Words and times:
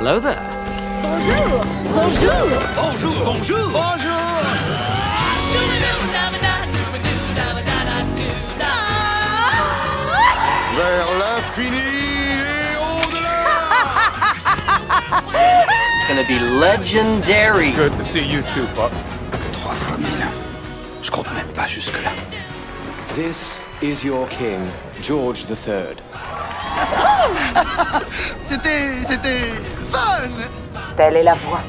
Hello 0.00 0.18
there. 0.18 0.40
Bonjour 1.02 1.60
Bonjour 1.92 2.32
Bonjour, 2.74 3.12
bonjour. 3.22 3.68
Bonjour. 3.68 4.22
Vers 10.74 11.10
l'infini 11.18 11.76
et 11.76 12.76
au-delà 12.80 13.44
It's 15.94 16.04
gonna 16.08 16.24
be 16.26 16.38
legendary. 16.38 17.72
Good 17.72 17.94
to 17.96 18.02
see 18.02 18.24
you 18.24 18.40
too, 18.54 18.64
Pop. 18.74 18.92
Trois 19.52 19.74
fois 19.74 19.98
mille. 19.98 20.26
Je 21.02 21.10
compte 21.10 21.30
même 21.34 21.52
pas 21.54 21.66
jusque-là. 21.66 22.12
This 23.16 23.60
is 23.82 24.02
your 24.02 24.26
king, 24.28 24.66
George 25.02 25.44
III. 25.50 25.94
C'était, 28.42 29.02
c'était 29.06 29.46
fun. 29.84 30.28
Telle 30.96 31.16
est 31.16 31.22
la 31.22 31.34
voie. 31.34 31.60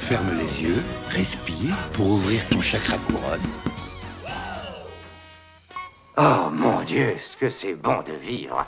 Ferme 0.00 0.30
les 0.36 0.62
yeux, 0.62 0.82
respire 1.10 1.74
pour 1.92 2.06
ouvrir 2.06 2.40
ton 2.48 2.60
chakra 2.60 2.96
couronne. 2.98 3.40
Oh 6.16 6.50
mon 6.50 6.82
dieu, 6.82 7.14
ce 7.22 7.36
que 7.36 7.48
c'est 7.48 7.74
bon 7.74 8.02
de 8.02 8.12
vivre. 8.12 8.66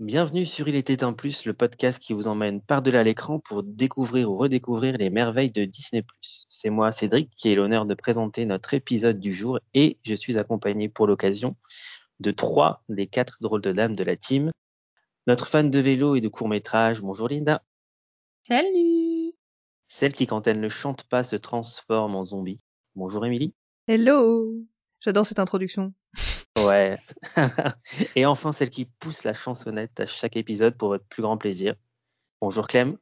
Bienvenue 0.00 0.44
sur 0.44 0.66
Il 0.66 0.74
était 0.74 1.04
un 1.04 1.12
plus, 1.12 1.46
le 1.46 1.54
podcast 1.54 2.00
qui 2.00 2.14
vous 2.14 2.26
emmène 2.26 2.60
par-delà 2.60 3.04
l'écran 3.04 3.38
pour 3.38 3.62
découvrir 3.62 4.28
ou 4.28 4.36
redécouvrir 4.36 4.98
les 4.98 5.08
merveilles 5.08 5.52
de 5.52 5.64
Disney+. 5.64 6.04
C'est 6.20 6.68
moi, 6.68 6.90
Cédric, 6.90 7.30
qui 7.36 7.50
ai 7.50 7.54
l'honneur 7.54 7.86
de 7.86 7.94
présenter 7.94 8.44
notre 8.44 8.74
épisode 8.74 9.20
du 9.20 9.32
jour 9.32 9.60
et 9.72 9.96
je 10.02 10.16
suis 10.16 10.36
accompagné 10.36 10.88
pour 10.88 11.06
l'occasion 11.06 11.54
de 12.20 12.30
trois 12.30 12.82
des 12.88 13.06
quatre 13.06 13.38
drôles 13.40 13.62
de 13.62 13.72
dames 13.72 13.94
de 13.94 14.04
la 14.04 14.16
team. 14.16 14.50
Notre 15.26 15.48
fan 15.48 15.70
de 15.70 15.80
vélo 15.80 16.16
et 16.16 16.20
de 16.20 16.28
court-métrage, 16.28 17.00
bonjour 17.00 17.28
Linda. 17.28 17.62
Salut 18.46 19.32
Celle 19.88 20.12
qui, 20.12 20.26
quand 20.26 20.46
elle 20.46 20.60
ne 20.60 20.68
chante 20.68 21.04
pas, 21.04 21.22
se 21.22 21.36
transforme 21.36 22.14
en 22.14 22.24
zombie. 22.24 22.60
Bonjour 22.94 23.24
Émilie. 23.24 23.54
Hello 23.86 24.54
J'adore 25.00 25.26
cette 25.26 25.38
introduction. 25.38 25.92
Ouais. 26.58 26.96
et 28.16 28.26
enfin, 28.26 28.52
celle 28.52 28.70
qui 28.70 28.86
pousse 28.86 29.24
la 29.24 29.34
chansonnette 29.34 30.00
à 30.00 30.06
chaque 30.06 30.36
épisode 30.36 30.76
pour 30.76 30.88
votre 30.88 31.06
plus 31.06 31.22
grand 31.22 31.36
plaisir. 31.36 31.74
Bonjour 32.40 32.66
Clem. 32.66 32.96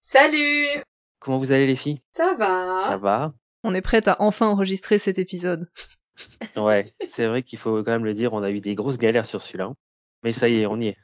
Salut 0.00 0.82
Comment 1.20 1.38
vous 1.38 1.52
allez 1.52 1.66
les 1.66 1.76
filles? 1.76 2.00
Ça 2.10 2.34
va 2.34 2.80
Ça 2.80 2.96
va? 2.96 3.32
On 3.62 3.74
est 3.74 3.80
prête 3.80 4.08
à 4.08 4.16
enfin 4.20 4.48
enregistrer 4.48 4.98
cet 4.98 5.18
épisode. 5.18 5.70
Ouais, 6.56 6.94
c'est 7.06 7.26
vrai 7.26 7.42
qu'il 7.42 7.58
faut 7.58 7.82
quand 7.82 7.92
même 7.92 8.04
le 8.04 8.14
dire, 8.14 8.32
on 8.32 8.42
a 8.42 8.50
eu 8.50 8.60
des 8.60 8.74
grosses 8.74 8.98
galères 8.98 9.26
sur 9.26 9.40
celui-là. 9.40 9.72
Mais 10.22 10.32
ça 10.32 10.48
y 10.48 10.60
est, 10.60 10.66
on 10.66 10.80
y 10.80 10.88
est. 10.88 10.96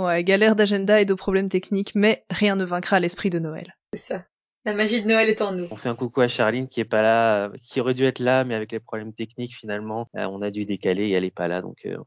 Ouais, 0.00 0.24
galère 0.24 0.56
d'agenda 0.56 1.00
et 1.00 1.04
de 1.04 1.14
problèmes 1.14 1.48
techniques, 1.48 1.94
mais 1.94 2.24
rien 2.30 2.56
ne 2.56 2.64
vaincra 2.64 3.00
l'esprit 3.00 3.30
de 3.30 3.38
Noël. 3.38 3.76
C'est 3.92 4.00
ça. 4.00 4.24
La 4.64 4.74
magie 4.74 5.02
de 5.02 5.06
Noël 5.06 5.28
est 5.28 5.40
en 5.42 5.52
nous. 5.52 5.68
On 5.70 5.76
fait 5.76 5.88
un 5.88 5.94
coucou 5.94 6.20
à 6.20 6.28
Charline 6.28 6.66
qui 6.66 6.80
est 6.80 6.84
pas 6.84 7.02
là, 7.02 7.46
euh, 7.46 7.56
qui 7.62 7.80
aurait 7.80 7.94
dû 7.94 8.04
être 8.04 8.18
là, 8.18 8.44
mais 8.44 8.54
avec 8.54 8.72
les 8.72 8.80
problèmes 8.80 9.12
techniques 9.12 9.54
finalement, 9.54 10.08
euh, 10.16 10.24
on 10.24 10.42
a 10.42 10.50
dû 10.50 10.64
décaler 10.64 11.04
et 11.04 11.12
elle 11.12 11.24
est 11.24 11.30
pas 11.30 11.46
là, 11.46 11.62
donc 11.62 11.86
euh, 11.86 11.98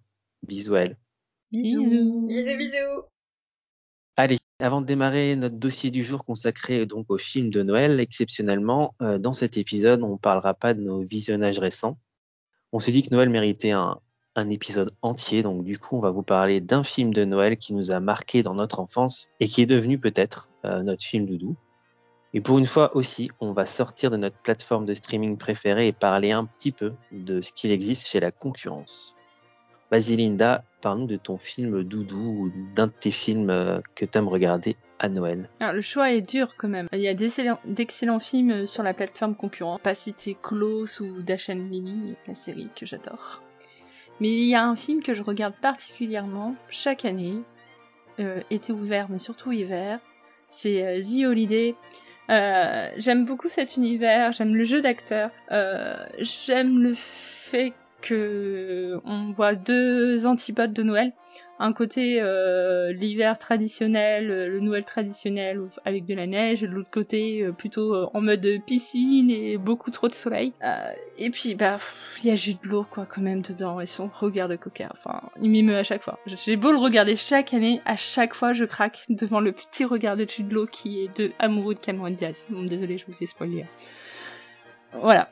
bisous 0.46 0.76
à 0.76 0.82
elle. 0.82 0.98
Bisous. 1.52 2.28
Bisous, 2.28 2.58
bisous 2.58 3.04
Allez, 4.18 4.38
avant 4.60 4.82
de 4.82 4.86
démarrer 4.86 5.38
notre 5.38 5.56
dossier 5.56 5.92
du 5.92 6.04
jour 6.04 6.26
consacré 6.26 6.86
donc 6.86 7.06
au 7.10 7.18
film 7.18 7.50
de 7.50 7.64
Noël, 7.64 8.02
exceptionnellement, 8.02 8.94
euh, 9.02 9.18
dans 9.18 9.32
cet 9.32 9.58
épisode, 9.58 10.04
on 10.04 10.18
parlera 10.18 10.54
pas 10.54 10.74
de 10.74 10.82
nos 10.82 11.02
visionnages 11.02 11.60
récents. 11.60 11.98
On 12.72 12.80
s'est 12.80 12.92
dit 12.92 13.04
que 13.04 13.10
Noël 13.14 13.30
méritait 13.30 13.72
un, 13.72 14.00
épisode 14.50 14.96
entier, 15.02 15.44
donc 15.44 15.66
du 15.66 15.78
coup, 15.78 15.98
on 15.98 16.00
va 16.00 16.12
vous 16.12 16.24
parler 16.24 16.62
d'un 16.62 16.82
film 16.82 17.14
de 17.14 17.26
Noël 17.26 17.58
qui 17.58 17.74
nous 17.74 17.92
a 17.92 18.00
marqué 18.00 18.42
dans 18.42 18.54
notre 18.54 18.80
enfance 18.80 19.28
et 19.42 19.50
qui 19.50 19.62
est 19.62 19.66
devenu 19.66 20.00
peut-être 20.00 20.48
euh, 20.64 20.82
notre 20.82 21.04
film 21.04 21.26
doudou. 21.26 21.58
Et 22.34 22.40
pour 22.40 22.58
une 22.58 22.66
fois 22.66 22.96
aussi, 22.96 23.30
on 23.42 23.52
va 23.52 23.66
sortir 23.66 24.12
de 24.12 24.16
notre 24.16 24.38
plateforme 24.38 24.86
de 24.86 24.94
streaming 24.94 25.36
préférée 25.36 25.88
et 25.88 25.92
parler 25.92 26.32
un 26.32 26.46
petit 26.46 26.72
peu 26.72 26.94
de 27.12 27.42
ce 27.42 27.52
qu'il 27.52 27.72
existe 27.72 28.08
chez 28.08 28.22
la 28.22 28.32
concurrence. 28.32 29.18
Vas-y 29.92 30.16
parle-nous 30.82 31.08
de 31.08 31.18
ton 31.18 31.38
film 31.38 31.84
doudou 31.84 32.44
ou 32.44 32.52
d'un 32.76 32.88
de 32.88 32.94
tes 32.98 33.12
films 33.12 33.50
euh, 33.50 33.80
que 33.96 34.06
t'aimes 34.06 34.28
regarder 34.28 34.76
à 35.00 35.10
Noël. 35.10 35.50
Alors, 35.60 35.74
le 35.74 35.82
choix 35.82 36.12
est 36.12 36.22
dur 36.22 36.56
quand 36.58 36.68
même. 36.68 36.88
Il 36.94 37.00
y 37.00 37.08
a 37.08 37.14
d'excellents 37.14 38.20
films 38.20 38.66
sur 38.66 38.84
la 38.84 38.94
plateforme 38.94 39.36
concurrente. 39.36 39.82
Pas 39.82 39.96
citer 39.96 40.38
Klaus 40.42 41.00
ou 41.00 41.22
Dash 41.22 41.50
and 41.50 41.68
Lily, 41.70 42.16
la 42.28 42.36
série 42.36 42.70
que 42.76 42.86
j'adore. 42.86 43.42
Mais 44.20 44.30
il 44.30 44.48
y 44.48 44.56
a 44.56 44.66
un 44.66 44.76
film 44.76 45.02
que 45.02 45.14
je 45.14 45.24
regarde 45.24 45.54
particulièrement 45.62 46.56
chaque 46.70 47.06
année, 47.06 47.42
euh, 48.20 48.42
été 48.50 48.74
ouvert, 48.74 49.08
mais 49.10 49.20
surtout 49.20 49.52
hiver. 49.52 50.00
C'est 50.52 50.84
euh, 50.84 51.02
The 51.02 51.26
Holiday. 51.26 51.76
Euh, 52.30 52.90
j'aime 52.98 53.26
beaucoup 53.26 53.50
cet 53.50 53.78
univers, 53.78 54.34
j'aime 54.34 54.56
le 54.56 54.64
jeu 54.64 54.82
d'acteur, 54.82 55.32
euh, 55.52 55.96
j'aime 56.20 56.84
le 56.84 56.94
fait 56.94 57.74
que 58.02 59.00
on 59.04 59.32
voit 59.32 59.56
deux 59.56 60.26
antipodes 60.26 60.74
de 60.74 60.84
Noël. 60.84 61.14
Un 61.62 61.74
côté 61.74 62.22
euh, 62.22 62.94
l'hiver 62.94 63.38
traditionnel, 63.38 64.32
euh, 64.32 64.48
le 64.48 64.62
Noël 64.62 64.86
traditionnel 64.86 65.60
avec 65.84 66.06
de 66.06 66.14
la 66.14 66.26
neige, 66.26 66.62
de 66.62 66.68
l'autre 66.68 66.90
côté 66.90 67.42
euh, 67.42 67.52
plutôt 67.52 68.10
en 68.14 68.22
mode 68.22 68.48
piscine 68.66 69.30
et 69.30 69.58
beaucoup 69.58 69.92
trop 69.92 70.08
de 70.08 70.14
soleil. 70.14 70.54
Et 71.18 71.30
puis 71.30 71.56
bah 71.56 71.78
il 72.24 72.30
y 72.30 72.32
a 72.32 72.36
Jude 72.36 72.64
Law 72.64 72.86
quoi 72.90 73.06
quand 73.06 73.22
même 73.22 73.42
dedans 73.42 73.82
et 73.82 73.86
son 73.86 74.08
regard 74.08 74.48
de 74.48 74.56
coquin. 74.56 74.88
Enfin, 74.94 75.22
il 75.42 75.52
m'émeut 75.52 75.78
à 75.78 75.84
chaque 75.84 76.02
fois. 76.02 76.18
J'ai 76.26 76.56
beau 76.56 76.72
le 76.72 76.78
regarder 76.78 77.18
chaque 77.18 77.54
année, 77.54 77.82
à 77.86 77.98
chaque 77.98 78.34
fois 78.34 78.54
je 78.54 78.64
craque 78.64 79.04
devant 79.10 79.42
le 79.42 79.52
petit 79.52 79.84
regard 79.84 80.16
de 80.16 80.26
Jude 80.26 80.54
Law 80.54 80.66
qui 80.66 81.02
est 81.04 81.18
de 81.18 81.34
amoureux 81.40 81.74
de 81.74 81.80
Cameron 81.80 82.12
Diaz. 82.12 82.46
Bon, 82.50 82.64
désolé, 82.64 82.98
je 82.98 83.06
vous 83.06 83.22
ai 83.22 83.28
spoilé. 83.28 83.66
Voilà. 84.94 85.30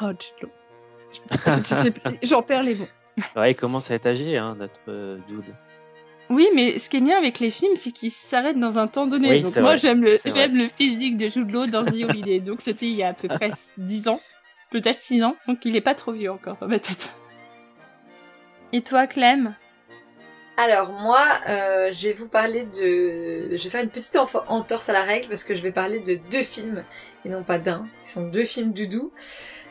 Oh, 0.00 0.10
Jude 0.10 0.42
Law. 0.42 0.50
J'en 2.22 2.42
perds 2.42 2.62
les 2.62 2.74
mots. 2.74 2.88
Ouais, 3.36 3.52
il 3.52 3.54
commence 3.54 3.90
à 3.90 3.94
être 3.94 4.06
âgé, 4.06 4.36
hein, 4.36 4.56
notre 4.58 4.80
euh, 4.88 5.18
dude. 5.28 5.54
Oui, 6.30 6.48
mais 6.54 6.78
ce 6.78 6.88
qui 6.88 6.98
est 6.98 7.00
bien 7.00 7.18
avec 7.18 7.40
les 7.40 7.50
films, 7.50 7.74
c'est 7.74 7.90
qu'ils 7.90 8.12
s'arrêtent 8.12 8.58
dans 8.58 8.78
un 8.78 8.86
temps 8.86 9.06
donné. 9.06 9.30
Oui, 9.30 9.42
donc 9.42 9.56
moi, 9.56 9.76
j'aime 9.76 10.02
le, 10.02 10.18
j'aime 10.24 10.56
le 10.56 10.68
physique 10.68 11.16
de 11.16 11.28
Jude 11.28 11.50
Law 11.50 11.66
dans 11.66 11.84
The 11.84 12.04
Holiday. 12.08 12.38
donc 12.38 12.60
c'était 12.60 12.86
il 12.86 12.94
y 12.94 13.02
a 13.02 13.08
à 13.08 13.12
peu 13.14 13.26
près 13.26 13.50
10 13.78 14.08
ans, 14.08 14.20
peut-être 14.70 15.00
6 15.00 15.24
ans. 15.24 15.36
Donc 15.48 15.64
il 15.64 15.74
est 15.74 15.80
pas 15.80 15.94
trop 15.94 16.12
vieux 16.12 16.30
encore 16.30 16.56
dans 16.60 16.68
ma 16.68 16.78
tête. 16.78 17.10
Et 18.72 18.82
toi, 18.82 19.08
Clem? 19.08 19.56
Alors 20.56 20.92
moi, 20.92 21.26
euh, 21.48 21.90
je 21.92 22.08
vais 22.08 22.12
vous 22.12 22.28
parler 22.28 22.64
de... 22.64 23.56
Je 23.56 23.64
vais 23.64 23.70
faire 23.70 23.82
une 23.82 23.88
petite 23.88 24.16
entorse 24.16 24.88
à 24.88 24.92
la 24.92 25.02
règle 25.02 25.28
parce 25.28 25.42
que 25.42 25.54
je 25.54 25.62
vais 25.62 25.72
parler 25.72 26.00
de 26.00 26.20
deux 26.30 26.42
films 26.42 26.84
et 27.24 27.28
non 27.28 27.42
pas 27.42 27.58
d'un. 27.58 27.86
Ce 28.02 28.14
sont 28.14 28.28
deux 28.28 28.44
films 28.44 28.72
doudou. 28.72 29.10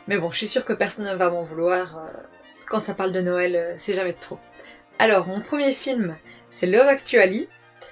Mais 0.09 0.17
bon, 0.17 0.31
je 0.31 0.37
suis 0.37 0.47
sûre 0.47 0.65
que 0.65 0.73
personne 0.73 1.05
ne 1.05 1.13
va 1.13 1.29
m'en 1.29 1.43
vouloir. 1.43 1.99
euh, 1.99 2.19
Quand 2.67 2.79
ça 2.79 2.95
parle 2.95 3.11
de 3.11 3.21
Noël, 3.21 3.55
euh, 3.55 3.73
c'est 3.77 3.93
jamais 3.93 4.13
de 4.13 4.19
trop. 4.19 4.39
Alors, 4.97 5.27
mon 5.27 5.39
premier 5.39 5.71
film, 5.71 6.17
c'est 6.49 6.65
Love 6.65 6.87
Actually. 6.87 7.47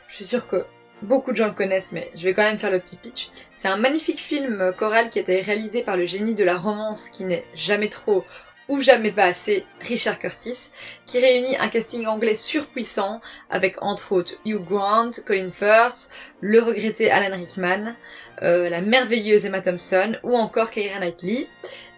Je 0.07 0.15
suis 0.15 0.25
sûre 0.25 0.47
que 0.47 0.65
beaucoup 1.03 1.31
de 1.31 1.37
gens 1.37 1.45
le 1.45 1.53
connaissent, 1.53 1.91
mais 1.91 2.09
je 2.15 2.23
vais 2.23 2.33
quand 2.33 2.41
même 2.41 2.57
faire 2.57 2.71
le 2.71 2.79
petit 2.79 2.95
pitch. 2.95 3.29
C'est 3.53 3.67
un 3.67 3.77
magnifique 3.77 4.17
film 4.19 4.59
euh, 4.61 4.71
choral 4.71 5.11
qui 5.11 5.19
a 5.19 5.21
été 5.21 5.41
réalisé 5.41 5.83
par 5.83 5.95
le 5.95 6.07
génie 6.07 6.33
de 6.33 6.43
la 6.43 6.57
romance 6.57 7.09
qui 7.09 7.23
n'est 7.23 7.45
jamais 7.53 7.89
trop 7.89 8.25
ou 8.67 8.81
jamais 8.81 9.11
pas 9.11 9.25
assez, 9.25 9.63
Richard 9.79 10.17
Curtis, 10.17 10.71
qui 11.05 11.19
réunit 11.19 11.55
un 11.55 11.69
casting 11.69 12.07
anglais 12.07 12.33
surpuissant 12.35 13.21
avec 13.51 13.81
entre 13.81 14.11
autres 14.11 14.33
Hugh 14.43 14.61
Grant, 14.61 15.11
Colin 15.25 15.51
Firth, 15.51 16.09
le 16.41 16.61
regretté 16.61 17.09
Alan 17.09 17.37
Rickman, 17.37 17.95
la 18.41 18.81
merveilleuse 18.81 19.45
Emma 19.45 19.61
Thompson 19.61 20.17
ou 20.23 20.35
encore 20.35 20.69
Keira 20.69 20.99
Knightley, 20.99 21.47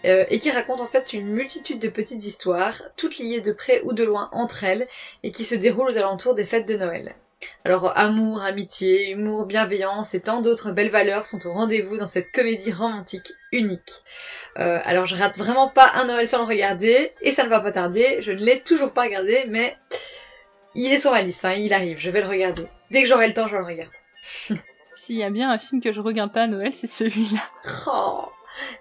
euh, 0.06 0.26
et 0.30 0.40
qui 0.40 0.52
raconte 0.52 0.82
en 0.82 0.86
fait 0.86 1.14
une 1.14 1.28
multitude 1.28 1.80
de 1.80 1.90
petites 1.90 2.26
histoires, 2.26 2.82
toutes 2.98 3.18
liées 3.18 3.42
de 3.42 3.52
près 3.52 3.82
ou 3.84 3.94
de 3.94 4.04
loin 4.04 4.30
entre 4.32 4.64
elles, 4.64 4.88
et 5.24 5.31
qui 5.31 5.46
se 5.46 5.56
déroulent 5.56 5.90
aux 5.90 5.98
alentours 5.98 6.36
des 6.36 6.46
fêtes 6.46 6.68
de 6.68 6.78
Noël. 6.78 7.16
Alors 7.63 7.98
amour, 7.98 8.42
amitié, 8.44 9.12
humour, 9.12 9.46
bienveillance 9.46 10.13
et 10.13 10.19
tant 10.19 10.42
d'autres 10.42 10.72
belles 10.72 10.92
valeurs 10.92 11.25
sont 11.25 11.46
au 11.48 11.54
rendez-vous 11.54 11.98
dans 11.98 12.06
cette 12.06 12.31
comédie 12.31 12.74
romantique 12.74 13.31
unique. 13.51 13.92
Euh, 14.57 14.80
alors 14.84 15.06
je 15.06 15.16
rate 15.16 15.38
vraiment 15.38 15.69
pas 15.69 15.90
un 15.94 16.06
Noël 16.06 16.28
sans 16.28 16.40
le 16.40 16.44
regarder, 16.44 17.12
et 17.22 17.31
ça 17.31 17.44
ne 17.45 17.50
va 17.50 17.62
pas 17.62 17.72
tarder, 17.72 18.18
je 18.22 18.31
ne 18.31 18.44
l'ai 18.44 18.60
toujours 18.60 18.92
pas 18.92 19.04
regardé, 19.04 19.45
mais 19.48 19.78
il 20.75 20.92
est 20.92 20.98
sur 20.98 21.12
ma 21.12 21.22
liste, 21.22 21.45
hein, 21.45 21.54
il 21.54 21.74
arrive, 21.74 22.00
je 22.00 22.12
vais 22.12 22.22
le 22.22 22.28
regarder. 22.28 22.68
Dès 22.92 23.02
que 23.02 23.07
j'aurai 23.07 23.28
le 23.28 23.34
temps, 23.34 23.48
je 23.48 23.56
le 23.56 23.63
regarde. 23.63 23.92
S'il 24.95 25.16
y 25.16 25.24
a 25.24 25.30
bien 25.30 25.50
un 25.50 25.57
film 25.57 25.81
que 25.81 25.92
je 25.92 26.02
regarde 26.02 26.34
pas 26.34 26.44
à 26.44 26.48
Noël, 26.48 26.74
c'est 26.74 26.88
celui-là. 26.88 27.42
Oh, 27.88 28.25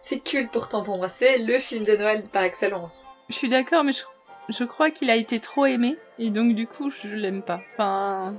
c'est 0.00 0.20
culte 0.20 0.50
pourtant 0.50 0.82
pour 0.82 0.96
moi, 0.96 1.08
c'est 1.08 1.38
le 1.38 1.58
film 1.58 1.84
de 1.84 1.96
Noël 1.96 2.24
par 2.32 2.42
excellence. 2.42 3.04
Je 3.28 3.34
suis 3.34 3.48
d'accord, 3.48 3.84
mais 3.84 3.92
je, 3.92 4.02
je 4.48 4.64
crois 4.64 4.90
qu'il 4.90 5.10
a 5.10 5.16
été 5.16 5.40
trop 5.40 5.66
aimé, 5.66 5.96
et 6.18 6.30
donc 6.30 6.54
du 6.54 6.66
coup, 6.66 6.90
je 6.90 7.14
l'aime 7.14 7.42
pas. 7.42 7.60
Enfin... 7.74 8.34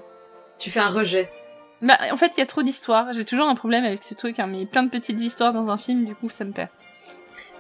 Tu 0.58 0.70
fais 0.70 0.80
un 0.80 0.90
rejet. 0.90 1.30
Bah, 1.82 1.98
en 2.12 2.18
fait, 2.18 2.34
il 2.36 2.40
y 2.40 2.44
a 2.44 2.46
trop 2.46 2.64
d'histoires. 2.64 3.14
J'ai 3.14 3.24
toujours 3.24 3.48
un 3.48 3.56
problème 3.56 3.86
avec 3.86 4.04
ce 4.04 4.14
truc, 4.14 4.40
hein, 4.40 4.48
mais 4.48 4.66
plein 4.66 4.84
de 4.84 4.90
petites 4.90 5.22
histoires 5.22 5.54
dans 5.54 5.70
un 5.70 5.78
film, 5.78 6.04
du 6.04 6.16
coup, 6.16 6.28
ça 6.28 6.44
me 6.44 6.52
perd. 6.52 6.70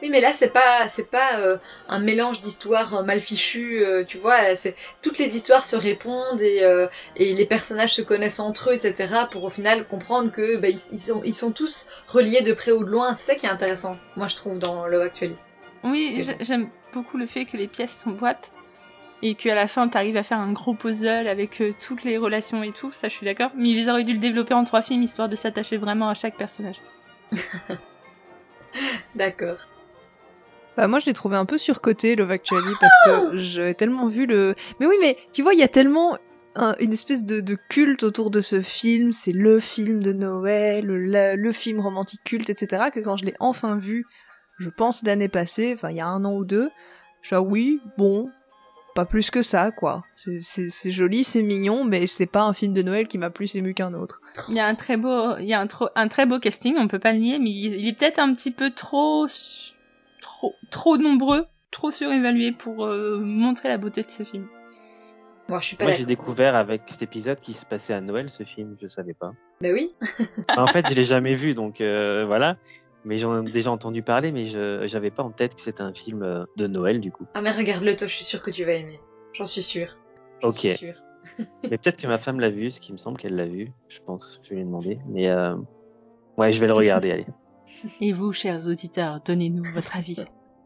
Oui, 0.01 0.09
mais 0.09 0.21
là, 0.21 0.31
c'est 0.31 0.49
pas, 0.49 0.87
c'est 0.87 1.09
pas 1.09 1.39
euh, 1.39 1.57
un 1.89 1.99
mélange 1.99 2.39
d'histoires 2.39 2.95
euh, 2.95 3.03
mal 3.03 3.19
fichues, 3.19 3.83
euh, 3.83 4.05
tu 4.05 4.17
vois. 4.17 4.55
C'est 4.55 4.75
toutes 5.01 5.17
les 5.17 5.35
histoires 5.35 5.65
se 5.65 5.75
répondent 5.75 6.41
et, 6.41 6.63
euh, 6.63 6.87
et 7.17 7.33
les 7.33 7.45
personnages 7.45 7.93
se 7.93 8.01
connaissent 8.01 8.39
entre 8.39 8.69
eux, 8.69 8.75
etc. 8.75 9.25
Pour 9.29 9.43
au 9.43 9.49
final 9.49 9.85
comprendre 9.87 10.31
que 10.31 10.57
bah, 10.57 10.69
ils, 10.69 10.79
ils 10.93 10.99
sont, 10.99 11.21
ils 11.25 11.35
sont 11.35 11.51
tous 11.51 11.89
reliés 12.07 12.41
de 12.41 12.53
près 12.53 12.71
ou 12.71 12.83
de 12.85 12.89
loin. 12.89 13.13
C'est 13.13 13.33
ça 13.33 13.35
qui 13.35 13.45
est 13.45 13.49
intéressant, 13.49 13.97
moi 14.15 14.27
je 14.27 14.35
trouve 14.37 14.57
dans 14.57 14.87
Love 14.87 15.01
Actually. 15.01 15.35
Oui, 15.83 16.23
bon. 16.25 16.35
j'aime 16.39 16.69
beaucoup 16.93 17.17
le 17.17 17.25
fait 17.25 17.45
que 17.45 17.57
les 17.57 17.67
pièces 17.67 17.91
s'emboîtent 17.91 18.51
et 19.21 19.35
qu'à 19.35 19.53
la 19.53 19.67
fin 19.67 19.89
t'arrives 19.89 20.15
à 20.15 20.23
faire 20.23 20.39
un 20.39 20.53
gros 20.53 20.73
puzzle 20.73 21.27
avec 21.27 21.61
toutes 21.81 22.05
les 22.05 22.17
relations 22.17 22.63
et 22.63 22.71
tout, 22.71 22.91
ça 22.91 23.09
je 23.09 23.13
suis 23.13 23.25
d'accord. 23.25 23.51
Mais 23.55 23.69
ils 23.69 23.89
auraient 23.89 24.05
dû 24.05 24.13
le 24.13 24.19
développer 24.19 24.53
en 24.53 24.63
trois 24.63 24.81
films 24.81 25.03
histoire 25.03 25.27
de 25.27 25.35
s'attacher 25.35 25.75
vraiment 25.77 26.07
à 26.07 26.13
chaque 26.13 26.37
personnage. 26.37 26.81
D'accord. 29.15 29.57
Bah, 30.79 30.87
moi, 30.87 30.99
je 30.99 31.07
l'ai 31.07 31.13
trouvé 31.13 31.35
un 31.35 31.43
peu 31.45 31.57
surcoté, 31.57 32.15
Love 32.15 32.31
Actually, 32.31 32.75
parce 32.79 32.97
que 33.03 33.35
j'ai 33.37 33.75
tellement 33.75 34.07
vu 34.07 34.25
le. 34.25 34.55
Mais 34.79 34.85
oui, 34.85 34.95
mais 35.01 35.17
tu 35.33 35.41
vois, 35.41 35.53
il 35.53 35.59
y 35.59 35.63
a 35.63 35.67
tellement 35.67 36.17
un- 36.55 36.73
une 36.79 36.93
espèce 36.93 37.25
de, 37.25 37.41
de 37.41 37.57
culte 37.69 38.03
autour 38.03 38.29
de 38.31 38.39
ce 38.39 38.61
film. 38.61 39.11
C'est 39.11 39.33
le 39.33 39.59
film 39.59 40.01
de 40.01 40.13
Noël, 40.13 40.85
le, 40.85 41.35
le 41.35 41.51
film 41.51 41.81
romantique 41.81 42.21
culte, 42.23 42.49
etc. 42.49 42.91
Que 42.91 43.01
quand 43.01 43.17
je 43.17 43.25
l'ai 43.25 43.33
enfin 43.41 43.75
vu, 43.75 44.07
je 44.57 44.69
pense 44.69 45.03
l'année 45.03 45.27
passée, 45.27 45.73
enfin 45.75 45.89
il 45.89 45.97
y 45.97 46.01
a 46.01 46.07
un 46.07 46.23
an 46.23 46.33
ou 46.33 46.45
deux, 46.45 46.69
je 47.21 47.27
suis 47.27 47.35
ah 47.35 47.41
oui, 47.41 47.81
bon, 47.97 48.29
pas 48.95 49.03
plus 49.03 49.31
que 49.31 49.41
ça, 49.41 49.71
quoi. 49.71 50.05
C'est- 50.15 50.91
joli, 50.91 51.25
c'est 51.25 51.41
mignon, 51.41 51.83
mais 51.83 52.07
c'est 52.07 52.25
pas 52.25 52.43
un 52.43 52.53
film 52.53 52.71
de 52.71 52.81
Noël 52.83 53.07
qui 53.09 53.17
m'a 53.17 53.29
plus 53.31 53.53
ému 53.55 53.73
qu'un 53.73 53.93
autre. 53.93 54.21
Il 54.47 54.55
y 54.55 54.61
a 54.61 54.65
un 54.65 54.75
très 54.75 54.95
beau, 54.95 55.35
il 55.39 55.45
y 55.45 55.53
a 55.53 55.59
un, 55.59 55.67
trop, 55.67 55.89
un 55.95 56.07
très 56.07 56.25
beau 56.25 56.39
casting, 56.39 56.75
on 56.77 56.87
peut 56.87 56.99
pas 56.99 57.11
le 57.11 57.19
nier, 57.19 57.37
mais 57.37 57.49
il, 57.51 57.75
il 57.75 57.87
est 57.89 57.93
peut-être 57.93 58.19
un 58.19 58.33
petit 58.33 58.51
peu 58.51 58.71
trop, 58.71 59.27
trop, 60.39 60.55
trop 60.71 60.97
nombreux, 60.97 61.45
trop 61.71 61.91
surévalué 61.91 62.51
pour 62.51 62.85
euh, 62.85 63.19
montrer 63.19 63.69
la 63.69 63.77
beauté 63.77 64.03
de 64.03 64.09
ce 64.09 64.23
film. 64.23 64.47
Moi, 65.47 65.59
je 65.59 65.65
suis 65.65 65.75
pas 65.75 65.85
Moi, 65.85 65.93
j'ai 65.93 66.05
découvert 66.05 66.55
avec 66.55 66.83
cet 66.87 67.01
épisode 67.01 67.39
qui 67.39 67.53
se 67.53 67.65
passait 67.65 67.93
à 67.93 68.01
Noël, 68.01 68.29
ce 68.29 68.43
film, 68.43 68.77
je 68.79 68.87
savais 68.87 69.15
pas. 69.15 69.33
Bah 69.61 69.69
oui. 69.73 69.93
En 70.57 70.67
fait, 70.67 70.87
je 70.87 70.93
l'ai 70.93 71.03
jamais 71.03 71.33
vu, 71.33 71.55
donc 71.55 71.81
euh, 71.81 72.23
voilà. 72.25 72.57
Mais 73.03 73.17
j'en 73.17 73.45
ai 73.45 73.51
déjà 73.51 73.71
entendu 73.71 74.03
parler, 74.03 74.31
mais 74.31 74.45
je 74.45 74.85
j'avais 74.85 75.09
pas 75.09 75.23
en 75.23 75.31
tête 75.31 75.55
que 75.55 75.61
c'était 75.61 75.81
un 75.81 75.93
film 75.93 76.21
euh, 76.21 76.45
de 76.57 76.67
Noël, 76.67 76.99
du 76.99 77.11
coup. 77.11 77.25
Ah 77.33 77.41
mais 77.41 77.51
regarde-le, 77.51 77.95
toi, 77.95 78.07
je 78.07 78.13
suis 78.13 78.25
sûre 78.25 78.41
que 78.41 78.51
tu 78.51 78.63
vas 78.63 78.73
aimer. 78.73 78.99
J'en 79.33 79.45
suis 79.45 79.63
sûre. 79.63 79.97
Ok. 80.43 80.59
suis 80.59 80.77
sûre. 80.77 81.01
Mais 81.63 81.77
peut-être 81.77 81.97
que 81.97 82.07
ma 82.07 82.17
femme 82.17 82.39
l'a 82.39 82.49
vu, 82.49 82.71
ce 82.71 82.79
qui 82.79 82.93
me 82.93 82.97
semble 82.97 83.17
qu'elle 83.17 83.35
l'a 83.35 83.45
vu. 83.45 83.71
Je 83.89 83.99
pense, 84.01 84.39
je 84.43 84.49
vais 84.49 84.55
lui 84.55 84.63
demander. 84.63 84.99
Mais 85.07 85.29
euh, 85.29 85.55
ouais, 86.37 86.51
je 86.51 86.59
vais 86.59 86.67
le 86.67 86.73
regarder, 86.73 87.11
allez. 87.11 87.25
Et 88.01 88.11
vous, 88.11 88.33
chers 88.33 88.67
auditeurs, 88.67 89.19
donnez-nous 89.25 89.63
votre 89.73 89.95
avis 89.97 90.17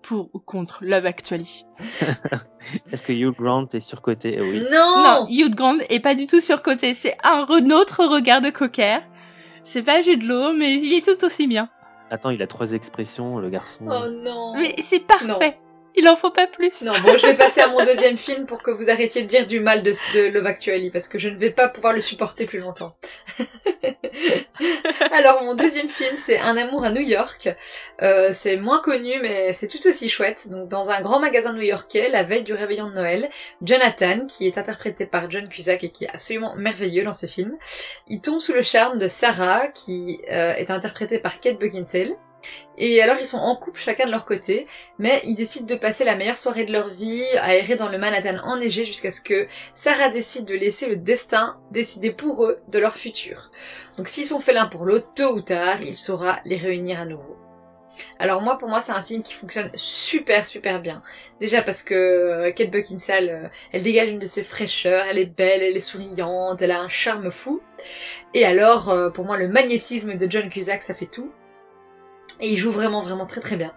pour 0.02 0.30
ou 0.34 0.40
contre 0.40 0.84
Love 0.84 1.06
Actually. 1.06 1.66
Est-ce 2.92 3.04
que 3.04 3.14
Hugh 3.14 3.34
Grant 3.38 3.68
est 3.74 3.80
surcoté? 3.80 4.36
Eh 4.38 4.42
Oui. 4.42 4.64
Non, 4.72 5.04
Non, 5.04 5.28
Hugh 5.30 5.54
Grant 5.56 5.78
est 5.90 6.00
pas 6.02 6.16
du 6.16 6.28
tout 6.28 6.42
surcoté, 6.42 6.94
c'est 6.94 7.16
un 7.24 7.44
re- 7.46 7.72
autre 7.72 8.06
regard 8.06 8.42
de 8.42 8.50
cocker. 8.50 9.00
C'est 9.64 9.84
pas 9.84 10.02
Jude 10.02 10.24
Law, 10.24 10.52
mais 10.54 10.76
il 10.76 10.94
est 10.94 11.06
tout 11.06 11.24
aussi 11.26 11.48
bien. 11.48 11.70
Attends, 12.12 12.32
il 12.32 12.42
a 12.42 12.48
trois 12.48 12.74
expressions, 12.74 13.38
le 13.40 13.50
garçon. 13.50 13.86
Oh 13.90 14.10
non. 14.10 14.54
Mais 14.58 14.76
c'est 14.80 15.00
parfait. 15.00 15.58
Il 15.95 16.07
en 16.07 16.16
faut 16.16 16.31
pas 16.31 16.48
plus. 16.48 16.81
Non, 16.81 16.94
bon, 17.04 17.18
je 17.18 17.28
vais 17.28 17.36
passer 17.36 17.62
à 17.62 17.68
mon 17.68 17.84
deuxième 17.86 18.18
film 18.18 18.45
pour 18.45 18.63
que 18.63 18.72
vous 18.72 18.90
arrêtiez 18.90 19.22
de 19.22 19.28
dire 19.28 19.45
du 19.45 19.60
mal 19.60 19.84
de, 19.84 19.94
Love 20.30 20.48
Actually, 20.48 20.90
parce 20.90 21.07
que 21.07 21.19
je 21.19 21.30
ne 21.30 21.38
vais 21.38 21.51
pas 21.51 21.69
pouvoir 21.69 21.94
le 21.94 22.01
supporter 22.01 22.45
plus 22.45 22.60
longtemps. 22.60 22.95
Alors, 25.12 25.44
mon 25.44 25.54
deuxième 25.54 25.90
film, 25.90 26.16
c'est 26.18 26.40
Un 26.40 26.57
amour 26.57 26.84
à 26.84 26.90
New 26.90 27.01
York. 27.01 27.50
Euh, 28.01 28.30
c'est 28.34 28.57
moins 28.57 28.81
connu, 28.81 29.19
mais 29.22 29.54
c'est 29.54 29.68
tout 29.68 29.86
aussi 29.88 30.10
chouette. 30.10 30.50
Donc, 30.50 30.68
dans 30.68 30.90
un 30.90 31.01
grand 31.01 31.19
magasin 31.19 31.54
new-yorkais, 31.54 32.10
la 32.10 32.24
veille 32.24 32.44
du 32.44 32.54
réveillon 32.54 32.88
de 32.88 32.94
Noël, 32.94 33.30
Jonathan, 33.62 34.25
qui 34.25 34.48
est 34.48 34.57
interprété 34.57 35.06
par 35.06 35.30
John 35.30 35.48
Cusack 35.48 35.84
et 35.84 35.92
qui 35.92 36.06
est 36.06 36.10
absolument 36.10 36.56
merveilleux 36.56 37.04
dans 37.04 37.13
ce 37.13 37.28
film, 37.28 37.56
il 38.07 38.19
tombe 38.19 38.39
sous 38.39 38.54
le 38.54 38.63
charme 38.63 38.98
de 38.98 39.07
Sarah, 39.07 39.68
qui 39.68 40.22
euh, 40.31 40.56
est 40.56 40.72
interprétée 40.72 41.19
par 41.19 41.39
Kate 41.39 41.60
Beckinsale. 41.60 42.16
Et 42.78 43.01
alors 43.01 43.18
ils 43.19 43.25
sont 43.25 43.38
en 43.38 43.56
couple 43.56 43.80
chacun 43.80 44.06
de 44.06 44.12
leur 44.12 44.25
côté, 44.25 44.68
mais 44.98 45.22
ils 45.25 45.36
décident 45.36 45.68
de 45.68 45.75
passer 45.75 46.04
la 46.04 46.16
meilleure 46.16 46.38
soirée 46.38 46.66
de 46.66 46.72
leur 46.72 46.90
vie, 46.90 47.24
à 47.38 47.56
errer 47.56 47.75
dans 47.75 47.90
le 47.90 47.98
Manhattan 47.98 48.40
enneigé 48.44 48.86
jusqu'à 48.86 49.12
ce 49.12 49.22
que 49.22 49.48
Sarah 49.74 50.10
décide 50.10 50.45
de 50.45 50.56
laisser 50.56 50.88
le 50.88 50.95
destin 50.95 51.57
décider 51.72 52.12
pour 52.12 52.45
eux 52.45 52.60
de 52.68 52.80
leur 52.80 52.95
futur. 52.95 53.51
Donc 53.98 54.07
s'ils 54.07 54.25
sont 54.25 54.40
faits 54.40 54.56
l'un 54.56 54.68
pour 54.68 54.86
l'autre, 54.86 55.13
tôt 55.16 55.36
ou 55.36 55.42
tard, 55.42 55.81
il 55.81 55.95
saura 55.95 56.40
les 56.45 56.57
réunir 56.57 57.00
à 57.00 57.06
nouveau. 57.06 57.38
Alors 58.19 58.42
moi, 58.42 58.57
pour 58.57 58.69
moi, 58.69 58.81
c'est 58.81 58.92
un 58.92 59.01
film 59.01 59.22
qui 59.22 59.34
fonctionne 59.34 59.72
super 59.75 60.46
super 60.46 60.81
bien. 60.81 61.01
Déjà 61.39 61.62
parce 61.62 61.84
que 61.84 61.94
euh, 61.94 62.51
Kate 62.51 62.72
Beckinsale, 62.72 63.30
euh, 63.30 63.48
elle 63.72 63.84
dégage 63.84 64.10
une 64.10 64.19
de 64.19 64.25
ses 64.25 64.44
fraîcheurs, 64.44 65.06
elle 65.10 65.19
est 65.19 65.25
belle, 65.25 65.62
elle 65.62 65.75
est 65.75 65.80
souriante, 65.80 66.62
elle 66.62 66.72
a 66.72 66.80
un 66.80 66.89
charme 66.89 67.30
fou. 67.30 67.62
Et 68.34 68.46
alors, 68.46 68.89
euh, 68.89 69.10
pour 69.10 69.25
moi, 69.25 69.38
le 69.38 69.48
magnétisme 69.48 70.16
de 70.16 70.31
John 70.31 70.50
Cusack, 70.50 70.81
ça 70.81 70.94
fait 70.94 71.06
tout. 71.06 71.31
Et 72.40 72.50
il 72.54 72.58
joue 72.58 72.72
vraiment 72.72 73.02
vraiment 73.02 73.26
très 73.26 73.42
très 73.42 73.56
bien. 73.56 73.74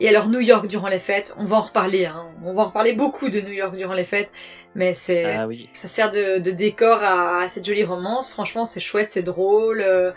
Et 0.00 0.08
alors 0.08 0.28
New 0.28 0.38
York 0.38 0.68
durant 0.68 0.86
les 0.86 1.00
fêtes, 1.00 1.34
on 1.38 1.44
va 1.44 1.56
en 1.56 1.60
reparler, 1.60 2.06
hein. 2.06 2.28
on 2.44 2.54
va 2.54 2.62
en 2.62 2.66
reparler 2.66 2.92
beaucoup 2.92 3.30
de 3.30 3.40
New 3.40 3.50
York 3.52 3.74
durant 3.74 3.94
les 3.94 4.04
fêtes, 4.04 4.30
mais 4.76 4.94
c'est 4.94 5.24
Ah 5.34 5.48
oui. 5.48 5.68
ça 5.72 5.88
sert 5.88 6.10
de, 6.10 6.38
de 6.38 6.50
décor 6.52 7.02
à, 7.02 7.40
à 7.42 7.48
cette 7.48 7.64
jolie 7.64 7.82
romance. 7.82 8.30
Franchement, 8.30 8.64
c'est 8.64 8.78
chouette, 8.78 9.08
c'est 9.10 9.24
drôle, 9.24 9.80
euh, 9.80 10.12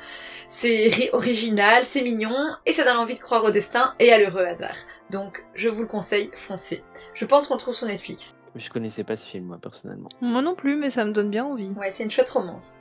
c'est 0.50 0.88
ri- 0.88 1.10
original, 1.14 1.84
c'est 1.84 2.04
mignon, 2.04 2.36
et 2.68 2.74
ça 2.74 2.84
donne 2.84 2.98
envie 2.98 3.16
de 3.16 3.20
croire 3.20 3.44
au 3.44 3.50
destin 3.50 3.96
et 3.98 4.14
à 4.14 4.20
l'heureux 4.20 4.46
hasard. 4.46 4.76
Donc, 5.10 5.44
je 5.56 5.68
vous 5.68 5.82
le 5.82 5.88
conseille, 5.88 6.30
foncez. 6.36 6.84
Je 7.16 7.26
pense 7.26 7.48
qu'on 7.48 7.56
le 7.56 7.60
trouve 7.60 7.74
sur 7.74 7.88
Netflix. 7.88 8.34
Je 8.54 8.70
connaissais 8.70 9.04
pas 9.04 9.16
ce 9.16 9.28
film, 9.28 9.46
moi, 9.46 9.58
personnellement. 9.60 10.10
Moi 10.22 10.44
non 10.44 10.54
plus, 10.54 10.76
mais 10.76 10.92
ça 10.92 11.06
me 11.06 11.12
donne 11.12 11.32
bien 11.32 11.46
envie. 11.46 11.74
Ouais, 11.76 11.90
c'est 11.90 12.04
une 12.04 12.12
chouette 12.12 12.30
romance. 12.30 12.76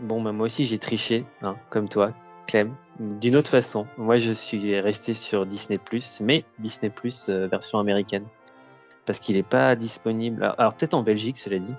Bon, 0.00 0.20
bah, 0.20 0.32
moi 0.32 0.46
aussi, 0.46 0.66
j'ai 0.66 0.78
triché, 0.78 1.24
hein, 1.42 1.56
comme 1.70 1.88
toi, 1.88 2.12
Clem. 2.48 2.74
D'une 2.98 3.36
autre 3.36 3.50
façon. 3.50 3.86
Moi, 3.96 4.18
je 4.18 4.32
suis 4.32 4.80
resté 4.80 5.14
sur 5.14 5.46
Disney+, 5.46 5.78
mais 6.20 6.44
Disney+, 6.58 6.90
euh, 7.28 7.46
version 7.46 7.78
américaine. 7.78 8.24
Parce 9.06 9.20
qu'il 9.20 9.36
est 9.36 9.48
pas 9.48 9.76
disponible. 9.76 10.42
Alors, 10.42 10.54
alors, 10.58 10.74
peut-être 10.74 10.94
en 10.94 11.02
Belgique, 11.02 11.36
cela 11.36 11.58
dit. 11.58 11.74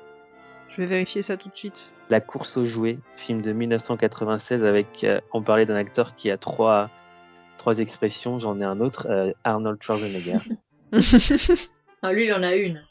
Je 0.70 0.78
vais 0.78 0.86
vérifier 0.86 1.22
ça 1.22 1.36
tout 1.36 1.50
de 1.50 1.56
suite. 1.56 1.92
La 2.10 2.22
course 2.22 2.56
aux 2.56 2.64
jouets, 2.64 3.00
film 3.18 3.42
de 3.42 3.52
1996 3.52 4.64
avec, 4.64 5.04
euh, 5.04 5.20
on 5.34 5.42
parlait 5.42 5.66
d'un 5.66 5.76
acteur 5.76 6.16
qui 6.16 6.30
a 6.30 6.38
trois, 6.38 6.90
trois 7.58 7.80
expressions, 7.80 8.40
j'en 8.40 8.62
ai 8.62 8.64
un 8.64 8.80
autre, 8.80 9.08
euh, 9.10 9.34
Arnold 9.44 9.82
Schwarzenegger, 9.82 10.38
Ah, 12.02 12.14
lui, 12.14 12.28
il 12.28 12.34
en 12.34 12.44
a 12.44 12.56
une. 12.56 12.82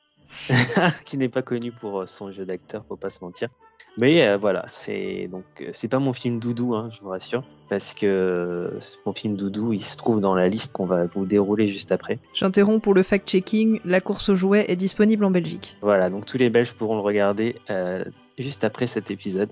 qui 1.07 1.17
n'est 1.17 1.31
pas 1.31 1.41
connu 1.41 1.73
pour 1.73 2.07
son 2.07 2.31
jeu 2.31 2.45
d'acteur, 2.45 2.85
faut 2.87 2.97
pas 2.97 3.11
se 3.11 3.25
mentir. 3.25 3.49
Mais 3.97 4.27
euh, 4.27 4.37
voilà, 4.37 4.65
c'est 4.69 5.29
donc 5.29 5.45
euh, 5.61 5.71
c'est 5.73 5.89
pas 5.89 5.99
mon 5.99 6.13
film 6.13 6.39
doudou, 6.39 6.75
hein, 6.75 6.89
je 6.93 7.01
vous 7.01 7.09
rassure, 7.09 7.43
parce 7.69 7.95
que 7.95 8.07
euh, 8.07 8.81
mon 9.07 9.13
film 9.13 9.37
doudou, 9.37 9.73
il 9.73 9.83
se 9.83 9.97
trouve 9.97 10.21
dans 10.21 10.35
la 10.35 10.49
liste 10.49 10.73
qu'on 10.73 10.87
va 10.87 11.07
vous 11.07 11.27
dérouler 11.27 11.69
juste 11.69 11.91
après. 11.91 12.19
J'interromps 12.35 12.83
pour 12.83 12.95
le 12.95 13.03
fact-checking. 13.03 13.81
La 13.85 14.01
course 14.01 14.29
aux 14.29 14.37
jouets 14.37 14.67
est 14.69 14.77
disponible 14.77 15.25
en 15.25 15.31
Belgique. 15.31 15.77
Voilà, 15.83 16.11
donc 16.11 16.27
tous 16.27 16.39
les 16.39 16.51
Belges 16.51 16.73
pourront 16.73 16.97
le 16.97 17.03
regarder 17.03 17.57
euh, 17.71 18.05
juste 18.39 18.65
après 18.65 18.87
cet 18.87 19.11
épisode. 19.11 19.51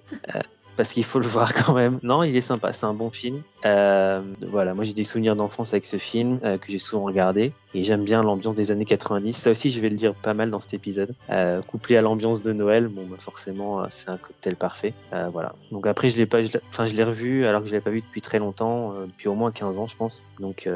Parce 0.77 0.93
qu'il 0.93 1.05
faut 1.05 1.19
le 1.19 1.27
voir 1.27 1.53
quand 1.55 1.73
même. 1.75 1.99
Non, 2.03 2.23
il 2.23 2.37
est 2.37 2.41
sympa, 2.41 2.73
c'est 2.73 2.85
un 2.87 2.95
bon 2.95 3.11
film. 3.11 3.43
Euh, 3.65 4.21
voilà, 4.49 4.75
moi 4.75 4.85
j'ai 4.85 4.93
des 4.93 5.03
souvenirs 5.05 5.35
d'enfance 5.35 5.73
avec 5.73 5.85
ce 5.85 5.97
film 5.97 6.39
euh, 6.45 6.57
que 6.59 6.67
j'ai 6.71 6.79
souvent 6.79 7.05
regardé 7.05 7.53
et 7.75 7.83
j'aime 7.83 8.05
bien 8.05 8.23
l'ambiance 8.23 8.55
des 8.55 8.71
années 8.71 8.85
90. 8.85 9.33
Ça 9.33 9.51
aussi, 9.51 9.71
je 9.71 9.81
vais 9.81 9.89
le 9.89 9.97
dire 9.97 10.15
pas 10.15 10.35
mal 10.35 10.51
dans 10.51 10.61
cet 10.61 10.75
épisode. 10.75 11.15
Euh, 11.31 11.61
couplé 11.63 11.97
à 11.97 12.01
l'ambiance 12.01 12.43
de 12.43 12.53
Noël, 12.53 12.87
bon, 12.89 13.05
bah, 13.11 13.17
forcément, 13.19 13.85
c'est 13.91 14.09
un 14.09 14.17
cocktail 14.19 14.57
parfait. 14.57 14.95
Voilà. 15.33 15.55
Donc 15.73 15.87
après, 15.87 16.11
je 16.11 16.17
l'ai 16.17 16.27
pas, 16.27 16.43
je 16.43 16.57
enfin, 16.71 16.87
je 16.87 16.95
l'ai 16.95 17.05
revu 17.05 17.47
alors 17.47 17.63
que 17.63 17.69
je 17.69 17.75
l'ai 17.75 17.81
pas 17.81 17.91
vu 17.91 18.01
depuis 18.03 18.21
très 18.23 18.39
longtemps, 18.39 18.95
depuis 19.07 19.29
au 19.29 19.35
moins 19.35 19.51
15 19.51 19.79
ans, 19.79 19.87
je 19.87 19.97
pense. 19.97 20.23
Donc 20.41 20.69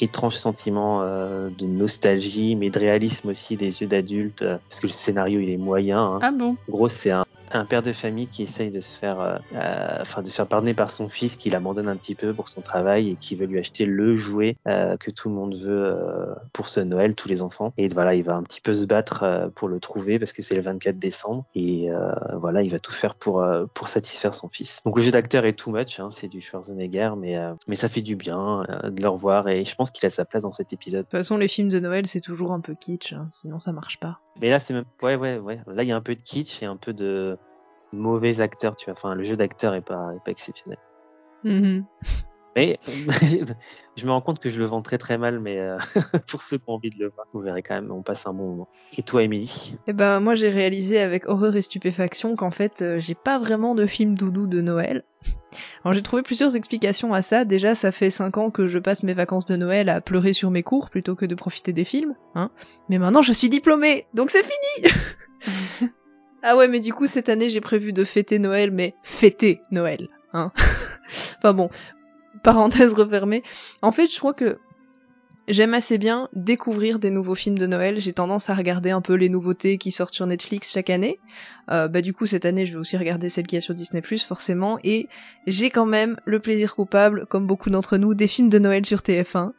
étrange 0.00 0.34
sentiment 0.34 1.02
de 1.02 1.66
nostalgie, 1.66 2.56
mais 2.56 2.70
de 2.70 2.78
réalisme 2.78 3.28
aussi 3.28 3.56
des 3.56 3.80
yeux 3.80 3.86
d'adulte, 3.86 4.44
parce 4.68 4.80
que 4.80 4.86
le 4.86 4.92
scénario 4.92 5.40
il 5.40 5.50
est 5.50 5.56
moyen. 5.56 6.02
hein. 6.14 6.18
Ah 6.22 6.30
bon? 6.32 6.56
En 6.68 6.72
gros, 6.72 6.88
c'est 6.88 7.10
un, 7.10 7.23
un 7.54 7.64
père 7.64 7.82
de 7.82 7.92
famille 7.92 8.26
qui 8.26 8.42
essaye 8.42 8.70
de 8.70 8.80
se 8.80 8.98
faire, 8.98 9.20
euh, 9.20 9.36
euh, 9.54 9.98
enfin, 10.00 10.22
de 10.22 10.28
se 10.28 10.34
faire 10.34 10.46
pardonner 10.46 10.74
par 10.74 10.90
son 10.90 11.08
fils, 11.08 11.36
qui 11.36 11.50
l'abandonne 11.50 11.88
un 11.88 11.96
petit 11.96 12.14
peu 12.14 12.32
pour 12.32 12.48
son 12.48 12.60
travail 12.60 13.10
et 13.10 13.16
qui 13.16 13.36
veut 13.36 13.46
lui 13.46 13.58
acheter 13.58 13.84
le 13.84 14.16
jouet 14.16 14.56
euh, 14.66 14.96
que 14.96 15.10
tout 15.10 15.28
le 15.28 15.34
monde 15.34 15.54
veut 15.56 15.84
euh, 15.84 16.34
pour 16.52 16.68
ce 16.68 16.80
Noël, 16.80 17.14
tous 17.14 17.28
les 17.28 17.42
enfants. 17.42 17.72
Et 17.76 17.88
voilà, 17.88 18.14
il 18.14 18.22
va 18.22 18.34
un 18.34 18.42
petit 18.42 18.60
peu 18.60 18.74
se 18.74 18.86
battre 18.86 19.22
euh, 19.22 19.48
pour 19.54 19.68
le 19.68 19.80
trouver 19.80 20.18
parce 20.18 20.32
que 20.32 20.42
c'est 20.42 20.54
le 20.54 20.62
24 20.62 20.98
décembre. 20.98 21.44
Et 21.54 21.90
euh, 21.90 22.12
voilà, 22.34 22.62
il 22.62 22.70
va 22.70 22.78
tout 22.78 22.92
faire 22.92 23.14
pour 23.14 23.42
euh, 23.42 23.66
pour 23.74 23.88
satisfaire 23.88 24.34
son 24.34 24.48
fils. 24.48 24.80
Donc 24.84 24.96
le 24.96 25.02
jeu 25.02 25.10
d'acteur 25.10 25.44
est 25.44 25.54
too 25.54 25.70
much, 25.70 26.00
hein, 26.00 26.08
c'est 26.10 26.28
du 26.28 26.40
Schwarzenegger, 26.40 27.12
mais 27.16 27.36
euh, 27.36 27.52
mais 27.68 27.76
ça 27.76 27.88
fait 27.88 28.02
du 28.02 28.16
bien 28.16 28.64
de 28.84 29.02
le 29.02 29.08
revoir 29.08 29.48
et 29.48 29.64
je 29.64 29.74
pense 29.74 29.90
qu'il 29.90 30.06
a 30.06 30.10
sa 30.10 30.24
place 30.24 30.42
dans 30.42 30.52
cet 30.52 30.72
épisode. 30.72 31.00
De 31.00 31.04
toute 31.04 31.10
façon, 31.12 31.36
les 31.36 31.48
films 31.48 31.68
de 31.68 31.80
Noël, 31.80 32.06
c'est 32.06 32.20
toujours 32.20 32.52
un 32.52 32.60
peu 32.60 32.74
kitsch, 32.74 33.12
hein, 33.12 33.28
sinon 33.30 33.58
ça 33.58 33.72
marche 33.72 33.98
pas. 34.00 34.20
Mais 34.40 34.48
là, 34.48 34.58
c'est 34.58 34.74
même, 34.74 34.84
ouais, 35.02 35.16
ouais, 35.16 35.38
ouais. 35.38 35.60
Là, 35.66 35.82
il 35.82 35.88
y 35.88 35.92
a 35.92 35.96
un 35.96 36.00
peu 36.00 36.14
de 36.14 36.22
kitsch 36.22 36.62
et 36.62 36.66
un 36.66 36.76
peu 36.76 36.92
de 36.92 37.38
mauvais 37.96 38.40
acteurs, 38.40 38.76
tu 38.76 38.86
vois. 38.86 38.94
Enfin, 38.94 39.14
le 39.14 39.24
jeu 39.24 39.36
d'acteur 39.36 39.74
est 39.74 39.80
pas, 39.80 40.12
est 40.14 40.24
pas 40.24 40.30
exceptionnel. 40.30 40.78
Mhm. 41.44 41.84
Mais 42.56 42.78
je 43.96 44.06
me 44.06 44.12
rends 44.12 44.20
compte 44.20 44.38
que 44.38 44.48
je 44.48 44.60
le 44.60 44.66
vends 44.66 44.82
très 44.82 44.98
très 44.98 45.18
mal, 45.18 45.40
mais 45.40 45.58
euh, 45.58 45.76
pour 46.28 46.42
ceux 46.42 46.58
qui 46.58 46.64
ont 46.68 46.74
envie 46.74 46.90
de 46.90 46.98
le 46.98 47.10
voir, 47.10 47.26
vous 47.32 47.40
verrez 47.40 47.62
quand 47.62 47.74
même, 47.74 47.90
on 47.90 48.02
passe 48.02 48.26
un 48.26 48.32
bon 48.32 48.50
moment. 48.50 48.68
Et 48.96 49.02
toi, 49.02 49.22
Émilie? 49.22 49.76
Eh 49.86 49.92
ben, 49.92 50.20
moi, 50.20 50.34
j'ai 50.34 50.48
réalisé 50.48 51.00
avec 51.00 51.26
horreur 51.26 51.56
et 51.56 51.62
stupéfaction 51.62 52.36
qu'en 52.36 52.50
fait, 52.50 52.82
euh, 52.82 52.98
j'ai 52.98 53.14
pas 53.14 53.38
vraiment 53.38 53.74
de 53.74 53.86
film 53.86 54.14
doudou 54.14 54.46
de 54.46 54.60
Noël. 54.60 55.04
Alors, 55.84 55.92
j'ai 55.92 56.02
trouvé 56.02 56.22
plusieurs 56.22 56.56
explications 56.56 57.12
à 57.12 57.22
ça. 57.22 57.44
Déjà, 57.44 57.74
ça 57.74 57.92
fait 57.92 58.10
5 58.10 58.38
ans 58.38 58.50
que 58.50 58.66
je 58.66 58.78
passe 58.78 59.02
mes 59.02 59.14
vacances 59.14 59.46
de 59.46 59.56
Noël 59.56 59.88
à 59.88 60.00
pleurer 60.00 60.32
sur 60.32 60.50
mes 60.50 60.62
cours 60.62 60.90
plutôt 60.90 61.14
que 61.14 61.26
de 61.26 61.34
profiter 61.34 61.72
des 61.72 61.84
films, 61.84 62.14
hein. 62.34 62.50
Mais 62.88 62.98
maintenant, 62.98 63.22
je 63.22 63.32
suis 63.32 63.48
diplômée, 63.48 64.06
donc 64.14 64.30
c'est 64.30 64.42
fini 64.42 64.92
Ah 66.46 66.58
ouais, 66.58 66.68
mais 66.68 66.80
du 66.80 66.92
coup, 66.92 67.06
cette 67.06 67.30
année, 67.30 67.48
j'ai 67.48 67.62
prévu 67.62 67.94
de 67.94 68.04
fêter 68.04 68.38
Noël, 68.38 68.70
mais 68.70 68.94
fêter 69.02 69.62
Noël, 69.70 70.08
hein. 70.34 70.52
enfin 71.38 71.54
bon, 71.54 71.70
parenthèse 72.42 72.92
refermée. 72.92 73.42
En 73.80 73.92
fait, 73.92 74.12
je 74.12 74.18
crois 74.18 74.34
que 74.34 74.58
j'aime 75.48 75.72
assez 75.72 75.96
bien 75.96 76.28
découvrir 76.34 76.98
des 76.98 77.08
nouveaux 77.08 77.34
films 77.34 77.56
de 77.56 77.66
Noël. 77.66 77.98
J'ai 77.98 78.12
tendance 78.12 78.50
à 78.50 78.54
regarder 78.54 78.90
un 78.90 79.00
peu 79.00 79.14
les 79.14 79.30
nouveautés 79.30 79.78
qui 79.78 79.90
sortent 79.90 80.12
sur 80.12 80.26
Netflix 80.26 80.70
chaque 80.70 80.90
année. 80.90 81.18
Euh, 81.70 81.88
bah 81.88 82.02
du 82.02 82.12
coup, 82.12 82.26
cette 82.26 82.44
année, 82.44 82.66
je 82.66 82.74
vais 82.74 82.78
aussi 82.78 82.98
regarder 82.98 83.30
celle 83.30 83.46
qui 83.46 83.56
est 83.56 83.62
sur 83.62 83.72
Disney+, 83.72 84.02
forcément. 84.18 84.78
Et 84.84 85.08
j'ai 85.46 85.70
quand 85.70 85.86
même 85.86 86.18
le 86.26 86.40
plaisir 86.40 86.74
coupable, 86.74 87.24
comme 87.24 87.46
beaucoup 87.46 87.70
d'entre 87.70 87.96
nous, 87.96 88.12
des 88.12 88.28
films 88.28 88.50
de 88.50 88.58
Noël 88.58 88.84
sur 88.84 88.98
TF1. 88.98 89.52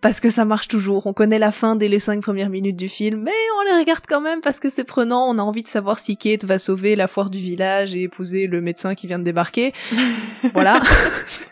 Parce 0.00 0.20
que 0.20 0.30
ça 0.30 0.46
marche 0.46 0.68
toujours, 0.68 1.06
on 1.06 1.12
connaît 1.12 1.38
la 1.38 1.52
fin 1.52 1.76
dès 1.76 1.88
les 1.88 2.00
cinq 2.00 2.22
premières 2.22 2.48
minutes 2.48 2.76
du 2.76 2.88
film, 2.88 3.22
mais 3.22 3.32
on 3.58 3.70
les 3.70 3.78
regarde 3.80 4.04
quand 4.08 4.22
même 4.22 4.40
parce 4.40 4.58
que 4.58 4.70
c'est 4.70 4.84
prenant, 4.84 5.28
on 5.28 5.38
a 5.38 5.42
envie 5.42 5.62
de 5.62 5.68
savoir 5.68 5.98
si 5.98 6.16
Kate 6.16 6.44
va 6.44 6.58
sauver 6.58 6.96
la 6.96 7.06
foire 7.06 7.28
du 7.28 7.38
village 7.38 7.94
et 7.94 8.02
épouser 8.02 8.46
le 8.46 8.62
médecin 8.62 8.94
qui 8.94 9.06
vient 9.06 9.18
de 9.18 9.24
débarquer. 9.24 9.74
voilà. 10.54 10.80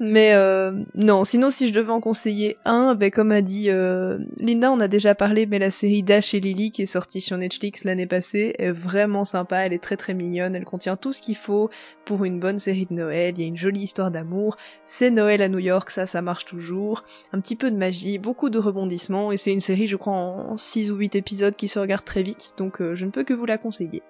Mais 0.00 0.32
euh, 0.34 0.84
non, 0.94 1.24
sinon 1.24 1.50
si 1.50 1.68
je 1.68 1.74
devais 1.74 1.90
en 1.90 2.00
conseiller 2.00 2.56
un, 2.64 2.94
ben 2.94 3.10
comme 3.10 3.32
a 3.32 3.42
dit 3.42 3.68
euh, 3.68 4.18
Linda, 4.38 4.70
on 4.70 4.78
a 4.78 4.86
déjà 4.86 5.16
parlé, 5.16 5.44
mais 5.44 5.58
la 5.58 5.72
série 5.72 6.04
Dash 6.04 6.34
et 6.34 6.40
Lily 6.40 6.70
qui 6.70 6.82
est 6.82 6.86
sortie 6.86 7.20
sur 7.20 7.36
Netflix 7.36 7.82
l'année 7.82 8.06
passée 8.06 8.54
est 8.58 8.70
vraiment 8.70 9.24
sympa, 9.24 9.58
elle 9.58 9.72
est 9.72 9.82
très 9.82 9.96
très 9.96 10.14
mignonne, 10.14 10.54
elle 10.54 10.64
contient 10.64 10.96
tout 10.96 11.10
ce 11.10 11.20
qu'il 11.20 11.34
faut 11.34 11.68
pour 12.04 12.24
une 12.24 12.38
bonne 12.38 12.60
série 12.60 12.86
de 12.86 12.94
Noël, 12.94 13.34
il 13.36 13.40
y 13.40 13.44
a 13.44 13.48
une 13.48 13.56
jolie 13.56 13.82
histoire 13.82 14.12
d'amour, 14.12 14.56
c'est 14.84 15.10
Noël 15.10 15.42
à 15.42 15.48
New 15.48 15.58
York, 15.58 15.90
ça 15.90 16.06
ça 16.06 16.22
marche 16.22 16.44
toujours, 16.44 17.02
un 17.32 17.40
petit 17.40 17.56
peu 17.56 17.70
de 17.70 17.76
magie, 17.76 18.18
beaucoup 18.18 18.50
de 18.50 18.58
rebondissements, 18.58 19.32
et 19.32 19.36
c'est 19.36 19.52
une 19.52 19.60
série 19.60 19.88
je 19.88 19.96
crois 19.96 20.14
en 20.14 20.56
6 20.56 20.92
ou 20.92 20.96
8 20.96 21.16
épisodes 21.16 21.56
qui 21.56 21.66
se 21.66 21.80
regarde 21.80 22.04
très 22.04 22.22
vite, 22.22 22.54
donc 22.56 22.80
euh, 22.80 22.94
je 22.94 23.04
ne 23.04 23.10
peux 23.10 23.24
que 23.24 23.34
vous 23.34 23.46
la 23.46 23.58
conseiller. 23.58 24.02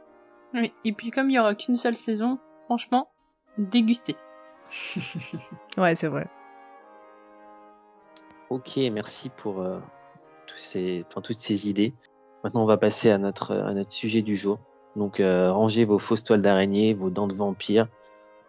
Oui, 0.53 0.73
et 0.85 0.93
puis 0.93 1.11
comme 1.11 1.31
il 1.31 1.35
y 1.35 1.39
aura 1.39 1.55
qu'une 1.55 1.77
seule 1.77 1.97
saison, 1.97 2.39
franchement, 2.67 3.09
dégustez. 3.57 4.17
ouais, 5.79 5.95
c'est 5.95 6.09
vrai. 6.09 6.27
Ok, 8.51 8.79
merci 8.93 9.29
pour 9.29 9.61
euh, 9.61 9.79
tous 10.47 10.59
ces, 10.59 11.05
enfin, 11.09 11.21
toutes 11.21 11.41
ces 11.41 11.69
idées. 11.69 11.95
Maintenant, 12.45 12.63
on 12.63 12.67
va 12.67 12.79
passer 12.79 13.11
à 13.11 13.19
notre, 13.19 13.55
à 13.55 13.75
notre 13.75 13.93
sujet 13.93 14.23
du 14.23 14.37
jour. 14.37 14.59
Donc, 14.97 15.21
euh, 15.21 15.53
rangez 15.53 15.85
vos 15.85 15.99
fausses 15.99 16.25
toiles 16.25 16.43
d'araignée, 16.43 16.95
vos 16.95 17.11
dents 17.11 17.27
de 17.27 17.35
vampire, 17.35 17.89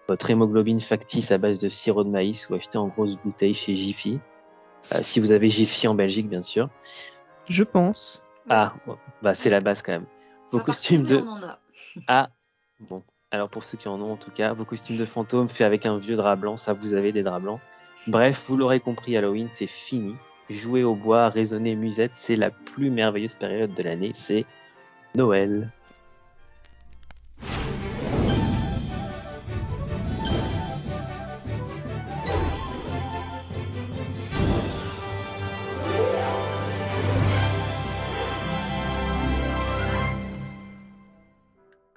votre 0.07 0.29
hémoglobine 0.29 0.79
factice 0.79 1.31
à 1.31 1.37
base 1.37 1.59
de 1.59 1.69
sirop 1.69 2.03
de 2.03 2.09
maïs 2.09 2.49
ou 2.49 2.55
acheté 2.55 2.77
en 2.77 2.87
grosse 2.87 3.15
bouteille 3.17 3.53
chez 3.53 3.75
Jiffy. 3.75 4.19
Euh, 4.93 4.99
si 5.03 5.19
vous 5.19 5.31
avez 5.31 5.49
Jiffy 5.49 5.87
en 5.87 5.95
Belgique, 5.95 6.29
bien 6.29 6.41
sûr. 6.41 6.69
Je 7.47 7.63
pense. 7.63 8.25
Ah, 8.49 8.73
bah 9.21 9.33
c'est 9.33 9.49
la 9.49 9.59
base 9.59 9.81
quand 9.81 9.91
même. 9.91 10.05
Vos 10.51 10.59
costumes 10.59 11.03
de. 11.03 11.17
On 11.17 11.27
en 11.27 11.43
a. 11.43 11.59
Ah, 12.07 12.29
bon. 12.79 13.03
Alors 13.31 13.49
pour 13.49 13.63
ceux 13.63 13.77
qui 13.77 13.87
en 13.87 14.01
ont 14.01 14.13
en 14.13 14.17
tout 14.17 14.31
cas, 14.31 14.53
vos 14.53 14.65
costumes 14.65 14.97
de 14.97 15.05
fantôme 15.05 15.49
faits 15.49 15.67
avec 15.67 15.85
un 15.85 15.97
vieux 15.97 16.15
drap 16.15 16.35
blanc, 16.35 16.57
ça 16.57 16.73
vous 16.73 16.95
avez 16.95 17.11
des 17.11 17.21
draps 17.21 17.43
blancs. 17.43 17.59
Bref, 18.07 18.45
vous 18.47 18.57
l'aurez 18.57 18.79
compris, 18.79 19.15
Halloween 19.15 19.49
c'est 19.51 19.67
fini. 19.67 20.15
Jouer 20.49 20.83
au 20.83 20.95
bois, 20.95 21.29
raisonner 21.29 21.75
musette, 21.75 22.13
c'est 22.15 22.35
la 22.35 22.49
plus 22.49 22.89
merveilleuse 22.89 23.35
période 23.35 23.73
de 23.75 23.83
l'année, 23.83 24.11
c'est 24.13 24.45
Noël. 25.13 25.71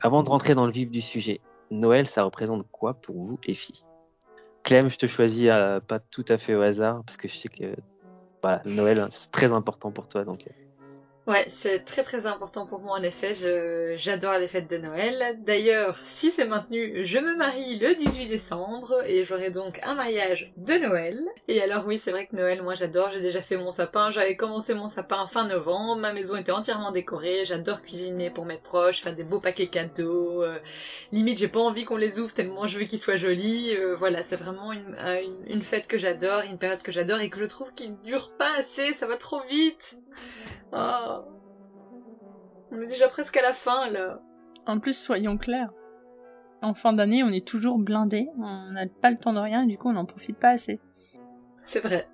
Avant 0.03 0.25
de 0.25 0.29
rentrer 0.29 0.55
dans 0.55 0.67
le 0.67 0.73
vif 0.73 0.91
du 0.91 1.01
sujet, 1.01 1.41
Noël, 1.71 2.07
ça 2.07 2.25
représente 2.25 2.67
quoi 2.71 2.95
pour 2.95 3.17
vous, 3.17 3.39
les 3.47 3.55
filles? 3.55 3.83
Clem, 4.65 4.91
je 4.91 4.99
te 4.99 5.07
choisis 5.07 5.49
euh, 5.49 5.81
pas 5.81 6.01
tout 6.01 6.25
à 6.29 6.39
fait 6.39 6.55
au 6.55 6.61
hasard, 6.61 7.03
parce 7.05 7.17
que 7.17 7.29
je 7.29 7.37
sais 7.37 7.49
que 7.49 7.75
voilà, 8.43 8.63
Noël, 8.65 9.07
c'est 9.11 9.31
très 9.31 9.53
important 9.53 9.93
pour 9.93 10.09
toi. 10.09 10.25
Donc... 10.25 10.49
Ouais, 11.29 11.45
c'est 11.47 11.85
très 11.85 12.03
très 12.03 12.27
important 12.27 12.67
pour 12.67 12.81
moi 12.81 12.99
en 12.99 13.03
effet. 13.05 13.33
J'adore 13.97 14.39
les 14.39 14.49
fêtes 14.49 14.69
de 14.69 14.77
Noël. 14.77 15.39
D'ailleurs, 15.45 15.97
si 16.03 16.33
c'est 16.33 16.45
maintenu, 16.45 17.05
je 17.07 17.19
me 17.19 17.37
marie 17.37 17.79
le 17.79 17.95
18 17.95 18.27
décembre 18.27 19.05
et 19.07 19.23
j'aurai 19.23 19.51
donc 19.51 19.79
un 19.85 19.95
mariage 19.95 20.53
de 20.57 20.75
Noël. 20.75 21.21
Et 21.47 21.63
alors 21.63 21.87
oui, 21.87 21.97
c'est 21.97 22.11
vrai 22.11 22.27
que 22.27 22.35
Noël, 22.35 22.61
moi 22.63 22.75
j'adore. 22.75 23.13
J'ai 23.13 23.21
déjà 23.21 23.41
fait 23.41 23.57
mon 23.57 23.71
sapin. 23.71 24.11
J'avais 24.11 24.35
commencé 24.35 24.75
mon 24.75 24.89
sapin 24.89 25.29
fin 25.29 25.47
novembre. 25.47 26.01
Ma 26.01 26.13
maison 26.13 26.35
était 26.35 26.51
entièrement 26.51 26.91
décorée. 26.91 27.45
J'adore 27.45 27.83
cuisiner 27.83 28.31
pour 28.31 28.45
mes 28.45 28.59
proches, 28.59 29.01
faire 29.01 29.15
des 29.15 29.23
beaux 29.23 29.41
paquets 29.41 29.69
cadeaux. 29.69 30.43
Euh, 30.43 30.59
limite, 31.13 31.39
j'ai 31.39 31.47
pas 31.47 31.61
envie 31.61 31.85
qu'on 31.85 31.97
les 31.97 32.19
ouvre 32.19 32.35
tellement 32.35 32.67
je 32.67 32.81
veux 32.81 32.85
qu'ils 32.85 33.01
soient 33.01 33.15
jolis. 33.15 33.77
Euh, 33.77 33.95
voilà, 33.95 34.25
c'est 34.25 34.37
vraiment 34.37 34.73
une, 34.73 34.97
euh, 34.99 35.23
une, 35.23 35.55
une 35.55 35.63
fête 35.63 35.87
que 35.87 35.99
j'adore, 35.99 36.43
une 36.51 36.59
période 36.59 36.83
que 36.83 36.91
j'adore 36.91 37.21
et 37.21 37.31
que 37.31 37.39
je 37.39 37.45
trouve 37.45 37.73
qui 37.75 37.91
dure 38.05 38.33
pas 38.37 38.57
assez. 38.59 38.93
Ça 38.95 39.07
va 39.07 39.17
trop 39.17 39.41
vite. 39.49 39.99
Oh. 40.73 41.22
On 42.73 42.81
est 42.81 42.87
déjà 42.87 43.09
presque 43.09 43.37
à 43.37 43.43
la 43.43 43.53
fin 43.53 43.89
là. 43.91 44.21
En 44.67 44.79
plus, 44.79 44.97
soyons 44.97 45.37
clairs. 45.39 45.71
En 46.63 46.75
fin 46.75 46.93
d'année, 46.93 47.23
on 47.25 47.31
est 47.31 47.47
toujours 47.47 47.79
blindé, 47.79 48.29
on 48.39 48.71
n'a 48.73 48.87
pas 48.87 49.11
le 49.11 49.17
temps 49.19 49.33
de 49.33 49.41
rien 49.41 49.65
et 49.65 49.67
du 49.67 49.77
coup, 49.79 49.89
on 49.89 49.95
n'en 49.95 50.05
profite 50.07 50.37
pas 50.39 50.51
assez. 50.51 50.81
C'est 51.65 51.81
vrai. 51.81 52.07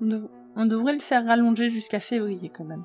On, 0.00 0.06
dev- 0.06 0.28
on 0.56 0.66
devrait 0.66 0.92
le 0.94 1.00
faire 1.00 1.26
rallonger 1.26 1.68
jusqu'à 1.68 1.98
février 2.00 2.48
quand 2.48 2.64
même. 2.64 2.84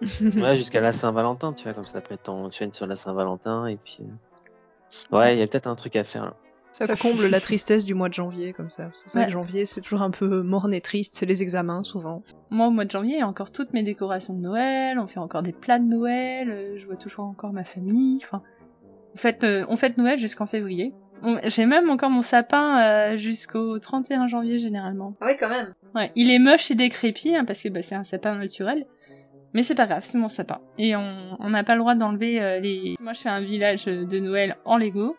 Ouais, 0.42 0.56
jusqu'à 0.56 0.80
la 0.80 0.92
Saint-Valentin, 0.92 1.52
tu 1.52 1.64
vois, 1.64 1.74
comme 1.74 1.84
ça 1.84 1.98
après 1.98 2.16
t'enchaînes 2.16 2.72
sur 2.72 2.86
la 2.86 2.94
Saint-Valentin 2.96 3.66
et 3.66 3.76
puis. 3.76 3.98
euh, 4.02 5.16
Ouais, 5.16 5.36
il 5.36 5.40
y 5.40 5.42
a 5.42 5.46
peut-être 5.46 5.66
un 5.66 5.74
truc 5.74 5.94
à 5.96 6.04
faire 6.04 6.24
là. 6.24 6.34
Ça 6.72 6.96
comble 6.96 7.26
la 7.26 7.40
tristesse 7.40 7.84
du 7.84 7.94
mois 7.94 8.08
de 8.08 8.14
janvier, 8.14 8.52
comme 8.52 8.70
ça. 8.70 8.90
Ouais. 9.14 9.26
que 9.26 9.30
janvier, 9.30 9.64
c'est 9.64 9.80
toujours 9.80 10.02
un 10.02 10.10
peu 10.10 10.42
morne 10.42 10.72
et 10.72 10.80
triste, 10.80 11.14
c'est 11.16 11.26
les 11.26 11.42
examens, 11.42 11.82
souvent. 11.82 12.22
Moi, 12.50 12.68
au 12.68 12.70
mois 12.70 12.84
de 12.84 12.90
janvier, 12.90 13.14
il 13.14 13.18
y 13.18 13.22
a 13.22 13.28
encore 13.28 13.50
toutes 13.50 13.72
mes 13.72 13.82
décorations 13.82 14.34
de 14.34 14.40
Noël, 14.40 14.98
on 14.98 15.06
fait 15.06 15.20
encore 15.20 15.42
des 15.42 15.52
plats 15.52 15.78
de 15.78 15.84
Noël, 15.84 16.50
euh, 16.50 16.78
je 16.78 16.86
vois 16.86 16.96
toujours 16.96 17.24
encore 17.24 17.52
ma 17.52 17.64
famille, 17.64 18.20
enfin... 18.22 18.42
On 19.14 19.18
fête, 19.18 19.42
euh, 19.42 19.64
on 19.68 19.76
fête 19.76 19.98
Noël 19.98 20.18
jusqu'en 20.18 20.46
février. 20.46 20.94
J'ai 21.44 21.66
même 21.66 21.90
encore 21.90 22.10
mon 22.10 22.22
sapin 22.22 22.82
euh, 22.82 23.16
jusqu'au 23.16 23.78
31 23.78 24.26
janvier 24.26 24.58
généralement. 24.58 25.16
Ah 25.20 25.26
ouais, 25.26 25.36
quand 25.36 25.48
même. 25.48 25.74
Ouais, 25.94 26.12
il 26.14 26.30
est 26.30 26.38
moche 26.38 26.70
et 26.70 26.74
décrépit 26.74 27.36
hein, 27.36 27.44
parce 27.44 27.62
que 27.62 27.68
bah, 27.68 27.82
c'est 27.82 27.94
un 27.94 28.04
sapin 28.04 28.36
naturel, 28.36 28.86
mais 29.52 29.62
c'est 29.62 29.74
pas 29.74 29.86
grave, 29.86 30.04
c'est 30.04 30.18
mon 30.18 30.28
sapin. 30.28 30.60
Et 30.78 30.96
on 30.96 31.36
on 31.38 31.50
n'a 31.50 31.64
pas 31.64 31.74
le 31.74 31.80
droit 31.80 31.94
d'enlever 31.94 32.40
euh, 32.40 32.60
les. 32.60 32.96
Moi, 33.00 33.12
je 33.12 33.20
fais 33.20 33.28
un 33.28 33.40
village 33.40 33.84
de 33.84 34.18
Noël 34.18 34.56
en 34.64 34.78
Lego, 34.78 35.16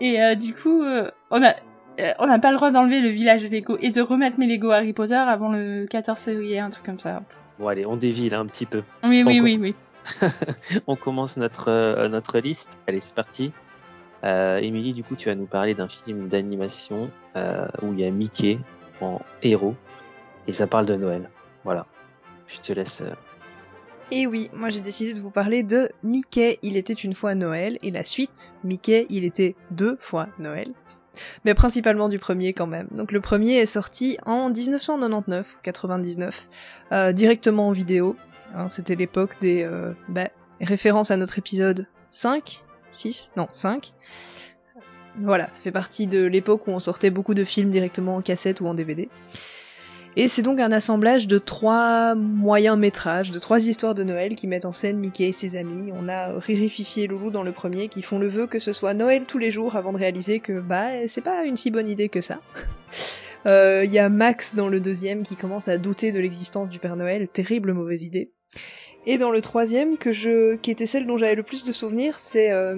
et 0.00 0.20
euh, 0.20 0.34
du 0.34 0.54
coup, 0.54 0.82
euh, 0.82 1.10
on 1.30 1.42
a 1.42 1.54
euh, 1.98 2.12
on 2.18 2.26
n'a 2.26 2.38
pas 2.38 2.50
le 2.50 2.56
droit 2.56 2.70
d'enlever 2.70 3.00
le 3.00 3.08
village 3.08 3.42
de 3.42 3.48
Lego 3.48 3.78
et 3.80 3.90
de 3.90 4.02
remettre 4.02 4.38
mes 4.38 4.46
Lego 4.46 4.70
Harry 4.70 4.92
Potter 4.92 5.14
avant 5.14 5.50
le 5.50 5.86
14 5.86 6.20
février, 6.20 6.58
un 6.58 6.68
truc 6.68 6.84
comme 6.84 6.98
ça. 6.98 7.22
Bon, 7.58 7.68
allez, 7.68 7.86
on 7.86 7.96
dévie 7.96 8.28
là 8.28 8.38
un 8.38 8.46
petit 8.46 8.66
peu. 8.66 8.82
Oui, 9.02 9.24
oui, 9.26 9.40
Bon, 9.40 9.44
oui, 9.44 9.58
oui. 9.58 9.74
on 10.86 10.94
commence 10.94 11.38
notre, 11.38 12.06
notre 12.08 12.38
liste. 12.38 12.76
Allez, 12.86 13.00
c'est 13.00 13.14
parti. 13.14 13.52
Émilie, 14.22 14.92
du 14.92 15.04
coup, 15.04 15.14
tu 15.14 15.28
vas 15.28 15.34
nous 15.34 15.46
parler 15.46 15.74
d'un 15.74 15.88
film 15.88 16.28
d'animation 16.28 17.10
où 17.82 17.92
il 17.92 18.00
y 18.00 18.04
a 18.04 18.10
Mickey 18.10 18.58
en 19.00 19.20
héros 19.42 19.74
et 20.46 20.52
ça 20.52 20.66
parle 20.66 20.84
de 20.84 20.96
Noël. 20.96 21.30
Voilà. 21.64 21.86
Je 22.46 22.60
te 22.60 22.72
laisse. 22.74 23.02
Et 24.12 24.26
oui, 24.26 24.50
moi 24.52 24.68
j'ai 24.68 24.80
décidé 24.80 25.14
de 25.14 25.20
vous 25.20 25.30
parler 25.30 25.64
de 25.64 25.90
Mickey, 26.04 26.58
il 26.62 26.76
était 26.76 26.92
une 26.92 27.14
fois 27.14 27.34
Noël, 27.34 27.76
et 27.82 27.90
la 27.90 28.04
suite, 28.04 28.54
Mickey, 28.62 29.06
il 29.10 29.24
était 29.24 29.56
deux 29.72 29.96
fois 30.00 30.28
Noël. 30.38 30.68
Mais 31.44 31.54
principalement 31.54 32.08
du 32.08 32.18
premier 32.18 32.52
quand 32.52 32.66
même. 32.66 32.88
Donc 32.92 33.10
le 33.10 33.20
premier 33.20 33.56
est 33.56 33.66
sorti 33.66 34.18
en 34.24 34.50
1999, 34.50 35.58
99, 35.62 36.48
euh, 36.92 37.12
directement 37.12 37.68
en 37.68 37.72
vidéo. 37.72 38.16
Hein, 38.54 38.68
C'était 38.68 38.94
l'époque 38.94 39.40
des 39.40 39.64
euh, 39.64 39.92
bah, 40.08 40.28
références 40.60 41.10
à 41.10 41.16
notre 41.16 41.38
épisode 41.38 41.88
5, 42.10 42.62
6, 42.92 43.32
non 43.36 43.48
5. 43.50 43.92
Voilà, 45.20 45.48
ça 45.50 45.62
fait 45.62 45.72
partie 45.72 46.06
de 46.06 46.26
l'époque 46.26 46.66
où 46.66 46.70
on 46.70 46.78
sortait 46.78 47.10
beaucoup 47.10 47.34
de 47.34 47.44
films 47.44 47.70
directement 47.70 48.16
en 48.16 48.22
cassette 48.22 48.60
ou 48.60 48.66
en 48.66 48.74
DVD. 48.74 49.08
Et 50.18 50.28
c'est 50.28 50.40
donc 50.40 50.60
un 50.60 50.72
assemblage 50.72 51.26
de 51.26 51.36
trois 51.36 52.14
moyens 52.14 52.78
métrages, 52.78 53.32
de 53.32 53.38
trois 53.38 53.66
histoires 53.66 53.94
de 53.94 54.02
Noël 54.02 54.34
qui 54.34 54.46
mettent 54.46 54.64
en 54.64 54.72
scène 54.72 54.98
Mickey 54.98 55.24
et 55.24 55.32
ses 55.32 55.56
amis. 55.56 55.92
On 55.94 56.08
a 56.08 56.38
Riri, 56.38 56.70
Fifi 56.70 57.02
et 57.02 57.06
Loulou 57.06 57.30
dans 57.30 57.42
le 57.42 57.52
premier 57.52 57.88
qui 57.88 58.00
font 58.00 58.18
le 58.18 58.26
vœu 58.26 58.46
que 58.46 58.58
ce 58.58 58.72
soit 58.72 58.94
Noël 58.94 59.24
tous 59.28 59.36
les 59.36 59.50
jours 59.50 59.76
avant 59.76 59.92
de 59.92 59.98
réaliser 59.98 60.40
que 60.40 60.58
bah 60.58 61.06
c'est 61.06 61.20
pas 61.20 61.44
une 61.44 61.58
si 61.58 61.70
bonne 61.70 61.86
idée 61.86 62.08
que 62.08 62.22
ça. 62.22 62.40
Il 63.44 63.48
euh, 63.50 63.84
y 63.84 63.98
a 63.98 64.08
Max 64.08 64.54
dans 64.54 64.70
le 64.70 64.80
deuxième 64.80 65.22
qui 65.22 65.36
commence 65.36 65.68
à 65.68 65.76
douter 65.76 66.12
de 66.12 66.20
l'existence 66.20 66.70
du 66.70 66.78
Père 66.78 66.96
Noël, 66.96 67.28
terrible 67.28 67.74
mauvaise 67.74 68.02
idée. 68.02 68.32
Et 69.04 69.18
dans 69.18 69.30
le 69.30 69.42
troisième, 69.42 69.98
qui 69.98 70.70
était 70.70 70.86
celle 70.86 71.06
dont 71.06 71.18
j'avais 71.18 71.34
le 71.34 71.42
plus 71.42 71.62
de 71.62 71.72
souvenirs, 71.72 72.18
c'est 72.20 72.52
euh, 72.52 72.76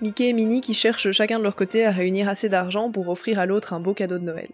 Mickey 0.00 0.28
et 0.28 0.32
Minnie 0.32 0.60
qui 0.60 0.74
cherchent 0.74 1.10
chacun 1.10 1.38
de 1.38 1.42
leur 1.42 1.56
côté 1.56 1.84
à 1.84 1.90
réunir 1.90 2.28
assez 2.28 2.48
d'argent 2.48 2.92
pour 2.92 3.08
offrir 3.08 3.40
à 3.40 3.46
l'autre 3.46 3.74
un 3.74 3.80
beau 3.80 3.94
cadeau 3.94 4.18
de 4.18 4.24
Noël 4.24 4.48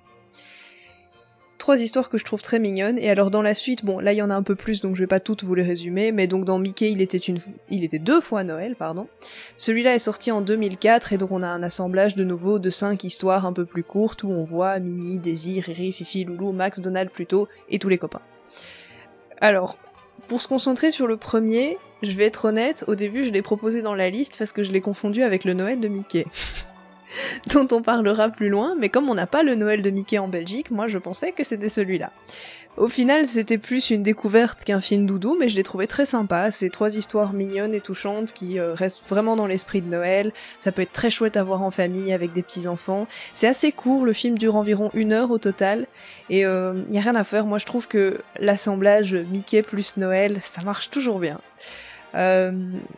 trois 1.63 1.81
histoires 1.81 2.09
que 2.09 2.19
je 2.19 2.25
trouve 2.25 2.43
très 2.43 2.59
mignonnes. 2.59 2.99
Et 2.99 3.09
alors 3.09 3.31
dans 3.31 3.41
la 3.41 3.55
suite, 3.55 3.85
bon 3.85 4.01
là 4.01 4.13
il 4.13 4.17
y 4.17 4.23
en 4.23 4.31
a 4.31 4.35
un 4.35 4.43
peu 4.43 4.57
plus 4.57 4.81
donc 4.81 4.97
je 4.97 5.01
vais 5.01 5.07
pas 5.07 5.21
toutes 5.21 5.45
vous 5.45 5.55
les 5.55 5.63
résumer, 5.63 6.11
mais 6.11 6.27
donc 6.27 6.45
dans 6.45 6.59
Mickey 6.59 6.91
il 6.91 7.01
était 7.01 7.19
une, 7.19 7.39
il 7.71 7.85
était 7.85 8.01
deux 8.01 8.21
fois 8.21 8.43
Noël, 8.43 8.75
pardon. 8.75 9.07
Celui-là 9.57 9.95
est 9.95 10.01
sorti 10.01 10.33
en 10.33 10.41
2004 10.41 11.13
et 11.13 11.19
donc 11.19 11.31
on 11.31 11.41
a 11.41 11.47
un 11.47 11.63
assemblage 11.63 12.17
de 12.17 12.25
nouveau 12.25 12.59
de 12.59 12.69
cinq 12.69 13.05
histoires 13.05 13.47
un 13.47 13.53
peu 13.53 13.65
plus 13.65 13.85
courtes 13.85 14.25
où 14.25 14.31
on 14.33 14.43
voit 14.43 14.81
Minnie, 14.81 15.21
Daisy, 15.21 15.61
Riri, 15.61 15.93
Fifi, 15.93 16.25
Loulou, 16.25 16.51
Max, 16.51 16.81
Donald 16.81 17.11
plutôt 17.11 17.47
et 17.71 17.79
tous 17.79 17.89
les 17.89 17.99
copains. 17.99 18.23
Alors 19.41 19.79
pour 20.27 20.43
se 20.43 20.49
concentrer 20.49 20.91
sur 20.91 21.07
le 21.07 21.17
premier, 21.17 21.79
je 22.03 22.17
vais 22.17 22.25
être 22.25 22.47
honnête, 22.47 22.85
au 22.89 22.97
début 22.97 23.23
je 23.23 23.31
l'ai 23.31 23.43
proposé 23.43 23.83
dans 23.83 23.95
la 23.95 24.11
liste 24.11 24.37
parce 24.37 24.51
que 24.51 24.65
je 24.65 24.73
l'ai 24.73 24.81
confondu 24.81 25.23
avec 25.23 25.45
le 25.45 25.55
Noël 25.55 25.79
de 25.79 25.87
Mickey. 25.87 26.27
dont 27.53 27.67
on 27.71 27.83
parlera 27.83 28.29
plus 28.29 28.49
loin, 28.49 28.75
mais 28.79 28.89
comme 28.89 29.09
on 29.09 29.15
n'a 29.15 29.27
pas 29.27 29.43
le 29.43 29.55
Noël 29.55 29.83
de 29.83 29.91
Mickey 29.91 30.19
en 30.19 30.29
Belgique, 30.29 30.71
moi 30.71 30.89
je 30.89 30.99
pensais 30.99 31.33
que 31.33 31.45
c'était 31.45 31.69
celui-là. 31.69 32.11
Au 32.79 32.89
final, 32.89 33.29
c'était 33.29 33.59
plus 33.59 33.91
une 33.91 34.03
découverte 34.03 34.65
qu'un 34.65 34.81
film 34.81 35.05
doudou, 35.05 35.37
mais 35.39 35.49
je 35.49 35.57
l'ai 35.57 35.63
trouvé 35.63 35.87
très 35.87 36.07
sympa. 36.07 36.51
C'est 36.51 36.71
trois 36.71 36.97
histoires 36.97 37.35
mignonnes 37.35 37.75
et 37.75 37.83
touchantes 37.83 38.33
qui 38.33 38.59
euh, 38.59 38.73
restent 38.73 39.07
vraiment 39.07 39.37
dans 39.37 39.47
l'esprit 39.47 39.83
de 39.83 39.89
Noël. 39.89 40.33
Ça 40.59 40.73
peut 40.73 40.81
être 40.81 40.93
très 40.93 41.11
chouette 41.11 41.37
à 41.37 41.45
voir 41.45 41.61
en 41.61 41.71
famille 41.71 42.15
avec 42.15 42.33
des 42.33 42.43
petits 42.43 42.67
enfants. 42.67 43.07
C'est 43.35 43.47
assez 43.47 43.73
court, 43.73 44.07
le 44.07 44.15
film 44.15 44.39
dure 44.39 44.57
environ 44.57 44.89
une 44.95 45.13
heure 45.13 45.31
au 45.31 45.37
total, 45.37 45.87
et 46.31 46.41
il 46.41 46.45
euh, 46.45 46.73
n'y 46.89 46.97
a 46.97 47.03
rien 47.03 47.15
à 47.15 47.25
faire. 47.25 47.45
Moi, 47.45 47.59
je 47.59 47.67
trouve 47.67 47.89
que 47.89 48.23
l'assemblage 48.41 49.15
Mickey 49.15 49.61
plus 49.61 49.99
Noël, 49.99 50.39
ça 50.41 50.63
marche 50.63 50.89
toujours 50.89 51.19
bien. 51.19 51.41
Euh, 52.15 52.53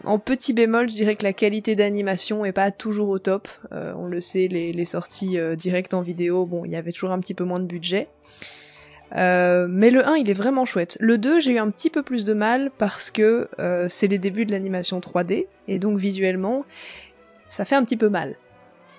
en 0.04 0.18
petit 0.18 0.52
bémol, 0.52 0.88
je 0.88 0.94
dirais 0.94 1.14
que 1.14 1.22
la 1.22 1.32
qualité 1.32 1.74
d'animation 1.74 2.44
est 2.44 2.52
pas 2.52 2.70
toujours 2.70 3.08
au 3.08 3.18
top. 3.18 3.48
Euh, 3.72 3.92
on 3.96 4.06
le 4.06 4.20
sait, 4.20 4.48
les, 4.48 4.84
sorties 4.84 5.38
euh, 5.38 5.56
directes 5.56 5.94
en 5.94 6.02
vidéo, 6.02 6.46
bon, 6.46 6.64
il 6.64 6.72
y 6.72 6.76
avait 6.76 6.92
toujours 6.92 7.12
un 7.12 7.20
petit 7.20 7.34
peu 7.34 7.44
moins 7.44 7.60
de 7.60 7.66
budget. 7.66 8.08
mais 9.12 9.90
le 9.90 10.06
1, 10.06 10.16
il 10.16 10.30
est 10.30 10.34
vraiment 10.34 10.64
chouette. 10.64 10.96
Le 11.00 11.18
2, 11.18 11.40
j'ai 11.40 11.52
eu 11.52 11.58
un 11.58 11.70
petit 11.70 11.90
peu 11.90 12.02
plus 12.02 12.24
de 12.24 12.32
mal 12.32 12.70
parce 12.78 13.10
que 13.10 13.48
c'est 13.88 14.08
les 14.08 14.18
débuts 14.18 14.46
de 14.46 14.52
l'animation 14.52 15.00
3D, 15.00 15.46
et 15.68 15.78
donc 15.78 15.98
visuellement, 15.98 16.64
ça 17.48 17.64
fait 17.64 17.76
un 17.76 17.84
petit 17.84 17.96
peu 17.96 18.08
mal. 18.08 18.36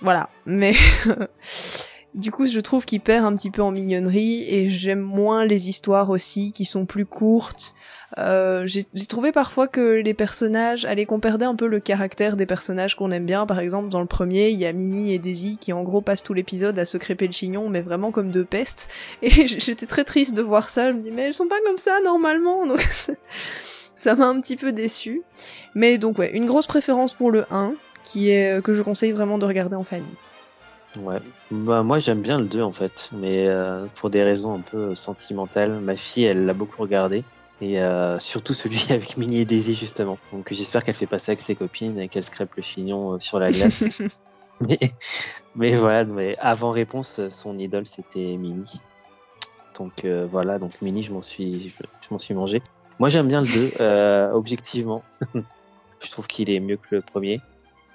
Voilà, 0.02 0.30
mais 0.46 0.74
du 2.16 2.32
coup 2.32 2.46
je 2.46 2.60
trouve 2.60 2.86
qu'il 2.86 3.02
perd 3.02 3.26
un 3.26 3.36
petit 3.36 3.52
peu 3.52 3.62
en 3.62 3.72
mignonnerie 3.72 4.44
et 4.48 4.70
j'aime 4.70 5.02
moins 5.02 5.46
les 5.46 5.70
histoires 5.70 6.10
aussi 6.10 6.52
qui 6.52 6.66
sont 6.66 6.86
plus 6.86 7.06
courtes. 7.06 7.76
Euh, 8.18 8.66
j'ai 8.66 8.86
trouvé 9.08 9.32
parfois 9.32 9.68
que 9.68 10.00
les 10.00 10.14
personnages, 10.14 10.86
allez 10.86 11.06
qu'on 11.06 11.20
perdait 11.20 11.46
un 11.46 11.56
peu 11.56 11.68
le 11.68 11.80
caractère 11.80 12.38
des 12.38 12.46
personnages 12.46 12.96
qu'on 12.96 13.12
aime 13.12 13.26
bien. 13.26 13.46
Par 13.46 13.60
exemple 13.60 13.90
dans 13.90 14.00
le 14.00 14.06
premier 14.06 14.50
il 14.50 14.58
y 14.58 14.66
a 14.66 14.72
Minnie 14.72 15.14
et 15.14 15.20
Daisy 15.20 15.58
qui 15.58 15.74
en 15.74 15.84
gros 15.84 16.02
passent 16.02 16.24
tout 16.24 16.34
l'épisode 16.34 16.80
à 16.80 16.86
se 16.86 16.98
crêper 16.98 17.28
le 17.28 17.34
chignon 17.34 17.70
mais 17.70 17.82
vraiment 17.82 18.12
comme 18.12 18.32
deux 18.32 18.46
pestes. 18.46 18.90
Et 19.22 19.30
j'étais 19.48 19.86
très 19.86 20.06
triste 20.06 20.34
de 20.34 20.42
voir 20.42 20.70
ça, 20.70 20.92
je 20.92 20.98
me 20.98 21.02
dis 21.02 21.12
mais 21.12 21.24
elles 21.24 21.34
sont 21.34 21.48
pas 21.48 21.60
comme 21.66 21.78
ça 21.78 22.00
normalement 22.04 22.66
donc 22.66 22.82
ça 23.96 24.16
m'a 24.16 24.28
un 24.28 24.40
petit 24.40 24.56
peu 24.56 24.72
déçu. 24.72 25.22
Mais 25.74 25.98
donc 25.98 26.18
ouais, 26.18 26.32
une 26.32 26.46
grosse 26.46 26.68
préférence 26.68 27.14
pour 27.14 27.30
le 27.30 27.46
1 27.52 27.74
qui 28.04 28.30
est 28.30 28.64
que 28.64 28.72
je 28.72 28.84
conseille 28.84 29.12
vraiment 29.12 29.38
de 29.38 29.46
regarder 29.46 29.76
en 29.76 29.84
famille. 29.84 30.06
Ouais, 30.98 31.18
bah 31.52 31.84
moi 31.84 32.00
j'aime 32.00 32.22
bien 32.22 32.40
le 32.40 32.46
2 32.46 32.62
en 32.62 32.72
fait, 32.72 33.10
mais 33.14 33.48
euh, 33.48 33.88
pour 33.96 34.10
des 34.10 34.24
raisons 34.24 34.54
un 34.54 34.62
peu 34.62 34.96
sentimentales. 34.96 35.80
Ma 35.82 35.96
fille 35.96 36.24
elle 36.24 36.46
l'a 36.46 36.54
beaucoup 36.54 36.82
regardé, 36.82 37.24
et 37.60 37.82
euh, 37.82 38.18
surtout 38.20 38.54
celui 38.54 38.86
avec 38.92 39.18
Minnie 39.18 39.40
et 39.40 39.46
Daisy 39.46 39.74
justement. 39.74 40.18
Donc 40.32 40.54
j'espère 40.54 40.84
qu'elle 40.84 40.96
fait 40.96 41.08
pas 41.08 41.20
ça 41.20 41.32
avec 41.32 41.42
ses 41.42 41.56
copines 41.56 42.00
et 42.00 42.08
qu'elle 42.08 42.24
se 42.24 42.32
crêpe 42.32 42.56
le 42.56 42.64
chignon 42.64 43.14
euh, 43.14 43.20
sur 43.20 43.40
la 43.40 43.52
glace. 43.52 43.84
mais, 44.62 44.80
mais 45.56 45.76
voilà, 45.76 46.06
mais 46.06 46.38
avant 46.38 46.72
réponse, 46.72 47.28
son 47.30 47.58
idole 47.58 47.86
c'était 47.86 48.38
Minnie. 48.38 48.80
Donc 49.78 50.06
voilà, 50.06 50.58
donc 50.60 50.82
Minnie 50.82 51.04
je 51.04 51.12
m'en 51.12 51.22
suis, 51.22 51.70
je, 51.70 52.08
m'en 52.10 52.20
suis 52.20 52.34
mangé. 52.34 52.62
Moi 53.00 53.10
j'aime 53.10 53.28
bien 53.28 53.42
le 53.42 53.48
2, 53.48 54.34
objectivement. 54.34 55.04
je 56.00 56.12
trouve 56.12 56.28
qu'il 56.28 56.50
est 56.50 56.62
mieux 56.62 56.78
que 56.78 56.96
le 56.96 57.02
premier. 57.02 57.42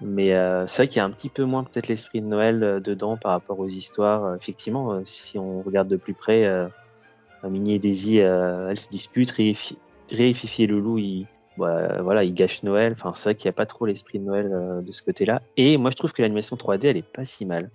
Mais 0.02 0.32
euh, 0.32 0.66
c'est 0.66 0.76
vrai 0.76 0.88
qu'il 0.88 0.96
y 0.96 1.00
a 1.00 1.04
un 1.04 1.10
petit 1.10 1.28
peu 1.28 1.44
moins 1.44 1.64
peut-être 1.64 1.88
l'esprit 1.88 2.20
de 2.20 2.26
Noël 2.26 2.62
euh, 2.62 2.80
dedans 2.80 3.16
par 3.16 3.32
rapport 3.32 3.58
aux 3.60 3.68
histoires. 3.68 4.24
Euh, 4.24 4.36
effectivement, 4.36 5.02
si 5.04 5.38
on 5.38 5.62
regarde 5.62 5.88
de 5.88 5.96
plus 5.96 6.14
près, 6.14 6.48
Minnie 7.44 7.74
et 7.74 7.78
Daisy, 7.78 8.18
elles 8.18 8.78
se 8.78 8.88
disputent. 8.88 9.32
Ré, 9.32 9.54
Fifi 10.34 10.64
et 10.64 10.66
Loulou, 10.66 10.98
ils, 10.98 11.26
bah, 11.56 12.00
voilà, 12.02 12.26
gâchent 12.26 12.62
Noël. 12.62 12.92
Enfin, 12.92 13.12
c'est 13.14 13.24
vrai 13.24 13.34
qu'il 13.34 13.46
n'y 13.48 13.50
a 13.50 13.54
pas 13.54 13.66
trop 13.66 13.86
l'esprit 13.86 14.18
de 14.18 14.24
Noël 14.24 14.50
de 14.82 14.92
ce 14.92 15.02
côté-là. 15.02 15.42
Et 15.56 15.76
moi, 15.76 15.90
je 15.90 15.96
trouve 15.96 16.12
que 16.12 16.22
l'animation 16.22 16.56
3D, 16.56 16.86
elle 16.86 16.96
est 16.96 17.02
pas 17.02 17.24
si 17.24 17.44
mal. 17.44 17.70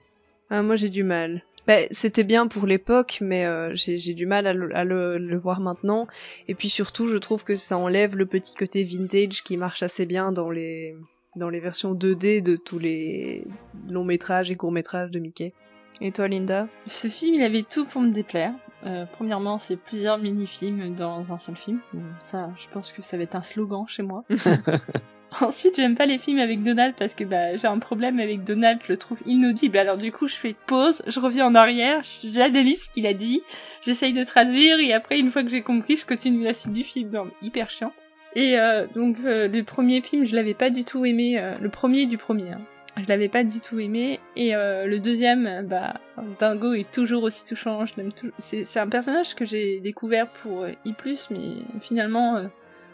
Ah, 0.50 0.62
moi, 0.62 0.76
j'ai 0.76 0.90
du 0.90 1.04
mal. 1.04 1.44
Bah, 1.68 1.80
c'était 1.90 2.24
bien 2.24 2.48
pour 2.48 2.68
l'époque, 2.68 3.20
mais 3.22 3.48
j'ai 3.76 4.14
du 4.14 4.26
mal 4.26 4.48
à, 4.48 4.84
le, 4.84 5.38
voir 5.38 5.62
maintenant. 5.62 6.08
Et 6.48 6.56
puis 6.56 6.70
surtout, 6.70 7.08
je 7.08 7.18
trouve 7.18 7.44
que 7.44 7.56
ça 7.56 7.78
enlève 7.78 8.18
le 8.18 8.26
petit 8.26 8.56
côté 8.56 8.84
vintage 8.84 9.44
qui 9.44 9.58
marche 9.58 9.84
assez 9.84 10.06
bien 10.06 10.32
dans 10.32 10.50
les 10.50 10.96
dans 11.36 11.50
les 11.50 11.60
versions 11.60 11.94
2D 11.94 12.42
de 12.42 12.56
tous 12.56 12.80
les 12.80 13.46
longs 13.90 14.06
métrages 14.06 14.52
et 14.52 14.56
courts 14.56 14.72
métrages 14.72 15.12
de 15.12 15.20
Mickey. 15.20 15.54
Et 16.02 16.12
toi, 16.12 16.28
Linda? 16.28 16.68
Ce 16.88 17.08
film, 17.08 17.36
il 17.36 17.42
avait 17.42 17.64
tout 17.64 17.86
pour 17.86 18.02
me 18.02 18.12
déplaire. 18.12 18.54
Euh, 18.86 19.06
premièrement, 19.14 19.58
c'est 19.58 19.78
plusieurs 19.78 20.18
mini-films 20.18 20.94
dans 20.96 21.32
un 21.32 21.38
seul 21.38 21.56
film. 21.56 21.80
Ça, 22.20 22.52
je 22.58 22.68
pense 22.70 22.92
que 22.92 23.02
ça 23.02 23.18
va 23.18 23.24
être 23.24 23.36
un 23.36 23.42
slogan 23.42 23.86
chez 23.88 24.04
moi. 24.04 24.24
Ensuite, 25.42 25.76
j'aime 25.76 25.96
pas 25.96 26.06
les 26.06 26.18
films 26.18 26.40
avec 26.40 26.64
Donald 26.64 26.96
parce 26.98 27.14
que 27.14 27.24
bah, 27.24 27.56
j'ai 27.56 27.68
un 27.68 27.80
problème 27.80 28.20
avec 28.20 28.44
Donald, 28.44 28.80
je 28.86 28.94
le 28.94 28.98
trouve 28.98 29.20
inaudible. 29.26 29.78
Alors 29.78 29.98
du 29.98 30.12
coup, 30.12 30.28
je 30.28 30.36
fais 30.36 30.56
pause, 30.68 31.02
je 31.08 31.20
reviens 31.20 31.48
en 31.48 31.56
arrière, 31.56 32.02
j'analyse 32.32 32.84
ce 32.84 32.90
qu'il 32.90 33.06
a 33.06 33.14
dit, 33.14 33.42
j'essaye 33.82 34.14
de 34.14 34.24
traduire 34.24 34.80
et 34.80 34.94
après, 34.94 35.20
une 35.20 35.32
fois 35.32 35.44
que 35.44 35.50
j'ai 35.50 35.62
compris, 35.62 35.98
je 35.98 36.06
continue 36.06 36.44
la 36.44 36.54
suite 36.54 36.74
du 36.74 36.84
film. 36.84 37.10
Non, 37.10 37.28
hyper 37.42 37.70
chiant. 37.70 37.92
Et 38.36 38.60
euh, 38.60 38.86
donc 38.94 39.18
euh, 39.24 39.48
le 39.48 39.64
premier 39.64 40.02
film, 40.02 40.26
je 40.26 40.36
l'avais 40.36 40.54
pas 40.54 40.70
du 40.70 40.84
tout 40.84 41.06
aimé. 41.06 41.40
Euh, 41.40 41.56
le 41.60 41.70
premier 41.70 42.06
du 42.06 42.18
premier. 42.18 42.52
Hein. 42.52 42.62
Je 42.98 43.08
l'avais 43.08 43.30
pas 43.30 43.44
du 43.44 43.62
tout 43.62 43.80
aimé. 43.80 44.20
Et 44.38 44.54
le 44.54 44.98
deuxième, 45.00 45.68
bah, 45.68 45.96
Dingo 46.40 46.74
est 46.74 46.90
toujours 46.94 47.24
aussi 47.24 47.44
touchant. 47.44 47.86
Je 47.86 47.94
l'aime 47.98 48.12
C'est 48.40 48.80
un 48.80 48.88
personnage 48.88 49.36
que 49.36 49.44
j'ai 49.44 49.82
découvert 49.82 50.30
pour 50.30 50.66
I+, 50.86 50.96
mais 51.30 51.56
finalement, 51.82 52.42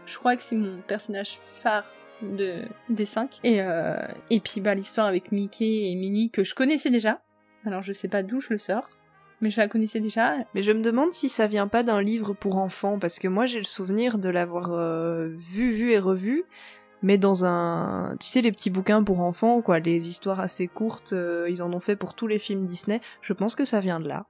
je 0.07 0.17
crois 0.17 0.35
que 0.35 0.41
c'est 0.41 0.55
mon 0.55 0.77
personnage 0.87 1.37
phare 1.61 1.85
de 2.23 2.63
des 2.89 3.05
cinq. 3.05 3.41
Et 3.43 3.59
et 4.31 4.39
puis 4.39 4.59
bah 4.59 4.73
l'histoire 4.73 5.05
avec 5.05 5.31
Mickey 5.31 5.91
et 5.91 5.93
Minnie 5.93 6.31
que 6.31 6.43
je 6.43 6.55
connaissais 6.55 6.89
déjà. 6.89 7.21
Alors 7.67 7.83
je 7.83 7.93
sais 7.93 8.07
pas 8.07 8.23
d'où 8.23 8.41
je 8.41 8.47
le 8.49 8.57
sors 8.57 8.89
mais 9.41 9.49
je 9.49 9.59
la 9.59 9.67
connaissais 9.67 9.99
déjà. 9.99 10.33
Mais 10.55 10.61
je 10.61 10.71
me 10.71 10.81
demande 10.81 11.11
si 11.11 11.29
ça 11.29 11.47
vient 11.47 11.67
pas 11.67 11.83
d'un 11.83 12.01
livre 12.01 12.33
pour 12.33 12.57
enfants, 12.57 12.99
parce 12.99 13.19
que 13.19 13.27
moi 13.27 13.45
j'ai 13.45 13.59
le 13.59 13.65
souvenir 13.65 14.17
de 14.17 14.29
l'avoir 14.29 14.73
euh, 14.73 15.27
vu, 15.27 15.71
vu 15.71 15.91
et 15.91 15.99
revu, 15.99 16.45
mais 17.01 17.17
dans 17.17 17.45
un, 17.45 18.15
tu 18.19 18.27
sais, 18.27 18.41
les 18.41 18.51
petits 18.51 18.69
bouquins 18.69 19.03
pour 19.03 19.21
enfants, 19.21 19.61
quoi, 19.61 19.79
les 19.79 20.07
histoires 20.07 20.39
assez 20.39 20.67
courtes, 20.67 21.13
euh, 21.13 21.47
ils 21.49 21.63
en 21.63 21.73
ont 21.73 21.79
fait 21.79 21.95
pour 21.95 22.13
tous 22.13 22.27
les 22.27 22.37
films 22.37 22.63
Disney. 22.63 23.01
Je 23.21 23.33
pense 23.33 23.55
que 23.55 23.65
ça 23.65 23.79
vient 23.79 23.99
de 23.99 24.07
là. 24.07 24.25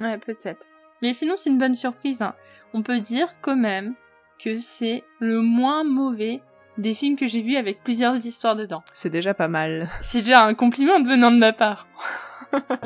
Ouais, 0.00 0.18
peut-être. 0.18 0.66
Mais 1.02 1.12
sinon, 1.12 1.34
c'est 1.36 1.50
une 1.50 1.58
bonne 1.58 1.74
surprise. 1.74 2.22
Hein. 2.22 2.34
On 2.72 2.82
peut 2.82 3.00
dire 3.00 3.34
quand 3.42 3.56
même 3.56 3.94
que 4.38 4.58
c'est 4.58 5.04
le 5.20 5.40
moins 5.40 5.84
mauvais 5.84 6.40
des 6.78 6.94
films 6.94 7.16
que 7.16 7.28
j'ai 7.28 7.42
vus 7.42 7.56
avec 7.56 7.82
plusieurs 7.84 8.16
histoires 8.26 8.56
dedans. 8.56 8.82
C'est 8.92 9.10
déjà 9.10 9.34
pas 9.34 9.48
mal. 9.48 9.88
C'est 10.02 10.22
déjà 10.22 10.44
un 10.44 10.54
compliment 10.54 11.02
venant 11.02 11.30
de 11.30 11.38
ma 11.38 11.52
part. 11.52 11.86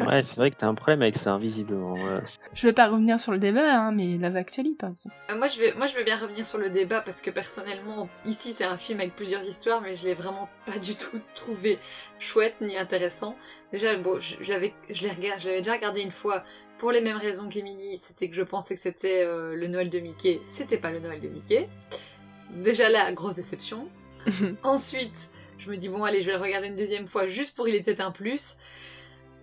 ouais, 0.06 0.22
c'est 0.22 0.36
vrai 0.36 0.50
que 0.50 0.56
t'as 0.56 0.68
un 0.68 0.74
problème 0.74 1.02
avec 1.02 1.16
ça, 1.16 1.32
invisiblement. 1.32 1.96
Je 2.54 2.66
vais 2.66 2.72
pas 2.72 2.88
revenir 2.88 3.18
sur 3.20 3.32
le 3.32 3.38
débat, 3.38 3.80
hein, 3.80 3.92
mais 3.92 4.16
Love 4.16 4.36
Actually, 4.36 4.74
par 4.74 4.90
exemple. 4.90 5.14
Euh, 5.30 5.36
moi, 5.36 5.48
je 5.48 5.60
vais, 5.60 5.74
moi, 5.74 5.86
je 5.86 5.96
vais 5.96 6.04
bien 6.04 6.16
revenir 6.16 6.44
sur 6.44 6.58
le 6.58 6.70
débat 6.70 7.00
parce 7.00 7.22
que 7.22 7.30
personnellement, 7.30 8.08
ici, 8.24 8.52
c'est 8.52 8.64
un 8.64 8.78
film 8.78 9.00
avec 9.00 9.14
plusieurs 9.14 9.42
histoires, 9.46 9.80
mais 9.80 9.94
je 9.94 10.04
l'ai 10.04 10.14
vraiment 10.14 10.48
pas 10.66 10.78
du 10.78 10.94
tout 10.94 11.18
trouvé 11.34 11.78
chouette 12.18 12.56
ni 12.60 12.76
intéressant. 12.76 13.36
Déjà, 13.72 13.96
bon, 13.96 14.18
j'avais, 14.40 14.74
je 14.90 15.02
l'ai 15.02 15.10
regardé, 15.10 15.40
j'avais 15.40 15.58
déjà 15.58 15.72
regardé 15.72 16.00
une 16.00 16.10
fois 16.10 16.44
pour 16.78 16.92
les 16.92 17.00
mêmes 17.00 17.16
raisons 17.16 17.48
qu'Emily, 17.48 17.98
c'était 17.98 18.28
que 18.28 18.36
je 18.36 18.42
pensais 18.42 18.74
que 18.74 18.80
c'était 18.80 19.24
euh, 19.24 19.54
le 19.54 19.66
Noël 19.66 19.90
de 19.90 19.98
Mickey. 19.98 20.40
C'était 20.46 20.78
pas 20.78 20.90
le 20.90 21.00
Noël 21.00 21.20
de 21.20 21.28
Mickey. 21.28 21.68
Déjà 22.50 22.88
là, 22.88 23.12
grosse 23.12 23.34
déception. 23.34 23.88
Ensuite, 24.62 25.30
je 25.58 25.70
me 25.70 25.76
dis 25.76 25.88
bon 25.88 26.04
allez, 26.04 26.22
je 26.22 26.26
vais 26.26 26.36
le 26.36 26.42
regarder 26.42 26.68
une 26.68 26.76
deuxième 26.76 27.06
fois 27.06 27.26
juste 27.26 27.56
pour 27.56 27.68
il 27.68 27.74
était 27.74 28.00
un 28.00 28.10
plus. 28.10 28.56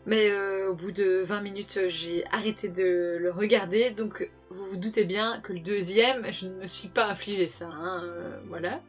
Mais 0.05 0.29
euh, 0.29 0.69
au 0.69 0.75
bout 0.75 0.91
de 0.91 1.23
20 1.23 1.41
minutes, 1.41 1.79
j'ai 1.87 2.23
arrêté 2.31 2.69
de 2.69 3.17
le 3.19 3.31
regarder, 3.31 3.89
donc 3.89 4.29
vous 4.49 4.65
vous 4.65 4.77
doutez 4.77 5.03
bien 5.03 5.39
que 5.41 5.51
le 5.51 5.59
deuxième, 5.59 6.31
je 6.31 6.47
ne 6.47 6.53
me 6.61 6.67
suis 6.67 6.89
pas 6.89 7.07
infligé 7.07 7.47
ça, 7.47 7.67
hein, 7.67 8.03
euh, 8.03 8.37
voilà. 8.47 8.81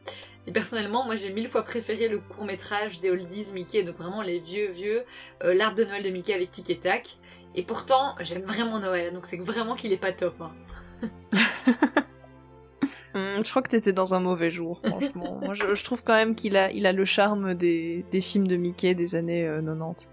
Et 0.45 0.51
personnellement, 0.51 1.05
moi 1.05 1.15
j'ai 1.15 1.33
mille 1.33 1.47
fois 1.47 1.63
préféré 1.63 2.07
le 2.07 2.19
court 2.19 2.45
métrage 2.45 2.99
des 2.99 3.09
Oldies 3.09 3.47
Mickey, 3.53 3.83
donc 3.83 3.97
vraiment 3.97 4.21
les 4.21 4.39
vieux 4.39 4.69
vieux, 4.69 5.03
euh, 5.43 5.53
l'arbre 5.53 5.77
de 5.77 5.85
Noël 5.85 6.03
de 6.03 6.09
Mickey 6.09 6.33
avec 6.33 6.51
Tic 6.51 6.69
et 6.69 6.79
Tac. 6.79 7.17
Et 7.55 7.63
pourtant, 7.63 8.15
j'aime 8.19 8.43
vraiment 8.43 8.79
Noël, 8.79 9.11
donc 9.11 9.25
c'est 9.25 9.37
vraiment 9.37 9.75
qu'il 9.75 9.91
est 9.91 9.97
pas 9.97 10.13
top. 10.13 10.35
Hein. 10.39 10.51
Hum, 13.15 13.43
je 13.43 13.49
crois 13.49 13.63
que 13.63 13.69
t'étais 13.69 13.91
dans 13.93 14.13
un 14.13 14.19
mauvais 14.19 14.51
jour, 14.51 14.79
franchement. 14.85 15.39
Moi, 15.43 15.55
je, 15.55 15.73
je 15.73 15.83
trouve 15.83 16.03
quand 16.03 16.13
même 16.13 16.35
qu'il 16.35 16.55
a, 16.55 16.71
il 16.71 16.85
a 16.85 16.93
le 16.93 17.05
charme 17.05 17.55
des, 17.55 18.05
des 18.11 18.21
films 18.21 18.47
de 18.47 18.55
Mickey 18.55 18.93
des 18.93 19.15
années 19.15 19.47
euh, 19.47 19.61
90. 19.61 20.09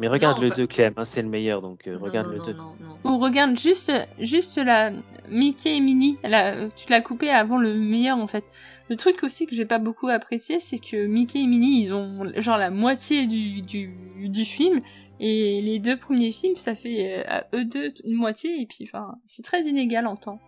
Mais 0.00 0.08
regarde 0.08 0.38
Non, 0.38 0.42
le 0.44 0.48
bah- 0.48 0.56
2, 0.56 0.66
Clem, 0.66 0.94
hein, 0.96 1.04
c'est 1.04 1.20
le 1.22 1.28
meilleur, 1.28 1.60
donc 1.62 1.86
euh, 1.86 1.92
Non, 1.98 2.04
regarde 2.04 2.26
non, 2.28 2.32
le 2.32 2.38
non, 2.38 2.46
2. 2.46 2.52
non, 2.54 2.74
non. 3.04 3.10
Ou 3.12 3.18
regarde 3.18 3.56
juste, 3.58 3.92
juste 4.18 4.56
la 4.58 4.90
Mickey 5.28 5.76
et 5.76 5.80
Minnie. 5.80 6.18
La- 6.24 6.68
tu 6.70 6.88
l'as 6.90 7.00
coupé 7.02 7.30
avant 7.30 7.58
le 7.58 7.74
meilleur 7.74 8.16
en 8.18 8.26
fait. 8.26 8.44
Le 8.88 8.96
truc 8.96 9.22
aussi 9.22 9.46
que 9.46 9.54
j'ai 9.54 9.66
pas 9.66 9.78
beaucoup 9.78 10.08
apprécié, 10.08 10.58
c'est 10.58 10.78
que 10.78 11.06
Mickey 11.06 11.40
et 11.40 11.46
Minnie, 11.46 11.82
ils 11.82 11.92
ont 11.94 12.24
genre 12.40 12.56
la 12.58 12.70
moitié 12.70 13.26
du, 13.26 13.62
du, 13.62 13.94
du 14.28 14.44
film. 14.44 14.80
Et 15.20 15.60
les 15.60 15.78
deux 15.78 15.98
premiers 15.98 16.32
films, 16.32 16.56
ça 16.56 16.74
fait 16.74 17.18
euh, 17.18 17.24
à 17.28 17.44
eux 17.54 17.66
deux 17.66 17.88
une 18.04 18.14
moitié. 18.14 18.58
Et 18.62 18.66
puis, 18.66 18.84
enfin, 18.84 19.16
c'est 19.26 19.44
très 19.44 19.64
inégal 19.64 20.06
en 20.06 20.16
temps. 20.16 20.40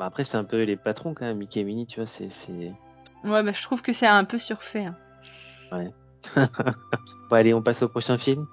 Bah, 0.00 0.06
après, 0.06 0.24
c'est 0.24 0.36
un 0.36 0.42
peu 0.44 0.62
les 0.64 0.76
patrons 0.76 1.14
quand 1.14 1.24
même, 1.24 1.38
Mickey 1.38 1.60
et 1.60 1.64
Minnie, 1.64 1.86
tu 1.86 2.00
vois, 2.00 2.06
c'est. 2.06 2.28
Ouais, 3.24 3.42
bah 3.44 3.52
je 3.52 3.62
trouve 3.62 3.80
que 3.80 3.92
c'est 3.92 4.06
un 4.08 4.24
peu 4.24 4.38
surfait. 4.38 4.86
hein. 4.86 4.96
Bon, 7.30 7.36
allez, 7.36 7.54
on 7.54 7.62
passe 7.62 7.82
au 7.82 7.88
prochain 7.88 8.18
film. 8.18 8.46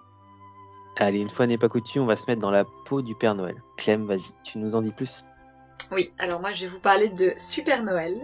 Allez, 0.96 1.20
une 1.20 1.30
fois 1.30 1.48
n'est 1.48 1.58
pas 1.58 1.70
coutume, 1.70 2.04
on 2.04 2.06
va 2.06 2.16
se 2.16 2.28
mettre 2.28 2.42
dans 2.42 2.52
la 2.52 2.64
peau 2.86 3.02
du 3.02 3.16
Père 3.16 3.36
Noël. 3.36 3.62
Clem, 3.78 4.06
vas-y, 4.06 4.32
tu 4.44 4.58
nous 4.58 4.76
en 4.76 4.82
dis 4.82 4.92
plus 4.92 5.26
Oui, 5.92 6.12
alors 6.18 6.40
moi 6.42 6.52
je 6.54 6.66
vais 6.66 6.72
vous 6.72 6.80
parler 6.80 7.10
de 7.10 7.34
Super 7.38 7.84
Noël. 7.84 8.18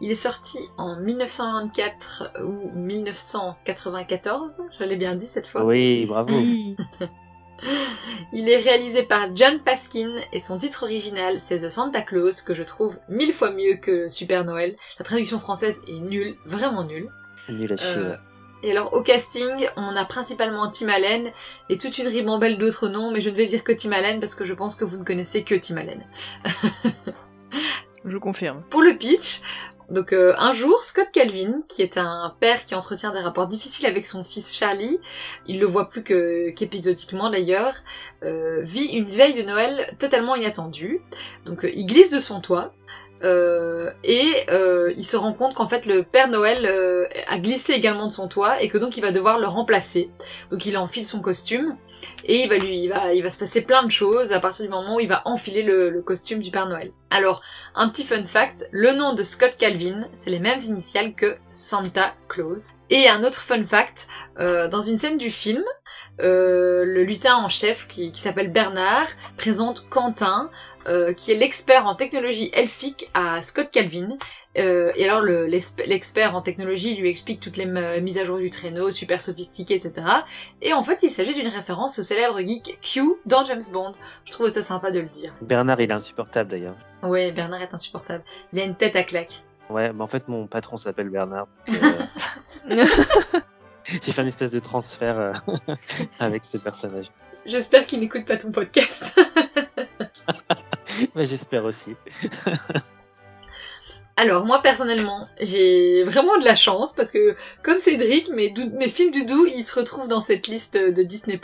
Il 0.00 0.10
est 0.10 0.14
sorti 0.14 0.58
en 0.76 0.96
1994 1.00 2.32
ou 2.44 2.70
1994, 2.78 4.62
je 4.78 4.84
l'ai 4.84 4.96
bien 4.96 5.14
dit 5.14 5.26
cette 5.26 5.46
fois. 5.46 5.64
Oui, 5.64 6.06
bravo. 6.06 6.34
Il 8.32 8.48
est 8.48 8.58
réalisé 8.58 9.04
par 9.04 9.34
John 9.34 9.60
Paskin 9.60 10.16
et 10.32 10.40
son 10.40 10.58
titre 10.58 10.82
original 10.82 11.38
c'est 11.40 11.60
The 11.60 11.70
Santa 11.70 12.02
Claus 12.02 12.42
que 12.42 12.52
je 12.52 12.62
trouve 12.62 12.98
mille 13.08 13.32
fois 13.32 13.52
mieux 13.52 13.76
que 13.76 14.08
Super 14.08 14.44
Noël. 14.44 14.76
La 14.98 15.04
traduction 15.04 15.38
française 15.38 15.80
est 15.86 16.00
nulle, 16.00 16.36
vraiment 16.44 16.84
nulle. 16.84 17.10
Nul 17.48 17.72
à 17.72 17.76
chier. 17.76 17.98
Euh. 17.98 18.16
Et 18.64 18.70
alors 18.70 18.94
au 18.94 19.02
casting, 19.02 19.68
on 19.76 19.94
a 19.94 20.04
principalement 20.04 20.70
Tim 20.70 20.88
Allen 20.88 21.30
et 21.68 21.76
toute 21.76 21.98
une 21.98 22.08
ribambelle 22.08 22.56
d'autres 22.56 22.88
noms, 22.88 23.10
mais 23.10 23.20
je 23.20 23.28
ne 23.28 23.34
vais 23.34 23.46
dire 23.46 23.62
que 23.62 23.72
Tim 23.72 23.92
Allen 23.92 24.20
parce 24.20 24.34
que 24.34 24.44
je 24.44 24.54
pense 24.54 24.74
que 24.74 24.84
vous 24.84 24.96
ne 24.96 25.04
connaissez 25.04 25.44
que 25.44 25.54
Tim 25.54 25.76
Allen. 25.76 26.04
Je 28.06 28.18
confirme. 28.18 28.62
Pour 28.68 28.82
le 28.82 28.96
pitch, 28.96 29.40
donc 29.90 30.12
euh, 30.12 30.34
un 30.38 30.52
jour, 30.52 30.82
Scott 30.82 31.08
Calvin, 31.12 31.60
qui 31.68 31.82
est 31.82 31.98
un 31.98 32.34
père 32.40 32.64
qui 32.64 32.74
entretient 32.74 33.12
des 33.12 33.20
rapports 33.20 33.46
difficiles 33.46 33.86
avec 33.86 34.06
son 34.06 34.24
fils 34.24 34.54
Charlie, 34.54 34.98
il 35.46 35.58
le 35.58 35.66
voit 35.66 35.88
plus 35.88 36.02
que 36.02 36.50
qu'épisodiquement 36.50 37.30
d'ailleurs, 37.30 37.74
euh, 38.22 38.60
vit 38.62 38.86
une 38.86 39.08
veille 39.10 39.34
de 39.34 39.42
Noël 39.42 39.94
totalement 39.98 40.36
inattendue. 40.36 41.00
Donc 41.44 41.64
euh, 41.64 41.70
il 41.74 41.86
glisse 41.86 42.10
de 42.10 42.20
son 42.20 42.40
toit. 42.40 42.72
Euh, 43.22 43.90
et 44.02 44.44
euh, 44.50 44.92
il 44.96 45.04
se 45.04 45.16
rend 45.16 45.32
compte 45.32 45.54
qu'en 45.54 45.66
fait 45.66 45.86
le 45.86 46.02
Père 46.02 46.28
Noël 46.28 46.66
euh, 46.66 47.06
a 47.28 47.38
glissé 47.38 47.72
également 47.72 48.08
de 48.08 48.12
son 48.12 48.28
toit 48.28 48.60
et 48.62 48.68
que 48.68 48.76
donc 48.76 48.96
il 48.96 49.00
va 49.00 49.12
devoir 49.12 49.38
le 49.38 49.46
remplacer. 49.46 50.10
Donc 50.50 50.66
il 50.66 50.76
enfile 50.76 51.06
son 51.06 51.20
costume 51.20 51.76
et 52.24 52.42
il 52.42 52.48
va 52.48 52.56
lui, 52.56 52.80
il 52.80 52.88
va, 52.88 53.14
il 53.14 53.22
va 53.22 53.30
se 53.30 53.38
passer 53.38 53.62
plein 53.62 53.84
de 53.84 53.90
choses 53.90 54.32
à 54.32 54.40
partir 54.40 54.64
du 54.64 54.70
moment 54.70 54.96
où 54.96 55.00
il 55.00 55.08
va 55.08 55.22
enfiler 55.26 55.62
le, 55.62 55.90
le 55.90 56.02
costume 56.02 56.40
du 56.40 56.50
Père 56.50 56.66
Noël. 56.66 56.92
Alors 57.10 57.42
un 57.74 57.88
petit 57.88 58.04
fun 58.04 58.24
fact, 58.24 58.68
le 58.72 58.92
nom 58.92 59.14
de 59.14 59.22
Scott 59.22 59.56
Calvin, 59.58 60.08
c'est 60.14 60.30
les 60.30 60.40
mêmes 60.40 60.60
initiales 60.66 61.14
que 61.14 61.36
Santa 61.50 62.14
Claus. 62.28 62.70
Et 62.90 63.08
un 63.08 63.24
autre 63.24 63.40
fun 63.40 63.64
fact, 63.64 64.08
euh, 64.38 64.68
dans 64.68 64.82
une 64.82 64.98
scène 64.98 65.16
du 65.16 65.30
film, 65.30 65.64
euh, 66.20 66.84
le 66.84 67.02
lutin 67.04 67.36
en 67.36 67.48
chef 67.48 67.88
qui, 67.88 68.12
qui 68.12 68.20
s'appelle 68.20 68.50
Bernard 68.52 69.08
présente 69.36 69.88
Quentin, 69.88 70.50
euh, 70.86 71.12
qui 71.12 71.32
est 71.32 71.34
l'expert 71.36 71.86
en 71.86 71.94
technologie 71.94 72.50
elfique 72.52 73.10
à 73.14 73.40
Scott 73.42 73.70
Calvin. 73.70 74.16
Euh, 74.56 74.92
et 74.94 75.04
alors 75.08 75.20
le- 75.20 75.46
l'exp- 75.46 75.82
l'expert 75.84 76.36
en 76.36 76.40
technologie 76.42 76.94
lui 76.94 77.08
explique 77.08 77.40
toutes 77.40 77.56
les 77.56 77.66
mises 78.00 78.18
à 78.18 78.24
jour 78.24 78.38
du 78.38 78.50
traîneau, 78.50 78.90
super 78.92 79.20
sophistiquées, 79.20 79.74
etc. 79.74 80.06
Et 80.62 80.72
en 80.72 80.82
fait 80.84 81.02
il 81.02 81.10
s'agit 81.10 81.34
d'une 81.34 81.48
référence 81.48 81.98
au 81.98 82.02
célèbre 82.04 82.38
geek 82.40 82.78
Q 82.80 83.00
dans 83.26 83.44
James 83.44 83.62
Bond. 83.72 83.92
Je 84.26 84.30
trouve 84.30 84.48
ça 84.50 84.62
sympa 84.62 84.92
de 84.92 85.00
le 85.00 85.06
dire. 85.06 85.34
Bernard, 85.42 85.80
il 85.80 85.90
est 85.90 85.92
insupportable 85.94 86.50
d'ailleurs. 86.50 86.76
Ouais, 87.02 87.32
Bernard 87.32 87.62
est 87.62 87.74
insupportable. 87.74 88.22
Il 88.52 88.60
a 88.60 88.64
une 88.64 88.76
tête 88.76 88.94
à 88.94 89.02
claque. 89.02 89.42
Ouais, 89.70 89.92
mais 89.92 90.02
en 90.02 90.06
fait, 90.06 90.28
mon 90.28 90.46
patron 90.46 90.76
s'appelle 90.76 91.08
Bernard. 91.08 91.48
J'ai 93.84 94.12
fait 94.12 94.22
une 94.22 94.28
espèce 94.28 94.50
de 94.50 94.60
transfert 94.60 95.18
euh, 95.18 95.32
avec 96.18 96.44
ce 96.44 96.58
personnage. 96.58 97.10
J'espère 97.46 97.86
qu'il 97.86 98.00
n'écoute 98.00 98.24
pas 98.24 98.36
ton 98.36 98.50
podcast. 98.50 99.20
Mais 101.14 101.26
j'espère 101.26 101.64
aussi. 101.64 101.94
Alors 104.16 104.46
moi 104.46 104.62
personnellement, 104.62 105.28
j'ai 105.40 106.04
vraiment 106.04 106.38
de 106.38 106.44
la 106.44 106.54
chance 106.54 106.92
parce 106.92 107.10
que 107.10 107.34
comme 107.62 107.78
Cédric, 107.78 108.30
mes, 108.30 108.54
mes 108.72 108.88
films 108.88 109.10
doudou, 109.10 109.46
ils 109.46 109.64
se 109.64 109.74
retrouvent 109.74 110.08
dans 110.08 110.20
cette 110.20 110.46
liste 110.46 110.76
de 110.76 111.02
Disney+. 111.02 111.40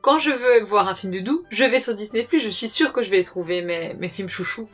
Quand 0.00 0.18
je 0.18 0.30
veux 0.30 0.60
voir 0.60 0.86
un 0.86 0.94
film 0.94 1.12
doudou, 1.12 1.44
je 1.50 1.64
vais 1.64 1.80
sur 1.80 1.94
Disney+, 1.94 2.26
je 2.32 2.48
suis 2.48 2.68
sûre 2.68 2.92
que 2.92 3.02
je 3.02 3.10
vais 3.10 3.22
trouver, 3.22 3.62
mes, 3.62 3.94
mes 3.94 4.08
films 4.08 4.28
chouchous. 4.28 4.68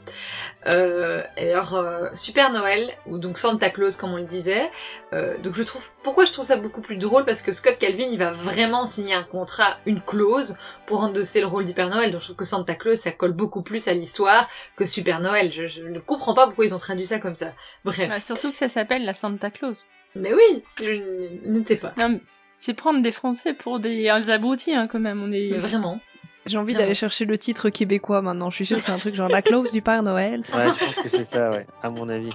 Euh, 0.67 1.23
et 1.39 1.53
alors, 1.53 1.75
euh, 1.75 2.09
Super 2.15 2.53
Noël, 2.53 2.91
ou 3.07 3.19
donc 3.19 3.39
Santa 3.39 3.71
Claus 3.71 3.97
comme 3.97 4.13
on 4.13 4.19
le 4.19 4.25
disait, 4.25 4.71
euh, 5.13 5.39
donc 5.39 5.55
je 5.55 5.63
trouve, 5.63 5.89
pourquoi 6.03 6.25
je 6.25 6.33
trouve 6.33 6.45
ça 6.45 6.57
beaucoup 6.57 6.83
plus 6.83 6.97
drôle? 6.97 7.25
Parce 7.25 7.41
que 7.41 7.53
Scott 7.53 7.79
Calvin, 7.79 8.09
il 8.11 8.19
va 8.19 8.33
vraiment 8.33 8.85
signer 8.85 9.15
un 9.15 9.23
contrat, 9.23 9.79
une 9.87 10.03
clause, 10.03 10.57
pour 10.87 11.01
endosser 11.03 11.41
le 11.41 11.47
rôle 11.47 11.65
du 11.65 11.73
Père 11.73 11.89
Noël, 11.89 12.13
donc 12.13 12.21
je 12.21 12.27
trouve 12.27 12.37
que 12.37 12.45
Santa 12.45 12.75
Claus, 12.75 13.01
ça 13.01 13.11
colle 13.11 13.33
beaucoup 13.33 13.63
plus 13.63 13.89
à 13.89 13.95
l'histoire 13.95 14.49
que 14.77 14.85
Super 14.85 15.21
Noël. 15.21 15.53
Je, 15.53 15.67
je 15.67 15.83
ne 15.83 16.01
comprends 16.01 16.35
pas 16.35 16.47
pourquoi 16.47 16.67
ils 16.67 16.75
ont 16.75 16.79
traduit 16.79 17.07
ça 17.07 17.19
comme 17.19 17.35
ça. 17.35 17.53
Bref. 17.85 18.09
Bah, 18.09 18.21
surtout 18.21 18.51
que 18.51 18.57
ça 18.57 18.69
s'appelle 18.69 19.05
la 19.05 19.15
Santa 19.15 19.51
Claus. 19.51 19.77
Mais 20.15 20.33
oui, 20.33 20.63
je 20.79 21.49
ne 21.49 21.65
sais 21.65 21.77
pas. 21.77 21.93
Non, 21.97 22.09
mais 22.11 22.21
c'est 22.57 22.75
prendre 22.75 23.03
des 23.03 23.11
Français 23.11 23.55
pour 23.55 23.81
des, 23.81 24.03
des 24.03 24.31
abrutis, 24.31 24.75
hein, 24.75 24.87
quand 24.87 25.01
même. 25.01 25.23
On 25.23 25.33
est... 25.33 25.51
Mais 25.51 25.59
vraiment. 25.59 26.01
J'ai 26.47 26.59
envie 26.59 26.75
d'aller 26.75 26.95
chercher 26.95 27.25
le 27.25 27.39
titre 27.39 27.71
québécois 27.71 28.21
maintenant. 28.21 28.51
Je 28.51 28.57
suis 28.57 28.67
sûre 28.67 28.77
que 28.77 28.83
c'est 28.83 28.93
un 28.93 28.99
truc 28.99 29.15
genre 29.15 29.29
la 29.29 29.41
clause 29.41 29.73
du 29.73 29.81
Père 29.81 30.03
Noël. 30.03 30.43
Ouais, 30.55 30.67
je 30.79 30.85
pense 30.85 30.97
que 30.97 31.09
c'est 31.09 31.25
ça, 31.25 31.51
ouais, 31.51 31.67
à 31.83 31.91
mon 31.91 32.09
avis. 32.09 32.33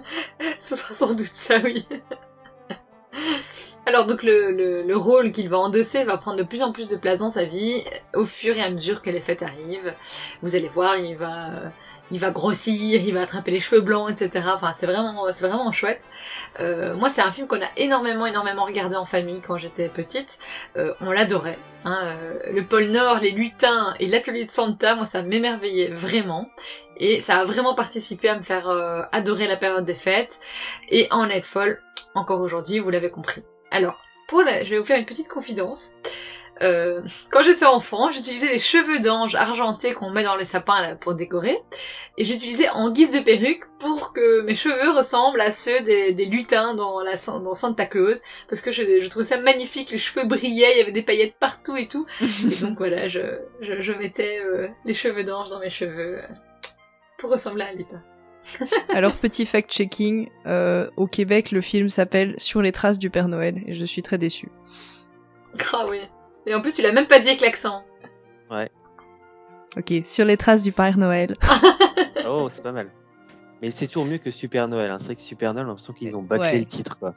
Ce 0.58 0.76
sera 0.76 0.94
sans 0.94 1.14
doute 1.14 1.26
ça, 1.26 1.58
oui. 1.64 1.86
Alors 3.88 4.04
donc 4.04 4.24
le, 4.24 4.50
le, 4.50 4.82
le 4.82 4.96
rôle 4.96 5.30
qu'il 5.30 5.48
va 5.48 5.58
endosser 5.58 6.02
va 6.02 6.16
prendre 6.16 6.38
de 6.38 6.42
plus 6.42 6.60
en 6.62 6.72
plus 6.72 6.88
de 6.88 6.96
place 6.96 7.20
dans 7.20 7.28
sa 7.28 7.44
vie 7.44 7.84
au 8.14 8.24
fur 8.24 8.56
et 8.56 8.62
à 8.62 8.68
mesure 8.68 9.00
que 9.00 9.10
les 9.10 9.20
fêtes 9.20 9.42
arrivent. 9.42 9.94
Vous 10.42 10.56
allez 10.56 10.66
voir, 10.66 10.96
il 10.98 11.14
va, 11.16 12.30
grossir, 12.30 13.00
il 13.00 13.14
va 13.14 13.22
attraper 13.22 13.52
les 13.52 13.60
cheveux 13.60 13.80
blancs, 13.80 14.10
etc. 14.10 14.48
Enfin, 14.52 14.72
c'est 14.72 14.86
vraiment, 14.86 15.30
c'est 15.30 15.46
vraiment 15.46 15.70
chouette. 15.70 16.08
Euh, 16.58 16.96
moi, 16.96 17.08
c'est 17.08 17.22
un 17.22 17.30
film 17.30 17.46
qu'on 17.46 17.62
a 17.62 17.68
énormément, 17.76 18.26
énormément 18.26 18.64
regardé 18.64 18.96
en 18.96 19.04
famille 19.04 19.40
quand 19.40 19.56
j'étais 19.56 19.88
petite. 19.88 20.40
Euh, 20.76 20.92
on 21.00 21.12
l'adorait. 21.12 21.58
Hein, 21.84 22.00
euh, 22.02 22.52
le 22.52 22.64
pôle 22.64 22.86
Nord, 22.86 23.20
les 23.20 23.30
lutins 23.30 23.94
et 24.00 24.08
l'atelier 24.08 24.46
de 24.46 24.50
Santa, 24.50 24.96
moi, 24.96 25.04
ça 25.04 25.22
m'émerveillait 25.22 25.92
vraiment. 25.92 26.50
Et 26.96 27.20
ça 27.20 27.36
a 27.36 27.44
vraiment 27.44 27.76
participé 27.76 28.30
à 28.30 28.36
me 28.36 28.42
faire 28.42 28.68
adorer 29.12 29.46
la 29.46 29.56
période 29.56 29.84
des 29.84 29.94
fêtes 29.94 30.40
et 30.88 31.06
en 31.12 31.28
être 31.28 31.44
folle 31.44 31.80
encore 32.14 32.40
aujourd'hui, 32.40 32.80
vous 32.80 32.90
l'avez 32.90 33.10
compris. 33.10 33.44
Alors, 33.70 34.00
pour 34.28 34.42
la... 34.42 34.64
je 34.64 34.70
vais 34.70 34.78
vous 34.78 34.84
faire 34.84 34.98
une 34.98 35.06
petite 35.06 35.28
confidence. 35.28 35.92
Euh, 36.62 37.02
quand 37.30 37.42
j'étais 37.42 37.66
enfant, 37.66 38.10
j'utilisais 38.10 38.48
les 38.48 38.58
cheveux 38.58 39.00
d'ange 39.00 39.34
argentés 39.34 39.92
qu'on 39.92 40.10
met 40.10 40.22
dans 40.22 40.36
les 40.36 40.46
sapins 40.46 40.80
là, 40.80 40.94
pour 40.94 41.14
décorer, 41.14 41.58
et 42.16 42.24
j'utilisais 42.24 42.70
en 42.70 42.90
guise 42.90 43.10
de 43.10 43.20
perruque 43.20 43.64
pour 43.78 44.14
que 44.14 44.40
mes 44.40 44.54
cheveux 44.54 44.90
ressemblent 44.90 45.40
à 45.40 45.50
ceux 45.50 45.80
des, 45.80 46.12
des 46.12 46.24
lutins 46.24 46.74
dans, 46.74 47.00
la, 47.02 47.16
dans 47.26 47.54
Santa 47.54 47.84
Claus, 47.84 48.22
parce 48.48 48.62
que 48.62 48.72
je, 48.72 49.00
je 49.00 49.08
trouvais 49.08 49.26
ça 49.26 49.36
magnifique, 49.36 49.90
les 49.90 49.98
cheveux 49.98 50.24
brillaient, 50.24 50.72
il 50.76 50.78
y 50.78 50.80
avait 50.80 50.92
des 50.92 51.02
paillettes 51.02 51.36
partout 51.38 51.76
et 51.76 51.88
tout, 51.88 52.06
et 52.22 52.54
donc 52.62 52.78
voilà, 52.78 53.06
je, 53.06 53.20
je, 53.60 53.80
je 53.80 53.92
mettais 53.92 54.38
euh, 54.38 54.68
les 54.86 54.94
cheveux 54.94 55.24
d'ange 55.24 55.50
dans 55.50 55.60
mes 55.60 55.70
cheveux 55.70 56.20
euh, 56.20 56.26
pour 57.18 57.30
ressembler 57.30 57.64
à 57.64 57.68
un 57.68 57.72
lutin. 57.74 58.02
Alors, 58.94 59.12
petit 59.14 59.44
fact-checking, 59.46 60.28
euh, 60.46 60.88
au 60.96 61.06
Québec, 61.06 61.50
le 61.50 61.60
film 61.60 61.88
s'appelle 61.88 62.34
Sur 62.38 62.62
les 62.62 62.72
traces 62.72 62.98
du 62.98 63.10
Père 63.10 63.28
Noël, 63.28 63.62
et 63.66 63.72
je 63.74 63.84
suis 63.84 64.02
très 64.02 64.18
déçue. 64.18 64.48
Ah 65.72 65.86
ouais. 65.86 66.08
Et 66.46 66.54
en 66.54 66.60
plus, 66.60 66.74
tu 66.74 66.82
l'as 66.82 66.92
même 66.92 67.06
pas 67.06 67.18
dit 67.18 67.28
avec 67.28 67.40
l'accent. 67.40 67.84
Ok, 69.76 69.92
Sur 70.04 70.24
les 70.24 70.36
traces 70.36 70.62
du 70.62 70.72
Père 70.72 70.96
Noël. 70.98 71.36
Oh, 72.28 72.48
c'est 72.50 72.62
pas 72.62 72.72
mal. 72.72 72.90
Mais 73.62 73.70
c'est 73.70 73.86
toujours 73.86 74.04
mieux 74.04 74.18
que 74.18 74.32
Super 74.32 74.66
Noël. 74.66 74.90
Hein. 74.90 74.96
C'est 74.98 75.06
vrai 75.06 75.14
que 75.14 75.20
Super 75.20 75.54
Noël, 75.54 75.64
on 75.66 75.68
a 75.68 75.70
l'impression 75.72 75.92
qu'ils 75.92 76.16
ont 76.16 76.22
bâclé 76.22 76.48
Ouais. 76.50 76.58
le 76.58 76.64
titre, 76.64 76.98
quoi. 76.98 77.14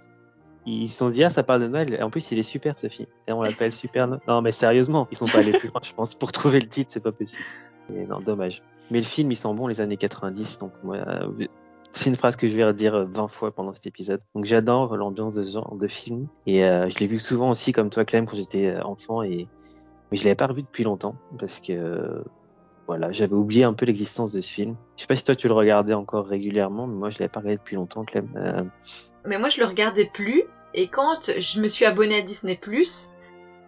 ils 0.68 0.88
se 0.88 1.00
sont 1.00 1.10
dit 1.10 1.24
ah 1.24 1.32
ça 1.32 1.42
parle 1.42 1.62
de 1.64 1.68
Noël. 1.68 1.96
Et 1.96 2.04
en 2.04 2.12
plus 2.12 2.30
il 2.32 2.38
est 2.38 2.44
super 2.44 2.78
ce 2.78 2.90
film. 2.90 3.08
Et 3.28 3.32
on 3.32 3.42
l'appelle 3.42 3.74
Super 3.74 4.08
Noël. 4.08 4.22
Non 4.28 4.44
mais 4.44 4.52
sérieusement, 4.52 5.08
ils 5.12 5.18
sont 5.18 5.26
pas 5.26 5.40
allés 5.40 5.58
plus 5.58 5.70
loin. 5.70 5.82
Je 5.84 5.94
pense 5.94 6.14
pour 6.14 6.32
trouver 6.32 6.60
le 6.60 6.68
titre 6.68 6.92
c'est 6.94 7.00
pas 7.00 7.12
possible. 7.12 7.42
Et 7.92 8.06
non 8.06 8.20
dommage. 8.20 8.62
Mais 8.92 9.00
le 9.00 9.06
film 9.06 9.32
il 9.32 9.36
sent 9.36 9.54
bon 9.54 9.68
les 9.68 9.82
années 9.82 9.98
90 9.98 10.60
donc 10.60 10.72
moi 10.84 10.98
euh, 10.98 11.48
c'est 11.92 12.10
une 12.10 12.16
phrase 12.16 12.36
que 12.36 12.48
je 12.48 12.56
vais 12.56 12.66
redire 12.66 13.06
20 13.06 13.28
fois 13.28 13.52
pendant 13.52 13.74
cet 13.74 13.88
épisode. 13.88 14.22
Donc 14.36 14.46
j'adore 14.46 14.96
l'ambiance 14.96 15.36
de 15.36 15.44
ce 15.44 15.54
genre 15.54 15.76
de 15.76 15.88
film 15.88 16.28
et 16.46 16.64
euh, 16.64 16.90
je 16.90 17.00
l'ai 17.00 17.08
vu 17.08 17.20
souvent 17.20 17.52
aussi 17.52 17.72
comme 17.72 17.90
toi 17.90 18.06
Clem 18.06 18.26
quand 18.26 18.36
j'étais 18.36 18.68
euh, 18.68 18.84
enfant 18.84 19.24
et 19.24 19.48
mais 20.12 20.18
je 20.18 20.24
l'avais 20.24 20.36
pas 20.36 20.48
revu 20.48 20.64
depuis 20.64 20.84
longtemps 20.84 21.16
parce 21.38 21.60
que 21.62 22.24
voilà, 22.90 23.12
j'avais 23.12 23.36
oublié 23.36 23.66
un 23.66 23.74
peu 23.74 23.86
l'existence 23.86 24.32
de 24.32 24.42
ce 24.42 24.52
film. 24.52 24.76
Je 24.98 25.02
sais 25.02 25.08
pas 25.08 25.16
si 25.16 25.24
toi 25.24 25.36
tu 25.36 25.48
le 25.48 25.54
regardais 25.54 25.94
encore 25.94 26.26
régulièrement, 26.26 26.88
mais 26.88 26.96
moi 26.96 27.12
je 27.12 27.20
l'avais 27.20 27.30
pas 27.30 27.40
regardé 27.40 27.58
depuis 27.58 27.76
longtemps, 27.76 28.04
Clem. 28.04 28.28
Euh, 28.36 28.64
Mais 29.26 29.38
moi, 29.38 29.50
je 29.50 29.60
le 29.60 29.68
regardais 29.68 30.10
plus. 30.12 30.46
Et 30.74 30.88
quand 30.88 31.32
je 31.38 31.62
me 31.62 31.68
suis 31.68 31.86
abonnée 31.86 32.16
à 32.16 32.22
Disney 32.24 32.56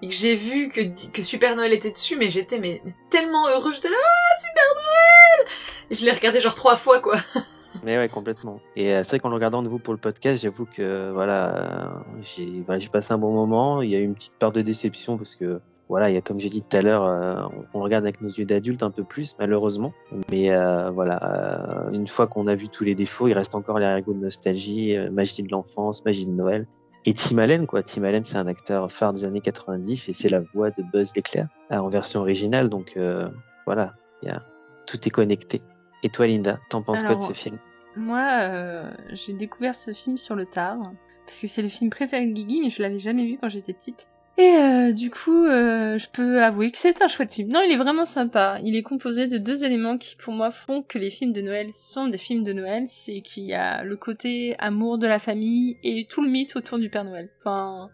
et 0.01 0.07
que 0.07 0.13
j'ai 0.13 0.35
vu 0.35 0.69
que, 0.69 1.11
que 1.11 1.23
Super 1.23 1.55
Noël 1.55 1.73
était 1.73 1.91
dessus, 1.91 2.17
mais 2.17 2.29
j'étais 2.29 2.59
mais, 2.59 2.81
tellement 3.09 3.47
heureux. 3.47 3.73
J'étais 3.73 3.89
là, 3.89 3.95
ah, 4.01 4.39
Super 4.39 4.63
Noël 4.75 5.51
je 5.91 6.05
l'ai 6.05 6.11
regardé 6.11 6.39
genre 6.39 6.55
trois 6.55 6.77
fois, 6.77 6.99
quoi. 6.99 7.17
Mais 7.83 7.97
ouais, 7.97 8.09
complètement. 8.09 8.59
Et 8.75 8.93
euh, 8.93 9.03
c'est 9.03 9.11
vrai 9.11 9.19
qu'en 9.19 9.29
le 9.29 9.35
regardant 9.35 9.63
de 9.63 9.69
vous 9.69 9.79
pour 9.79 9.93
le 9.93 9.99
podcast, 9.99 10.43
j'avoue 10.43 10.65
que 10.65 11.09
voilà, 11.11 11.55
euh, 11.55 11.87
j'ai 12.21 12.63
voilà, 12.65 12.79
j'ai 12.79 12.89
passé 12.89 13.13
un 13.13 13.17
bon 13.17 13.31
moment. 13.31 13.81
Il 13.81 13.89
y 13.89 13.95
a 13.95 13.99
eu 13.99 14.03
une 14.03 14.13
petite 14.13 14.33
part 14.37 14.51
de 14.51 14.61
déception 14.61 15.17
parce 15.17 15.35
que 15.35 15.61
voilà, 15.91 16.09
il 16.09 16.13
y 16.13 16.17
a 16.17 16.21
comme 16.21 16.39
j'ai 16.39 16.49
dit 16.49 16.61
tout 16.61 16.77
à 16.77 16.81
l'heure, 16.81 17.03
euh, 17.03 17.43
on, 17.73 17.79
on 17.79 17.83
regarde 17.83 18.05
avec 18.05 18.21
nos 18.21 18.29
yeux 18.29 18.45
d'adulte 18.45 18.83
un 18.83 18.91
peu 18.91 19.03
plus, 19.03 19.35
malheureusement. 19.39 19.93
Mais 20.31 20.51
euh, 20.51 20.89
voilà, 20.89 21.87
euh, 21.87 21.91
une 21.91 22.07
fois 22.07 22.27
qu'on 22.27 22.47
a 22.47 22.55
vu 22.55 22.69
tous 22.69 22.85
les 22.85 22.95
défauts, 22.95 23.27
il 23.27 23.33
reste 23.33 23.55
encore 23.55 23.79
l'arrière-goût 23.79 24.13
de 24.13 24.23
nostalgie, 24.23 24.95
euh, 24.95 25.11
magie 25.11 25.43
de 25.43 25.49
l'enfance, 25.51 26.05
magie 26.05 26.25
de 26.25 26.31
Noël. 26.31 26.67
Et 27.05 27.13
Tim 27.13 27.39
Allen, 27.39 27.65
quoi. 27.65 27.81
Tim 27.81 28.03
Allen, 28.03 28.23
c'est 28.25 28.37
un 28.37 28.47
acteur 28.47 28.91
phare 28.91 29.13
des 29.13 29.25
années 29.25 29.41
90 29.41 30.09
et 30.09 30.13
c'est 30.13 30.29
la 30.29 30.39
voix 30.53 30.69
de 30.69 30.83
Buzz 30.83 31.11
l'éclair 31.15 31.47
euh, 31.71 31.77
en 31.77 31.89
version 31.89 32.21
originale. 32.21 32.69
Donc 32.69 32.93
euh, 32.95 33.27
voilà, 33.65 33.95
il 34.21 34.29
y 34.29 34.31
a, 34.31 34.43
tout 34.85 34.99
est 35.07 35.09
connecté. 35.09 35.61
Et 36.03 36.09
toi, 36.09 36.27
Linda, 36.27 36.59
t'en 36.69 36.81
penses 36.81 37.03
quoi 37.03 37.15
de 37.15 37.21
ce 37.21 37.33
film? 37.33 37.57
Moi, 37.95 38.25
euh, 38.41 38.91
j'ai 39.09 39.33
découvert 39.33 39.75
ce 39.75 39.93
film 39.93 40.17
sur 40.17 40.35
le 40.35 40.45
tard, 40.45 40.77
parce 41.25 41.41
que 41.41 41.47
c'est 41.47 41.61
le 41.61 41.67
film 41.67 41.89
préféré 41.89 42.25
de 42.25 42.33
Guigui, 42.33 42.61
mais 42.61 42.69
je 42.69 42.81
l'avais 42.81 42.97
jamais 42.97 43.25
vu 43.25 43.37
quand 43.39 43.49
j'étais 43.49 43.73
petite. 43.73 44.07
Et 44.37 44.55
euh, 44.55 44.91
du 44.91 45.11
coup, 45.11 45.45
euh, 45.45 45.97
je 45.99 46.07
peux 46.09 46.41
avouer 46.41 46.71
que 46.71 46.77
c'est 46.77 47.01
un 47.01 47.07
chouette 47.07 47.33
film. 47.33 47.49
Non, 47.51 47.61
il 47.61 47.71
est 47.71 47.77
vraiment 47.77 48.05
sympa. 48.05 48.57
Il 48.63 48.75
est 48.75 48.81
composé 48.81 49.27
de 49.27 49.37
deux 49.37 49.63
éléments 49.65 49.97
qui, 49.97 50.15
pour 50.15 50.33
moi, 50.33 50.49
font 50.49 50.81
que 50.81 50.97
les 50.97 51.09
films 51.09 51.33
de 51.33 51.41
Noël 51.41 51.67
sont 51.73 52.07
des 52.07 52.17
films 52.17 52.43
de 52.43 52.53
Noël. 52.53 52.85
C'est 52.87 53.21
qu'il 53.21 53.43
y 53.43 53.53
a 53.53 53.83
le 53.83 53.95
côté 53.97 54.55
amour 54.57 54.97
de 54.97 55.05
la 55.05 55.19
famille 55.19 55.77
et 55.83 56.07
tout 56.09 56.23
le 56.23 56.29
mythe 56.29 56.55
autour 56.55 56.79
du 56.79 56.89
Père 56.89 57.03
Noël. 57.03 57.29
Enfin, 57.39 57.89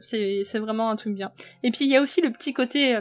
c'est 0.00 0.58
vraiment 0.58 0.90
un 0.90 0.96
truc 0.96 1.14
bien. 1.14 1.32
Et 1.62 1.70
puis 1.70 1.86
il 1.86 1.90
y 1.90 1.96
a 1.96 2.02
aussi 2.02 2.20
le 2.20 2.30
petit 2.30 2.52
côté 2.52 2.96
euh, 2.96 3.00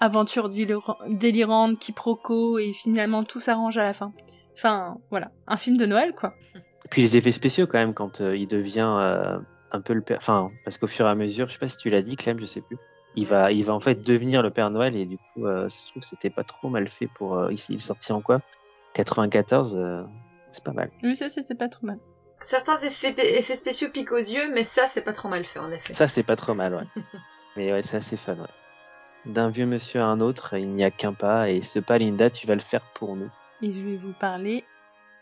aventure 0.00 0.48
délira- 0.50 0.98
délirante, 1.08 1.78
quiproquo, 1.78 2.58
et 2.58 2.72
finalement 2.72 3.24
tout 3.24 3.40
s'arrange 3.40 3.78
à 3.78 3.82
la 3.82 3.92
fin. 3.92 4.12
Enfin, 4.54 4.98
voilà, 5.10 5.30
un 5.46 5.56
film 5.56 5.76
de 5.76 5.86
Noël, 5.86 6.14
quoi. 6.14 6.34
Et 6.54 6.88
puis 6.90 7.02
les 7.02 7.16
effets 7.16 7.32
spéciaux 7.32 7.66
quand 7.66 7.78
même 7.78 7.94
quand 7.94 8.20
il 8.20 8.46
devient 8.46 9.38
un 9.72 9.80
peu 9.80 9.92
le 9.92 10.02
père, 10.02 10.18
enfin 10.18 10.50
parce 10.64 10.78
qu'au 10.78 10.86
fur 10.86 11.06
et 11.06 11.10
à 11.10 11.14
mesure, 11.14 11.48
je 11.48 11.52
sais 11.54 11.58
pas 11.58 11.68
si 11.68 11.76
tu 11.76 11.90
l'as 11.90 12.02
dit 12.02 12.16
Clem, 12.16 12.38
je 12.38 12.46
sais 12.46 12.60
plus. 12.60 12.78
Il 13.16 13.26
va, 13.26 13.50
il 13.50 13.64
va 13.64 13.74
en 13.74 13.80
fait 13.80 14.02
devenir 14.02 14.42
le 14.42 14.50
Père 14.50 14.70
Noël 14.70 14.94
et 14.96 15.04
du 15.04 15.18
coup, 15.18 15.46
euh, 15.46 15.68
je 15.68 15.90
trouve 15.90 16.02
que 16.02 16.08
c'était 16.08 16.30
pas 16.30 16.44
trop 16.44 16.68
mal 16.68 16.88
fait 16.88 17.08
pour. 17.08 17.36
Euh, 17.36 17.52
il, 17.52 17.58
il 17.68 17.76
est 17.76 17.78
sorti 17.80 18.12
en 18.12 18.20
quoi? 18.20 18.40
94, 18.94 19.76
euh, 19.76 20.02
c'est 20.52 20.62
pas 20.62 20.72
mal. 20.72 20.90
Oui, 21.02 21.16
ça, 21.16 21.28
c'était 21.28 21.54
pas 21.54 21.68
trop 21.68 21.86
mal. 21.86 21.98
Certains 22.42 22.78
effets, 22.78 23.14
effets 23.38 23.56
spéciaux 23.56 23.88
piquent 23.90 24.12
aux 24.12 24.16
yeux, 24.16 24.52
mais 24.52 24.64
ça, 24.64 24.86
c'est 24.86 25.02
pas 25.02 25.12
trop 25.12 25.28
mal 25.28 25.44
fait, 25.44 25.58
en 25.58 25.70
effet. 25.70 25.92
Ça 25.92 26.08
c'est 26.08 26.22
pas 26.22 26.36
trop 26.36 26.54
mal, 26.54 26.74
ouais. 26.74 26.86
Mais 27.56 27.72
ouais, 27.72 27.82
c'est 27.82 27.96
assez 27.96 28.16
fun, 28.16 28.36
ouais. 28.36 28.46
D'un 29.26 29.50
vieux 29.50 29.66
monsieur 29.66 30.00
à 30.00 30.06
un 30.06 30.20
autre, 30.20 30.56
il 30.56 30.68
n'y 30.68 30.84
a 30.84 30.90
qu'un 30.90 31.12
pas 31.12 31.50
et 31.50 31.60
ce 31.60 31.78
pas, 31.78 31.98
Linda, 31.98 32.30
tu 32.30 32.46
vas 32.46 32.54
le 32.54 32.60
faire 32.60 32.80
pour 32.94 33.16
nous. 33.16 33.28
Et 33.60 33.72
je 33.72 33.84
vais 33.84 33.96
vous 33.96 34.14
parler 34.14 34.64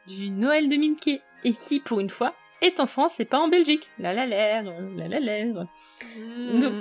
du 0.07 0.31
Noël 0.31 0.69
de 0.69 0.77
Mickey, 0.77 1.21
et 1.45 1.53
qui, 1.53 1.81
pour 1.81 2.01
une 2.01 2.11
fois, 2.11 2.33
est 2.63 2.81
en 2.81 2.87
France 2.87 3.21
et 3.21 3.25
pas 3.25 3.39
en 3.39 3.49
Belgique. 3.49 3.87
La 3.99 4.13
la 4.13 4.27
la, 4.27 4.63
la 4.63 5.09
la 5.09 5.21
la. 5.21 5.45
Donc, 6.61 6.73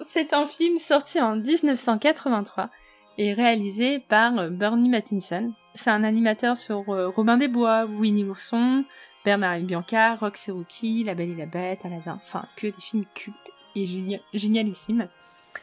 c'est 0.00 0.32
un 0.32 0.46
film 0.46 0.78
sorti 0.78 1.20
en 1.20 1.36
1983 1.36 2.70
et 3.18 3.32
réalisé 3.32 3.98
par 3.98 4.38
euh, 4.38 4.48
Bernie 4.48 4.88
Mattinson. 4.88 5.52
C'est 5.74 5.90
un 5.90 6.04
animateur 6.04 6.56
sur 6.56 6.88
euh, 6.90 7.08
Robin 7.08 7.36
des 7.36 7.48
Bois, 7.48 7.84
Winnie 7.84 8.24
l'ourson, 8.24 8.84
Bernard 9.24 9.54
et 9.56 9.60
Bianca, 9.62 10.14
Rox 10.16 10.48
et 10.48 10.52
Rookie, 10.52 11.04
La 11.04 11.14
Belle 11.14 11.30
et 11.30 11.36
la 11.36 11.46
Bête, 11.46 11.80
Aladdin, 11.84 12.18
enfin 12.22 12.44
que 12.56 12.66
des 12.68 12.80
films 12.80 13.04
cultes 13.14 13.50
et 13.76 13.84
génia- 13.84 14.20
génialissimes. 14.34 15.08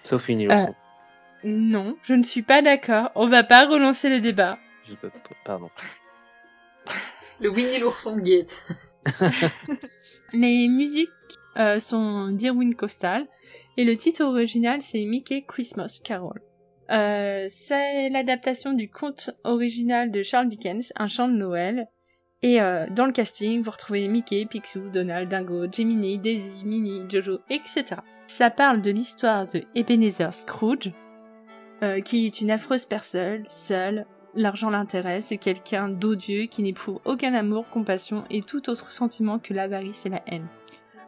Sauf 0.03 0.29
une 0.29 0.39
Euh, 0.41 0.53
illusion. 0.53 0.75
Non, 1.43 1.95
je 2.03 2.13
ne 2.13 2.23
suis 2.23 2.41
pas 2.41 2.61
d'accord. 2.61 3.09
On 3.15 3.27
va 3.27 3.43
pas 3.43 3.65
relancer 3.65 4.09
le 4.09 4.19
débat. 4.21 4.57
Je 4.87 4.95
peux- 4.95 5.11
Pardon. 5.45 5.69
Le 7.39 7.49
Winnie 7.49 7.79
l'ourson 7.79 8.17
Gate. 8.17 8.65
Les 10.33 10.67
musiques 10.67 11.09
euh, 11.57 11.79
sont 11.79 12.29
d'Irwin 12.29 12.75
Costal 12.75 13.25
et 13.77 13.83
le 13.83 13.95
titre 13.95 14.23
original 14.23 14.81
c'est 14.81 15.03
Mickey 15.05 15.43
Christmas 15.47 15.99
Carol. 16.03 16.41
Euh, 16.89 17.47
c'est 17.49 18.09
l'adaptation 18.09 18.73
du 18.73 18.89
conte 18.89 19.31
original 19.43 20.11
de 20.11 20.23
Charles 20.23 20.47
Dickens, 20.47 20.93
Un 20.95 21.07
chant 21.07 21.27
de 21.27 21.35
Noël. 21.35 21.87
Et 22.43 22.61
euh, 22.61 22.85
dans 22.91 23.05
le 23.05 23.11
casting, 23.11 23.63
vous 23.63 23.71
retrouvez 23.71 24.07
Mickey, 24.07 24.45
Picsou, 24.45 24.89
Donald, 24.89 25.27
Dingo, 25.27 25.65
Jiminy, 25.71 26.19
Daisy, 26.19 26.63
Minnie, 26.63 27.03
Jojo, 27.09 27.39
etc. 27.49 28.01
Ça 28.27 28.51
parle 28.51 28.81
de 28.81 28.91
l'histoire 28.91 29.47
de 29.47 29.63
Ebenezer 29.73 30.33
Scrooge, 30.33 30.91
qui 32.05 32.25
est 32.25 32.41
une 32.41 32.51
affreuse 32.51 32.85
personne, 32.85 33.45
seule, 33.47 34.05
l'argent 34.37 34.69
l'intéresse, 34.69 35.31
et 35.31 35.37
quelqu'un 35.37 35.89
d'odieux 35.89 36.45
qui 36.45 36.61
n'éprouve 36.61 37.01
aucun 37.03 37.33
amour, 37.33 37.67
compassion 37.69 38.23
et 38.29 38.41
tout 38.41 38.69
autre 38.69 38.91
sentiment 38.91 39.39
que 39.39 39.53
l'avarice 39.53 40.05
et 40.05 40.09
la 40.09 40.21
haine. 40.27 40.47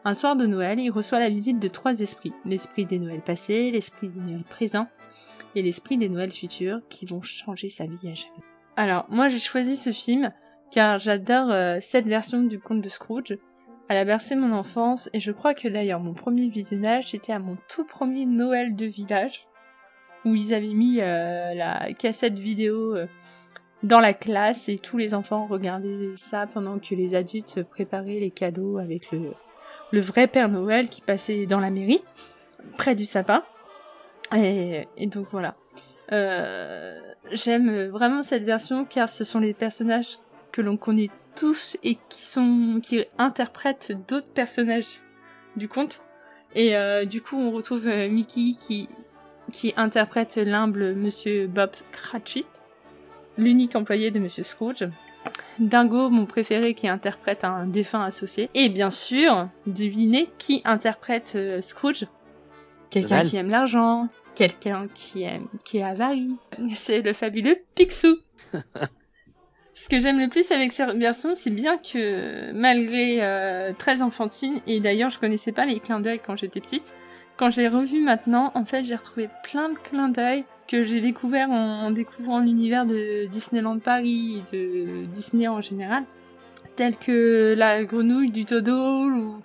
Un 0.05 0.13
soir 0.13 0.35
de 0.35 0.45
Noël, 0.45 0.79
il 0.79 0.89
reçoit 0.89 1.19
la 1.19 1.29
visite 1.29 1.59
de 1.59 1.67
trois 1.67 1.99
esprits. 1.99 2.33
L'esprit 2.45 2.85
des 2.85 2.99
Noëls 2.99 3.21
passés, 3.21 3.69
l'esprit 3.69 4.07
des 4.09 4.19
Noëls 4.19 4.43
présents 4.43 4.87
et 5.55 5.61
l'esprit 5.61 5.97
des 5.97 6.09
Noëls 6.09 6.31
futurs 6.31 6.79
qui 6.89 7.05
vont 7.05 7.21
changer 7.21 7.69
sa 7.69 7.85
vie 7.85 8.07
à 8.07 8.15
jamais. 8.15 8.43
Alors, 8.75 9.05
moi 9.09 9.27
j'ai 9.27 9.39
choisi 9.39 9.75
ce 9.75 9.91
film 9.91 10.31
car 10.71 10.99
j'adore 10.99 11.51
euh, 11.51 11.79
cette 11.81 12.07
version 12.07 12.43
du 12.43 12.59
conte 12.59 12.81
de 12.81 12.89
Scrooge. 12.89 13.37
Elle 13.89 13.97
a 13.97 14.05
bercé 14.05 14.35
mon 14.35 14.53
enfance 14.53 15.09
et 15.13 15.19
je 15.19 15.31
crois 15.31 15.53
que 15.53 15.67
d'ailleurs 15.67 15.99
mon 15.99 16.13
premier 16.13 16.47
visionnage 16.47 17.11
c'était 17.11 17.33
à 17.33 17.39
mon 17.39 17.57
tout 17.67 17.83
premier 17.83 18.25
Noël 18.25 18.75
de 18.75 18.85
village 18.85 19.48
où 20.25 20.36
ils 20.36 20.53
avaient 20.53 20.73
mis 20.73 20.99
euh, 21.01 21.53
la 21.53 21.93
cassette 21.93 22.38
vidéo 22.38 22.95
euh, 22.95 23.08
dans 23.84 23.99
la 23.99 24.13
classe 24.13 24.67
et 24.69 24.77
tous 24.77 24.97
les 24.97 25.13
enfants 25.13 25.47
regardaient 25.47 26.12
ça 26.17 26.47
pendant 26.47 26.79
que 26.79 26.95
les 26.95 27.15
adultes 27.15 27.63
préparaient 27.63 28.19
les 28.19 28.32
cadeaux 28.32 28.77
avec 28.77 29.12
le, 29.12 29.32
le 29.91 30.01
vrai 30.01 30.27
Père 30.27 30.49
Noël 30.49 30.89
qui 30.89 31.01
passait 31.01 31.45
dans 31.45 31.60
la 31.60 31.69
mairie, 31.69 32.01
près 32.77 32.95
du 32.95 33.05
sapin. 33.05 33.43
Et, 34.36 34.86
donc 35.08 35.27
voilà. 35.32 35.55
Euh, 36.12 36.99
J'aime 37.32 37.88
vraiment 37.88 38.23
cette 38.23 38.43
version 38.43 38.86
car 38.86 39.08
ce 39.08 39.23
sont 39.23 39.39
les 39.39 39.53
personnages 39.53 40.17
que 40.51 40.62
l'on 40.62 40.77
connaît 40.77 41.10
tous 41.36 41.77
et 41.84 41.97
qui 42.10 42.21
sont 42.21 42.79
qui 42.82 43.05
interprètent 43.17 43.93
d'autres 44.08 44.27
personnages 44.27 45.01
du 45.55 45.67
conte. 45.67 46.01
Et 46.55 46.75
euh, 46.75 47.05
du 47.05 47.21
coup, 47.21 47.38
on 47.38 47.51
retrouve 47.51 47.88
Mickey 47.88 48.53
qui 48.58 48.89
qui 49.51 49.73
interprète 49.77 50.38
l'humble 50.38 50.95
Monsieur 50.95 51.47
Bob 51.47 51.71
Cratchit, 51.91 52.45
l'unique 53.38 53.75
employé 53.75 54.12
de 54.12 54.19
Monsieur 54.19 54.43
Scrooge. 54.43 54.88
Dingo, 55.59 56.09
mon 56.09 56.25
préféré, 56.25 56.73
qui 56.73 56.88
interprète 56.88 57.43
un 57.43 57.65
défunt 57.65 58.03
associé. 58.03 58.49
Et 58.53 58.69
bien 58.69 58.91
sûr, 58.91 59.49
devinez 59.65 60.29
qui 60.38 60.62
interprète 60.63 61.33
euh, 61.35 61.62
Scrooge? 61.62 62.07
Quelqu'un 62.89 63.23
qui 63.23 63.38
aime 63.38 63.49
l'argent, 63.49 64.07
quelqu'un 64.35 64.88
qui 64.93 65.23
aime, 65.23 65.47
qui 65.63 65.77
est 65.77 65.83
avare. 65.83 66.15
C'est 66.75 67.01
le 67.01 67.13
fabuleux 67.13 67.57
Picsou. 67.75 68.17
Ce 69.73 69.88
que 69.88 69.99
j'aime 69.99 70.19
le 70.19 70.27
plus 70.27 70.51
avec 70.51 70.73
cette 70.73 70.97
version, 70.97 71.35
c'est 71.35 71.51
bien 71.51 71.77
que 71.77 72.51
malgré 72.51 73.19
euh, 73.21 73.71
très 73.77 74.01
enfantine, 74.01 74.59
et 74.67 74.81
d'ailleurs 74.81 75.09
je 75.09 75.19
connaissais 75.19 75.53
pas 75.53 75.65
les 75.65 75.79
clins 75.79 76.01
d'œil 76.01 76.19
quand 76.19 76.35
j'étais 76.35 76.59
petite, 76.59 76.93
quand 77.39 77.49
je 77.49 77.62
l'ai 77.62 77.69
revu 77.69 78.02
maintenant, 78.02 78.52
en 78.54 78.65
fait 78.65 78.84
j'ai 78.84 78.95
retrouvé 78.95 79.30
plein 79.43 79.69
de 79.69 79.78
clins 79.78 80.10
d'œil 80.10 80.43
que 80.67 80.84
j'ai 80.84 80.99
découvert 80.99 81.49
en, 81.49 81.89
découvrant 81.89 82.39
l'univers 82.39 82.86
de 82.86 83.28
Disneyland 83.28 83.80
Paris 83.80 84.43
et 84.52 84.58
de 84.58 85.06
Disney 85.06 85.47
en 85.47 85.62
général, 85.62 86.04
tels 86.75 86.97
que 86.97 87.56
la 87.58 87.86
grenouille 87.86 88.30
du 88.30 88.43
Dodo 88.43 89.06
ou 89.10 89.41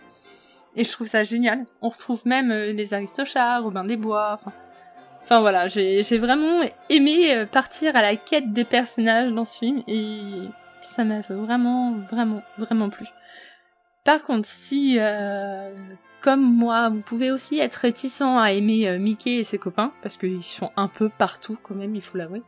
et 0.77 0.83
je 0.83 0.91
trouve 0.91 1.07
ça 1.07 1.23
génial. 1.23 1.67
On 1.83 1.89
retrouve 1.89 2.27
même 2.27 2.51
euh, 2.51 2.73
les 2.73 2.95
Aristochats, 2.95 3.61
Robin 3.61 3.85
des 3.85 3.97
Bois, 3.97 4.41
enfin 5.23 5.41
voilà, 5.41 5.69
j'ai 5.69 6.03
j'ai 6.03 6.19
vraiment 6.19 6.63
aimé 6.91 7.33
euh, 7.33 7.47
partir 7.47 7.95
à 7.95 8.03
la 8.03 8.17
quête 8.17 8.53
des 8.53 8.65
personnages 8.65 9.31
dans 9.33 9.45
ce 9.45 9.61
film 9.61 9.85
et 9.87 10.49
ça 10.83 11.05
m'a 11.05 11.21
vraiment, 11.21 11.93
vraiment, 12.11 12.43
vraiment 12.59 12.91
plu. 12.91 13.07
Par 14.05 14.23
contre, 14.23 14.47
si, 14.47 14.99
euh, 14.99 15.75
comme 16.21 16.43
moi, 16.43 16.91
vous 16.91 17.01
pouvez 17.01 17.31
aussi 17.31 17.59
être 17.59 17.77
réticent 17.77 18.21
à 18.21 18.53
aimer 18.53 18.87
euh, 18.87 18.99
Mickey 18.99 19.37
et 19.37 19.45
ses 19.45 19.59
copains, 19.59 19.93
parce 20.03 20.19
qu'ils 20.19 20.45
sont 20.45 20.71
un 20.77 20.89
peu 20.89 21.09
partout 21.09 21.57
quand 21.63 21.75
même, 21.75 21.95
il 21.95 22.03
faut 22.03 22.19
l'avouer. 22.19 22.43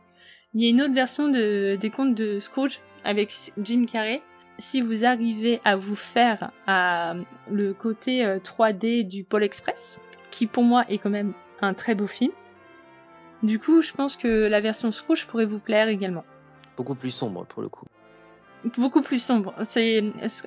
Il 0.53 0.63
y 0.63 0.67
a 0.67 0.69
une 0.69 0.81
autre 0.81 0.93
version 0.93 1.29
de, 1.29 1.75
des 1.79 1.89
contes 1.89 2.13
de 2.13 2.39
Scrooge 2.39 2.79
avec 3.03 3.33
Jim 3.57 3.85
Carrey. 3.85 4.21
Si 4.59 4.81
vous 4.81 5.03
arrivez 5.03 5.59
à 5.63 5.75
vous 5.75 5.95
faire 5.95 6.51
à 6.67 7.15
le 7.51 7.73
côté 7.73 8.23
euh, 8.23 8.37
3D 8.37 9.07
du 9.07 9.23
Pôle 9.23 9.43
Express, 9.43 9.99
qui 10.29 10.45
pour 10.45 10.63
moi 10.63 10.85
est 10.89 10.99
quand 10.99 11.09
même 11.09 11.33
un 11.61 11.73
très 11.73 11.95
beau 11.95 12.07
film, 12.07 12.31
du 13.43 13.59
coup, 13.59 13.81
je 13.81 13.93
pense 13.93 14.15
que 14.15 14.27
la 14.27 14.59
version 14.59 14.91
Scrooge 14.91 15.27
pourrait 15.27 15.45
vous 15.45 15.59
plaire 15.59 15.89
également. 15.89 16.23
Beaucoup 16.75 16.95
plus 16.95 17.11
sombre 17.11 17.45
pour 17.45 17.61
le 17.61 17.69
coup. 17.69 17.85
Beaucoup 18.77 19.01
plus 19.01 19.19
sombre. 19.19 19.53
C'est 19.69 20.03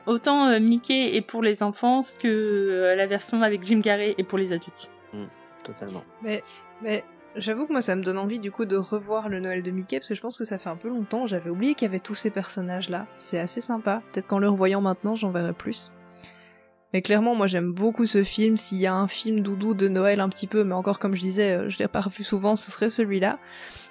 autant 0.07 0.49
euh, 0.49 0.61
Mickey 0.61 1.17
est 1.17 1.21
pour 1.21 1.43
les 1.43 1.63
enfants 1.63 2.03
que 2.19 2.29
euh, 2.29 2.95
la 2.97 3.07
version 3.07 3.43
avec 3.43 3.65
Jim 3.65 3.81
Carrey 3.81 4.15
est 4.19 4.25
pour 4.25 4.39
les 4.39 4.53
adultes. 4.53 4.91
Totalement. 5.65 6.03
Mais, 6.23 6.43
mais 6.83 7.05
j'avoue 7.37 7.67
que 7.67 7.73
moi 7.73 7.81
ça 7.81 7.95
me 7.95 8.03
donne 8.03 8.19
envie 8.19 8.39
du 8.39 8.51
coup 8.51 8.65
de 8.65 8.77
revoir 8.77 9.29
le 9.29 9.41
Noël 9.41 9.63
de 9.63 9.71
Mickey 9.71 9.99
parce 9.99 10.09
que 10.09 10.15
je 10.15 10.21
pense 10.21 10.39
que 10.39 10.45
ça 10.45 10.59
fait 10.59 10.71
un 10.71 10.77
peu 10.77 10.89
longtemps. 10.89 11.27
J'avais 11.27 11.51
oublié 11.51 11.75
qu'il 11.75 11.87
y 11.87 11.89
avait 11.89 12.01
tous 12.01 12.15
ces 12.15 12.31
personnages 12.31 12.89
là. 12.89 13.07
C'est 13.17 13.39
assez 13.39 13.61
sympa. 13.61 14.03
Peut-être 14.13 14.27
qu'en 14.27 14.39
le 14.39 14.49
revoyant 14.49 14.81
maintenant 14.81 15.15
j'en 15.15 15.31
verrai 15.31 15.53
plus. 15.53 15.93
Mais 16.93 17.03
clairement, 17.03 17.35
moi 17.35 17.47
j'aime 17.47 17.73
beaucoup 17.73 18.07
ce 18.07 18.23
film. 18.23 18.57
S'il 18.57 18.79
y 18.79 18.87
a 18.87 18.95
un 18.95 19.07
film 19.07 19.41
doudou 19.41 19.75
de 19.75 19.89
Noël 19.89 20.21
un 20.21 20.29
petit 20.29 20.47
peu, 20.47 20.65
mais 20.65 20.75
encore 20.75 20.99
comme 20.99 21.15
je 21.15 21.21
disais, 21.21 21.53
euh, 21.53 21.69
je 21.69 21.79
l'ai 21.79 21.89
pas 21.89 22.01
revu 22.01 22.25
souvent, 22.25 22.57
ce 22.57 22.71
serait 22.71 22.91
celui-là. 22.91 23.39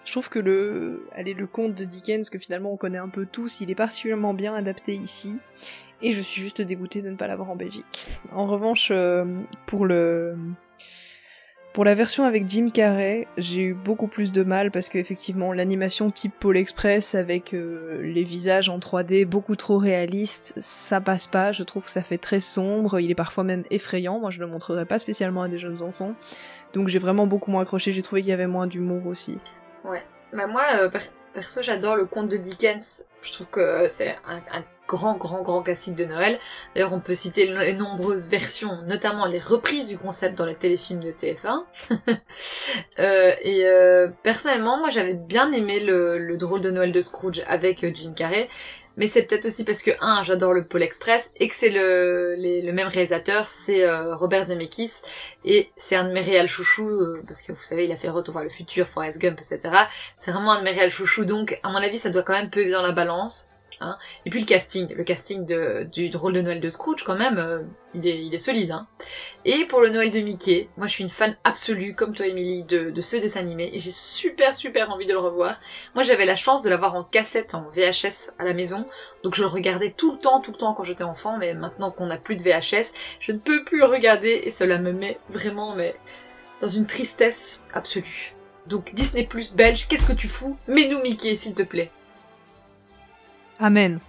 Je 0.05 0.11
trouve 0.11 0.29
que 0.29 0.39
le, 0.39 1.05
allez, 1.15 1.33
le 1.33 1.47
conte 1.47 1.75
de 1.75 1.85
Dickens, 1.85 2.29
que 2.29 2.39
finalement 2.39 2.73
on 2.73 2.77
connaît 2.77 2.97
un 2.97 3.09
peu 3.09 3.25
tous, 3.25 3.61
il 3.61 3.69
est 3.69 3.75
particulièrement 3.75 4.33
bien 4.33 4.53
adapté 4.53 4.93
ici. 4.93 5.37
Et 6.01 6.13
je 6.13 6.21
suis 6.21 6.41
juste 6.41 6.61
dégoûtée 6.61 7.01
de 7.01 7.09
ne 7.09 7.15
pas 7.15 7.27
l'avoir 7.27 7.49
en 7.49 7.55
Belgique. 7.55 8.05
En 8.31 8.47
revanche, 8.47 8.89
euh, 8.91 9.25
pour 9.65 9.85
le, 9.85 10.37
pour 11.73 11.85
la 11.85 11.93
version 11.93 12.23
avec 12.23 12.47
Jim 12.47 12.69
Carrey, 12.73 13.27
j'ai 13.37 13.61
eu 13.61 13.73
beaucoup 13.73 14.07
plus 14.07 14.31
de 14.31 14.43
mal 14.43 14.71
parce 14.71 14.89
que 14.89 14.97
effectivement 14.97 15.53
l'animation 15.53 16.09
type 16.09 16.33
Pôle 16.39 16.57
Express 16.57 17.15
avec 17.15 17.53
euh, 17.53 18.01
les 18.01 18.23
visages 18.23 18.69
en 18.69 18.79
3D 18.79 19.25
beaucoup 19.25 19.55
trop 19.55 19.77
réalistes, 19.77 20.53
ça 20.57 20.99
passe 20.99 21.27
pas. 21.27 21.51
Je 21.51 21.63
trouve 21.63 21.85
que 21.85 21.91
ça 21.91 22.01
fait 22.01 22.17
très 22.17 22.39
sombre. 22.39 22.99
Il 22.99 23.11
est 23.11 23.15
parfois 23.15 23.43
même 23.43 23.63
effrayant. 23.69 24.19
Moi, 24.19 24.31
je 24.31 24.39
le 24.39 24.47
montrerai 24.47 24.85
pas 24.85 24.99
spécialement 24.99 25.43
à 25.43 25.47
des 25.47 25.59
jeunes 25.59 25.81
enfants. 25.83 26.15
Donc 26.73 26.87
j'ai 26.87 26.99
vraiment 26.99 27.27
beaucoup 27.27 27.51
moins 27.51 27.61
accroché. 27.61 27.91
J'ai 27.91 28.01
trouvé 28.01 28.21
qu'il 28.21 28.29
y 28.31 28.33
avait 28.33 28.47
moins 28.47 28.67
d'humour 28.67 29.05
aussi. 29.07 29.37
Ouais. 29.85 30.01
Bah 30.33 30.47
moi, 30.47 30.63
euh, 30.81 30.89
per- 30.89 30.99
perso, 31.33 31.61
j'adore 31.61 31.95
le 31.95 32.05
conte 32.05 32.29
de 32.29 32.37
Dickens. 32.37 33.05
Je 33.21 33.31
trouve 33.31 33.47
que 33.47 33.87
c'est 33.89 34.15
un, 34.27 34.37
un 34.51 34.63
grand, 34.89 35.15
grand, 35.17 35.43
grand 35.43 35.61
classique 35.63 35.95
de 35.95 36.05
Noël. 36.05 36.39
D'ailleurs, 36.75 36.93
on 36.93 36.99
peut 36.99 37.15
citer 37.15 37.45
le- 37.47 37.59
les 37.63 37.73
nombreuses 37.75 38.29
versions, 38.29 38.81
notamment 38.87 39.25
les 39.27 39.39
reprises 39.39 39.87
du 39.87 39.97
concept 39.97 40.37
dans 40.37 40.45
les 40.45 40.55
téléfilms 40.55 41.01
de 41.01 41.11
TF1. 41.11 41.65
Euh, 42.99 43.33
et 43.41 43.65
euh, 43.65 44.07
personnellement, 44.23 44.77
moi, 44.79 44.89
j'avais 44.89 45.13
bien 45.13 45.51
aimé 45.51 45.79
le, 45.79 46.17
le 46.17 46.37
drôle 46.37 46.61
de 46.61 46.71
Noël 46.71 46.91
de 46.91 47.01
Scrooge 47.01 47.41
avec 47.47 47.83
euh, 47.83 47.91
Jim 47.93 48.13
Carrey. 48.15 48.49
Mais 48.97 49.07
c'est 49.07 49.23
peut-être 49.23 49.45
aussi 49.45 49.63
parce 49.63 49.81
que, 49.81 49.91
un, 50.01 50.23
j'adore 50.23 50.53
le 50.53 50.65
Pôle 50.65 50.83
Express 50.83 51.31
et 51.37 51.47
que 51.47 51.55
c'est 51.55 51.69
le, 51.69 52.35
le 52.37 52.71
même 52.73 52.87
réalisateur, 52.87 53.45
c'est 53.45 53.83
euh, 53.85 54.13
Robert 54.15 54.45
Zemeckis. 54.45 54.91
Et 55.45 55.69
c'est 55.77 55.95
un 55.95 56.07
de 56.07 56.13
mes 56.13 56.19
réels 56.21 56.47
chouchous, 56.49 56.89
euh, 56.89 57.21
parce 57.27 57.41
que 57.41 57.53
vous 57.53 57.63
savez, 57.63 57.85
il 57.85 57.91
a 57.91 57.95
fait 57.95 58.09
Retour 58.09 58.33
vers 58.33 58.43
le 58.43 58.49
futur, 58.49 58.87
Forrest 58.87 59.19
Gump, 59.21 59.39
etc. 59.39 59.87
C'est 60.17 60.31
vraiment 60.31 60.51
un 60.53 60.59
de 60.59 60.63
mes 60.65 60.71
réels 60.71 60.91
chouchous, 60.91 61.23
donc 61.25 61.57
à 61.63 61.69
mon 61.69 61.77
avis, 61.77 61.97
ça 61.97 62.09
doit 62.09 62.23
quand 62.23 62.33
même 62.33 62.49
peser 62.49 62.71
dans 62.71 62.81
la 62.81 62.91
balance. 62.91 63.48
Hein. 63.81 63.97
Et 64.25 64.29
puis 64.29 64.41
le 64.41 64.45
casting, 64.45 64.93
le 64.93 65.03
casting 65.03 65.45
de, 65.45 65.87
du 65.91 66.09
drôle 66.09 66.33
de 66.33 66.41
Noël 66.41 66.59
de 66.59 66.69
Scrooge, 66.69 67.03
quand 67.03 67.17
même, 67.17 67.37
euh, 67.37 67.61
il, 67.93 68.05
est, 68.05 68.37
solide. 68.37 68.71
Hein. 68.71 68.87
Et 69.45 69.65
pour 69.65 69.79
le 69.79 69.89
Noël 69.89 70.11
de 70.11 70.19
Mickey, 70.19 70.67
moi 70.75 70.87
je 70.87 70.93
suis 70.93 71.03
une 71.03 71.09
fan 71.09 71.37
absolue, 71.43 71.95
comme 71.95 72.13
toi 72.13 72.27
Émilie, 72.27 72.63
de, 72.63 72.99
ce 73.01 73.15
dessin 73.15 73.39
animé, 73.39 73.69
et 73.73 73.79
j'ai 73.79 73.91
super 73.91 74.53
super 74.53 74.91
envie 74.91 75.05
de 75.05 75.13
le 75.13 75.19
revoir. 75.19 75.59
Moi 75.95 76.03
j'avais 76.03 76.25
la 76.25 76.35
chance 76.35 76.61
de 76.61 76.69
l'avoir 76.69 76.95
en 76.95 77.03
cassette, 77.03 77.55
en 77.55 77.69
VHS 77.69 78.31
à 78.37 78.43
la 78.43 78.53
maison, 78.53 78.85
donc 79.23 79.35
je 79.35 79.41
le 79.41 79.47
regardais 79.47 79.91
tout 79.91 80.11
le 80.11 80.17
temps, 80.17 80.41
tout 80.41 80.51
le 80.51 80.57
temps 80.57 80.73
quand 80.73 80.83
j'étais 80.83 81.03
enfant, 81.03 81.37
mais 81.37 81.53
maintenant 81.53 81.91
qu'on 81.91 82.07
n'a 82.07 82.17
plus 82.17 82.35
de 82.35 82.43
VHS, 82.43 82.91
je 83.19 83.31
ne 83.31 83.37
peux 83.37 83.63
plus 83.63 83.79
le 83.79 83.85
regarder, 83.85 84.41
et 84.43 84.49
cela 84.49 84.77
me 84.77 84.91
met 84.91 85.17
vraiment 85.29 85.75
dans 86.61 86.67
une 86.67 86.85
tristesse 86.85 87.61
absolue. 87.73 88.33
Donc 88.67 88.93
Disney 88.93 89.25
Plus 89.25 89.53
belge, 89.53 89.87
qu'est-ce 89.87 90.05
que 90.05 90.13
tu 90.13 90.27
fous? 90.27 90.57
Mets-nous 90.67 91.01
Mickey, 91.01 91.35
s'il 91.37 91.55
te 91.55 91.63
plaît. 91.63 91.89
Amen. 93.59 93.99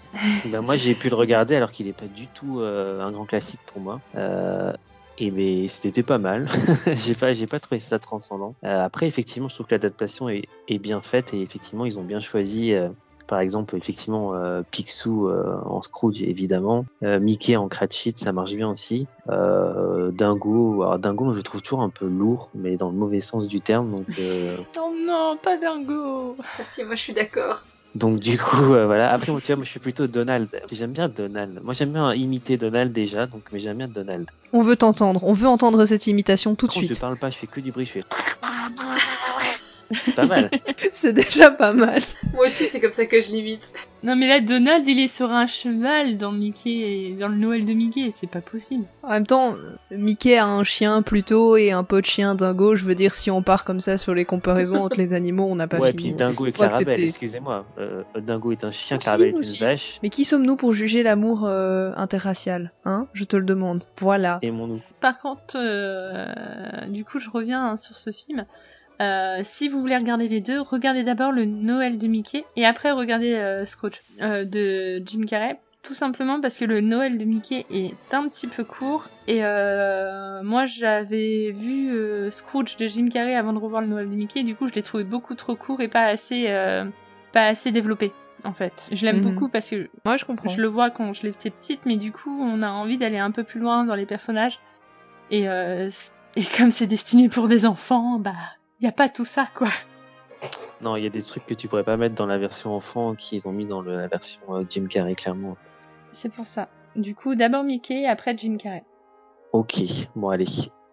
Ben, 0.46 0.60
moi, 0.60 0.76
j'ai 0.76 0.94
pu 0.94 1.08
le 1.08 1.16
regarder 1.16 1.56
alors 1.56 1.72
qu'il 1.72 1.86
n'est 1.86 1.92
pas 1.92 2.06
du 2.06 2.26
tout 2.26 2.60
euh, 2.60 3.00
un 3.00 3.10
grand 3.10 3.24
classique 3.26 3.60
pour 3.66 3.80
moi. 3.80 4.00
Euh, 4.16 4.72
et 5.18 5.30
ben, 5.30 5.66
c'était 5.68 6.02
pas 6.02 6.18
mal. 6.18 6.46
j'ai 6.92 7.14
pas, 7.14 7.34
j'ai 7.34 7.46
pas 7.46 7.60
trouvé 7.60 7.80
ça 7.80 7.98
transcendant. 7.98 8.54
Euh, 8.64 8.84
après, 8.84 9.06
effectivement, 9.06 9.48
je 9.48 9.54
trouve 9.54 9.66
que 9.66 9.74
l'adaptation 9.74 10.28
est, 10.28 10.44
est 10.68 10.78
bien 10.78 11.00
faite 11.02 11.34
et 11.34 11.42
effectivement, 11.42 11.84
ils 11.84 11.98
ont 11.98 12.04
bien 12.04 12.20
choisi. 12.20 12.72
euh, 12.72 12.88
par 13.26 13.38
exemple, 13.38 13.76
effectivement, 13.76 14.34
euh, 14.34 14.62
Picsou 14.72 15.28
euh, 15.28 15.54
en 15.64 15.82
Scrooge, 15.82 16.20
évidemment. 16.20 16.84
Euh, 17.04 17.20
Mickey 17.20 17.54
en 17.54 17.68
Cratchit, 17.68 18.14
ça 18.16 18.32
marche 18.32 18.54
bien 18.54 18.68
aussi. 18.68 19.06
Euh, 19.28 20.10
Dingo, 20.10 20.82
alors 20.82 20.98
Dingo, 20.98 21.24
moi, 21.26 21.32
je 21.32 21.38
le 21.38 21.44
trouve 21.44 21.62
toujours 21.62 21.82
un 21.82 21.90
peu 21.90 22.06
lourd, 22.06 22.50
mais 22.56 22.76
dans 22.76 22.90
le 22.90 22.96
mauvais 22.96 23.20
sens 23.20 23.46
du 23.46 23.60
terme. 23.60 23.92
Donc, 23.92 24.06
euh, 24.18 24.56
Oh 24.76 24.92
non, 25.06 25.38
pas 25.40 25.56
dingo 25.56 26.36
Ah 26.58 26.64
si, 26.64 26.82
moi 26.82 26.96
je 26.96 27.02
suis 27.02 27.14
d'accord. 27.14 27.62
Donc 27.94 28.20
du 28.20 28.38
coup, 28.38 28.74
euh, 28.74 28.86
voilà. 28.86 29.12
Après, 29.12 29.32
moi, 29.32 29.40
tu 29.40 29.48
vois, 29.48 29.56
moi, 29.56 29.64
je 29.64 29.70
suis 29.70 29.80
plutôt 29.80 30.06
Donald. 30.06 30.48
J'aime 30.70 30.92
bien 30.92 31.08
Donald. 31.08 31.60
Moi, 31.62 31.74
j'aime 31.74 31.92
bien 31.92 32.14
imiter 32.14 32.56
Donald 32.56 32.92
déjà, 32.92 33.26
donc 33.26 33.42
mais 33.52 33.58
j'aime 33.58 33.78
bien 33.78 33.88
Donald. 33.88 34.30
On 34.52 34.62
veut 34.62 34.76
t'entendre. 34.76 35.24
On 35.24 35.32
veut 35.32 35.48
entendre 35.48 35.84
cette 35.84 36.06
imitation 36.06 36.54
tout 36.54 36.66
de 36.66 36.72
suite. 36.72 36.94
je 36.94 37.00
parle 37.00 37.16
pas, 37.16 37.30
je 37.30 37.36
fais 37.36 37.46
que 37.46 37.60
du 37.60 37.72
bruit, 37.72 37.86
je 37.86 37.92
fais. 37.92 38.04
C'est 40.04 40.14
pas 40.16 40.26
mal. 40.26 40.50
C'est 40.92 41.12
déjà 41.12 41.50
pas 41.50 41.72
mal. 41.72 42.00
Moi 42.32 42.46
aussi, 42.46 42.66
c'est 42.66 42.80
comme 42.80 42.92
ça 42.92 43.06
que 43.06 43.20
je 43.20 43.30
l'imite. 43.30 43.72
Non 44.02 44.16
mais 44.16 44.28
là, 44.28 44.40
Donald, 44.40 44.88
il 44.88 44.98
est 44.98 45.08
sur 45.08 45.30
un 45.30 45.46
cheval 45.46 46.16
dans 46.16 46.32
Mickey, 46.32 46.70
et 46.70 47.16
dans 47.18 47.28
le 47.28 47.36
Noël 47.36 47.66
de 47.66 47.74
Mickey, 47.74 48.10
c'est 48.14 48.26
pas 48.26 48.40
possible. 48.40 48.84
En 49.02 49.10
même 49.10 49.26
temps, 49.26 49.56
Mickey 49.90 50.38
a 50.38 50.46
un 50.46 50.64
chien 50.64 51.02
plutôt 51.02 51.56
et 51.56 51.70
un 51.70 51.84
peu 51.84 52.00
de 52.00 52.06
chien 52.06 52.34
dingo. 52.34 52.76
Je 52.76 52.84
veux 52.84 52.94
dire, 52.94 53.14
si 53.14 53.30
on 53.30 53.42
part 53.42 53.64
comme 53.64 53.80
ça 53.80 53.98
sur 53.98 54.14
les 54.14 54.24
comparaisons 54.24 54.82
entre 54.84 54.96
les 54.96 55.12
animaux, 55.12 55.46
on 55.50 55.56
n'a 55.56 55.68
pas 55.68 55.78
ouais, 55.78 55.90
fini. 55.90 56.02
puis 56.02 56.14
Dingo 56.14 56.46
et 56.46 56.52
Clarabelle, 56.52 57.04
excusez-moi. 57.04 57.66
Euh, 57.78 58.02
Dingo 58.18 58.52
est 58.52 58.64
un 58.64 58.70
chien, 58.70 58.98
Clarabelle 58.98 59.28
est 59.28 59.32
une 59.32 59.38
aussi. 59.38 59.58
vache. 59.62 59.98
Mais 60.02 60.08
qui 60.08 60.24
sommes-nous 60.24 60.56
pour 60.56 60.72
juger 60.72 61.02
l'amour 61.02 61.44
euh, 61.44 61.92
interracial 61.96 62.72
Hein? 62.84 63.06
Je 63.12 63.24
te 63.24 63.36
le 63.36 63.44
demande. 63.44 63.84
Voilà. 63.98 64.38
Aimons-nous. 64.42 64.80
Par 65.00 65.18
contre, 65.18 65.56
euh, 65.56 66.86
du 66.88 67.04
coup, 67.04 67.18
je 67.18 67.28
reviens 67.28 67.66
hein, 67.66 67.76
sur 67.76 67.96
ce 67.96 68.10
film. 68.10 68.46
Euh, 69.00 69.40
si 69.42 69.68
vous 69.68 69.80
voulez 69.80 69.96
regarder 69.96 70.28
les 70.28 70.40
deux, 70.40 70.60
regardez 70.60 71.02
d'abord 71.04 71.32
le 71.32 71.44
Noël 71.46 71.96
de 71.98 72.06
Mickey 72.06 72.44
et 72.56 72.66
après 72.66 72.90
regardez 72.90 73.34
euh, 73.34 73.64
Scrooge 73.64 74.00
euh, 74.20 74.44
de 74.44 75.02
Jim 75.06 75.22
Carrey. 75.26 75.58
Tout 75.82 75.94
simplement 75.94 76.42
parce 76.42 76.58
que 76.58 76.66
le 76.66 76.82
Noël 76.82 77.16
de 77.16 77.24
Mickey 77.24 77.64
est 77.70 77.94
un 78.12 78.28
petit 78.28 78.46
peu 78.46 78.64
court 78.64 79.08
et 79.26 79.42
euh, 79.42 80.42
moi 80.42 80.66
j'avais 80.66 81.50
vu 81.52 81.90
Scrooge 82.30 82.76
de 82.76 82.86
Jim 82.86 83.08
Carrey 83.08 83.34
avant 83.34 83.54
de 83.54 83.58
revoir 83.58 83.80
le 83.80 83.86
Noël 83.88 84.10
de 84.10 84.14
Mickey. 84.14 84.42
Du 84.42 84.54
coup, 84.54 84.68
je 84.68 84.74
l'ai 84.74 84.82
trouvé 84.82 85.04
beaucoup 85.04 85.34
trop 85.34 85.56
court 85.56 85.80
et 85.80 85.88
pas 85.88 86.04
assez, 86.04 86.46
euh, 86.48 86.84
pas 87.32 87.46
assez 87.46 87.72
développé 87.72 88.12
en 88.44 88.52
fait. 88.52 88.90
Je 88.92 89.04
l'aime 89.06 89.16
Mhm. 89.16 89.22
beaucoup 89.22 89.48
parce 89.48 89.70
que 89.70 89.88
Moi, 90.04 90.18
je 90.18 90.26
comprends. 90.26 90.48
je 90.50 90.60
le 90.60 90.68
vois 90.68 90.90
quand 90.90 91.14
je 91.14 91.22
l'étais 91.22 91.48
petite, 91.50 91.80
mais 91.86 91.96
du 91.96 92.12
coup, 92.12 92.38
on 92.42 92.60
a 92.60 92.68
envie 92.68 92.98
d'aller 92.98 93.18
un 93.18 93.30
peu 93.30 93.44
plus 93.44 93.60
loin 93.60 93.84
dans 93.84 93.94
les 93.94 94.06
personnages. 94.06 94.58
Et, 95.30 95.48
euh, 95.48 95.88
et 96.36 96.42
comme 96.58 96.70
c'est 96.70 96.86
destiné 96.86 97.28
pour 97.30 97.48
des 97.48 97.64
enfants, 97.64 98.18
bah, 98.18 98.32
y 98.80 98.86
a 98.86 98.92
pas 98.92 99.08
tout 99.08 99.24
ça, 99.24 99.46
quoi. 99.54 99.68
Non, 100.80 100.96
il 100.96 101.04
y 101.04 101.06
a 101.06 101.10
des 101.10 101.22
trucs 101.22 101.44
que 101.44 101.54
tu 101.54 101.68
pourrais 101.68 101.84
pas 101.84 101.96
mettre 101.96 102.14
dans 102.14 102.26
la 102.26 102.38
version 102.38 102.74
enfant 102.74 103.14
qu'ils 103.14 103.46
ont 103.46 103.52
mis 103.52 103.66
dans 103.66 103.82
le- 103.82 103.96
la 103.96 104.08
version 104.08 104.40
euh, 104.50 104.62
Jim 104.68 104.86
Carrey, 104.88 105.14
clairement. 105.14 105.56
C'est 106.12 106.32
pour 106.32 106.46
ça. 106.46 106.68
Du 106.96 107.14
coup, 107.14 107.34
d'abord 107.34 107.62
Mickey, 107.64 108.06
après 108.06 108.34
Jim 108.36 108.56
Carrey. 108.56 108.82
Ok, 109.52 109.82
bon 110.16 110.28
allez, 110.30 110.46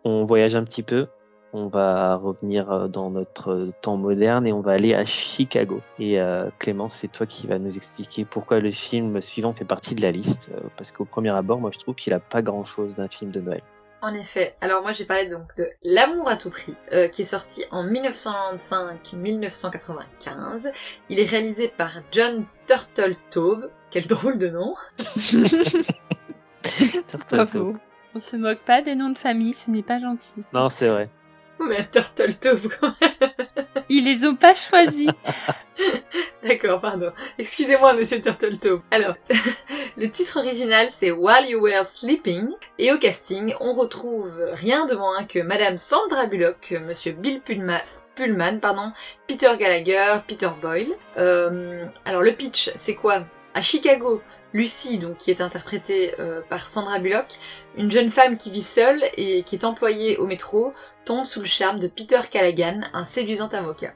on 0.04 0.26
voyage 0.26 0.56
un 0.56 0.64
petit 0.64 0.84
peu. 0.84 1.08
On 1.54 1.68
va 1.68 2.16
revenir 2.18 2.70
euh, 2.70 2.88
dans 2.90 3.10
notre 3.10 3.52
euh, 3.52 3.72
temps 3.82 3.96
moderne 3.96 4.46
et 4.46 4.52
on 4.52 4.60
va 4.60 4.74
aller 4.74 4.94
à 4.94 5.06
Chicago. 5.06 5.80
Et 5.98 6.20
euh, 6.20 6.50
Clémence, 6.60 6.94
c'est 6.96 7.08
toi 7.08 7.26
qui 7.26 7.48
va 7.48 7.58
nous 7.58 7.78
expliquer 7.78 8.26
pourquoi 8.26 8.60
le 8.60 8.72
film 8.72 9.22
suivant 9.22 9.54
fait 9.54 9.64
partie 9.64 9.96
de 9.96 10.02
la 10.02 10.12
liste. 10.12 10.52
parce 10.76 10.92
qu'au 10.92 11.06
premier 11.06 11.30
abord, 11.34 11.60
moi 11.60 11.72
je 11.74 11.80
trouve 11.80 11.96
qu'il 11.96 12.14
a 12.14 12.20
pas 12.20 12.42
grand-chose 12.42 12.96
d'un 12.96 13.08
film 13.08 13.32
de 13.32 13.40
Noël. 13.40 13.64
En 14.02 14.14
effet. 14.14 14.56
Alors 14.62 14.84
moi 14.84 14.92
j'ai 14.92 15.06
parlé 15.06 15.28
donc 15.30 15.56
de 15.56 15.68
L'amour 15.84 16.30
à 16.30 16.38
tout 16.38 16.52
prix, 16.52 16.76
euh, 16.92 17.08
qui 17.08 17.24
est 17.24 17.26
sorti 17.26 17.64
en 17.72 17.84
1995-1995. 17.86 20.72
Il 21.10 21.20
est 21.20 21.26
réalisé 21.26 21.68
par 21.68 22.02
John 22.12 22.46
Turtletaube. 22.68 23.72
Quel 23.90 24.06
drôle 24.06 24.38
de 24.38 24.50
nom. 24.50 24.76
Faux. 27.48 27.76
On 28.14 28.20
se 28.20 28.36
moque 28.36 28.60
pas 28.60 28.82
des 28.82 28.96
noms 28.96 29.10
de 29.10 29.18
famille, 29.18 29.54
ce 29.54 29.72
n'est 29.72 29.84
pas 29.84 30.00
gentil. 30.00 30.44
Non, 30.54 30.68
c'est 30.70 30.90
vrai. 30.90 31.10
Mais 31.60 31.80
un 31.80 31.84
Turtle 31.84 32.34
quand 32.80 32.94
même. 33.02 33.32
Ils 33.90 34.04
les 34.04 34.26
ont 34.26 34.36
pas 34.36 34.54
choisis. 34.54 35.10
D'accord, 36.44 36.82
pardon. 36.82 37.12
Excusez-moi, 37.38 37.94
monsieur 37.94 38.22
Turtletove. 38.22 38.82
Alors, 38.92 39.16
le 39.98 40.10
titre 40.10 40.40
original, 40.40 40.88
c'est 40.90 41.12
While 41.12 41.48
You 41.50 41.62
Were 41.62 41.86
Sleeping. 41.86 42.50
Et 42.80 42.92
au 42.92 42.98
casting, 42.98 43.54
on 43.60 43.74
retrouve 43.74 44.34
rien 44.54 44.86
de 44.86 44.96
moins 44.96 45.26
que 45.26 45.40
madame 45.40 45.78
Sandra 45.78 46.26
Bullock, 46.26 46.74
monsieur 46.86 47.14
Bill 47.14 47.42
Pullman, 47.42 47.82
Pullman 48.16 48.60
pardon, 48.60 48.92
Peter 49.28 49.52
Gallagher, 49.58 50.18
Peter 50.28 50.50
Boyle. 50.62 50.94
Euh, 51.18 51.86
alors, 52.06 52.22
le 52.22 52.34
pitch, 52.34 52.72
c'est 52.76 52.96
quoi? 52.96 53.24
À 53.54 53.62
Chicago, 53.62 54.22
Lucy, 54.54 54.98
donc 54.98 55.18
qui 55.18 55.32
est 55.32 55.42
interprétée 55.42 56.16
euh, 56.20 56.42
par 56.50 56.68
Sandra 56.68 57.00
Bullock, 57.00 57.26
une 57.78 57.92
jeune 57.92 58.10
femme 58.10 58.38
qui 58.38 58.50
vit 58.50 58.64
seule 58.64 59.04
et 59.16 59.44
qui 59.44 59.56
est 59.56 59.66
employée 59.66 60.18
au 60.18 60.26
métro, 60.26 60.74
tombe 61.06 61.26
sous 61.26 61.40
le 61.40 61.46
charme 61.46 61.80
de 61.80 61.88
Peter 61.88 62.22
Callaghan, 62.30 62.82
un 62.94 63.06
séduisant 63.06 63.50
avocat. 63.50 63.94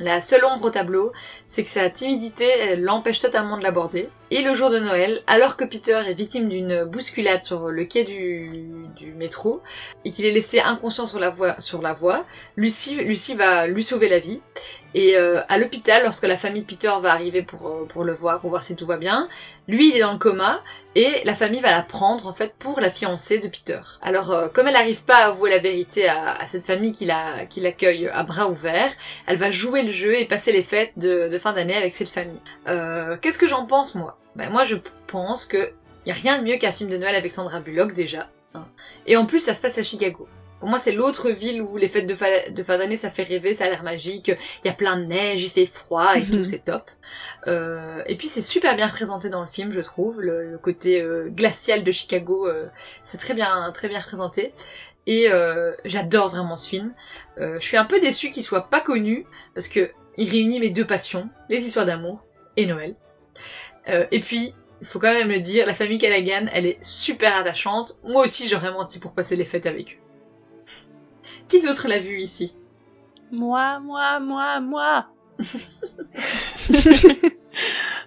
La 0.00 0.20
seule 0.20 0.44
ombre 0.44 0.66
au 0.66 0.70
tableau, 0.70 1.12
c'est 1.46 1.62
que 1.62 1.68
sa 1.68 1.90
timidité 1.90 2.76
l'empêche 2.76 3.18
totalement 3.18 3.58
de 3.58 3.62
l'aborder. 3.62 4.08
Et 4.30 4.42
le 4.42 4.52
jour 4.52 4.68
de 4.68 4.78
Noël, 4.78 5.22
alors 5.26 5.56
que 5.56 5.64
Peter 5.64 5.98
est 6.06 6.12
victime 6.12 6.50
d'une 6.50 6.84
bousculade 6.84 7.44
sur 7.44 7.68
le 7.68 7.84
quai 7.86 8.04
du, 8.04 8.50
du 8.94 9.12
métro 9.12 9.62
et 10.04 10.10
qu'il 10.10 10.26
est 10.26 10.30
laissé 10.30 10.60
inconscient 10.60 11.06
sur 11.06 11.18
la 11.18 11.30
voie, 11.30 11.58
sur 11.60 11.80
la 11.80 11.94
voie 11.94 12.26
Lucie, 12.56 12.96
Lucie 12.96 13.34
va 13.34 13.66
lui 13.66 13.82
sauver 13.82 14.10
la 14.10 14.18
vie. 14.18 14.42
Et 14.94 15.16
euh, 15.16 15.40
à 15.48 15.58
l'hôpital, 15.58 16.02
lorsque 16.02 16.24
la 16.24 16.36
famille 16.36 16.62
de 16.62 16.66
Peter 16.66 16.92
va 17.00 17.12
arriver 17.12 17.42
pour, 17.42 17.68
euh, 17.68 17.86
pour 17.86 18.04
le 18.04 18.12
voir, 18.12 18.40
pour 18.40 18.50
voir 18.50 18.62
si 18.62 18.76
tout 18.76 18.86
va 18.86 18.98
bien, 18.98 19.28
lui 19.66 19.90
il 19.90 19.96
est 19.96 20.00
dans 20.00 20.12
le 20.12 20.18
coma 20.18 20.62
et 20.94 21.22
la 21.24 21.34
famille 21.34 21.60
va 21.60 21.70
la 21.70 21.82
prendre 21.82 22.26
en 22.26 22.32
fait 22.32 22.54
pour 22.58 22.80
la 22.80 22.90
fiancée 22.90 23.38
de 23.38 23.48
Peter. 23.48 23.80
Alors 24.02 24.30
euh, 24.30 24.48
comme 24.48 24.66
elle 24.66 24.74
n'arrive 24.74 25.04
pas 25.04 25.16
à 25.16 25.26
avouer 25.28 25.48
la 25.48 25.58
vérité 25.58 26.06
à, 26.06 26.32
à 26.34 26.46
cette 26.46 26.64
famille 26.66 26.92
qui 26.92 27.06
l'accueille 27.06 28.08
à 28.08 28.22
bras 28.24 28.48
ouverts, 28.48 28.92
elle 29.26 29.36
va 29.36 29.50
jouer 29.50 29.84
le 29.84 29.90
jeu 29.92 30.18
et 30.18 30.26
passer 30.26 30.52
les 30.52 30.62
fêtes 30.62 30.92
de, 30.96 31.28
de 31.28 31.38
fin 31.38 31.54
d'année 31.54 31.76
avec 31.76 31.94
cette 31.94 32.10
famille. 32.10 32.40
Qu'est-ce 33.20 33.38
que 33.38 33.46
j'en 33.46 33.64
pense 33.64 33.94
moi? 33.94 34.17
Ben, 34.38 34.50
Moi 34.50 34.64
je 34.64 34.76
pense 35.06 35.44
que 35.44 35.72
y 36.06 36.10
a 36.10 36.14
rien 36.14 36.38
de 36.38 36.44
mieux 36.44 36.56
qu'un 36.56 36.72
film 36.72 36.88
de 36.88 36.96
Noël 36.96 37.14
avec 37.14 37.30
Sandra 37.30 37.60
Bullock 37.60 37.92
déjà. 37.92 38.30
Hein. 38.54 38.66
Et 39.06 39.16
en 39.16 39.26
plus 39.26 39.40
ça 39.40 39.52
se 39.52 39.60
passe 39.60 39.76
à 39.76 39.82
Chicago. 39.82 40.26
Pour 40.60 40.68
moi, 40.68 40.78
c'est 40.78 40.92
l'autre 40.92 41.30
ville 41.30 41.62
où 41.62 41.76
les 41.76 41.86
fêtes 41.86 42.06
de, 42.06 42.14
fin 42.14 42.78
d'année, 42.78 42.96
ça 42.96 43.10
fait 43.10 43.22
rêver, 43.22 43.54
ça 43.54 43.66
a 43.66 43.68
l'air 43.68 43.84
magique. 43.84 44.28
Il 44.64 44.66
y 44.66 44.70
a 44.70 44.74
plein 44.74 44.98
de 44.98 45.04
neige, 45.04 45.44
il 45.44 45.50
fait 45.50 45.66
froid 45.66 46.16
et 46.16 46.24
tout, 46.24 46.44
c'est 46.44 46.64
top. 46.64 46.90
Euh, 47.46 48.02
et 48.06 48.16
puis, 48.16 48.26
c'est 48.26 48.42
super 48.42 48.74
bien 48.74 48.88
représenté 48.88 49.28
dans 49.28 49.40
le 49.40 49.46
film, 49.46 49.70
je 49.70 49.80
trouve. 49.80 50.20
Le, 50.20 50.58
côté 50.60 51.00
euh, 51.00 51.28
glacial 51.28 51.84
de 51.84 51.92
Chicago, 51.92 52.48
euh, 52.48 52.66
c'est 53.04 53.18
très 53.18 53.34
bien, 53.34 53.70
très 53.72 53.88
bien 53.88 54.00
représenté. 54.00 54.52
Et 55.06 55.28
j'adore 55.84 56.28
vraiment 56.28 56.56
ce 56.56 56.68
film. 56.68 56.92
je 57.38 57.58
suis 57.60 57.78
un 57.78 57.86
peu 57.86 57.98
déçue 57.98 58.28
qu'il 58.28 58.42
soit 58.42 58.68
pas 58.68 58.80
connu 58.80 59.24
parce 59.54 59.68
que 59.68 59.90
il 60.18 60.28
réunit 60.28 60.60
mes 60.60 60.68
deux 60.68 60.84
passions, 60.84 61.30
les 61.48 61.66
histoires 61.66 61.86
d'amour 61.86 62.26
et 62.58 62.66
Noël. 62.66 62.94
Et 63.88 64.20
puis, 64.20 64.54
il 64.80 64.86
faut 64.86 64.98
quand 64.98 65.12
même 65.12 65.28
le 65.28 65.40
dire, 65.40 65.66
la 65.66 65.74
famille 65.74 65.98
Callaghan, 65.98 66.46
elle 66.52 66.66
est 66.66 66.82
super 66.82 67.36
attachante. 67.36 67.98
Moi 68.04 68.24
aussi, 68.24 68.48
j'aurais 68.48 68.72
menti 68.72 68.98
pour 68.98 69.12
passer 69.12 69.36
les 69.36 69.44
fêtes 69.44 69.66
avec 69.66 69.94
eux. 69.94 69.98
Qui 71.48 71.60
d'autre 71.60 71.88
l'a 71.88 71.98
vu 71.98 72.20
ici? 72.20 72.54
Moi, 73.32 73.80
moi, 73.80 74.20
moi, 74.20 74.60
moi 74.60 75.06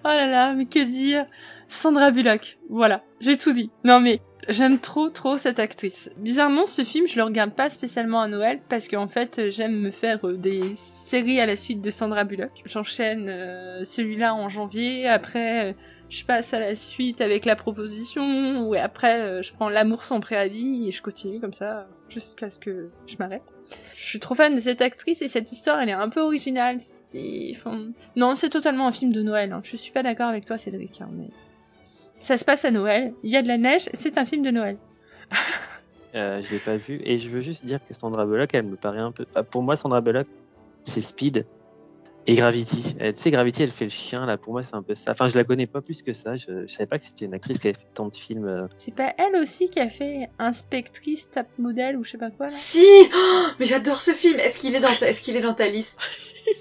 Oh 0.04 0.08
là 0.08 0.28
là, 0.28 0.54
mais 0.54 0.66
que 0.66 0.84
dire? 0.84 1.26
Sandra 1.68 2.12
Bullock, 2.12 2.58
voilà, 2.70 3.04
j'ai 3.20 3.38
tout 3.38 3.54
dit. 3.54 3.70
Non 3.84 4.00
mais, 4.00 4.22
j'aime 4.50 4.80
trop 4.80 5.10
trop 5.10 5.38
cette 5.38 5.60
actrice. 5.60 6.12
Bizarrement, 6.18 6.66
ce 6.66 6.84
film, 6.84 7.08
je 7.08 7.18
le 7.18 7.24
regarde 7.24 7.52
pas 7.52 7.70
spécialement 7.70 8.22
à 8.22 8.28
Noël 8.28 8.60
parce 8.70 8.88
qu'en 8.88 9.08
fait, 9.08 9.50
j'aime 9.50 9.80
me 9.80 9.92
faire 9.92 10.26
euh, 10.28 10.38
des 10.38 10.76
séries 10.76 11.40
à 11.40 11.46
la 11.46 11.56
suite 11.56 11.82
de 11.82 11.90
Sandra 11.90 12.24
Bullock. 12.24 12.52
J'enchaîne 12.66 13.28
euh, 13.30 13.84
celui-là 13.86 14.34
en 14.34 14.50
janvier, 14.50 15.08
après 15.08 15.72
euh, 15.72 15.74
je 16.10 16.26
passe 16.26 16.54
à 16.54 16.60
la 16.60 16.76
suite 16.76 17.22
avec 17.22 17.46
la 17.46 17.56
proposition, 17.56 18.68
ou 18.68 18.76
après 18.76 19.22
euh, 19.22 19.42
je 19.42 19.54
prends 19.54 19.70
l'amour 19.70 20.04
sans 20.04 20.20
préavis 20.20 20.88
et 20.88 20.92
je 20.92 21.02
continue 21.02 21.40
comme 21.40 21.54
ça 21.54 21.88
jusqu'à 22.10 22.50
ce 22.50 22.60
que 22.60 22.90
je 23.08 23.16
m'arrête. 23.18 23.44
Je 23.96 24.04
suis 24.04 24.20
trop 24.20 24.36
fan 24.36 24.54
de 24.54 24.60
cette 24.60 24.82
actrice 24.82 25.22
et 25.22 25.30
cette 25.30 25.52
histoire, 25.52 25.80
elle 25.80 25.90
est 25.90 25.94
un 25.94 26.10
peu 26.10 26.20
originale. 26.20 26.78
Enfin... 27.52 27.88
Non, 28.18 28.36
c'est 28.36 28.50
totalement 28.50 28.88
un 28.88 28.92
film 28.92 29.14
de 29.14 29.22
Noël. 29.22 29.54
Hein. 29.54 29.62
Je 29.64 29.78
suis 29.78 29.92
pas 29.92 30.04
d'accord 30.04 30.28
avec 30.28 30.46
toi, 30.46 30.58
Cédric, 30.58 31.00
hein, 31.00 31.10
mais 31.14 31.30
ça 32.22 32.38
se 32.38 32.46
passe 32.46 32.64
à 32.64 32.72
Noël. 32.72 33.14
Il 33.24 33.32
y 33.32 33.36
a 33.36 33.42
de 33.42 33.48
la 33.48 33.58
neige, 33.58 33.90
c'est 33.94 34.18
un 34.18 34.26
film 34.26 34.44
de 34.44 34.52
Noël. 34.52 34.78
euh, 36.16 36.42
je 36.44 36.52
l'ai 36.52 36.60
pas 36.60 36.78
vu 36.78 37.02
et 37.04 37.18
je 37.18 37.30
veux 37.30 37.42
juste 37.42 37.66
dire 37.66 37.80
que 37.86 37.94
Sandra 37.94 38.26
Bullock, 38.26 38.54
elle 38.54 38.66
me 38.66 38.76
paraît 38.78 39.00
un 39.00 39.12
peu. 39.12 39.26
Pour 39.50 39.64
moi, 39.64 39.76
Sandra 39.76 40.02
Bullock, 40.02 40.28
c'est 40.84 41.02
Speed 41.02 41.46
et 42.28 42.36
Gravity. 42.36 42.96
Tu 43.00 43.14
sais, 43.16 43.32
Gravity, 43.32 43.64
elle 43.64 43.72
fait 43.72 43.86
le 43.86 43.92
chien, 43.92 44.26
là, 44.26 44.38
pour 44.38 44.54
moi, 44.54 44.62
c'est 44.62 44.76
un 44.76 44.84
peu 44.84 44.94
ça. 44.94 45.14
Enfin, 45.14 45.28
je 45.28 45.36
la 45.36 45.44
connais 45.44 45.66
pas 45.66 45.82
plus 45.82 46.04
que 46.04 46.14
ça. 46.14 46.38
Je, 46.38 46.68
je 46.68 46.72
savais 46.72 46.86
pas 46.86 47.00
que 47.00 47.06
c'était 47.06 47.26
une 47.26 47.34
actrice 47.34 47.58
qui 47.58 47.68
avait 47.68 47.78
fait 47.78 47.88
tant 47.94 48.08
de 48.08 48.16
films. 48.16 48.48
Euh. 48.48 48.68
C'est 48.78 48.94
pas 48.94 49.14
elle 49.18 49.36
aussi 49.38 49.70
qui 49.70 49.80
a 49.80 49.90
fait 49.90 50.30
Inspectrice 50.38 51.32
Top 51.32 51.48
Model 51.58 51.98
ou 51.98 52.04
je 52.04 52.12
sais 52.12 52.18
pas 52.20 52.30
quoi, 52.30 52.46
là? 52.46 52.52
Si 52.52 52.86
oh, 53.14 53.46
Mais 53.60 53.66
j'adore 53.66 54.02
ce 54.02 54.12
film 54.12 54.40
Est-ce 54.40 54.60
qu'il 54.60 54.76
est, 54.76 54.80
dans 54.80 54.96
ta... 54.96 55.10
Est 55.10 55.20
qu'il 55.22 55.36
est 55.36 55.42
dans 55.42 55.56
ta 55.56 55.68
liste? 55.68 56.00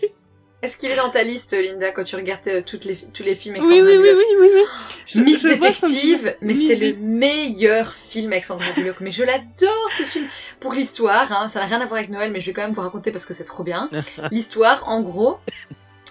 Est-ce 0.63 0.77
qu'il 0.77 0.91
est 0.91 0.97
dans 0.97 1.09
ta 1.09 1.23
liste, 1.23 1.55
Linda, 1.55 1.91
quand 1.91 2.05
tu 2.05 2.17
regardes 2.17 2.47
euh, 2.49 2.63
toutes 2.65 2.85
les, 2.85 2.97
tous 2.97 3.23
les 3.23 3.35
films 3.35 3.57
avec 3.57 3.67
oui, 3.67 3.81
oui, 3.81 3.97
oui, 3.97 4.11
oui, 4.13 4.25
oui, 4.39 4.49
oui, 4.53 5.23
Miss 5.23 5.43
Détective, 5.43 6.37
mais 6.43 6.55
c'est 6.55 6.77
le 6.77 6.95
meilleur 6.97 7.93
film 7.93 8.33
avec 8.33 8.45
Sandra 8.45 8.71
Bullock. 8.73 9.01
Mais 9.01 9.11
je 9.11 9.25
l'adore 9.25 9.91
ce 9.97 10.03
film. 10.03 10.29
Pour 10.61 10.75
l'histoire, 10.75 11.33
hein, 11.33 11.49
ça 11.49 11.61
n'a 11.61 11.67
rien 11.67 11.81
à 11.81 11.87
voir 11.87 11.99
avec 11.99 12.11
Noël, 12.11 12.31
mais 12.31 12.41
je 12.41 12.47
vais 12.47 12.53
quand 12.53 12.63
même 12.63 12.73
vous 12.73 12.83
raconter 12.83 13.11
parce 13.11 13.25
que 13.25 13.33
c'est 13.33 13.45
trop 13.45 13.63
bien. 13.63 13.89
L'histoire, 14.31 14.87
en 14.87 15.01
gros, 15.01 15.39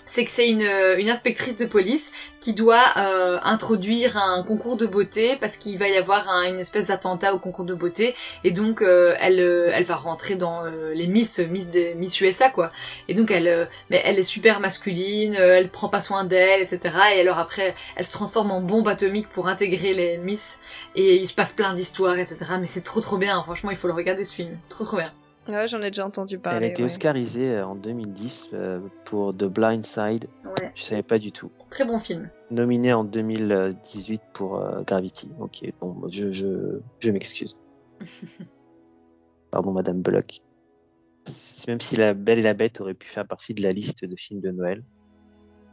c'est 0.09 0.25
que 0.25 0.31
c'est 0.31 0.49
une, 0.49 0.67
une, 0.97 1.09
inspectrice 1.09 1.55
de 1.55 1.65
police 1.65 2.11
qui 2.39 2.53
doit 2.53 2.83
euh, 2.97 3.37
introduire 3.43 4.17
un 4.17 4.43
concours 4.43 4.75
de 4.75 4.87
beauté 4.87 5.37
parce 5.39 5.55
qu'il 5.55 5.77
va 5.77 5.87
y 5.87 5.95
avoir 5.95 6.27
une 6.47 6.57
espèce 6.59 6.87
d'attentat 6.87 7.35
au 7.35 7.39
concours 7.39 7.63
de 7.63 7.75
beauté 7.75 8.15
et 8.43 8.49
donc 8.49 8.81
euh, 8.81 9.15
elle 9.19 9.39
euh, 9.39 9.81
va 9.81 9.95
rentrer 9.95 10.33
dans 10.33 10.65
euh, 10.65 10.93
les 10.95 11.05
Miss 11.05 11.39
Miss 11.39 12.21
USA 12.21 12.49
quoi. 12.49 12.71
Et 13.07 13.13
donc 13.13 13.29
elle 13.29 13.69
mais 13.91 14.01
elle 14.03 14.17
est 14.17 14.23
super 14.23 14.59
masculine 14.59 15.35
elle 15.35 15.69
prend 15.69 15.89
pas 15.89 16.01
soin 16.01 16.23
d'elle 16.23 16.61
etc 16.63 16.79
et 17.15 17.21
alors 17.21 17.37
après 17.37 17.75
elle 17.95 18.05
se 18.05 18.11
transforme 18.11 18.49
en 18.49 18.61
bombe 18.61 18.87
atomique 18.87 19.29
pour 19.29 19.47
intégrer 19.47 19.93
les 19.93 20.17
Miss 20.17 20.59
et 20.95 21.17
il 21.17 21.27
se 21.27 21.35
passe 21.35 21.53
plein 21.53 21.75
d'histoires 21.75 22.17
etc 22.17 22.37
mais 22.59 22.67
c'est 22.67 22.81
trop 22.81 22.99
trop 22.99 23.17
bien. 23.17 23.43
Franchement 23.43 23.69
il 23.69 23.77
faut 23.77 23.87
le 23.87 23.93
regarder 23.93 24.23
ce 24.23 24.33
film. 24.33 24.57
Trop 24.69 24.85
trop 24.85 24.97
bien 24.97 25.13
Ouais, 25.47 25.67
j'en 25.67 25.81
ai 25.81 25.89
déjà 25.89 26.05
entendu 26.05 26.37
parler. 26.37 26.57
Elle 26.57 26.63
a 26.63 26.67
été 26.67 26.83
oscarisée 26.83 27.55
euh, 27.55 27.65
en 27.65 27.75
2010 27.75 28.49
euh, 28.53 28.79
pour 29.05 29.35
The 29.35 29.45
Blind 29.45 29.85
Side. 29.85 30.27
Ouais. 30.45 30.71
Je 30.75 30.83
savais 30.83 31.03
pas 31.03 31.17
du 31.17 31.31
tout. 31.31 31.51
Très 31.69 31.85
bon 31.85 31.97
film. 31.97 32.29
Nominée 32.51 32.93
en 32.93 33.03
2018 33.03 34.21
pour 34.33 34.57
euh, 34.57 34.81
Gravity. 34.81 35.31
Ok, 35.39 35.61
bon, 35.79 36.07
je, 36.09 36.31
je, 36.31 36.79
je 36.99 37.11
m'excuse. 37.11 37.57
Pardon, 39.51 39.71
Madame 39.71 40.01
Bullock. 40.01 40.41
Même 41.67 41.81
si 41.81 41.95
La 41.95 42.13
Belle 42.13 42.39
et 42.39 42.43
la 42.43 42.53
Bête 42.53 42.81
aurait 42.81 42.93
pu 42.93 43.07
faire 43.07 43.27
partie 43.27 43.53
de 43.53 43.61
la 43.61 43.71
liste 43.71 44.05
de 44.05 44.15
films 44.15 44.41
de 44.41 44.51
Noël, 44.51 44.83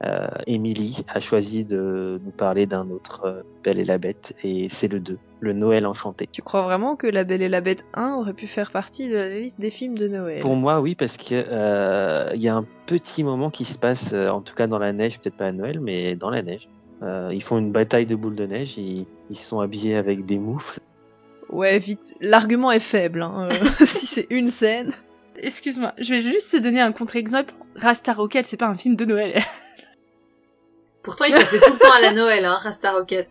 euh, 0.05 0.29
Emily 0.47 1.05
a 1.09 1.21
choisi 1.21 1.65
de 1.65 2.21
nous 2.23 2.31
parler 2.31 2.67
d'un 2.67 2.91
autre 2.91 3.23
euh, 3.25 3.43
Belle 3.65 3.81
et 3.81 3.85
la 3.85 3.99
Bête, 3.99 4.35
et 4.45 4.69
c'est 4.69 4.89
le 4.89 5.01
2, 5.01 5.19
le 5.41 5.53
Noël 5.53 5.87
enchanté. 5.87 6.29
Tu 6.31 6.43
crois 6.43 6.63
vraiment 6.63 6.97
que 6.97 7.07
La 7.07 7.25
Belle 7.25 7.43
et 7.43 7.49
la 7.49 7.61
Bête 7.61 7.87
1 7.95 8.15
aurait 8.15 8.35
pu 8.35 8.47
faire 8.47 8.71
partie 8.71 9.09
de 9.09 9.17
la 9.17 9.39
liste 9.39 9.61
des 9.61 9.71
films 9.71 9.97
de 9.97 10.09
Noël? 10.09 10.41
Pour 10.41 10.57
moi, 10.57 10.81
oui, 10.81 10.95
parce 10.95 11.17
que 11.17 11.35
euh, 11.35 12.31
il 12.35 12.43
y 12.43 12.49
a 12.49 12.57
un 12.57 12.67
petit 12.87 13.25
moment 13.25 13.51
qui 13.51 13.65
se 13.65 13.79
passe, 13.79 14.13
euh, 14.13 14.29
en 14.29 14.43
tout 14.43 14.55
cas 14.55 14.67
dans 14.67 14.79
la 14.79 14.93
neige, 14.93 15.19
peut-être 15.19 15.37
pas 15.37 15.47
à 15.47 15.53
Noël, 15.53 15.81
mais 15.81 16.15
dans 16.15 16.31
la 16.31 16.43
neige. 16.43 16.69
Euh, 17.03 17.31
ils 17.33 17.43
font 17.43 17.59
une 17.59 17.73
bataille 17.73 18.07
de 18.07 18.17
boules 18.17 18.37
de 18.37 18.47
neige, 18.47 18.79
ils, 18.79 19.07
ils 19.31 19.37
sont 19.37 19.61
habillés 19.61 19.97
avec 19.97 20.25
des 20.25 20.39
moufles. 20.39 20.81
Ouais, 21.49 21.79
vite, 21.79 22.15
l'argument 22.21 22.73
est 22.73 22.81
faible, 22.81 23.23
hein, 23.23 23.49
si 23.81 24.07
c'est 24.07 24.27
une 24.31 24.49
scène. 24.49 24.91
Excuse-moi, 25.39 25.93
je 25.99 26.15
vais 26.15 26.21
juste 26.21 26.53
te 26.53 26.57
donner 26.57 26.81
un 26.81 26.93
contre-exemple. 26.93 27.53
Rasta 27.77 28.15
Rocket, 28.15 28.47
c'est 28.47 28.57
pas 28.57 28.69
un 28.69 28.75
film 28.75 28.97
de 28.97 29.05
Noël. 29.05 29.35
Pourtant, 31.07 31.25
il 31.25 31.33
passait 31.33 31.61
tout 31.61 31.73
le 31.73 31.79
temps 31.79 31.95
à 31.97 32.01
la 32.01 32.13
Noël, 32.13 32.45
hein, 32.45 32.59
Rasta 32.61 32.91
Rocket. 32.91 33.29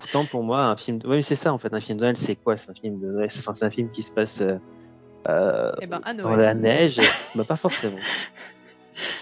Pourtant, 0.00 0.24
pour 0.24 0.42
moi, 0.42 0.64
un 0.64 0.76
film. 0.76 0.98
De... 0.98 1.06
Oui, 1.06 1.22
c'est 1.22 1.36
ça 1.36 1.52
en 1.52 1.58
fait. 1.58 1.72
Un 1.72 1.80
film 1.80 1.98
de 1.98 2.02
Noël, 2.02 2.16
c'est 2.16 2.34
quoi? 2.34 2.56
C'est 2.56 2.70
un 2.70 2.74
film 2.74 2.98
de 2.98 3.06
Noël. 3.06 3.28
Enfin, 3.38 3.54
c'est 3.54 3.64
un 3.64 3.70
film 3.70 3.90
qui 3.90 4.02
se 4.02 4.10
passe 4.10 4.40
euh, 4.40 4.58
euh 5.28 5.70
eh 5.80 5.86
ben, 5.86 6.00
à 6.04 6.14
Noël. 6.14 6.30
dans 6.30 6.36
la 6.36 6.54
neige. 6.54 7.00
bah, 7.36 7.44
pas 7.44 7.54
forcément. 7.54 7.98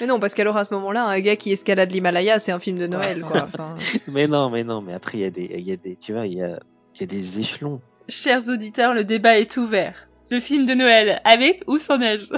Mais 0.01 0.07
non, 0.07 0.19
parce 0.19 0.35
qu'alors 0.35 0.57
à 0.57 0.65
ce 0.65 0.73
moment-là, 0.73 1.05
un 1.05 1.21
gars 1.21 1.37
qui 1.37 1.53
escalade 1.53 1.93
l'Himalaya, 1.93 2.39
c'est 2.39 2.53
un 2.53 2.59
film 2.59 2.79
de 2.79 2.87
Noël, 2.87 3.21
quoi. 3.21 3.43
Enfin... 3.45 3.77
mais 4.09 4.27
non, 4.27 4.49
mais 4.49 4.65
non, 4.65 4.81
mais 4.81 4.95
après, 4.95 5.19
il 5.19 5.21
y 5.21 5.27
a 5.27 5.31
des, 5.31 5.55
il 5.59 5.69
y 5.69 5.73
a 5.73 5.77
des, 5.77 5.97
tu 5.97 6.15
vois, 6.15 6.27
il 6.27 6.39
y 6.39 6.43
a, 6.43 6.59
il 6.95 7.01
y 7.03 7.05
a 7.05 7.07
des 7.07 7.41
échelons. 7.41 7.83
Chers 8.09 8.49
auditeurs, 8.49 8.95
le 8.95 9.05
débat 9.05 9.39
est 9.39 9.59
ouvert. 9.59 10.09
Le 10.31 10.41
film 10.41 10.65
de 10.65 10.73
Noël, 10.73 11.21
avec 11.25 11.63
ou 11.67 11.77
sans 11.77 11.99
neige 11.99 12.31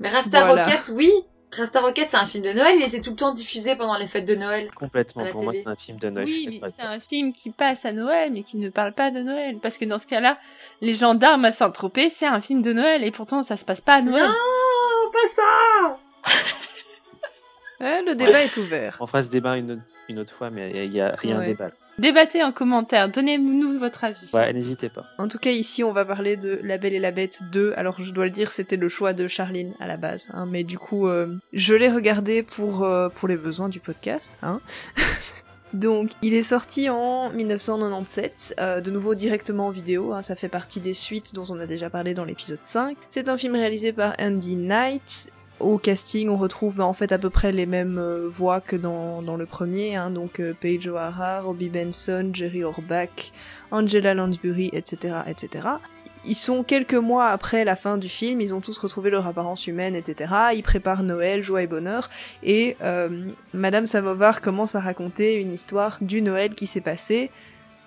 Mais 0.00 0.08
Rasta 0.08 0.46
voilà. 0.46 0.64
Rocket, 0.64 0.90
oui, 0.94 1.12
Rasta 1.54 1.80
Rocket, 1.82 2.08
c'est 2.10 2.16
un 2.16 2.26
film 2.26 2.44
de 2.44 2.52
Noël, 2.52 2.76
il 2.78 2.82
était 2.82 3.00
tout 3.00 3.10
le 3.10 3.16
temps 3.16 3.32
diffusé 3.34 3.76
pendant 3.76 3.98
les 3.98 4.06
fêtes 4.06 4.24
de 4.26 4.34
Noël. 4.34 4.70
Complètement. 4.74 5.26
Pour 5.26 5.42
moi, 5.44 5.52
c'est 5.54 5.66
un 5.68 5.76
film 5.76 5.98
de 5.98 6.08
Noël. 6.08 6.26
Oui, 6.26 6.58
mais 6.62 6.70
c'est 6.70 6.82
un 6.82 6.98
film 6.98 7.32
qui 7.34 7.50
passe 7.50 7.84
à 7.84 7.92
Noël, 7.92 8.32
mais 8.32 8.42
qui 8.42 8.56
ne 8.56 8.70
parle 8.70 8.92
pas 8.94 9.10
de 9.10 9.20
Noël. 9.20 9.58
Parce 9.60 9.76
que 9.76 9.84
dans 9.84 9.98
ce 9.98 10.06
cas-là, 10.06 10.38
Les 10.80 10.94
Gendarmes 10.94 11.44
à 11.44 11.52
Saint-Tropez, 11.52 12.08
c'est 12.08 12.26
un 12.26 12.40
film 12.40 12.62
de 12.62 12.72
Noël, 12.72 13.04
et 13.04 13.10
pourtant 13.10 13.42
ça 13.42 13.56
se 13.58 13.64
passe 13.66 13.82
pas 13.82 13.96
à 13.96 14.00
Noël. 14.02 14.24
Non, 14.24 15.10
pas 15.12 15.28
ça 15.36 15.98
Ouais, 17.80 18.02
le 18.02 18.14
débat 18.14 18.42
est 18.44 18.56
ouvert. 18.56 18.96
On 19.00 19.06
fera 19.06 19.22
ce 19.22 19.28
débat 19.28 19.56
une, 19.56 19.72
autre- 19.72 19.82
une 20.08 20.18
autre 20.20 20.32
fois, 20.32 20.50
mais 20.50 20.70
il 20.86 20.94
y 20.94 21.00
a 21.00 21.14
rien 21.16 21.38
Ouais. 21.38 21.46
de 21.46 21.50
débat. 21.50 21.70
Débattez 22.02 22.42
en 22.42 22.50
commentaire, 22.50 23.08
donnez-nous 23.08 23.78
votre 23.78 24.02
avis. 24.02 24.28
Ouais, 24.34 24.52
n'hésitez 24.52 24.88
pas. 24.88 25.06
En 25.18 25.28
tout 25.28 25.38
cas, 25.38 25.50
ici, 25.50 25.84
on 25.84 25.92
va 25.92 26.04
parler 26.04 26.36
de 26.36 26.58
La 26.64 26.76
Belle 26.76 26.94
et 26.94 26.98
la 26.98 27.12
Bête 27.12 27.42
2. 27.52 27.74
Alors, 27.76 28.00
je 28.02 28.10
dois 28.10 28.24
le 28.24 28.30
dire, 28.32 28.50
c'était 28.50 28.76
le 28.76 28.88
choix 28.88 29.12
de 29.12 29.28
Charline 29.28 29.72
à 29.78 29.86
la 29.86 29.96
base. 29.96 30.28
hein, 30.34 30.46
mais 30.50 30.64
du 30.64 30.78
coup, 30.78 31.06
euh, 31.06 31.28
je 31.52 31.74
l'ai 31.74 31.88
regardé 31.88 32.42
pour, 32.42 32.82
euh, 32.82 33.08
pour 33.08 33.28
les 33.28 33.36
besoins 33.36 33.68
du 33.68 33.78
podcast. 33.78 34.36
Hein. 34.42 34.60
Donc, 35.74 36.10
il 36.22 36.34
est 36.34 36.42
sorti 36.42 36.90
en 36.90 37.30
1997, 37.30 38.56
euh, 38.58 38.80
de 38.80 38.90
nouveau 38.90 39.14
directement 39.14 39.68
en 39.68 39.70
vidéo. 39.70 40.12
hein, 40.12 40.22
ça 40.22 40.34
fait 40.34 40.48
partie 40.48 40.80
des 40.80 40.94
suites 40.94 41.34
dont 41.34 41.44
on 41.50 41.60
a 41.60 41.66
déjà 41.66 41.88
parlé 41.88 42.14
dans 42.14 42.24
l'épisode 42.24 42.62
5. 42.62 42.96
C'est 43.10 43.28
un 43.28 43.36
film 43.36 43.54
réalisé 43.54 43.92
par 43.92 44.14
Andy 44.20 44.56
Knight. 44.56 45.30
Au 45.60 45.78
casting, 45.78 46.28
on 46.28 46.36
retrouve 46.36 46.76
bah, 46.76 46.84
en 46.84 46.92
fait 46.92 47.12
à 47.12 47.18
peu 47.18 47.30
près 47.30 47.52
les 47.52 47.66
mêmes 47.66 47.98
euh, 47.98 48.28
voix 48.28 48.60
que 48.60 48.74
dans, 48.74 49.20
le 49.20 49.46
premier, 49.46 49.94
hein, 49.94 50.10
donc 50.10 50.40
euh, 50.40 50.54
Paige 50.58 50.88
O'Hara, 50.88 51.40
Robbie 51.40 51.68
Benson, 51.68 52.30
Jerry 52.32 52.64
Orbach, 52.64 53.32
Angela 53.70 54.14
Lansbury, 54.14 54.70
etc., 54.72 55.18
etc. 55.28 55.68
Ils 56.24 56.36
sont 56.36 56.62
quelques 56.62 56.94
mois 56.94 57.28
après 57.28 57.64
la 57.64 57.76
fin 57.76 57.96
du 57.96 58.08
film, 58.08 58.40
ils 58.40 58.54
ont 58.54 58.60
tous 58.60 58.78
retrouvé 58.78 59.10
leur 59.10 59.26
apparence 59.26 59.66
humaine, 59.66 59.96
etc. 59.96 60.32
Ils 60.54 60.62
préparent 60.62 61.02
Noël, 61.02 61.42
joie 61.42 61.62
et 61.62 61.66
bonheur, 61.66 62.10
et 62.42 62.76
euh, 62.82 63.28
Madame 63.54 63.86
Samovar 63.86 64.40
commence 64.40 64.74
à 64.74 64.80
raconter 64.80 65.36
une 65.36 65.52
histoire 65.52 65.98
du 66.00 66.22
Noël 66.22 66.54
qui 66.54 66.66
s'est 66.66 66.80
passé 66.80 67.30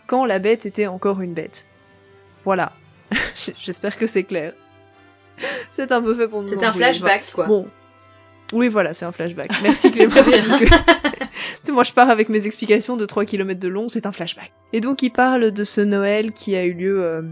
quand 0.08 0.26
la 0.26 0.40
bête 0.40 0.66
était 0.66 0.88
encore 0.88 1.22
une 1.22 1.34
bête. 1.34 1.68
Voilà. 2.44 2.74
J'espère 3.60 3.98
que 3.98 4.08
c'est 4.08 4.24
clair. 4.24 4.54
C'est 5.72 5.92
un 5.92 6.02
peu 6.02 6.14
fait 6.14 6.28
pour 6.28 6.42
nous 6.42 6.48
C'est 6.48 6.56
un 6.64 6.70
embrouiller. 6.70 6.94
flashback, 6.94 7.32
quoi. 7.34 7.46
Bon. 7.48 7.68
Oui, 8.54 8.68
voilà, 8.68 8.94
c'est 8.94 9.06
un 9.06 9.12
flashback. 9.12 9.50
Merci 9.64 9.92
Clémence, 9.92 10.14
parce 10.20 10.58
que 10.58 10.66
tu 11.20 11.28
sais, 11.64 11.72
moi 11.72 11.84
je 11.84 11.92
pars 11.94 12.12
avec 12.12 12.30
mes 12.30 12.46
explications 12.46 12.96
de 12.96 13.06
3 13.06 13.26
km 13.26 13.60
de 13.60 13.68
long, 13.68 13.88
c'est 13.88 14.06
un 14.06 14.12
flashback. 14.12 14.52
Et 14.72 14.82
donc 14.82 15.02
il 15.02 15.10
parle 15.10 15.52
de 15.52 15.64
ce 15.64 15.82
Noël 15.82 16.32
qui 16.32 16.56
a 16.56 16.64
eu 16.64 16.74
lieu, 16.74 17.04
euh, 17.04 17.24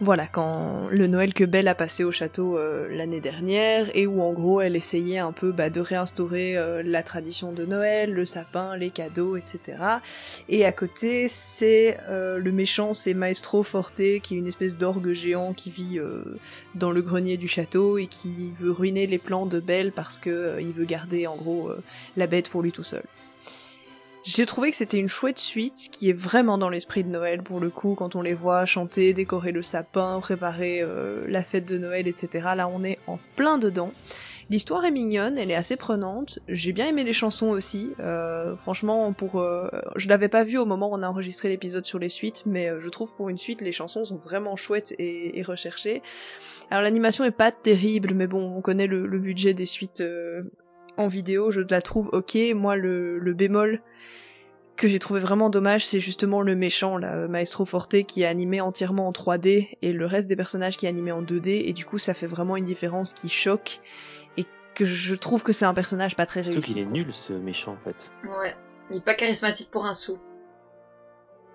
voilà, 0.00 0.26
quand 0.26 0.88
le 0.90 1.06
Noël 1.06 1.32
que 1.34 1.44
Belle 1.44 1.68
a 1.68 1.74
passé 1.74 2.02
au 2.02 2.10
château 2.10 2.58
euh, 2.58 2.88
l'année 2.90 3.20
dernière, 3.20 3.94
et 3.94 4.08
où 4.08 4.22
en 4.22 4.32
gros 4.32 4.60
elle 4.60 4.74
essayait 4.74 5.18
un 5.18 5.30
peu 5.30 5.52
bah, 5.52 5.70
de 5.70 5.80
réinstaurer 5.80 6.56
euh, 6.56 6.82
la 6.84 7.04
tradition 7.04 7.52
de 7.52 7.64
Noël, 7.64 8.12
le 8.12 8.26
sapin, 8.26 8.76
les 8.76 8.90
cadeaux, 8.90 9.36
etc. 9.36 9.78
Et 10.48 10.64
à 10.64 10.72
côté, 10.72 11.28
c'est 11.28 12.00
euh, 12.08 12.38
le 12.38 12.50
méchant, 12.50 12.92
c'est 12.92 13.14
Maestro 13.14 13.62
Forte, 13.62 13.94
qui 13.94 14.34
est 14.34 14.38
une 14.38 14.48
espèce 14.48 14.76
d'orgue 14.76 15.12
géant 15.12 15.52
qui 15.52 15.70
vit 15.70 16.00
dans 16.74 16.90
le 16.90 17.00
grenier 17.00 17.36
du 17.36 17.46
château 17.46 17.96
et 17.98 18.08
qui 18.08 18.52
veut 18.58 18.72
ruiner 18.72 19.06
les 19.06 19.18
plans 19.18 19.46
de 19.46 19.60
Belle 19.60 19.92
parce 19.92 20.18
que 20.18 20.30
euh, 20.30 20.60
il 20.60 20.72
veut 20.72 20.84
garder 20.84 21.26
en 21.26 21.36
gros 21.36 21.70
la 22.16 22.26
bête 22.26 22.48
pour 22.48 22.62
lui 22.62 22.72
tout 22.72 22.82
seul. 22.82 23.04
J'ai 24.24 24.46
trouvé 24.46 24.70
que 24.70 24.76
c'était 24.76 24.98
une 24.98 25.08
chouette 25.08 25.38
suite 25.38 25.90
qui 25.92 26.08
est 26.08 26.14
vraiment 26.14 26.56
dans 26.56 26.70
l'esprit 26.70 27.04
de 27.04 27.10
Noël 27.10 27.42
pour 27.42 27.60
le 27.60 27.68
coup 27.68 27.94
quand 27.94 28.16
on 28.16 28.22
les 28.22 28.32
voit 28.32 28.64
chanter, 28.64 29.12
décorer 29.12 29.52
le 29.52 29.62
sapin, 29.62 30.18
préparer 30.18 30.80
euh, 30.80 31.26
la 31.28 31.42
fête 31.42 31.66
de 31.66 31.76
Noël, 31.76 32.08
etc. 32.08 32.48
Là 32.56 32.66
on 32.68 32.84
est 32.84 32.98
en 33.06 33.18
plein 33.36 33.58
dedans. 33.58 33.92
L'histoire 34.50 34.84
est 34.84 34.90
mignonne, 34.90 35.38
elle 35.38 35.50
est 35.50 35.56
assez 35.56 35.76
prenante. 35.76 36.38
J'ai 36.48 36.72
bien 36.72 36.86
aimé 36.86 37.04
les 37.04 37.12
chansons 37.12 37.48
aussi. 37.48 37.92
Euh, 38.00 38.56
franchement, 38.56 39.12
pour, 39.12 39.40
euh, 39.40 39.68
je 39.96 40.08
l'avais 40.08 40.28
pas 40.28 40.44
vu 40.44 40.58
au 40.58 40.66
moment 40.66 40.90
où 40.90 40.94
on 40.94 41.02
a 41.02 41.08
enregistré 41.08 41.48
l'épisode 41.48 41.86
sur 41.86 41.98
les 41.98 42.10
suites, 42.10 42.44
mais 42.44 42.68
euh, 42.68 42.80
je 42.80 42.88
trouve 42.88 43.14
pour 43.16 43.30
une 43.30 43.38
suite 43.38 43.62
les 43.62 43.72
chansons 43.72 44.04
sont 44.04 44.16
vraiment 44.16 44.56
chouettes 44.56 44.94
et, 44.98 45.42
recherchées. 45.42 46.02
Alors 46.70 46.82
l'animation 46.82 47.24
est 47.24 47.30
pas 47.30 47.52
terrible, 47.52 48.14
mais 48.14 48.26
bon, 48.26 48.54
on 48.56 48.60
connaît 48.60 48.86
le, 48.86 49.06
le 49.06 49.18
budget 49.18 49.54
des 49.54 49.66
suites 49.66 50.00
euh, 50.00 50.42
en 50.96 51.08
vidéo, 51.08 51.50
je 51.50 51.60
la 51.60 51.82
trouve 51.82 52.08
ok. 52.12 52.36
Moi, 52.54 52.76
le, 52.76 53.18
le 53.18 53.34
bémol 53.34 53.80
que 54.76 54.88
j'ai 54.88 54.98
trouvé 54.98 55.20
vraiment 55.20 55.50
dommage, 55.50 55.86
c'est 55.86 56.00
justement 56.00 56.40
le 56.40 56.56
méchant, 56.56 56.98
là, 56.98 57.28
Maestro 57.28 57.64
Forte, 57.64 58.02
qui 58.04 58.22
est 58.22 58.26
animé 58.26 58.60
entièrement 58.60 59.06
en 59.06 59.12
3D, 59.12 59.68
et 59.82 59.92
le 59.92 60.06
reste 60.06 60.28
des 60.28 60.34
personnages 60.34 60.76
qui 60.76 60.86
est 60.86 60.88
animé 60.88 61.12
en 61.12 61.22
2D, 61.22 61.62
et 61.68 61.72
du 61.72 61.84
coup 61.84 61.98
ça 61.98 62.12
fait 62.12 62.26
vraiment 62.26 62.56
une 62.56 62.64
différence 62.64 63.12
qui 63.12 63.28
choque, 63.28 63.78
et 64.36 64.44
que 64.74 64.84
je 64.84 65.14
trouve 65.14 65.44
que 65.44 65.52
c'est 65.52 65.64
un 65.64 65.74
personnage 65.74 66.16
pas 66.16 66.26
très 66.26 66.42
Surtout 66.42 66.58
réussi. 66.58 66.72
qu'il 66.74 66.82
est 66.82 66.86
nul, 66.86 67.12
ce 67.12 67.32
méchant, 67.32 67.76
en 67.80 67.84
fait. 67.84 68.10
Ouais. 68.24 68.54
Il 68.90 68.96
est 68.96 69.04
pas 69.04 69.14
charismatique 69.14 69.70
pour 69.70 69.86
un 69.86 69.94
sou. 69.94 70.18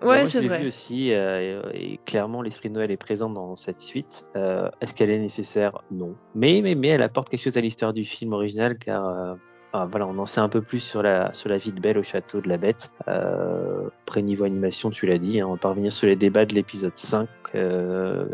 Bah, 0.00 0.06
Ouais, 0.08 0.26
c'est 0.26 0.40
vrai. 0.40 0.60
vu 0.60 0.68
aussi, 0.68 1.12
euh, 1.12 1.62
et, 1.74 1.94
et 1.94 2.00
clairement, 2.06 2.42
l'esprit 2.42 2.68
de 2.70 2.74
Noël 2.74 2.90
est 2.90 2.96
présent 2.96 3.28
dans 3.30 3.54
cette 3.56 3.80
suite. 3.80 4.26
Euh, 4.36 4.68
Est-ce 4.80 4.94
qu'elle 4.94 5.10
est 5.10 5.18
nécessaire? 5.18 5.82
Non. 5.90 6.14
Mais, 6.34 6.60
mais, 6.62 6.74
mais 6.74 6.88
elle 6.88 7.02
apporte 7.02 7.28
quelque 7.28 7.42
chose 7.42 7.56
à 7.56 7.60
l'histoire 7.60 7.92
du 7.92 8.04
film 8.04 8.32
original, 8.32 8.78
car 8.78 9.06
euh, 9.08 9.34
ah, 9.72 9.86
voilà, 9.90 10.06
on 10.06 10.18
en 10.18 10.26
sait 10.26 10.40
un 10.40 10.48
peu 10.48 10.62
plus 10.62 10.80
sur 10.80 11.02
la, 11.02 11.32
sur 11.32 11.48
la 11.48 11.58
vie 11.58 11.72
de 11.72 11.80
Belle 11.80 11.98
au 11.98 12.02
château 12.02 12.40
de 12.40 12.48
la 12.48 12.56
Bête. 12.58 12.90
Après, 13.06 14.22
niveau 14.22 14.44
animation, 14.44 14.90
tu 14.90 15.06
l'as 15.06 15.18
dit, 15.18 15.40
hein, 15.40 15.46
on 15.46 15.52
va 15.52 15.58
pas 15.58 15.68
revenir 15.68 15.92
sur 15.92 16.06
les 16.08 16.16
débats 16.16 16.44
de 16.44 16.54
l'épisode 16.54 16.96
5. 16.96 17.28
Euh, 17.54 18.24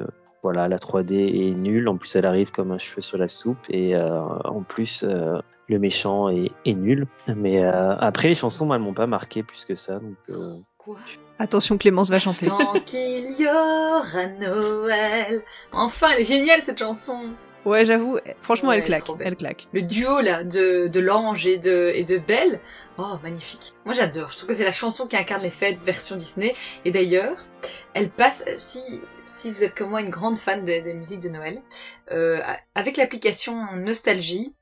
voilà, 0.42 0.68
la 0.68 0.78
3D 0.78 1.48
est 1.48 1.50
nulle. 1.54 1.88
En 1.88 1.96
plus, 1.96 2.14
elle 2.16 2.26
arrive 2.26 2.50
comme 2.52 2.70
un 2.72 2.78
cheveu 2.78 3.02
sur 3.02 3.18
la 3.18 3.28
soupe. 3.28 3.58
Et 3.68 3.94
euh, 3.96 4.20
en 4.44 4.62
plus, 4.62 5.02
euh, 5.06 5.38
le 5.68 5.78
méchant 5.78 6.28
est, 6.28 6.50
est 6.64 6.74
nul. 6.74 7.06
Mais 7.34 7.62
euh, 7.64 7.96
après, 7.96 8.28
les 8.28 8.34
chansons, 8.34 8.64
moi, 8.66 8.76
elles 8.76 8.82
m'ont 8.82 8.94
pas 8.94 9.06
marqué 9.08 9.42
plus 9.42 9.64
que 9.64 9.74
ça. 9.74 9.98
Donc, 9.98 10.16
euh, 10.30 10.54
Quoi 10.86 10.96
Attention, 11.40 11.76
Clémence 11.78 12.08
va 12.10 12.18
chanter. 12.20 12.46
Tant 12.46 12.80
qu'il 12.80 13.38
y 13.40 13.46
aura 13.46 14.26
Noël. 14.38 15.42
Enfin, 15.72 16.10
elle 16.14 16.20
est 16.20 16.24
géniale 16.24 16.62
cette 16.62 16.78
chanson. 16.78 17.18
Ouais, 17.64 17.84
j'avoue, 17.84 18.18
franchement, 18.40 18.68
Ouais, 18.68 18.78
elle 18.78 18.84
claque, 18.84 19.08
elle 19.18 19.34
claque. 19.36 19.66
Le 19.72 19.82
duo 19.82 20.20
là 20.20 20.44
de, 20.44 20.86
de 20.86 21.00
l'ange 21.00 21.44
et 21.48 21.58
de, 21.58 21.90
et 21.92 22.04
de 22.04 22.16
Belle. 22.18 22.60
Oh, 22.96 23.16
magnifique. 23.24 23.74
Moi 23.84 23.92
j'adore. 23.92 24.30
Je 24.30 24.36
trouve 24.36 24.50
que 24.50 24.54
c'est 24.54 24.64
la 24.64 24.70
chanson 24.70 25.08
qui 25.08 25.16
incarne 25.16 25.42
les 25.42 25.50
fêtes 25.50 25.80
version 25.84 26.14
Disney. 26.14 26.54
Et 26.84 26.92
d'ailleurs, 26.92 27.44
elle 27.92 28.08
passe, 28.10 28.44
si, 28.58 28.80
si 29.26 29.50
vous 29.50 29.64
êtes 29.64 29.74
comme 29.74 29.90
moi 29.90 30.00
une 30.00 30.10
grande 30.10 30.38
fan 30.38 30.64
des, 30.64 30.80
des 30.80 30.94
musiques 30.94 31.20
de 31.20 31.28
Noël, 31.28 31.60
euh, 32.12 32.40
avec 32.76 32.96
l'application 32.96 33.60
Nostalgie, 33.74 34.54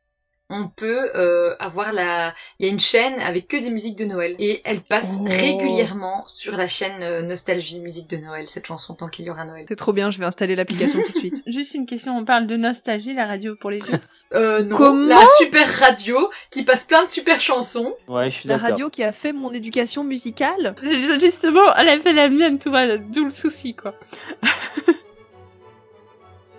on 0.55 0.69
peut 0.69 1.11
euh, 1.17 1.55
avoir 1.59 1.93
la... 1.93 2.33
Il 2.59 2.67
y 2.67 2.69
a 2.69 2.73
une 2.73 2.81
chaîne 2.81 3.15
avec 3.21 3.49
que 3.49 3.57
des 3.57 3.71
musiques 3.71 3.97
de 3.99 4.05
Noël. 4.05 4.37
Et 4.39 4.61
elle 4.65 4.81
passe 4.83 5.11
Oh. 5.21 5.25
régulièrement 5.29 6.25
sur 6.27 6.57
la 6.57 6.67
chaîne 6.69 7.03
euh, 7.03 7.23
Nostalgie 7.23 7.81
Musique 7.81 8.09
de 8.09 8.17
Noël, 8.17 8.47
cette 8.47 8.67
chanson 8.67 8.95
Tant 8.95 9.09
qu'il 9.09 9.25
y 9.27 9.31
aura 9.31 9.45
Noël. 9.45 9.65
C'est 9.69 9.77
trop 9.77 9.93
bien, 9.93 10.11
je 10.11 10.19
vais 10.19 10.25
installer 10.25 10.57
l'application 10.57 11.01
tout 11.05 11.13
de 11.13 11.19
suite. 11.19 11.43
Juste 11.47 11.75
une 11.75 11.87
question, 11.87 12.17
on 12.17 12.25
parle 12.25 12.47
de 12.47 12.57
nostalgie, 12.57 13.13
la 13.15 13.27
radio 13.27 13.55
pour 13.61 13.71
les 13.71 13.81
vieux. 13.81 13.99
Euh, 14.33 14.63
non, 14.63 14.77
Comment 14.77 15.07
la 15.15 15.27
super 15.39 15.69
radio 15.81 16.31
qui 16.51 16.63
passe 16.65 16.85
plein 16.85 17.05
de 17.05 17.09
super 17.09 17.41
chansons. 17.41 17.95
ouais, 18.09 18.31
je 18.31 18.37
suis 18.41 18.49
La 18.49 18.57
radio 18.57 18.91
qui 18.91 19.03
a 19.05 19.13
fait 19.13 19.33
mon 19.33 19.53
éducation 19.53 20.03
musicale? 20.05 20.75
Justement, 21.21 21.73
elle 21.77 21.89
a 21.89 21.99
fait 21.99 22.13
la 22.13 22.29
mienne, 22.29 22.59
tu 22.59 22.69
vois, 22.69 22.97
d'où 22.97 23.25
le 23.27 23.31
souci, 23.31 23.75
quoi. 23.75 23.95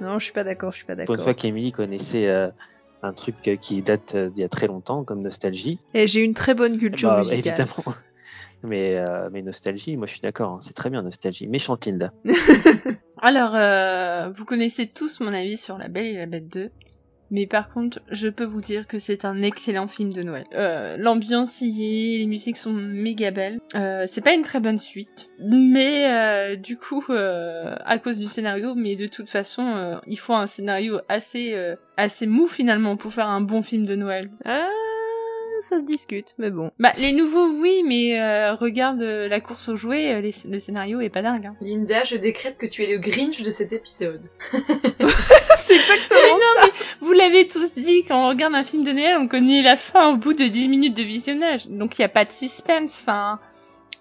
Non, 0.01 0.19
je 0.19 0.25
suis 0.25 0.33
pas 0.33 0.43
d'accord, 0.43 0.71
je 0.71 0.77
suis 0.77 0.85
pas 0.85 0.93
Pour 0.95 0.99
d'accord. 0.99 1.15
une 1.15 1.23
fois 1.23 1.33
qu'Emily 1.33 1.71
connaissait 1.71 2.27
euh, 2.27 2.49
un 3.06 3.14
truc 3.14 3.36
euh, 3.47 3.56
qui 3.56 3.82
date 3.82 4.16
euh, 4.16 4.30
d'il 4.30 4.41
y 4.41 4.43
a 4.43 4.49
très 4.49 4.68
longtemps, 4.68 5.03
comme 5.03 5.22
Nostalgie. 5.22 5.80
Et 5.93 6.08
j'ai 6.08 6.22
une 6.24 6.34
très 6.34 6.53
bonne 6.53 6.78
culture 6.78 7.10
Bah, 7.10 7.18
musicale. 7.20 7.39
évidemment. 7.60 7.95
Mais, 8.64 8.95
euh, 8.95 9.30
mais 9.32 9.43
Nostalgie, 9.43 9.95
moi 9.95 10.08
je 10.08 10.14
suis 10.14 10.22
d'accord, 10.22 10.53
hein, 10.53 10.60
c'est 10.60 10.74
très 10.74 10.89
bien 10.89 11.03
Nostalgie. 11.03 11.45
Méchante 11.45 11.86
Linda. 11.86 12.12
Alors, 13.22 13.51
euh, 13.53 14.32
vous 14.36 14.43
connaissez 14.43 14.88
tous 14.88 15.20
mon 15.20 15.34
avis 15.34 15.56
sur 15.58 15.78
La 15.78 15.88
Belle 15.88 16.08
et 16.08 16.18
la 16.18 16.26
Bête 16.26 16.49
2. 16.51 16.72
Mais 17.32 17.47
par 17.47 17.69
contre, 17.69 17.99
je 18.11 18.28
peux 18.28 18.43
vous 18.43 18.61
dire 18.61 18.88
que 18.88 18.99
c'est 18.99 19.26
un 19.26 19.41
excellent 19.41 19.88
film 19.88 20.13
de 20.13 20.23
Noël. 20.23 20.45
Euh, 20.53 20.95
L'ambiance 20.97 21.61
y 21.61 22.15
est, 22.15 22.17
les 22.19 22.26
musiques 22.26 22.57
sont 22.57 22.73
méga 22.73 23.32
belles. 23.32 23.59
Euh, 23.76 24.05
c'est 24.07 24.21
pas 24.21 24.34
une 24.34 24.43
très 24.43 24.59
bonne 24.59 24.80
suite, 24.80 25.30
mais 25.39 26.07
euh, 26.07 26.55
du 26.55 26.78
coup, 26.78 27.03
euh, 27.09 27.76
à 27.86 27.97
cause 27.97 28.19
du 28.19 28.28
scénario, 28.28 28.76
mais 28.76 28.95
de 28.95 29.07
toute 29.07 29.30
façon, 29.30 29.63
euh, 29.63 29.95
il 30.07 30.19
faut 30.19 30.34
un 30.34 30.47
scénario 30.47 30.99
assez 31.09 31.53
euh, 31.53 31.76
assez 31.97 32.28
mou 32.28 32.47
finalement 32.47 32.97
pour 32.97 33.13
faire 33.13 33.28
un 33.28 33.41
bon 33.41 33.61
film 33.61 33.86
de 33.86 33.95
Noël. 33.95 34.30
Ah, 34.45 34.67
ça 35.66 35.80
se 35.80 35.84
discute, 35.86 36.36
mais 36.38 36.51
bon. 36.51 36.72
Bah 36.80 36.91
les 36.97 37.11
nouveaux 37.11 37.47
oui, 37.49 37.84
mais 37.86 38.20
euh, 38.20 38.53
regarde 38.55 39.01
euh, 39.01 39.28
la 39.28 39.39
course 39.41 39.68
aux 39.70 39.76
jouets, 39.76 40.13
euh, 40.16 40.22
les- 40.22 40.34
le 40.49 40.59
scénario 40.59 41.01
est 41.01 41.09
pas 41.09 41.22
dingue. 41.22 41.47
Hein. 41.47 41.55
Linda, 41.61 42.03
je 42.03 42.16
décrète 42.18 42.57
que 42.57 42.66
tu 42.66 42.84
es 42.84 42.88
le 42.88 42.97
Grinch 42.99 43.41
de 43.41 43.49
cet 43.51 43.74
épisode. 43.74 44.30
C'est 45.57 45.74
exactement 45.76 46.20
Mais 46.22 46.30
non, 46.32 46.63
mais 46.66 46.72
vous 47.01 47.13
l'avez 47.13 47.47
tous 47.47 47.74
dit, 47.76 48.03
quand 48.03 48.26
on 48.26 48.30
regarde 48.30 48.53
un 48.55 48.63
film 48.63 48.84
de 48.84 48.91
Noël, 48.91 49.18
on 49.20 49.28
connaît 49.28 49.61
la 49.61 49.78
fin 49.78 50.09
au 50.13 50.18
bout 50.18 50.34
de 50.34 50.45
10 50.45 50.68
minutes 50.70 50.95
de 50.95 51.03
visionnage. 51.03 51.68
Donc 51.68 51.97
il 51.97 52.01
n'y 52.01 52.05
a 52.05 52.09
pas 52.09 52.26
de 52.26 52.32
suspense. 52.32 52.99
Enfin, 53.01 53.39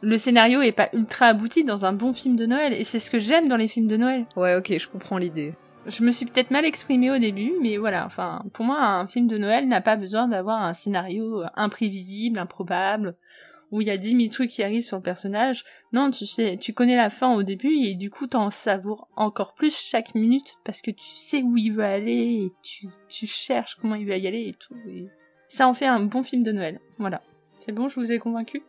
le 0.03 0.19
scénario 0.19 0.61
est 0.61 0.73
pas 0.73 0.91
ultra 0.93 1.27
abouti 1.27 1.65
dans 1.65 1.85
un 1.87 1.93
bon 1.93 2.13
film 2.13 2.37
de 2.37 2.47
Noël. 2.47 2.73
Et 2.75 2.85
c'est 2.85 2.99
ce 2.99 3.11
que 3.11 3.19
j'aime 3.19 3.49
dans 3.49 3.57
les 3.57 3.69
films 3.69 3.87
de 3.87 3.97
Noël. 3.97 4.27
Ouais, 4.37 4.55
ok, 4.57 4.75
je 4.79 4.89
comprends 4.89 5.17
l'idée. 5.19 5.55
Je 5.87 6.03
me 6.03 6.13
suis 6.13 6.27
peut-être 6.27 6.51
mal 6.51 6.65
exprimée 6.65 7.11
au 7.11 7.19
début, 7.19 7.53
mais 7.61 7.77
voilà. 7.77 8.07
Enfin, 8.07 8.43
pour 8.53 8.65
moi, 8.65 8.81
un 8.81 9.07
film 9.07 9.27
de 9.27 9.37
Noël 9.37 9.69
n'a 9.69 9.81
pas 9.81 9.97
besoin 9.97 10.29
d'avoir 10.29 10.63
un 10.63 10.73
scénario 10.73 11.43
imprévisible, 11.57 12.39
improbable, 12.39 13.17
où 13.71 13.81
il 13.81 13.89
y 13.89 13.91
a 13.91 13.97
dix 13.97 14.15
mille 14.15 14.31
trucs 14.31 14.51
qui 14.51 14.63
arrivent 14.63 14.85
sur 14.85 14.97
le 14.97 15.03
personnage. 15.03 15.65
Non, 15.93 16.11
tu 16.11 16.27
sais, 16.27 16.57
tu 16.59 16.73
connais 16.73 16.97
la 16.97 17.11
fin 17.11 17.35
au 17.35 17.43
début 17.43 17.75
et 17.75 17.95
du 17.95 18.09
coup, 18.09 18.27
t'en 18.27 18.51
savoures 18.51 19.09
encore 19.17 19.55
plus 19.55 19.77
chaque 19.77 20.15
minute 20.15 20.57
parce 20.65 20.81
que 20.81 20.91
tu 20.91 21.11
sais 21.17 21.43
où 21.43 21.57
il 21.57 21.71
veut 21.71 21.85
aller 21.85 22.47
et 22.47 22.53
tu, 22.63 22.89
cherches 23.27 23.75
comment 23.75 23.97
il 23.97 24.07
va 24.07 24.17
y 24.17 24.27
aller 24.27 24.49
et 24.49 24.55
tout. 24.55 24.75
Ça 25.49 25.69
en 25.69 25.75
fait 25.75 25.87
un 25.87 26.01
bon 26.01 26.23
film 26.23 26.43
de 26.43 26.53
Noël. 26.53 26.81
Voilà. 26.99 27.21
C'est 27.59 27.73
bon, 27.73 27.89
je 27.89 28.01
vous 28.01 28.13
ai 28.13 28.19
convaincu? 28.19 28.63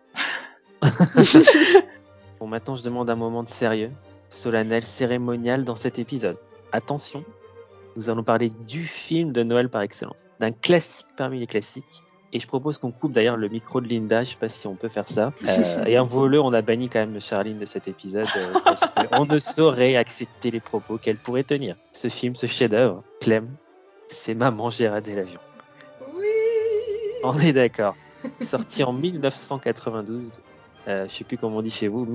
Bon, 2.37 2.47
maintenant 2.47 2.75
je 2.75 2.83
demande 2.83 3.09
un 3.09 3.15
moment 3.15 3.43
de 3.43 3.49
sérieux, 3.49 3.91
solennel, 4.27 4.83
cérémonial 4.83 5.63
dans 5.63 5.77
cet 5.77 5.99
épisode. 5.99 6.37
Attention, 6.75 7.23
nous 7.95 8.09
allons 8.09 8.23
parler 8.23 8.49
du 8.49 8.83
film 8.83 9.31
de 9.31 9.43
Noël 9.43 9.69
par 9.69 9.81
excellence, 9.81 10.27
d'un 10.41 10.51
classique 10.51 11.07
parmi 11.15 11.39
les 11.39 11.47
classiques. 11.47 12.03
Et 12.33 12.39
je 12.41 12.47
propose 12.47 12.79
qu'on 12.79 12.91
coupe 12.91 13.13
d'ailleurs 13.13 13.37
le 13.37 13.47
micro 13.47 13.79
de 13.79 13.87
Linda, 13.87 14.25
je 14.25 14.31
sais 14.31 14.35
pas 14.35 14.49
si 14.49 14.67
on 14.67 14.75
peut 14.75 14.89
faire 14.89 15.07
ça. 15.07 15.31
Euh, 15.47 15.85
et 15.85 15.95
un 15.95 16.03
voleux, 16.03 16.41
on 16.41 16.51
a 16.51 16.61
banni 16.61 16.89
quand 16.89 16.99
même 16.99 17.21
Charline 17.21 17.59
de 17.59 17.65
cet 17.65 17.87
épisode 17.87 18.27
euh, 18.35 18.59
parce 18.65 18.89
qu'on 18.89 19.25
ne 19.33 19.39
saurait 19.39 19.95
accepter 19.95 20.51
les 20.51 20.59
propos 20.59 20.97
qu'elle 20.97 21.15
pourrait 21.15 21.45
tenir. 21.45 21.77
Ce 21.93 22.09
film, 22.09 22.35
ce 22.35 22.45
chef-d'œuvre, 22.45 23.05
Clem, 23.21 23.47
c'est 24.09 24.35
Maman, 24.35 24.69
j'ai 24.69 24.89
raté 24.89 25.15
l'avion. 25.15 25.39
Oui 26.13 26.25
On 27.23 27.39
est 27.39 27.53
d'accord. 27.53 27.95
Sorti 28.41 28.83
en 28.83 28.91
1992, 28.91 30.41
euh, 30.89 31.05
je 31.07 31.13
sais 31.13 31.23
plus 31.23 31.37
comment 31.37 31.59
on 31.59 31.61
dit 31.61 31.71
chez 31.71 31.87
vous, 31.87 32.05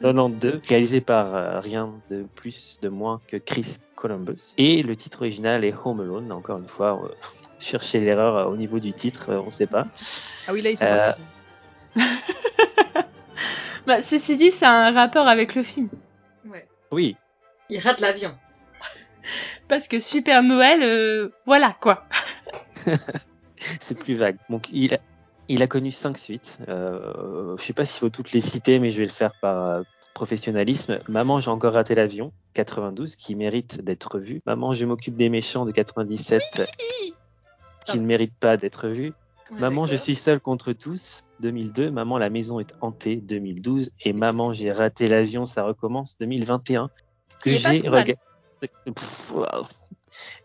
1992, 0.00 0.60
réalisé 0.68 1.00
par 1.00 1.34
euh, 1.34 1.60
rien 1.60 1.92
de 2.10 2.24
plus, 2.34 2.78
de 2.82 2.88
moins 2.88 3.20
que 3.26 3.36
Chris 3.36 3.78
Columbus. 3.94 4.54
Et 4.56 4.82
le 4.82 4.94
titre 4.96 5.22
original 5.22 5.64
est 5.64 5.74
Home 5.84 6.00
Alone. 6.00 6.30
Encore 6.32 6.58
une 6.58 6.68
fois, 6.68 7.00
euh, 7.04 7.08
chercher 7.58 8.00
l'erreur 8.00 8.36
euh, 8.36 8.44
au 8.44 8.56
niveau 8.56 8.78
du 8.78 8.92
titre, 8.92 9.30
euh, 9.30 9.40
on 9.44 9.50
sait 9.50 9.66
pas. 9.66 9.86
Ah 10.46 10.52
oui, 10.52 10.62
là, 10.62 10.70
ils 10.70 10.76
sont 10.76 10.84
Euh, 10.84 10.96
partis. 10.96 11.22
Bah, 13.86 14.02
ceci 14.02 14.36
dit, 14.36 14.50
c'est 14.50 14.66
un 14.66 14.92
rapport 14.92 15.26
avec 15.28 15.54
le 15.54 15.62
film. 15.62 15.88
Ouais. 16.46 16.66
Oui, 16.92 17.16
Il 17.70 17.78
rate 17.80 18.00
l'avion. 18.02 18.34
Parce 19.68 19.88
que 19.88 19.98
Super 19.98 20.42
Noël, 20.42 20.82
euh, 20.82 21.30
voilà 21.46 21.74
quoi. 21.80 22.04
c'est 23.80 23.98
plus 23.98 24.14
vague. 24.14 24.36
Donc 24.50 24.68
il 24.72 24.92
a, 24.94 24.98
il 25.48 25.62
a 25.62 25.66
connu 25.66 25.90
cinq 25.90 26.18
suites. 26.18 26.58
Euh, 26.68 27.56
je 27.58 27.62
sais 27.62 27.72
pas 27.72 27.84
s'il 27.84 28.00
faut 28.00 28.10
toutes 28.10 28.32
les 28.32 28.40
citer, 28.40 28.78
mais 28.78 28.90
je 28.90 28.98
vais 28.98 29.06
le 29.06 29.12
faire 29.12 29.32
par 29.40 29.66
euh, 29.66 29.82
professionnalisme. 30.14 31.00
Maman, 31.08 31.40
j'ai 31.40 31.50
encore 31.50 31.74
raté 31.74 31.94
l'avion, 31.94 32.32
92, 32.54 33.16
qui 33.16 33.34
mérite 33.34 33.82
d'être 33.82 34.18
vu. 34.18 34.42
Maman, 34.46 34.72
je 34.72 34.84
m'occupe 34.84 35.16
des 35.16 35.28
méchants 35.28 35.64
de 35.64 35.70
97, 35.70 36.42
qui 37.86 37.98
ne 37.98 38.06
mérite 38.06 38.34
pas 38.38 38.56
d'être 38.56 38.88
vu. 38.88 39.12
Ouais, 39.50 39.60
Maman, 39.60 39.86
je 39.86 39.96
suis 39.96 40.14
seule 40.14 40.40
contre 40.40 40.72
tous, 40.72 41.24
2002. 41.40 41.90
Maman, 41.90 42.18
la 42.18 42.28
maison 42.28 42.60
est 42.60 42.74
hantée, 42.82 43.16
2012. 43.16 43.90
Et 44.04 44.12
Maman, 44.12 44.52
j'ai 44.52 44.70
raté 44.70 45.06
l'avion, 45.06 45.46
ça 45.46 45.64
recommence, 45.64 46.18
2021. 46.18 46.90
Que 47.40 47.50
regardé. 47.88 48.16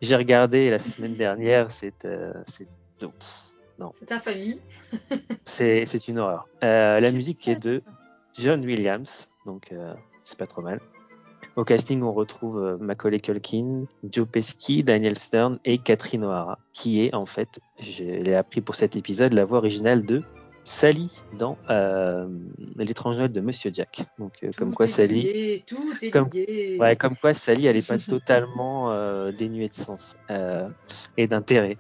J'ai 0.02 0.16
regardé 0.16 0.70
la 0.70 0.80
semaine 0.80 1.16
dernière, 1.16 1.72
c'est 1.72 2.06
euh, 2.06 2.34
c'est 3.78 3.84
pff, 3.84 3.96
C'est 4.00 4.06
ta 4.06 4.20
famille. 4.20 4.60
c'est 5.46 6.08
une 6.08 6.20
horreur. 6.20 6.48
Euh, 6.64 7.00
la 7.00 7.12
musique 7.12 7.48
est 7.48 7.56
de 7.62 7.82
John 8.40 8.64
Williams, 8.66 9.30
donc 9.46 9.72
euh, 9.72 9.94
c'est 10.24 10.38
pas 10.38 10.48
trop 10.48 10.62
mal. 10.62 10.80
Au 11.56 11.64
casting, 11.64 12.02
on 12.02 12.14
retrouve 12.14 12.58
euh, 12.64 12.78
Macaulay 12.78 13.20
Culkin, 13.20 13.84
Joe 14.10 14.28
Pesci, 14.28 14.84
Daniel 14.84 15.16
Stern 15.18 15.60
et 15.66 15.78
Catherine 15.78 16.24
O'Hara, 16.24 16.58
qui 16.72 17.06
est 17.06 17.14
en 17.14 17.26
fait, 17.28 17.60
je 17.80 18.04
l'ai 18.04 18.34
appris 18.34 18.62
pour 18.62 18.76
cet 18.76 18.96
épisode, 18.96 19.34
la 19.34 19.46
voix 19.46 19.60
originale 19.60 20.04
de 20.04 20.24
Sally 20.64 21.12
dans 21.38 21.58
euh, 21.70 22.28
L'étrange 22.78 23.18
Noël 23.18 23.32
de 23.32 23.42
Monsieur 23.42 23.70
Jack. 23.72 24.00
Donc 24.18 24.32
euh, 24.44 24.52
comme 24.58 24.74
quoi 24.74 24.88
Sally, 24.88 25.22
lié, 25.22 25.64
tout 25.68 25.94
est 26.02 26.10
Comme- 26.10 26.30
lié. 26.34 26.78
Ouais, 26.80 26.96
comme 26.96 27.18
quoi 27.18 27.34
Sally, 27.34 27.68
elle 27.68 27.76
est 27.78 27.88
pas 27.88 27.98
totalement 28.00 28.92
euh, 28.92 29.32
dénuée 29.32 29.68
de 29.70 29.76
sens 29.76 30.18
et 31.18 31.28
d'intérêt. 31.28 31.78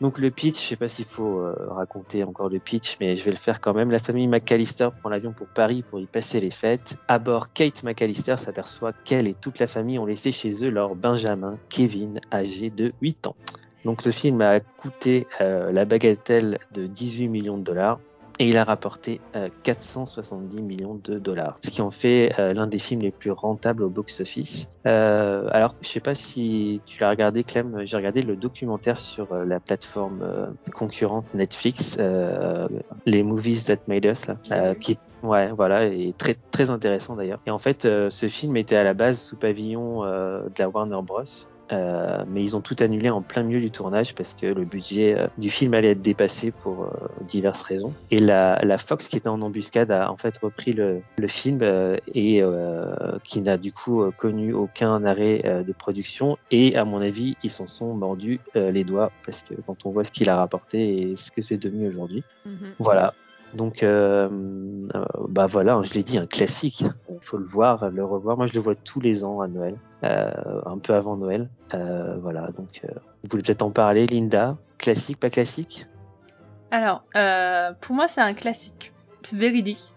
Donc 0.00 0.18
le 0.18 0.30
pitch, 0.30 0.62
je 0.62 0.68
sais 0.68 0.76
pas 0.76 0.88
s'il 0.88 1.04
faut 1.04 1.38
euh, 1.38 1.54
raconter 1.68 2.24
encore 2.24 2.48
le 2.48 2.58
pitch, 2.58 2.96
mais 3.00 3.16
je 3.16 3.24
vais 3.24 3.30
le 3.30 3.36
faire 3.36 3.60
quand 3.60 3.74
même. 3.74 3.90
La 3.90 3.98
famille 3.98 4.26
McAllister 4.26 4.88
prend 5.00 5.08
l'avion 5.08 5.32
pour 5.32 5.46
Paris 5.46 5.82
pour 5.88 6.00
y 6.00 6.06
passer 6.06 6.40
les 6.40 6.50
fêtes. 6.50 6.96
À 7.08 7.18
bord, 7.18 7.52
Kate 7.52 7.82
McAllister 7.82 8.36
s'aperçoit 8.38 8.92
qu'elle 8.92 9.28
et 9.28 9.34
toute 9.34 9.58
la 9.58 9.66
famille 9.66 9.98
ont 9.98 10.06
laissé 10.06 10.32
chez 10.32 10.64
eux 10.64 10.70
leur 10.70 10.94
Benjamin, 10.94 11.58
Kevin, 11.68 12.20
âgé 12.32 12.70
de 12.70 12.92
8 13.00 13.28
ans. 13.28 13.36
Donc 13.84 14.02
ce 14.02 14.10
film 14.10 14.40
a 14.40 14.60
coûté 14.60 15.26
euh, 15.40 15.70
la 15.70 15.84
bagatelle 15.84 16.58
de 16.72 16.86
18 16.86 17.28
millions 17.28 17.58
de 17.58 17.64
dollars 17.64 18.00
et 18.38 18.48
il 18.48 18.56
a 18.58 18.64
rapporté 18.64 19.20
euh, 19.36 19.48
470 19.62 20.62
millions 20.62 21.00
de 21.02 21.18
dollars, 21.18 21.58
ce 21.64 21.70
qui 21.70 21.82
en 21.82 21.90
fait 21.90 22.34
euh, 22.38 22.52
l'un 22.52 22.66
des 22.66 22.78
films 22.78 23.02
les 23.02 23.10
plus 23.10 23.30
rentables 23.30 23.82
au 23.82 23.88
box-office. 23.88 24.68
Euh, 24.86 25.48
alors, 25.52 25.74
je 25.82 25.88
sais 25.88 26.00
pas 26.00 26.14
si 26.14 26.80
tu 26.86 27.00
l'as 27.00 27.10
regardé, 27.10 27.44
Clem, 27.44 27.82
j'ai 27.84 27.96
regardé 27.96 28.22
le 28.22 28.36
documentaire 28.36 28.96
sur 28.96 29.32
euh, 29.32 29.44
la 29.44 29.60
plateforme 29.60 30.22
euh, 30.22 30.46
concurrente 30.72 31.26
Netflix, 31.34 31.96
euh, 31.98 32.68
les 33.06 33.22
Movies 33.22 33.64
That 33.64 33.78
Made 33.86 34.04
Us, 34.04 34.26
là, 34.26 34.36
euh, 34.52 34.74
qui 34.74 34.98
Ouais, 35.24 35.50
voilà, 35.52 35.86
et 35.86 36.14
très 36.18 36.36
très 36.50 36.68
intéressant 36.68 37.16
d'ailleurs. 37.16 37.40
Et 37.46 37.50
en 37.50 37.58
fait, 37.58 37.86
euh, 37.86 38.10
ce 38.10 38.28
film 38.28 38.58
était 38.58 38.76
à 38.76 38.84
la 38.84 38.92
base 38.92 39.18
sous 39.18 39.36
pavillon 39.36 40.04
euh, 40.04 40.42
de 40.42 40.54
la 40.58 40.68
Warner 40.68 41.00
Bros. 41.02 41.24
Euh, 41.72 42.24
mais 42.28 42.42
ils 42.42 42.56
ont 42.56 42.60
tout 42.60 42.76
annulé 42.80 43.10
en 43.10 43.22
plein 43.22 43.42
milieu 43.42 43.60
du 43.60 43.70
tournage 43.70 44.14
parce 44.14 44.34
que 44.34 44.46
le 44.46 44.64
budget 44.64 45.18
euh, 45.18 45.26
du 45.38 45.50
film 45.50 45.72
allait 45.74 45.90
être 45.92 46.02
dépassé 46.02 46.50
pour 46.50 46.84
euh, 46.84 46.88
diverses 47.22 47.62
raisons. 47.62 47.94
Et 48.10 48.18
la, 48.18 48.60
la 48.62 48.76
Fox 48.78 49.08
qui 49.08 49.16
était 49.16 49.28
en 49.28 49.40
embuscade 49.40 49.90
a 49.90 50.10
en 50.10 50.16
fait 50.16 50.36
repris 50.38 50.72
le, 50.72 51.00
le 51.18 51.28
film 51.28 51.62
et 52.14 52.42
qui 53.24 53.40
n'a 53.40 53.56
du 53.56 53.72
coup 53.72 54.04
connu 54.16 54.52
aucun 54.52 55.04
arrêt 55.04 55.64
de 55.66 55.72
production. 55.72 56.36
Et 56.50 56.76
à 56.76 56.84
mon 56.84 57.00
avis, 57.00 57.36
ils 57.42 57.50
s'en 57.50 57.66
sont 57.66 57.94
mordus 57.94 58.40
les 58.54 58.84
doigts 58.84 59.10
parce 59.24 59.42
que 59.42 59.54
quand 59.66 59.86
on 59.86 59.90
voit 59.90 60.04
ce 60.04 60.12
qu'il 60.12 60.28
a 60.30 60.36
rapporté 60.36 61.10
et 61.10 61.16
ce 61.16 61.30
que 61.30 61.42
c'est 61.42 61.56
devenu 61.56 61.86
aujourd'hui, 61.88 62.22
Mhm. 62.44 62.74
voilà. 62.78 63.14
Donc, 63.54 63.82
euh, 63.82 64.28
euh, 64.94 65.04
bah 65.28 65.46
voilà, 65.46 65.80
je 65.84 65.94
l'ai 65.94 66.02
dit, 66.02 66.18
un 66.18 66.26
classique. 66.26 66.84
Il 67.08 67.18
faut 67.20 67.38
le 67.38 67.44
voir, 67.44 67.90
le 67.90 68.04
revoir. 68.04 68.36
Moi, 68.36 68.46
je 68.46 68.54
le 68.54 68.60
vois 68.60 68.74
tous 68.74 69.00
les 69.00 69.24
ans 69.24 69.40
à 69.40 69.46
Noël, 69.46 69.76
euh, 70.02 70.32
un 70.66 70.78
peu 70.78 70.94
avant 70.94 71.16
Noël. 71.16 71.48
Voilà, 71.72 72.48
donc 72.56 72.82
vous 72.84 73.28
voulez 73.30 73.42
peut-être 73.42 73.62
en 73.62 73.70
parler, 73.70 74.06
Linda? 74.06 74.56
Classique, 74.78 75.18
pas 75.18 75.30
classique? 75.30 75.86
Alors, 76.70 77.04
pour 77.80 77.94
moi, 77.94 78.08
c'est 78.08 78.20
un 78.20 78.34
classique 78.34 78.92
véridique, 79.32 79.94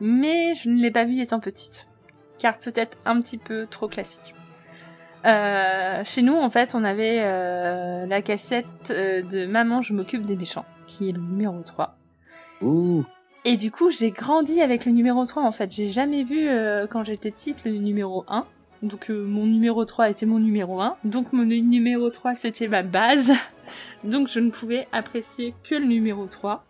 mais 0.00 0.54
je 0.54 0.70
ne 0.70 0.80
l'ai 0.80 0.90
pas 0.90 1.04
vu 1.04 1.20
étant 1.20 1.40
petite, 1.40 1.88
car 2.38 2.58
peut-être 2.58 2.96
un 3.04 3.20
petit 3.20 3.38
peu 3.38 3.66
trop 3.66 3.88
classique. 3.88 4.34
Chez 5.24 6.22
nous, 6.22 6.36
en 6.36 6.50
fait, 6.50 6.74
on 6.74 6.84
avait 6.84 8.06
la 8.06 8.22
cassette 8.22 8.90
de 8.90 9.46
Maman, 9.46 9.82
je 9.82 9.92
m'occupe 9.92 10.24
des 10.24 10.36
méchants, 10.36 10.66
qui 10.86 11.10
est 11.10 11.12
le 11.12 11.20
numéro 11.20 11.60
3. 11.60 11.96
Et 13.44 13.56
du 13.56 13.70
coup, 13.70 13.90
j'ai 13.90 14.10
grandi 14.10 14.60
avec 14.60 14.86
le 14.86 14.92
numéro 14.92 15.24
3, 15.24 15.42
en 15.44 15.52
fait. 15.52 15.70
J'ai 15.70 15.88
jamais 15.88 16.24
vu, 16.24 16.48
euh, 16.48 16.86
quand 16.88 17.04
j'étais 17.04 17.30
petite, 17.30 17.64
le 17.64 17.72
numéro 17.72 18.24
1. 18.28 18.44
Donc, 18.82 19.08
euh, 19.10 19.24
mon 19.24 19.46
numéro 19.46 19.84
3 19.84 20.10
était 20.10 20.26
mon 20.26 20.38
numéro 20.38 20.80
1. 20.80 20.96
Donc, 21.04 21.32
mon 21.32 21.44
numéro 21.44 22.10
3, 22.10 22.34
c'était 22.34 22.68
ma 22.68 22.82
base. 22.82 23.32
Donc, 24.04 24.28
je 24.28 24.40
ne 24.40 24.50
pouvais 24.50 24.88
apprécier 24.92 25.54
que 25.68 25.74
le 25.76 25.86
numéro 25.86 26.26
3, 26.26 26.64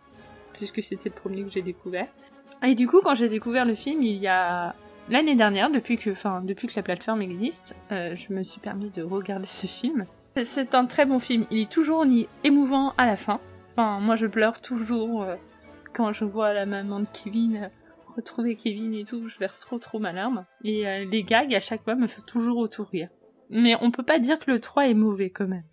puisque 0.53 0.83
c'était 0.83 1.09
le 1.09 1.15
premier 1.15 1.43
que 1.43 1.49
j'ai 1.49 1.61
découvert. 1.63 2.07
Et 2.65 2.75
du 2.75 2.87
coup, 2.87 3.01
quand 3.03 3.15
j'ai 3.15 3.29
découvert 3.29 3.65
le 3.65 3.75
film, 3.75 4.03
il 4.03 4.15
y 4.17 4.27
a 4.27 4.75
l'année 5.09 5.35
dernière, 5.35 5.69
depuis 5.71 5.97
que, 5.97 6.11
enfin, 6.11 6.41
depuis 6.43 6.67
que 6.67 6.73
la 6.75 6.83
plateforme 6.83 7.21
existe, 7.21 7.75
euh, 7.91 8.15
je 8.15 8.33
me 8.33 8.43
suis 8.43 8.59
permis 8.59 8.89
de 8.89 9.03
regarder 9.03 9.47
ce 9.47 9.67
film. 9.67 10.05
C'est- 10.43 10.75
un 10.75 10.85
très 10.85 11.05
bon 11.05 11.17
film. 11.19 11.45
Il 11.49 11.59
est 11.59 11.71
toujours 11.71 12.05
ni 12.05 12.27
émouvant 12.43 12.93
à 12.97 13.05
la 13.07 13.15
fin. 13.15 13.39
Enfin, 13.75 13.99
moi, 13.99 14.15
je 14.15 14.27
pleure 14.27 14.61
toujours 14.61 15.25
quand 15.97 16.13
je 16.13 16.25
vois 16.25 16.53
la 16.53 16.67
maman 16.67 16.99
de 16.99 17.07
Kevin 17.11 17.57
euh, 17.57 17.67
retrouver 18.15 18.55
Kevin 18.55 18.93
et 18.93 19.03
tout. 19.03 19.27
Je 19.27 19.39
verse 19.39 19.59
trop 19.59 19.79
trop 19.79 19.97
ma 19.97 20.13
larme. 20.13 20.45
Et 20.63 20.87
euh, 20.87 21.05
les 21.05 21.23
gags 21.23 21.53
à 21.55 21.59
chaque 21.59 21.81
fois 21.81 21.95
me 21.95 22.07
font 22.07 22.21
toujours 22.21 22.57
autant 22.57 22.83
rire. 22.83 23.09
Mais 23.49 23.75
on 23.81 23.89
peut 23.89 24.03
pas 24.03 24.19
dire 24.19 24.37
que 24.37 24.51
le 24.51 24.59
3 24.59 24.89
est 24.89 24.93
mauvais 24.93 25.31
quand 25.31 25.47
même. 25.47 25.63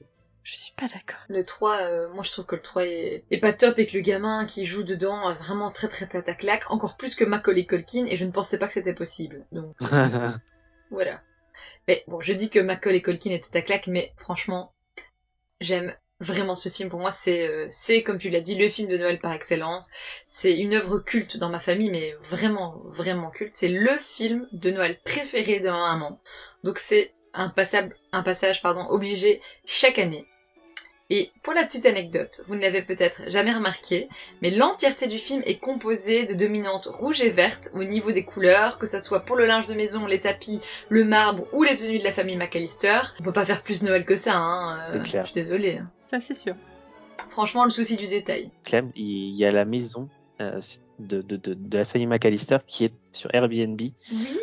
Je 0.42 0.56
suis 0.56 0.72
pas 0.74 0.86
d'accord. 0.88 1.20
Le 1.28 1.44
3, 1.44 1.76
euh, 1.76 2.14
moi 2.14 2.22
je 2.22 2.30
trouve 2.30 2.46
que 2.46 2.56
le 2.56 2.62
3 2.62 2.84
est, 2.84 3.24
est 3.30 3.38
pas 3.38 3.52
top 3.52 3.78
et 3.78 3.86
que 3.86 3.96
le 3.96 4.02
gamin 4.02 4.46
qui 4.46 4.64
joue 4.64 4.82
dedans 4.82 5.30
est 5.30 5.34
vraiment 5.34 5.70
très 5.70 5.88
très 5.88 6.06
très 6.06 6.28
à 6.28 6.34
claque, 6.34 6.70
encore 6.70 6.96
plus 6.96 7.14
que 7.14 7.24
Macaulay 7.24 7.66
Culkin 7.66 8.06
et 8.06 8.16
je 8.16 8.24
ne 8.24 8.30
pensais 8.30 8.58
pas 8.58 8.66
que 8.66 8.72
c'était 8.72 8.94
possible. 8.94 9.46
Donc 9.52 9.76
voilà. 10.90 11.20
Mais 11.86 12.04
bon, 12.08 12.20
je 12.20 12.32
dis 12.32 12.50
que 12.50 12.58
Macaulay 12.58 13.02
Culkin 13.02 13.30
était 13.30 13.58
à 13.58 13.62
claque, 13.62 13.88
mais 13.88 14.12
franchement, 14.16 14.72
j'aime 15.60 15.94
vraiment 16.20 16.54
ce 16.54 16.68
film. 16.68 16.88
Pour 16.88 17.00
moi, 17.00 17.10
c'est 17.10 17.46
euh, 17.48 17.66
c'est 17.70 18.02
comme 18.02 18.18
tu 18.18 18.30
l'as 18.30 18.40
dit 18.40 18.54
le 18.54 18.68
film 18.68 18.88
de 18.88 18.96
Noël 18.96 19.18
par 19.18 19.32
excellence. 19.32 19.90
C'est 20.26 20.56
une 20.56 20.74
œuvre 20.74 20.98
culte 20.98 21.36
dans 21.36 21.48
ma 21.48 21.60
famille, 21.60 21.90
mais 21.90 22.12
vraiment 22.20 22.76
vraiment 22.90 23.30
culte. 23.30 23.54
C'est 23.56 23.68
le 23.68 23.96
film 23.98 24.48
de 24.52 24.70
Noël 24.70 24.98
préféré 25.04 25.60
de 25.60 25.68
ma 25.68 25.92
maman. 25.92 26.18
Donc 26.62 26.78
c'est 26.78 27.12
un, 27.34 27.48
passable, 27.48 27.96
un 28.12 28.22
passage 28.22 28.62
pardon, 28.62 28.86
obligé 28.88 29.40
chaque 29.64 29.98
année. 29.98 30.26
Et 31.10 31.30
pour 31.42 31.52
la 31.52 31.64
petite 31.64 31.84
anecdote, 31.84 32.42
vous 32.46 32.54
ne 32.54 32.60
l'avez 32.60 32.80
peut-être 32.80 33.28
jamais 33.28 33.52
remarqué, 33.52 34.08
mais 34.40 34.50
l'entièreté 34.50 35.06
du 35.06 35.18
film 35.18 35.42
est 35.44 35.58
composée 35.58 36.24
de 36.24 36.32
dominantes 36.32 36.86
rouges 36.86 37.20
et 37.20 37.28
vertes 37.28 37.68
au 37.74 37.84
niveau 37.84 38.10
des 38.10 38.24
couleurs, 38.24 38.78
que 38.78 38.86
ça 38.86 39.00
soit 39.00 39.20
pour 39.20 39.36
le 39.36 39.44
linge 39.44 39.66
de 39.66 39.74
maison, 39.74 40.06
les 40.06 40.20
tapis, 40.20 40.60
le 40.88 41.04
marbre 41.04 41.46
ou 41.52 41.62
les 41.62 41.76
tenues 41.76 41.98
de 41.98 42.04
la 42.04 42.12
famille 42.12 42.36
McAllister. 42.36 43.00
On 43.20 43.22
peut 43.22 43.32
pas 43.32 43.44
faire 43.44 43.62
plus 43.62 43.82
Noël 43.82 44.06
que 44.06 44.16
ça, 44.16 44.34
hein. 44.34 44.78
euh, 44.80 44.92
C'est 44.92 45.02
clair. 45.02 45.26
Je 45.26 45.32
suis 45.32 45.42
désolée. 45.42 45.80
Ça, 46.06 46.20
c'est 46.20 46.34
sûr. 46.34 46.54
Franchement, 47.28 47.64
le 47.64 47.70
souci 47.70 47.96
du 47.96 48.06
détail. 48.06 48.50
Clem, 48.64 48.90
il 48.96 49.34
y 49.34 49.44
a 49.44 49.50
la 49.50 49.64
maison 49.66 50.08
euh, 50.40 50.60
de, 50.98 51.22
de, 51.22 51.36
de, 51.36 51.54
de 51.54 51.78
la 51.78 51.84
famille 51.84 52.06
McAllister 52.06 52.58
qui 52.66 52.84
est 52.86 52.92
sur 53.12 53.32
Airbnb. 53.34 53.80
Oui, 53.80 53.94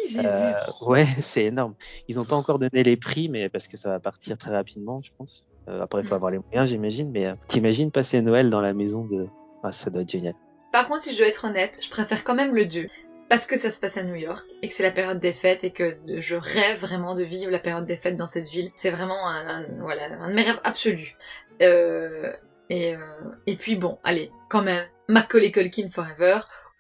j'ai 0.09 0.25
Euh, 0.25 0.53
vu. 0.53 0.85
ouais, 0.87 1.05
c'est 1.21 1.45
énorme. 1.45 1.75
Ils 2.07 2.17
n'ont 2.17 2.25
pas 2.25 2.35
encore 2.35 2.59
donné 2.59 2.83
les 2.83 2.97
prix, 2.97 3.29
mais 3.29 3.49
parce 3.49 3.67
que 3.67 3.77
ça 3.77 3.89
va 3.89 3.99
partir 3.99 4.37
très 4.37 4.51
rapidement, 4.51 5.01
je 5.03 5.11
pense. 5.17 5.47
Euh, 5.69 5.81
après, 5.81 6.01
il 6.01 6.07
faut 6.07 6.13
Mm. 6.13 6.17
avoir 6.17 6.31
les 6.31 6.39
moyens, 6.51 6.69
j'imagine. 6.69 7.11
Mais 7.11 7.33
t'imagines 7.47 7.91
passer 7.91 8.21
Noël 8.21 8.49
dans 8.49 8.61
la 8.61 8.73
maison 8.73 9.05
de... 9.05 9.27
Ah, 9.63 9.71
ça 9.71 9.89
doit 9.89 10.01
être 10.01 10.11
génial. 10.11 10.33
Par 10.71 10.87
contre, 10.87 11.01
si 11.01 11.13
je 11.13 11.17
dois 11.19 11.27
être 11.27 11.45
honnête, 11.45 11.79
je 11.83 11.89
préfère 11.89 12.23
quand 12.23 12.33
même 12.35 12.55
le 12.55 12.65
2. 12.65 12.87
Parce 13.29 13.45
que 13.45 13.55
ça 13.57 13.71
se 13.71 13.79
passe 13.79 13.95
à 13.95 14.03
New 14.03 14.15
York 14.15 14.45
et 14.61 14.67
que 14.67 14.73
c'est 14.73 14.83
la 14.83 14.91
période 14.91 15.19
des 15.19 15.31
fêtes 15.31 15.63
et 15.63 15.71
que 15.71 15.97
je 16.19 16.35
rêve 16.35 16.77
vraiment 16.81 17.15
de 17.15 17.23
vivre 17.23 17.49
la 17.51 17.59
période 17.59 17.85
des 17.85 17.95
fêtes 17.95 18.17
dans 18.17 18.25
cette 18.27 18.49
ville. 18.49 18.71
C'est 18.75 18.89
vraiment 18.89 19.25
un, 19.27 19.61
un- 19.63 19.67
voilà, 19.79 20.11
un 20.19 20.29
de 20.29 20.33
mes 20.35 20.41
rêves 20.41 20.59
absolus. 20.65 21.15
Euh, 21.61 22.33
et, 22.72 22.95
euh, 22.95 22.97
et 23.47 23.57
puis 23.57 23.76
bon, 23.76 23.97
allez, 24.01 24.32
quand 24.49 24.61
même, 24.61 24.86
Macaulay 25.09 25.51
Culkin 25.51 25.89
Forever, 25.89 26.39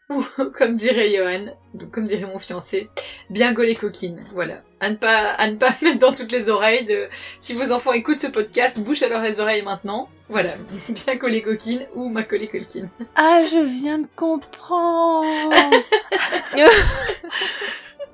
ou 0.09 0.23
comme 0.57 0.77
dirait 0.77 1.13
Johan, 1.13 1.53
donc 1.73 1.91
comme 1.91 2.05
dirait 2.05 2.25
mon 2.25 2.39
fiancé, 2.39 2.89
bien 3.29 3.51
gaulé 3.51 3.75
coquine, 3.75 4.23
voilà. 4.31 4.61
À 4.79 4.89
ne 4.89 4.95
pas, 4.95 5.31
à 5.31 5.47
ne 5.47 5.57
pas 5.57 5.75
mettre 5.81 5.99
dans 5.99 6.13
toutes 6.13 6.31
les 6.31 6.49
oreilles 6.49 6.85
de, 6.85 7.09
si 7.39 7.53
vos 7.53 7.73
enfants 7.73 7.91
écoutent 7.91 8.21
ce 8.21 8.27
podcast, 8.27 8.79
bouche 8.79 9.01
alors 9.01 9.21
les 9.21 9.41
oreilles 9.41 9.63
maintenant, 9.63 10.07
voilà, 10.29 10.53
bien 10.89 11.15
gaulé 11.15 11.41
coquine 11.41 11.85
ou 11.93 12.07
Macaulay 12.07 12.47
Culkin. 12.47 12.87
Ah, 13.17 13.43
je 13.43 13.59
viens 13.59 13.99
de 13.99 14.07
comprendre. 14.15 15.53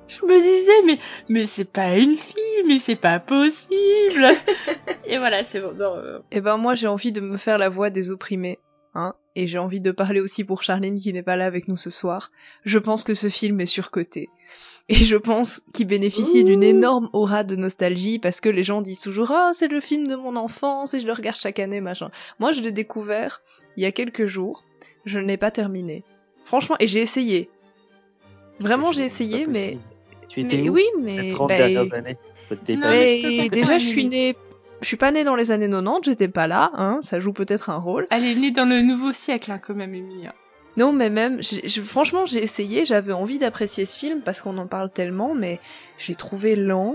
Je 0.08 0.24
me 0.24 0.40
disais, 0.40 0.82
mais, 0.86 0.98
mais 1.28 1.46
c'est 1.46 1.70
pas 1.70 1.96
une 1.96 2.16
fille, 2.16 2.64
mais 2.66 2.78
c'est 2.78 2.96
pas 2.96 3.20
possible. 3.20 4.26
Et 5.06 5.18
voilà, 5.18 5.44
c'est 5.44 5.60
bon. 5.60 5.72
Non, 5.72 5.96
euh, 5.96 6.18
Eh 6.30 6.40
ben 6.40 6.56
moi 6.56 6.74
j'ai 6.74 6.86
envie 6.86 7.12
de 7.12 7.20
me 7.20 7.36
faire 7.36 7.58
la 7.58 7.68
voix 7.68 7.90
des 7.90 8.10
opprimés, 8.10 8.58
hein, 8.94 9.14
et 9.36 9.46
j'ai 9.46 9.58
envie 9.58 9.80
de 9.80 9.92
parler 9.92 10.20
aussi 10.20 10.42
pour 10.42 10.62
Charlene 10.62 10.98
qui 10.98 11.12
n'est 11.12 11.22
pas 11.22 11.36
là 11.36 11.46
avec 11.46 11.68
nous 11.68 11.76
ce 11.76 11.90
soir. 11.90 12.32
Je 12.64 12.78
pense 12.78 13.04
que 13.04 13.14
ce 13.14 13.28
film 13.28 13.60
est 13.60 13.66
surcoté. 13.66 14.28
Et 14.88 14.96
je 14.96 15.16
pense 15.16 15.62
qu'il 15.74 15.86
bénéficie 15.86 16.44
d'une 16.44 16.62
énorme 16.62 17.10
aura 17.12 17.44
de 17.44 17.54
nostalgie 17.54 18.18
parce 18.18 18.40
que 18.40 18.48
les 18.48 18.62
gens 18.62 18.80
disent 18.80 19.00
toujours 19.00 19.30
oh 19.30 19.50
c'est 19.52 19.68
le 19.68 19.80
film 19.80 20.06
de 20.06 20.16
mon 20.16 20.34
enfance 20.34 20.94
et 20.94 20.98
je 20.98 21.06
le 21.06 21.12
regarde 21.12 21.36
chaque 21.36 21.58
année 21.58 21.80
machin. 21.80 22.10
Moi 22.38 22.52
je 22.52 22.62
l'ai 22.62 22.72
découvert 22.72 23.42
il 23.76 23.82
y 23.82 23.86
a 23.86 23.92
quelques 23.92 24.24
jours, 24.24 24.64
je 25.04 25.20
ne 25.20 25.26
l'ai 25.26 25.36
pas 25.36 25.50
terminé. 25.50 26.04
Franchement 26.44 26.76
et 26.80 26.86
j'ai 26.86 27.00
essayé. 27.00 27.50
Vraiment 28.60 28.90
j'ai 28.90 29.04
essayé 29.04 29.46
mais, 29.46 29.72
possible. 29.72 29.82
Tu 30.28 30.40
étais 30.40 30.56
mais 30.58 30.68
où 30.68 30.74
oui 30.74 30.84
ces 31.08 31.22
mais 31.22 31.28
30 31.28 31.48
bah, 31.48 31.56
dernières 31.56 31.94
années 31.94 32.16
Non, 32.50 32.56
pas 32.80 32.88
mais 32.90 33.06
je 33.18 33.40
mais 33.40 33.48
déjà 33.50 33.78
je 33.78 33.86
suis 33.86 34.04
née 34.06 34.36
je 34.80 34.86
suis 34.86 34.96
pas 34.96 35.10
née 35.10 35.24
dans 35.24 35.34
les 35.34 35.50
années 35.50 35.68
90, 35.68 36.04
j'étais 36.04 36.28
pas 36.28 36.46
là, 36.46 36.70
hein, 36.74 37.00
ça 37.02 37.18
joue 37.18 37.32
peut-être 37.32 37.68
un 37.70 37.78
rôle. 37.78 38.06
Elle 38.10 38.24
est 38.24 38.36
née 38.36 38.52
dans 38.52 38.64
le 38.64 38.80
nouveau 38.80 39.10
siècle, 39.10 39.50
hein, 39.50 39.58
quand 39.58 39.74
même, 39.74 39.92
Emilia. 39.94 40.32
Non, 40.76 40.92
mais 40.92 41.10
même, 41.10 41.42
j'ai- 41.42 41.66
je- 41.66 41.82
franchement, 41.82 42.24
j'ai 42.26 42.40
essayé, 42.40 42.86
j'avais 42.86 43.12
envie 43.12 43.38
d'apprécier 43.38 43.84
ce 43.86 43.96
film 43.96 44.20
parce 44.20 44.40
qu'on 44.40 44.56
en 44.58 44.68
parle 44.68 44.90
tellement, 44.90 45.34
mais 45.34 45.58
j'ai 45.98 46.14
trouvé 46.14 46.54
lent. 46.54 46.94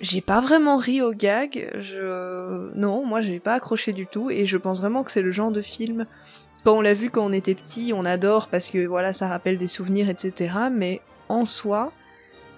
J'ai 0.00 0.20
pas 0.20 0.40
vraiment 0.40 0.76
ri 0.76 1.02
au 1.02 1.12
gag. 1.12 1.68
Je, 1.80 2.72
non, 2.76 3.04
moi, 3.04 3.20
j'ai 3.20 3.40
pas 3.40 3.54
accroché 3.54 3.92
du 3.92 4.06
tout, 4.06 4.30
et 4.30 4.46
je 4.46 4.56
pense 4.56 4.80
vraiment 4.80 5.02
que 5.02 5.10
c'est 5.10 5.22
le 5.22 5.32
genre 5.32 5.50
de 5.50 5.60
film. 5.60 6.06
Quand 6.64 6.74
on 6.76 6.80
l'a 6.80 6.94
vu 6.94 7.10
quand 7.10 7.24
on 7.26 7.32
était 7.32 7.54
petit, 7.54 7.92
on 7.92 8.04
adore 8.04 8.46
parce 8.48 8.70
que 8.70 8.86
voilà, 8.86 9.12
ça 9.12 9.26
rappelle 9.26 9.58
des 9.58 9.66
souvenirs, 9.66 10.08
etc. 10.08 10.70
Mais 10.70 11.00
en 11.28 11.44
soi, 11.44 11.92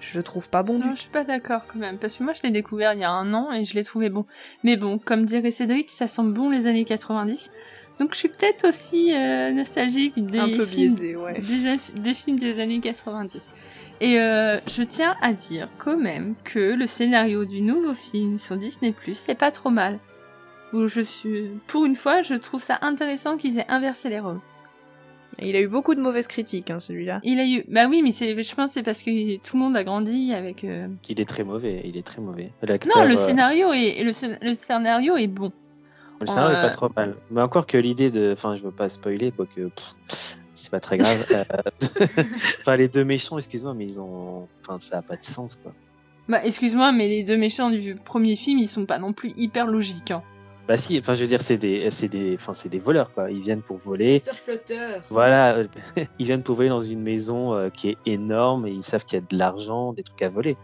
je 0.00 0.18
le 0.18 0.22
trouve 0.22 0.48
pas 0.50 0.62
bon 0.62 0.78
Non, 0.78 0.94
je 0.94 1.00
suis 1.00 1.10
pas 1.10 1.24
d'accord 1.24 1.62
quand 1.66 1.78
même, 1.78 1.98
parce 1.98 2.16
que 2.16 2.22
moi 2.22 2.32
je 2.32 2.42
l'ai 2.42 2.50
découvert 2.50 2.92
il 2.92 3.00
y 3.00 3.04
a 3.04 3.10
un 3.10 3.32
an 3.34 3.52
et 3.52 3.64
je 3.64 3.74
l'ai 3.74 3.84
trouvé 3.84 4.08
bon. 4.10 4.26
Mais 4.62 4.76
bon, 4.76 4.98
comme 4.98 5.24
dirait 5.26 5.50
Cédric, 5.50 5.90
ça 5.90 6.06
sent 6.06 6.22
bon 6.24 6.50
les 6.50 6.66
années 6.66 6.84
90. 6.84 7.50
Donc 7.98 8.12
je 8.12 8.18
suis 8.18 8.28
peut-être 8.28 8.68
aussi 8.68 9.14
euh, 9.14 9.52
nostalgique 9.52 10.22
des 10.22 10.38
Un 10.38 10.50
peu 10.50 10.66
films, 10.66 10.96
ouais. 11.22 11.40
des, 11.40 12.00
des 12.00 12.14
films 12.14 12.38
des 12.38 12.60
années 12.60 12.80
90. 12.80 13.48
Et 14.02 14.20
euh, 14.20 14.60
je 14.68 14.82
tiens 14.82 15.16
à 15.22 15.32
dire 15.32 15.68
quand 15.78 15.96
même 15.96 16.34
que 16.44 16.58
le 16.58 16.86
scénario 16.86 17.46
du 17.46 17.62
nouveau 17.62 17.94
film 17.94 18.38
sur 18.38 18.58
Disney 18.58 18.92
Plus 18.92 19.14
c'est 19.14 19.34
pas 19.34 19.50
trop 19.50 19.70
mal. 19.70 19.98
Où 20.72 20.88
je 20.88 21.00
suis, 21.00 21.48
pour 21.68 21.86
une 21.86 21.94
fois, 21.96 22.22
je 22.22 22.34
trouve 22.34 22.62
ça 22.62 22.76
intéressant 22.82 23.36
qu'ils 23.36 23.58
aient 23.58 23.68
inversé 23.68 24.10
les 24.10 24.18
rôles. 24.18 24.40
Il 25.38 25.54
a 25.56 25.60
eu 25.60 25.68
beaucoup 25.68 25.94
de 25.94 26.00
mauvaises 26.00 26.26
critiques, 26.28 26.70
hein, 26.70 26.80
celui-là. 26.80 27.20
Il 27.22 27.38
a 27.40 27.46
eu, 27.46 27.64
bah 27.68 27.86
oui, 27.88 28.02
mais 28.02 28.12
c'est, 28.12 28.42
je 28.42 28.54
pense 28.54 28.70
que 28.70 28.74
c'est 28.74 28.82
parce 28.82 29.02
que 29.02 29.36
tout 29.36 29.56
le 29.56 29.62
monde 29.62 29.76
a 29.76 29.84
grandi 29.84 30.32
avec. 30.32 30.64
euh, 30.64 30.88
Il 31.08 31.20
est 31.20 31.28
très 31.28 31.44
mauvais, 31.44 31.82
il 31.84 31.96
est 31.96 32.02
très 32.06 32.22
mauvais. 32.22 32.52
L'acteur, 32.62 32.96
Non, 33.02 33.04
le 33.08 33.14
euh, 33.14 33.16
scénario 33.18 33.72
est 33.72 34.02
le, 34.02 34.12
scén- 34.12 34.38
le 34.40 34.54
scénario 34.54 35.16
est 35.16 35.26
bon. 35.26 35.52
le 36.20 36.26
scénario 36.26 36.54
est 36.56 36.58
euh, 36.58 36.62
pas 36.62 36.70
trop 36.70 36.88
mal. 36.96 37.16
Mais 37.30 37.42
encore 37.42 37.66
que 37.66 37.76
l'idée 37.76 38.10
de... 38.10 38.30
Enfin, 38.32 38.54
je 38.54 38.62
veux 38.62 38.70
pas 38.70 38.88
spoiler, 38.88 39.30
quoique... 39.30 39.60
pff, 39.68 40.38
C'est 40.54 40.70
pas 40.70 40.80
très 40.80 40.96
grave. 40.98 41.26
Enfin, 42.60 42.76
les 42.76 42.88
deux 42.88 43.04
méchants, 43.04 43.36
excuse-moi, 43.38 43.74
mais 43.74 43.84
ils 43.84 44.00
ont... 44.00 44.48
Enfin, 44.62 44.78
ça 44.80 44.98
a 44.98 45.02
pas 45.02 45.16
de 45.16 45.24
sens, 45.24 45.56
quoi. 45.62 45.72
Bah 46.28 46.44
excuse-moi, 46.44 46.90
mais 46.90 47.08
les 47.08 47.22
deux 47.22 47.36
méchants 47.36 47.70
du 47.70 47.94
premier 47.94 48.34
film, 48.34 48.58
ils 48.58 48.68
sont 48.68 48.84
pas 48.84 48.98
non 48.98 49.12
plus 49.12 49.32
hyper 49.36 49.66
logiques. 49.68 50.10
Hein. 50.10 50.22
Bah 50.68 50.76
si, 50.76 50.98
enfin, 50.98 51.14
je 51.14 51.22
veux 51.22 51.28
dire, 51.28 51.42
c'est 51.42 51.58
des... 51.58 51.90
C'est 51.90 52.08
des... 52.08 52.34
Enfin, 52.34 52.54
c'est 52.54 52.68
des 52.68 52.78
voleurs, 52.78 53.12
quoi. 53.12 53.30
Ils 53.30 53.40
viennent 53.40 53.62
pour 53.62 53.76
voler. 53.76 54.18
Surflotteur. 54.18 55.02
Voilà, 55.10 55.54
euh, 55.54 55.66
ils 56.18 56.26
viennent 56.26 56.42
pour 56.42 56.56
voler 56.56 56.68
dans 56.68 56.80
une 56.80 57.02
maison 57.02 57.54
euh, 57.54 57.70
qui 57.70 57.90
est 57.90 57.98
énorme 58.06 58.66
et 58.66 58.72
ils 58.72 58.84
savent 58.84 59.04
qu'il 59.04 59.18
y 59.18 59.22
a 59.22 59.24
de 59.28 59.38
l'argent, 59.38 59.92
des 59.92 60.02
trucs 60.02 60.22
à 60.22 60.28
voler. 60.28 60.56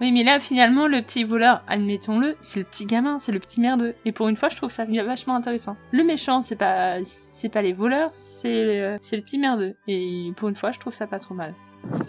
Oui, 0.00 0.12
mais 0.12 0.24
là 0.24 0.40
finalement, 0.40 0.86
le 0.86 1.02
petit 1.02 1.24
voleur, 1.24 1.62
admettons-le, 1.68 2.36
c'est 2.40 2.60
le 2.60 2.64
petit 2.64 2.86
gamin, 2.86 3.18
c'est 3.18 3.32
le 3.32 3.38
petit 3.38 3.60
merdeux. 3.60 3.94
Et 4.04 4.12
pour 4.12 4.28
une 4.28 4.36
fois, 4.36 4.48
je 4.48 4.56
trouve 4.56 4.70
ça 4.70 4.84
vachement 4.84 5.36
intéressant. 5.36 5.76
Le 5.92 6.02
méchant, 6.02 6.40
c'est 6.42 6.56
pas, 6.56 6.96
c'est 7.04 7.48
pas 7.48 7.62
les 7.62 7.72
voleurs, 7.72 8.10
c'est 8.12 8.64
le, 8.64 8.98
c'est 9.02 9.16
le 9.16 9.22
petit 9.22 9.38
merdeux. 9.38 9.74
Et 9.86 10.32
pour 10.36 10.48
une 10.48 10.56
fois, 10.56 10.72
je 10.72 10.78
trouve 10.78 10.94
ça 10.94 11.06
pas 11.06 11.18
trop 11.18 11.34
mal. 11.34 11.54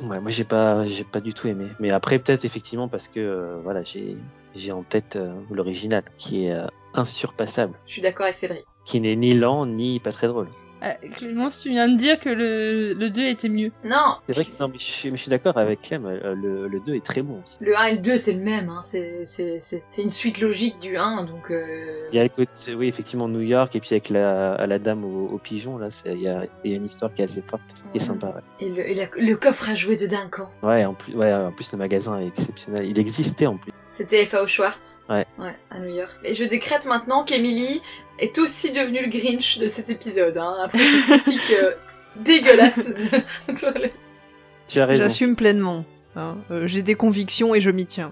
Ouais, 0.08 0.20
moi 0.20 0.32
j'ai 0.32 0.44
pas, 0.44 0.86
j'ai 0.86 1.04
pas 1.04 1.20
du 1.20 1.34
tout 1.34 1.48
aimé. 1.48 1.68
Mais 1.80 1.92
après 1.92 2.20
peut-être 2.20 2.46
effectivement 2.46 2.88
parce 2.88 3.08
que 3.08 3.20
euh, 3.20 3.58
voilà, 3.64 3.84
j'ai, 3.84 4.18
j'ai 4.56 4.72
en 4.72 4.84
tête 4.84 5.16
euh, 5.16 5.36
l'original 5.52 6.04
qui 6.18 6.46
est 6.46 6.54
euh, 6.54 6.66
insurpassable, 6.98 7.74
Je 7.86 7.94
suis 7.94 8.02
d'accord 8.02 8.26
avec 8.26 8.38
Cédric. 8.38 8.66
qui 8.86 9.00
n'est 9.02 9.16
ni 9.16 9.34
lent 9.34 9.66
ni 9.66 10.00
pas 10.00 10.12
très 10.12 10.28
drôle. 10.28 10.48
Euh, 10.84 10.92
Clémence, 11.16 11.60
tu 11.64 11.70
viens 11.72 11.88
de 11.90 11.98
dire 11.98 12.20
que 12.20 12.30
le, 12.30 12.94
le 12.94 13.10
2 13.10 13.24
était 13.24 13.50
mieux. 13.50 13.72
Non, 13.84 14.18
C'est 14.28 14.36
vrai 14.36 14.46
que 14.46 14.52
non, 14.62 14.68
mais 14.68 14.78
je, 14.78 14.84
suis- 14.84 15.10
mais 15.10 15.18
je 15.18 15.24
suis 15.24 15.30
d'accord 15.32 15.58
avec 15.58 15.82
Clem. 15.82 16.06
euh, 16.06 16.36
Le, 16.36 16.68
le 16.68 16.80
2 16.80 16.94
est 16.94 17.04
très 17.04 17.24
bon 17.24 17.42
aussi. 17.42 17.58
le 17.62 17.76
1 17.76 17.84
et 17.86 17.96
le 17.96 18.02
2 18.04 18.20
c'est 18.20 18.34
le 18.34 18.42
même, 18.44 18.70
hein. 18.70 18.82
c'est, 18.84 19.26
c'est, 19.26 19.58
c'est, 19.60 19.84
c'est 19.90 20.04
une 20.04 20.12
suite 20.12 20.40
logique 20.40 20.78
du 20.78 20.96
1, 20.96 21.24
donc... 21.24 21.50
Euh... 21.50 22.06
Il 22.12 22.16
y 22.16 22.20
a 22.20 22.24
le 22.24 22.30
côté, 22.30 22.76
oui 22.76 22.88
effectivement 22.90 23.28
New 23.28 23.42
York 23.42 23.76
et 23.76 23.80
puis 23.80 23.90
avec 23.94 24.10
la, 24.10 24.68
la 24.68 24.78
dame 24.78 25.04
au, 25.04 25.30
au 25.30 25.38
pigeon 25.40 25.80
là, 25.80 25.90
c'est- 25.90 26.14
il 26.14 26.22
y 26.22 26.28
a, 26.28 26.44
il 26.64 26.70
y 26.70 26.74
a 26.76 26.78
une 26.78 26.86
histoire 26.86 27.12
qui 27.12 27.24
est 27.24 27.26
assez 27.26 27.42
forte 27.42 27.64
et 27.96 28.00
sympa. 28.00 28.28
Ouais. 28.28 28.68
Et, 28.68 28.70
le, 28.70 28.88
et 28.88 28.94
la- 28.94 29.10
le 29.18 29.36
coffre 29.36 29.72
à 29.72 29.74
jouer 29.74 29.98
de 29.98 30.06
Duncan. 30.06 30.48
Ouais, 30.62 30.86
en 30.86 30.94
plus, 30.94 31.16
ouais, 31.16 31.34
en 31.34 31.52
plus 31.54 31.72
le 31.72 31.80
magasin 31.80 32.20
est 32.20 32.28
exceptionnel. 32.28 32.86
Il 32.86 33.00
existait 33.00 33.48
en 33.48 33.58
plus. 33.58 33.72
C'était 33.98 34.24
F.A.O. 34.28 34.46
Schwartz. 34.46 35.00
Ouais. 35.10 35.26
Ouais, 35.40 35.56
à 35.72 35.80
New 35.80 35.90
York. 35.96 36.12
Et 36.24 36.36
je 36.36 36.44
décrète 36.44 36.86
maintenant 36.86 37.24
qu'Emily 37.24 37.82
est 38.20 38.38
aussi 38.38 38.72
devenue 38.72 39.02
le 39.02 39.08
Grinch 39.10 39.58
de 39.58 39.66
cet 39.68 39.90
épisode, 39.90 40.38
hein, 40.38 40.56
après 40.64 40.78
cette 40.78 41.24
critique 41.24 41.52
euh, 41.60 41.72
dégueulasse 42.18 42.88
de 42.90 43.54
toilette. 43.60 43.96
Tu 44.68 44.80
as 44.80 44.86
raison. 44.86 45.02
J'assume 45.02 45.36
pleinement. 45.36 45.84
hein. 46.16 46.38
Euh, 46.52 46.68
J'ai 46.68 46.84
des 46.84 46.94
convictions 46.94 47.56
et 47.56 47.60
je 47.60 47.72
m'y 47.72 47.88
tiens. 47.88 48.12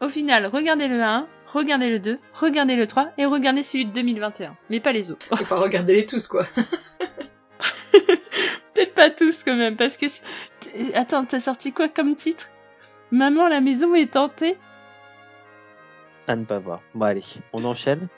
Au 0.00 0.08
final, 0.08 0.46
regardez 0.46 0.88
le 0.88 1.02
1, 1.02 1.26
regardez 1.52 1.90
le 1.90 1.98
2, 1.98 2.18
regardez 2.32 2.76
le 2.76 2.86
3 2.86 3.10
et 3.18 3.26
regardez 3.26 3.62
celui 3.62 3.84
de 3.84 3.90
2021. 3.92 4.56
Mais 4.70 4.80
pas 4.80 4.92
les 4.92 5.10
autres. 5.10 5.26
Enfin, 5.32 5.56
regardez-les 5.56 6.06
tous, 6.06 6.28
quoi. 6.28 6.46
Peut-être 7.92 8.94
pas 8.94 9.10
tous 9.10 9.42
quand 9.42 9.56
même, 9.56 9.76
parce 9.76 9.98
que... 9.98 10.06
Attends, 10.94 11.24
t'as 11.26 11.40
sorti 11.40 11.72
quoi 11.72 11.88
comme 11.88 12.14
titre? 12.16 12.48
Maman, 13.10 13.48
la 13.48 13.60
maison 13.60 13.94
est 13.94 14.12
tentée 14.12 14.56
à 16.28 16.36
ne 16.36 16.44
pas 16.44 16.58
voir. 16.58 16.80
Bon 16.94 17.06
allez, 17.06 17.22
on 17.52 17.64
enchaîne. 17.64 18.08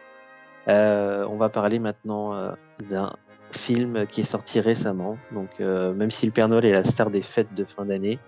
Euh, 0.68 1.26
on 1.28 1.36
va 1.36 1.48
parler 1.48 1.78
maintenant 1.78 2.34
euh, 2.34 2.52
d'un 2.88 3.12
film 3.52 4.06
qui 4.06 4.22
est 4.22 4.24
sorti 4.24 4.60
récemment. 4.60 5.18
Donc 5.32 5.60
euh, 5.60 5.92
même 5.92 6.10
si 6.10 6.26
le 6.26 6.32
Père 6.32 6.48
Noël 6.48 6.64
est 6.64 6.72
la 6.72 6.84
star 6.84 7.10
des 7.10 7.22
fêtes 7.22 7.54
de 7.54 7.64
fin 7.64 7.84
d'année, 7.84 8.18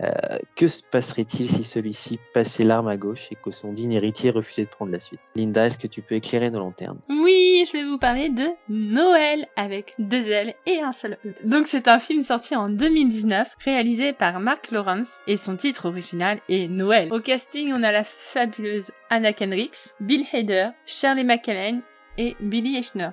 Euh, 0.00 0.38
que 0.54 0.68
se 0.68 0.82
passerait-il 0.82 1.50
si 1.50 1.64
celui-ci 1.64 2.20
passait 2.32 2.62
l'arme 2.62 2.88
à 2.88 2.96
gauche 2.96 3.28
et 3.32 3.34
que 3.34 3.50
son 3.50 3.72
digne 3.72 3.92
héritier 3.92 4.30
refusait 4.30 4.64
de 4.64 4.68
prendre 4.68 4.92
la 4.92 5.00
suite? 5.00 5.20
Linda, 5.34 5.66
est-ce 5.66 5.78
que 5.78 5.88
tu 5.88 6.02
peux 6.02 6.14
éclairer 6.14 6.50
nos 6.50 6.60
lanternes? 6.60 6.98
Oui, 7.08 7.64
je 7.66 7.72
vais 7.72 7.84
vous 7.84 7.98
parler 7.98 8.28
de 8.28 8.46
Noël 8.68 9.46
avec 9.56 9.94
deux 9.98 10.30
L 10.30 10.54
et 10.66 10.80
un 10.80 10.92
seul 10.92 11.18
E. 11.24 11.34
Donc 11.44 11.66
c'est 11.66 11.88
un 11.88 11.98
film 11.98 12.22
sorti 12.22 12.54
en 12.54 12.68
2019, 12.68 13.56
réalisé 13.64 14.12
par 14.12 14.38
Mark 14.38 14.70
Lawrence 14.70 15.18
et 15.26 15.36
son 15.36 15.56
titre 15.56 15.86
original 15.86 16.38
est 16.48 16.68
Noël. 16.68 17.12
Au 17.12 17.20
casting, 17.20 17.72
on 17.72 17.82
a 17.82 17.90
la 17.90 18.04
fabuleuse 18.04 18.92
Anna 19.10 19.32
Kendricks, 19.32 19.94
Bill 20.00 20.24
Hader, 20.32 20.70
Shirley 20.86 21.24
MacLaine 21.24 21.82
et 22.18 22.36
Billy 22.40 22.76
Eichner. 22.76 23.10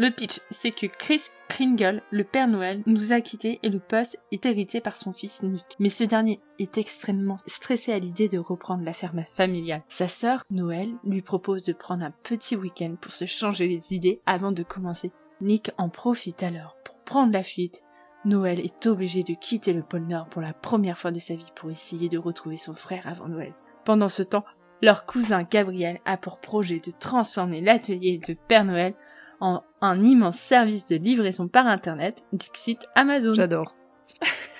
Le 0.00 0.12
pitch, 0.12 0.38
c'est 0.52 0.70
que 0.70 0.86
Chris 0.86 1.22
Kringle, 1.48 2.02
le 2.12 2.22
Père 2.22 2.46
Noël, 2.46 2.84
nous 2.86 3.12
a 3.12 3.20
quittés 3.20 3.58
et 3.64 3.68
le 3.68 3.80
poste 3.80 4.16
est 4.30 4.46
hérité 4.46 4.80
par 4.80 4.96
son 4.96 5.12
fils 5.12 5.42
Nick. 5.42 5.74
Mais 5.80 5.88
ce 5.88 6.04
dernier 6.04 6.38
est 6.60 6.78
extrêmement 6.78 7.36
stressé 7.48 7.92
à 7.92 7.98
l'idée 7.98 8.28
de 8.28 8.38
reprendre 8.38 8.84
la 8.84 8.92
ferme 8.92 9.24
familiale. 9.24 9.82
Sa 9.88 10.06
sœur, 10.06 10.44
Noël, 10.52 10.88
lui 11.02 11.20
propose 11.20 11.64
de 11.64 11.72
prendre 11.72 12.04
un 12.04 12.12
petit 12.22 12.54
week-end 12.54 12.94
pour 13.00 13.10
se 13.10 13.24
changer 13.24 13.66
les 13.66 13.92
idées 13.92 14.20
avant 14.24 14.52
de 14.52 14.62
commencer. 14.62 15.10
Nick 15.40 15.72
en 15.78 15.88
profite 15.88 16.44
alors 16.44 16.76
pour 16.84 16.94
prendre 17.00 17.32
la 17.32 17.42
fuite. 17.42 17.82
Noël 18.24 18.60
est 18.60 18.86
obligé 18.86 19.24
de 19.24 19.34
quitter 19.34 19.72
le 19.72 19.82
pôle 19.82 20.06
Nord 20.06 20.28
pour 20.28 20.42
la 20.42 20.52
première 20.52 20.98
fois 20.98 21.10
de 21.10 21.18
sa 21.18 21.34
vie 21.34 21.50
pour 21.56 21.72
essayer 21.72 22.08
de 22.08 22.18
retrouver 22.18 22.56
son 22.56 22.74
frère 22.74 23.08
avant 23.08 23.26
Noël. 23.26 23.52
Pendant 23.84 24.08
ce 24.08 24.22
temps, 24.22 24.44
leur 24.80 25.06
cousin 25.06 25.42
Gabriel 25.42 25.98
a 26.04 26.16
pour 26.16 26.38
projet 26.38 26.78
de 26.78 26.92
transformer 26.92 27.60
l'atelier 27.60 28.20
de 28.24 28.34
Père 28.46 28.64
Noël 28.64 28.94
en 29.40 29.62
un 29.80 30.02
immense 30.02 30.38
service 30.38 30.86
de 30.86 30.96
livraison 30.96 31.48
par 31.48 31.66
internet, 31.66 32.24
Dixit 32.32 32.88
Amazon. 32.94 33.34
J'adore. 33.34 33.74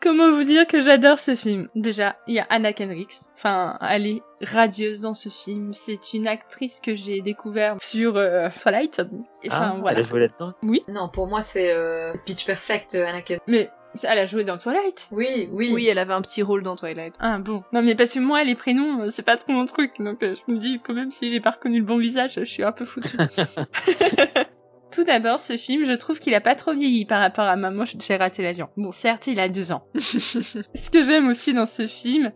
Comment 0.00 0.30
vous 0.30 0.44
dire 0.44 0.66
que 0.66 0.80
j'adore 0.80 1.18
ce 1.18 1.34
film? 1.34 1.68
Déjà, 1.74 2.16
il 2.26 2.34
y 2.34 2.38
a 2.38 2.46
Anna 2.48 2.72
Kendricks. 2.72 3.16
Enfin, 3.36 3.78
elle 3.80 4.06
est 4.06 4.22
radieuse 4.40 5.00
dans 5.00 5.14
ce 5.14 5.28
film. 5.28 5.72
C'est 5.74 6.14
une 6.14 6.26
actrice 6.26 6.80
que 6.80 6.94
j'ai 6.94 7.20
découvert 7.20 7.76
sur 7.82 8.16
euh, 8.16 8.48
Twilight. 8.62 9.02
Enfin, 9.46 9.74
ah, 9.74 9.76
voilà. 9.78 9.98
Elle 9.98 10.04
a 10.04 10.08
joué 10.08 10.20
là-dedans? 10.20 10.54
Oui. 10.62 10.82
Non, 10.88 11.08
pour 11.08 11.26
moi, 11.26 11.42
c'est 11.42 11.72
euh, 11.72 12.14
Pitch 12.24 12.46
Perfect, 12.46 12.94
euh, 12.94 13.06
Anakin. 13.06 13.38
Mais 13.46 13.70
elle 14.02 14.18
a 14.18 14.26
joué 14.26 14.44
dans 14.44 14.56
Twilight. 14.56 15.08
Oui, 15.10 15.48
oui. 15.52 15.70
Oui, 15.72 15.86
elle 15.86 15.98
avait 15.98 16.14
un 16.14 16.22
petit 16.22 16.42
rôle 16.42 16.62
dans 16.62 16.76
Twilight. 16.76 17.14
Ah 17.18 17.38
bon. 17.38 17.62
Non 17.72 17.82
mais 17.82 17.94
parce 17.94 18.14
que 18.14 18.20
moi 18.20 18.44
les 18.44 18.54
prénoms 18.54 19.02
euh, 19.02 19.10
c'est 19.10 19.22
pas 19.22 19.36
trop 19.36 19.52
mon 19.52 19.66
truc 19.66 19.94
donc 19.98 20.22
euh, 20.22 20.34
je 20.34 20.52
me 20.52 20.58
dis 20.58 20.80
quand 20.82 20.94
même 20.94 21.10
si 21.10 21.28
j'ai 21.28 21.40
pas 21.40 21.50
reconnu 21.50 21.78
le 21.78 21.84
bon 21.84 21.98
visage 21.98 22.34
je 22.34 22.44
suis 22.44 22.62
un 22.62 22.72
peu 22.72 22.84
foutue. 22.84 23.16
Tout 24.92 25.04
d'abord, 25.04 25.38
ce 25.38 25.56
film, 25.56 25.84
je 25.84 25.92
trouve 25.92 26.18
qu'il 26.18 26.34
a 26.34 26.40
pas 26.40 26.56
trop 26.56 26.72
vieilli 26.72 27.04
par 27.04 27.20
rapport 27.20 27.44
à 27.44 27.56
Maman, 27.56 27.84
j'ai 27.84 28.16
raté 28.16 28.42
l'avion. 28.42 28.68
Bon, 28.76 28.90
certes, 28.90 29.28
il 29.28 29.38
a 29.38 29.48
deux 29.48 29.72
ans. 29.72 29.86
ce 29.98 30.90
que 30.90 31.04
j'aime 31.04 31.28
aussi 31.28 31.52
dans 31.52 31.66
ce 31.66 31.86
film, 31.86 32.32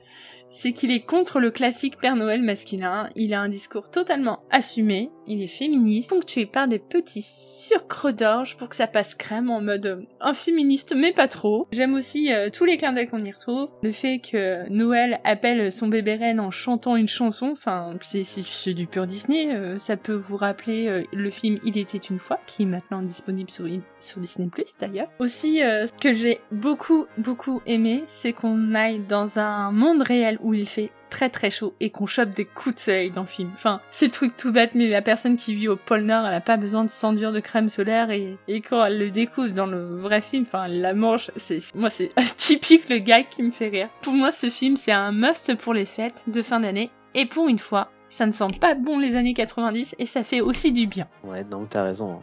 c'est 0.50 0.72
qu'il 0.72 0.92
est 0.92 1.05
contre 1.05 1.40
le 1.40 1.50
classique 1.50 1.98
Père 1.98 2.14
Noël 2.14 2.42
masculin. 2.42 3.11
Il 3.16 3.34
a 3.34 3.40
un 3.40 3.48
discours 3.48 3.90
totalement 3.90 4.44
assumé. 4.50 5.11
Il 5.27 5.43
est 5.43 5.47
féministe, 5.47 6.11
ponctué 6.11 6.47
par 6.47 6.68
des 6.68 6.79
petits 6.79 7.22
sucres 7.22 8.12
d'orge 8.12 8.57
pour 8.57 8.68
que 8.68 8.77
ça 8.77 8.87
passe 8.87 9.14
crème 9.14 9.51
en 9.51 9.61
mode 9.61 9.87
euh, 9.87 10.03
un 10.20 10.35
féministe 10.35 10.95
mais 10.97 11.12
pas 11.12 11.29
trop. 11.29 11.66
J'aime 11.72 11.95
aussi 11.95 12.33
euh, 12.33 12.51
tous 12.51 12.64
les 12.64 12.77
clins 12.77 12.93
d'œil 12.93 13.09
qu'on 13.09 13.25
y 13.25 13.31
retrouve. 13.31 13.68
Le 13.83 13.91
fait 13.91 14.18
que 14.18 14.68
Noël 14.68 15.20
appelle 15.25 15.72
son 15.72 15.89
bébé 15.89 16.14
reine 16.14 16.41
en 16.41 16.51
chantant 16.51 16.97
une 16.97 17.09
chanson, 17.09 17.51
enfin 17.53 17.95
c'est, 18.03 18.75
du 18.75 18.87
pur 18.87 19.07
Disney. 19.07 19.55
Euh, 19.55 19.79
ça 19.79 19.97
peut 19.97 20.14
vous 20.14 20.37
rappeler 20.37 21.05
le 21.12 21.31
film 21.31 21.59
Il 21.64 21.79
était 21.79 21.99
une 21.99 22.18
fois 22.18 22.39
qui 22.47 22.62
est 22.62 22.66
maintenant 22.66 23.03
disponible 23.03 23.51
sur, 23.51 23.66
sur 23.99 24.20
Disney 24.20 24.49
Plus 24.49 24.77
d'ailleurs. 24.79 25.09
Aussi 25.18 25.59
ce 25.59 25.93
que 25.93 26.12
j'ai 26.12 26.39
beaucoup 26.53 27.07
beaucoup 27.18 27.61
aimé 27.66 28.03
c'est 28.07 28.33
qu'on 28.33 28.75
aille 28.75 29.01
dans 29.01 29.39
un 29.39 29.70
monde 29.72 30.03
réel 30.03 30.39
où 30.43 30.55
il 30.55 30.68
fait 30.68 30.91
très 31.14 31.30
très 31.30 31.50
chaud 31.50 31.74
et 31.78 31.90
qu'on 31.90 32.06
chope 32.06 32.30
des 32.30 32.44
coups 32.44 32.74
de 32.74 32.80
soleil 32.80 33.10
dans 33.12 33.20
le 33.20 33.28
film. 33.28 33.48
Enfin, 33.54 33.80
c'est 33.92 34.06
le 34.06 34.10
truc 34.10 34.36
tout 34.36 34.50
bête, 34.50 34.72
mais 34.74 34.88
la 34.88 35.00
personne 35.00 35.36
qui 35.36 35.54
vit 35.54 35.68
au 35.68 35.76
pôle 35.76 36.00
Nord, 36.00 36.26
elle 36.26 36.34
a 36.34 36.40
pas 36.40 36.56
besoin 36.56 36.82
de 36.82 36.90
s'enduire 36.90 37.30
de 37.30 37.38
crème 37.38 37.68
solaire 37.68 38.10
et, 38.10 38.36
quand 38.48 38.84
elle 38.84 38.98
le 38.98 39.10
découvre 39.12 39.50
dans 39.50 39.66
le 39.66 40.00
vrai 40.00 40.20
film, 40.20 40.42
enfin, 40.42 40.64
elle 40.64 40.80
la 40.80 40.92
mange. 40.92 41.30
C'est, 41.36 41.60
moi, 41.76 41.88
c'est 41.88 42.10
typique 42.36 42.88
le 42.88 42.98
gars 42.98 43.22
qui 43.22 43.44
me 43.44 43.52
fait 43.52 43.68
rire. 43.68 43.88
Pour 44.00 44.12
moi, 44.12 44.32
ce 44.32 44.50
film, 44.50 44.74
c'est 44.74 44.90
un 44.90 45.12
must 45.12 45.54
pour 45.54 45.72
les 45.72 45.86
fêtes 45.86 46.24
de 46.26 46.42
fin 46.42 46.58
d'année 46.58 46.90
et 47.14 47.26
pour 47.26 47.46
une 47.46 47.60
fois, 47.60 47.92
ça 48.08 48.26
ne 48.26 48.32
sent 48.32 48.48
pas 48.60 48.74
bon 48.74 48.98
les 48.98 49.14
années 49.14 49.34
90 49.34 49.94
et 50.00 50.06
ça 50.06 50.24
fait 50.24 50.40
aussi 50.40 50.72
du 50.72 50.88
bien. 50.88 51.06
Ouais, 51.22 51.44
donc 51.44 51.68
t'as 51.68 51.84
raison. 51.84 52.20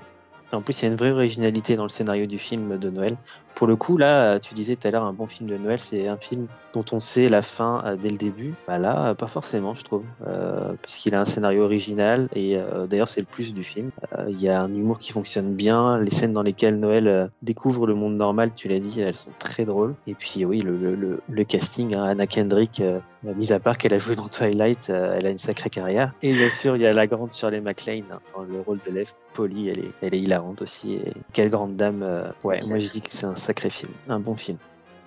En 0.54 0.62
plus, 0.62 0.82
il 0.82 0.86
y 0.86 0.88
a 0.88 0.92
une 0.92 0.98
vraie 0.98 1.12
originalité 1.12 1.76
dans 1.76 1.84
le 1.84 1.90
scénario 1.90 2.26
du 2.26 2.40
film 2.40 2.78
de 2.78 2.90
Noël. 2.90 3.18
Pour 3.56 3.68
le 3.68 3.76
coup, 3.76 3.98
là, 3.98 4.40
tu 4.40 4.54
disais 4.54 4.76
tout 4.76 4.88
à 4.88 4.92
l'heure, 4.92 5.04
un 5.04 5.14
bon 5.14 5.28
film 5.28 5.50
de 5.50 5.58
Noël, 5.58 5.80
c'est 5.80 6.08
un 6.08 6.18
film 6.18 6.48
dont 6.74 6.86
on 6.92 7.00
sait 7.00 7.30
la 7.30 7.42
fin 7.42 7.84
euh, 7.86 7.96
dès 7.96 8.10
le 8.10 8.18
début. 8.18 8.54
Bah 8.68 8.78
là, 8.78 9.10
euh, 9.10 9.14
pas 9.14 9.28
forcément, 9.28 9.76
je 9.76 9.84
trouve, 9.84 10.04
euh, 10.28 10.74
parce 10.82 10.96
qu'il 10.96 11.14
a 11.16 11.22
un 11.22 11.26
scénario 11.26 11.64
original 11.64 12.28
et 12.36 12.58
d'ailleurs, 12.90 13.08
c'est 13.08 13.22
le 13.22 13.28
plus 13.28 13.54
du 13.54 13.64
film. 13.64 13.92
Il 14.28 14.42
y 14.42 14.50
a 14.50 14.62
un 14.62 14.74
humour 14.74 15.00
qui 15.00 15.12
fonctionne 15.12 15.54
bien. 15.54 16.00
Les 16.00 16.12
scènes 16.12 16.34
dans 16.34 16.44
lesquelles 16.44 16.80
Noël 16.80 17.30
découvre 17.42 17.88
le 17.88 17.94
monde 17.94 18.16
normal, 18.16 18.52
tu 18.56 18.68
l'as 18.68 18.80
dit, 18.80 19.02
elles 19.02 19.16
sont 19.16 19.32
très 19.40 19.66
drôles. 19.66 19.96
Et 20.08 20.14
puis, 20.16 20.44
oui, 20.46 20.62
le, 20.62 21.44
casting, 21.44 21.96
hein, 21.96 22.04
Anna 22.04 22.28
Kendrick, 22.28 22.82
mis 23.24 23.54
à 23.54 23.60
part 23.60 23.78
qu'elle 23.78 23.94
a 23.94 24.00
joué 24.00 24.16
dans 24.16 24.28
Twilight, 24.28 24.90
euh, 24.90 25.16
elle 25.18 25.26
a 25.26 25.30
une 25.30 25.38
sacrée 25.38 25.70
carrière. 25.70 26.14
Et 26.22 26.32
bien 26.32 26.50
sûr, 26.50 26.76
il 26.76 26.82
y 26.82 26.88
a 26.88 26.94
la 26.94 27.08
grande 27.08 27.34
Shirley 27.34 27.62
MacLaine 27.62 28.06
hein, 28.12 28.20
dans 28.36 28.44
le 28.44 28.62
rôle 28.62 28.80
de 28.86 28.92
Lev. 28.92 29.12
Polly, 29.34 29.70
elle 29.70 29.80
est, 29.80 29.92
elle 30.02 30.16
est 30.16 30.20
hilarante 30.20 30.62
aussi. 30.62 30.96
Et 30.96 31.14
quelle 31.34 31.50
grande 31.50 31.76
dame. 31.76 32.04
euh, 32.04 32.30
ouais, 32.44 32.60
moi 32.68 32.80
je 32.80 32.90
dis 32.90 33.02
que 33.02 33.12
c'est 33.12 33.26
un 33.26 33.36
sacré 33.36 33.70
film, 33.70 33.92
un 34.10 34.20
bon 34.20 34.36
film. 34.36 34.58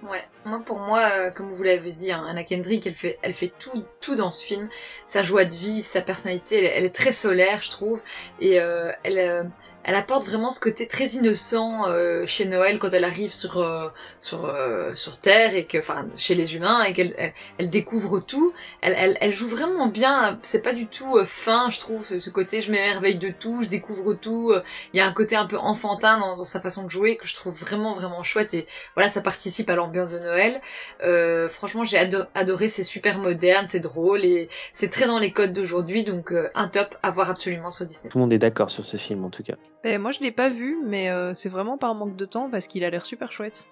Ouais, 0.02 0.22
moi 0.44 0.60
pour 0.64 0.78
moi, 0.78 1.08
euh, 1.12 1.30
comme 1.30 1.52
vous 1.52 1.62
l'avez 1.62 1.92
dit, 1.92 2.12
hein, 2.12 2.24
Anna 2.28 2.44
Kendrick, 2.44 2.86
elle 2.86 2.94
fait, 2.94 3.18
elle 3.22 3.32
fait 3.32 3.52
tout, 3.58 3.84
tout 4.00 4.14
dans 4.14 4.30
ce 4.30 4.44
film. 4.44 4.68
Sa 5.06 5.22
joie 5.22 5.46
de 5.46 5.54
vivre, 5.54 5.86
sa 5.86 6.02
personnalité, 6.02 6.58
elle, 6.58 6.72
elle 6.76 6.84
est 6.84 6.94
très 6.94 7.12
solaire, 7.12 7.62
je 7.62 7.70
trouve, 7.70 8.02
et 8.38 8.60
euh, 8.60 8.92
elle, 9.02 9.18
euh, 9.18 9.44
elle 9.84 9.94
apporte 9.94 10.24
vraiment 10.24 10.50
ce 10.50 10.60
côté 10.60 10.88
très 10.88 11.06
innocent 11.08 11.86
euh, 11.86 12.26
chez 12.26 12.44
Noël 12.46 12.78
quand 12.78 12.90
elle 12.90 13.04
arrive 13.04 13.32
sur 13.32 13.58
euh, 13.58 13.88
sur 14.20 14.46
euh, 14.46 14.94
sur 14.94 15.18
Terre 15.18 15.54
et 15.54 15.66
que, 15.66 15.78
enfin, 15.78 16.06
chez 16.16 16.34
les 16.34 16.54
humains 16.56 16.82
et 16.84 16.92
qu'elle 16.92 17.32
elle, 17.58 17.70
découvre 17.70 18.20
tout. 18.20 18.52
Elle, 18.80 18.94
elle, 18.96 19.18
elle 19.20 19.32
joue 19.32 19.48
vraiment 19.48 19.86
bien. 19.86 20.38
C'est 20.42 20.62
pas 20.62 20.72
du 20.72 20.86
tout 20.86 21.18
euh, 21.18 21.24
fin, 21.24 21.70
je 21.70 21.78
trouve, 21.78 22.18
ce 22.18 22.30
côté 22.30 22.60
je 22.60 22.70
m'émerveille 22.70 23.18
de 23.18 23.28
tout, 23.28 23.62
je 23.62 23.68
découvre 23.68 24.14
tout. 24.14 24.54
Il 24.92 24.98
y 24.98 25.00
a 25.00 25.06
un 25.06 25.12
côté 25.12 25.36
un 25.36 25.46
peu 25.46 25.58
enfantin 25.58 26.18
dans, 26.18 26.44
sa 26.44 26.60
façon 26.60 26.84
de 26.84 26.90
jouer 26.90 27.16
que 27.16 27.26
je 27.26 27.34
trouve 27.34 27.54
vraiment 27.54 27.92
vraiment 27.92 28.22
chouette 28.22 28.54
et 28.54 28.66
voilà, 28.94 29.10
ça 29.10 29.20
participe 29.20 29.68
à 29.70 29.74
l'ambiance 29.74 30.10
de 30.10 30.18
Noël. 30.18 30.60
Euh, 31.02 31.48
franchement, 31.48 31.84
j'ai 31.84 31.98
ado- 31.98 32.24
adoré, 32.34 32.68
c'est 32.68 32.84
super 32.84 33.18
moderne, 33.18 33.66
c'est 33.68 33.80
drôle 33.80 34.24
et 34.24 34.48
c'est 34.72 34.90
très 34.90 35.06
dans 35.06 35.18
les 35.18 35.32
codes 35.32 35.52
d'aujourd'hui, 35.52 36.04
donc 36.04 36.32
euh, 36.32 36.48
un 36.54 36.68
top 36.68 36.96
à 37.02 37.10
voir 37.10 37.30
absolument 37.30 37.70
sur 37.70 37.86
Disney. 37.86 38.10
Tout 38.10 38.18
le 38.18 38.22
monde 38.22 38.32
est 38.32 38.38
d'accord 38.38 38.70
sur 38.70 38.84
ce 38.84 38.96
film 38.96 39.24
en 39.24 39.30
tout 39.30 39.42
cas. 39.42 39.54
Eh, 39.84 39.98
moi, 39.98 40.12
je 40.12 40.20
l'ai 40.20 40.32
pas 40.32 40.48
vu, 40.48 40.78
mais 40.82 41.10
euh, 41.10 41.34
c'est 41.34 41.50
vraiment 41.50 41.76
par 41.76 41.94
manque 41.94 42.16
de 42.16 42.24
temps 42.24 42.48
parce 42.50 42.66
qu'il 42.66 42.84
a 42.84 42.90
l'air 42.90 43.04
super 43.04 43.30
chouette. 43.30 43.68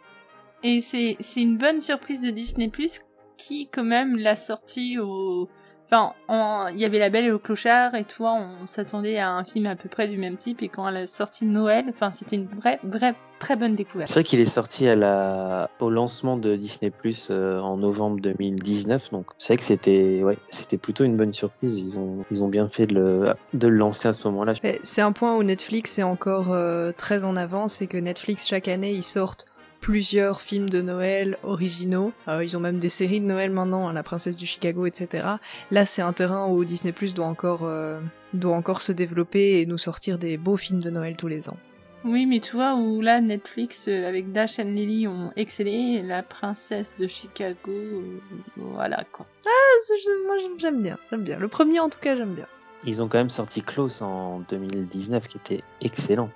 Et 0.62 0.80
c'est 0.80 1.16
c'est 1.20 1.40
une 1.40 1.56
bonne 1.56 1.80
surprise 1.80 2.20
de 2.20 2.30
Disney 2.30 2.68
Plus 2.68 3.00
qui 3.36 3.68
quand 3.68 3.84
même 3.84 4.16
l'a 4.16 4.36
sorti 4.36 4.98
au 4.98 5.48
enfin 5.92 6.14
en- 6.28 6.68
il 6.68 6.78
y 6.78 6.84
avait 6.84 6.98
la 6.98 7.10
Belle 7.10 7.26
et 7.26 7.28
le 7.28 7.38
Clochard 7.38 7.94
et 7.94 8.04
toi 8.04 8.32
on 8.34 8.66
s'attendait 8.66 9.18
à 9.18 9.30
un 9.30 9.44
film 9.44 9.66
à 9.66 9.76
peu 9.76 9.88
près 9.88 10.08
du 10.08 10.16
même 10.16 10.36
type 10.36 10.62
et 10.62 10.68
quand 10.68 10.88
elle 10.88 10.96
a 10.96 11.06
sorti 11.06 11.44
Noël 11.44 11.84
enfin 11.90 12.10
c'était 12.10 12.36
une 12.36 12.46
vraie 12.46 12.78
vraie 12.82 13.14
très 13.38 13.56
bonne 13.56 13.74
découverte. 13.74 14.08
C'est 14.08 14.14
vrai 14.14 14.22
qu'il 14.22 14.40
est 14.40 14.44
sorti 14.44 14.86
à 14.86 14.94
la... 14.94 15.68
au 15.80 15.90
lancement 15.90 16.36
de 16.36 16.54
Disney 16.54 16.90
Plus 16.90 17.26
euh, 17.30 17.58
en 17.58 17.76
novembre 17.76 18.20
2019, 18.20 19.10
donc 19.10 19.26
c'est 19.36 19.48
vrai 19.48 19.56
que 19.56 19.64
c'était 19.64 20.20
ouais, 20.22 20.38
c'était 20.50 20.78
plutôt 20.78 21.02
une 21.02 21.16
bonne 21.16 21.32
surprise. 21.32 21.76
Ils 21.78 21.98
ont 21.98 22.24
ils 22.30 22.44
ont 22.44 22.48
bien 22.48 22.68
fait 22.68 22.86
de 22.86 22.94
le, 22.94 23.34
de 23.52 23.66
le 23.66 23.76
lancer 23.76 24.06
à 24.06 24.12
ce 24.12 24.28
moment-là. 24.28 24.54
C'est 24.84 25.02
un 25.02 25.10
point 25.10 25.36
où 25.36 25.42
Netflix 25.42 25.98
est 25.98 26.04
encore 26.04 26.52
euh, 26.52 26.92
très 26.96 27.24
en 27.24 27.34
avance, 27.34 27.72
c'est 27.74 27.88
que 27.88 27.96
Netflix 27.98 28.46
chaque 28.46 28.68
année 28.68 28.92
ils 28.92 29.02
sortent 29.02 29.46
plusieurs 29.82 30.40
films 30.40 30.70
de 30.70 30.80
Noël 30.80 31.36
originaux. 31.42 32.12
Euh, 32.28 32.42
ils 32.42 32.56
ont 32.56 32.60
même 32.60 32.78
des 32.78 32.88
séries 32.88 33.20
de 33.20 33.26
Noël 33.26 33.50
maintenant, 33.50 33.88
hein, 33.88 33.92
La 33.92 34.02
Princesse 34.02 34.36
du 34.36 34.46
Chicago, 34.46 34.86
etc. 34.86 35.26
Là, 35.70 35.84
c'est 35.84 36.00
un 36.00 36.14
terrain 36.14 36.46
où 36.48 36.64
Disney 36.64 36.92
Plus 36.92 37.12
doit 37.12 37.26
encore 37.26 37.64
euh, 37.64 37.98
doit 38.32 38.56
encore 38.56 38.80
se 38.80 38.92
développer 38.92 39.60
et 39.60 39.66
nous 39.66 39.76
sortir 39.78 40.16
des 40.18 40.38
beaux 40.38 40.56
films 40.56 40.80
de 40.80 40.88
Noël 40.88 41.16
tous 41.16 41.28
les 41.28 41.50
ans. 41.50 41.58
Oui 42.04 42.26
mais 42.26 42.40
tu 42.40 42.56
vois 42.56 42.74
où 42.74 43.00
là 43.00 43.20
Netflix 43.20 43.86
euh, 43.86 44.08
avec 44.08 44.32
Dash 44.32 44.58
and 44.58 44.64
Lily 44.64 45.06
ont 45.06 45.32
excellé 45.36 45.70
et 45.70 46.02
la 46.02 46.24
princesse 46.24 46.92
de 46.98 47.06
Chicago 47.06 47.70
euh, 47.70 48.18
voilà 48.56 49.04
quoi. 49.12 49.24
Ah, 49.46 49.94
moi 50.26 50.36
j'aime- 50.38 50.58
j'aime 50.58 50.82
bien, 50.82 50.98
j'aime 51.10 51.22
bien. 51.22 51.38
Le 51.38 51.46
premier 51.46 51.78
en 51.78 51.88
tout 51.88 52.00
cas 52.00 52.16
j'aime 52.16 52.34
bien. 52.34 52.46
Ils 52.84 53.00
ont 53.02 53.06
quand 53.08 53.18
même 53.18 53.30
sorti 53.30 53.62
Klaus 53.62 54.02
en 54.02 54.40
2019 54.48 55.28
qui 55.28 55.36
était 55.36 55.62
excellent. 55.80 56.30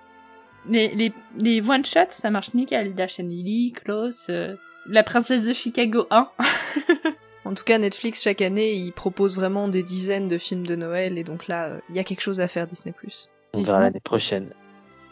Les 0.69 0.95
les 0.95 1.13
les 1.39 1.69
one 1.69 1.85
shots 1.85 2.11
ça 2.11 2.31
marche 2.31 2.55
nickel 2.55 2.95
Dash 2.95 3.21
and 3.21 3.25
Lily, 3.25 3.73
Klaus, 3.73 4.27
euh, 4.31 4.57
la 4.87 5.03
princesse 5.03 5.45
de 5.45 5.53
Chicago 5.53 6.07
1. 6.11 6.29
En 7.47 7.55
tout 7.55 7.63
cas, 7.63 7.79
Netflix 7.79 8.25
chaque 8.25 8.43
année 8.43 8.73
il 8.73 8.91
propose 8.91 9.37
vraiment 9.37 9.69
des 9.69 9.85
dizaines 9.85 10.27
de 10.27 10.37
films 10.37 10.67
de 10.67 10.75
Noël 10.75 11.17
et 11.17 11.23
donc 11.23 11.47
là, 11.47 11.77
il 11.89 11.95
y 11.95 12.01
a 12.01 12.05
quelque 12.05 12.21
chose 12.21 12.41
à 12.41 12.49
faire 12.49 12.67
Disney 12.67 12.93
Plus. 12.93 13.31
On 13.55 13.63
verra 13.63 13.79
l'année 13.79 14.01
prochaine. 14.01 14.51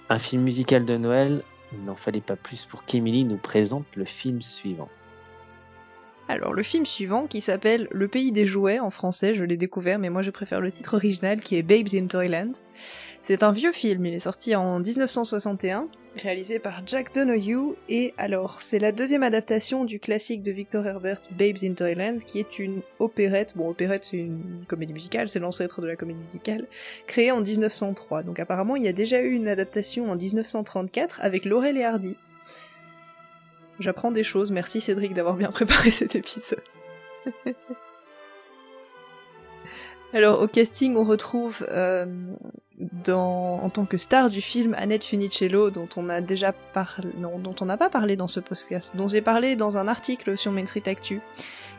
Un 0.09 0.18
film 0.18 0.42
musical 0.42 0.84
de 0.84 0.96
Noël, 0.96 1.44
Il 1.72 1.84
n'en 1.84 1.94
fallait 1.94 2.20
pas 2.20 2.34
plus 2.34 2.66
pour 2.66 2.84
qu'Emily 2.84 3.24
nous 3.24 3.36
présente 3.36 3.86
le 3.94 4.05
film 4.05 4.42
suivant. 4.42 4.88
Alors 6.27 6.55
le 6.55 6.62
film 6.62 6.87
suivant 6.87 7.27
qui 7.27 7.43
s'appelle 7.43 7.87
Le 7.91 8.09
pays 8.09 8.33
des 8.33 8.47
jouets 8.47 8.79
en 8.79 8.89
français, 8.89 9.35
je 9.35 9.45
l'ai 9.45 9.59
découvert 9.59 9.99
mais 9.99 10.09
moi 10.09 10.22
je 10.22 10.31
préfère 10.31 10.61
le 10.61 10.72
titre 10.72 10.95
original 10.95 11.41
qui 11.41 11.57
est 11.57 11.62
Babes 11.62 11.95
in 11.95 12.07
Toyland. 12.07 12.53
C'est 13.20 13.43
un 13.43 13.53
vieux 13.53 13.72
film, 13.72 14.07
il 14.07 14.14
est 14.14 14.18
sorti 14.18 14.55
en 14.55 14.81
1961, 14.81 15.89
réalisé 16.16 16.59
par 16.59 16.83
Jack 16.87 17.14
Donoghue 17.14 17.75
et 17.91 18.14
alors 18.16 18.62
c'est 18.62 18.79
la 18.79 18.91
deuxième 18.91 19.22
adaptation 19.22 19.85
du 19.85 20.01
classique 20.01 20.43
de 20.43 20.53
Victor 20.53 20.87
Herbert 20.87 21.20
Babes 21.31 21.59
in 21.62 21.75
Toyland 21.75 22.16
qui 22.16 22.39
est 22.39 22.59
une 22.59 22.81
opérette, 22.99 23.55
bon 23.55 23.68
opérette 23.68 24.05
c'est 24.05 24.18
une 24.18 24.64
comédie 24.66 24.95
musicale, 24.95 25.29
c'est 25.29 25.41
l'ancêtre 25.41 25.83
de 25.83 25.87
la 25.87 25.97
comédie 25.97 26.20
musicale, 26.20 26.66
créée 27.07 27.33
en 27.33 27.43
1903. 27.43 28.22
Donc 28.22 28.41
apparemment 28.41 28.77
il 28.77 28.85
y 28.85 28.89
a 28.89 28.95
déjà 28.95 29.20
eu 29.20 29.33
une 29.33 29.49
adaptation 29.49 30.11
en 30.11 30.16
1934 30.16 31.20
avec 31.22 31.45
Laurel 31.45 31.77
et 31.77 31.85
Hardy. 31.85 32.16
J'apprends 33.79 34.11
des 34.11 34.22
choses, 34.22 34.51
merci 34.51 34.81
Cédric 34.81 35.14
d'avoir 35.14 35.35
bien 35.35 35.51
préparé 35.53 35.91
cet 35.91 36.14
épisode. 36.14 36.62
Alors 40.12 40.41
au 40.41 40.47
casting 40.47 40.97
on 40.97 41.03
retrouve 41.03 41.66
euh, 41.68 42.07
dans, 43.05 43.59
en 43.61 43.68
tant 43.68 43.85
que 43.85 43.97
star 43.97 44.31
du 44.31 44.41
film 44.41 44.77
Annette 44.79 45.03
Funicello 45.03 45.70
dont 45.70 45.89
on 45.97 46.09
a 46.09 46.20
déjà 46.20 46.53
parlé, 46.53 47.09
non, 47.16 47.41
dont 47.41 47.57
on 47.61 47.64
n'a 47.64 47.77
pas 47.77 47.91
parlé 47.91 48.14
dans 48.14 48.29
ce 48.29 48.39
podcast, 48.39 48.95
dont 48.95 49.09
j'ai 49.09 49.22
parlé 49.22 49.57
dans 49.57 49.77
un 49.77 49.89
article 49.89 50.39
sur 50.39 50.53
Main 50.53 50.66
Street 50.66 50.85
Actu, 50.87 51.20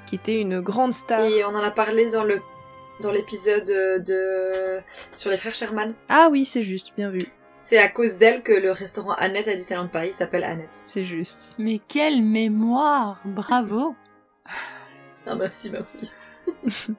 qui 0.06 0.16
était 0.16 0.42
une 0.42 0.60
grande 0.60 0.94
star. 0.94 1.22
Et 1.22 1.46
on 1.46 1.50
en 1.50 1.64
a 1.64 1.72
parlé 1.72 2.10
dans 2.10 2.26
le 2.26 2.42
dans 3.02 3.12
l'épisode 3.12 3.66
de 3.66 4.82
sur 5.14 5.30
les 5.30 5.38
frères 5.38 5.56
Sherman. 5.56 5.94
Ah 6.10 6.28
oui 6.30 6.44
c'est 6.44 6.64
juste, 6.64 6.94
bien 6.98 7.10
vu. 7.10 7.20
C'est 7.66 7.80
à 7.80 7.90
cause 7.90 8.20
d'elle 8.20 8.44
que 8.44 8.52
le 8.52 8.70
restaurant 8.70 9.14
Annette 9.14 9.48
à 9.48 9.56
Disneyland 9.56 9.88
Paris 9.88 10.14
s'appelle 10.14 10.44
Annette. 10.44 10.70
C'est 10.72 11.04
juste. 11.04 11.56
Mais 11.58 11.82
quelle 11.88 12.22
mémoire 12.22 13.20
Bravo 13.26 13.96
Ah 15.26 15.34
merci, 15.34 15.72
merci. 15.72 16.12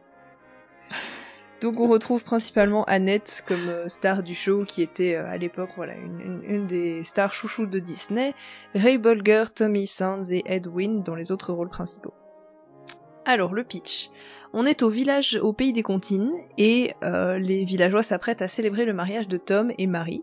Donc 1.62 1.78
on 1.78 1.86
retrouve 1.86 2.24
principalement 2.24 2.82
Annette 2.86 3.44
comme 3.46 3.68
euh, 3.68 3.86
star 3.86 4.24
du 4.24 4.34
show 4.34 4.64
qui 4.64 4.82
était 4.82 5.14
euh, 5.14 5.28
à 5.28 5.36
l'époque 5.36 5.70
voilà 5.76 5.94
une, 5.94 6.20
une, 6.20 6.42
une, 6.42 6.66
des 6.66 7.04
stars 7.04 7.32
chouchous 7.32 7.66
de 7.66 7.78
Disney, 7.78 8.34
Ray 8.74 8.98
Bolger, 8.98 9.44
Tommy 9.54 9.86
Sands 9.86 10.24
et 10.30 10.42
Edwin 10.46 11.04
dans 11.04 11.14
les 11.14 11.30
autres 11.30 11.52
rôles 11.52 11.70
principaux. 11.70 12.12
Alors 13.28 13.52
le 13.52 13.64
pitch. 13.64 14.10
On 14.52 14.66
est 14.66 14.84
au 14.84 14.88
village 14.88 15.36
au 15.42 15.52
pays 15.52 15.72
des 15.72 15.82
comptines 15.82 16.32
et 16.58 16.94
euh, 17.02 17.38
les 17.38 17.64
villageois 17.64 18.04
s'apprêtent 18.04 18.40
à 18.40 18.46
célébrer 18.46 18.84
le 18.84 18.92
mariage 18.92 19.26
de 19.26 19.36
Tom 19.36 19.72
et 19.78 19.88
Marie. 19.88 20.22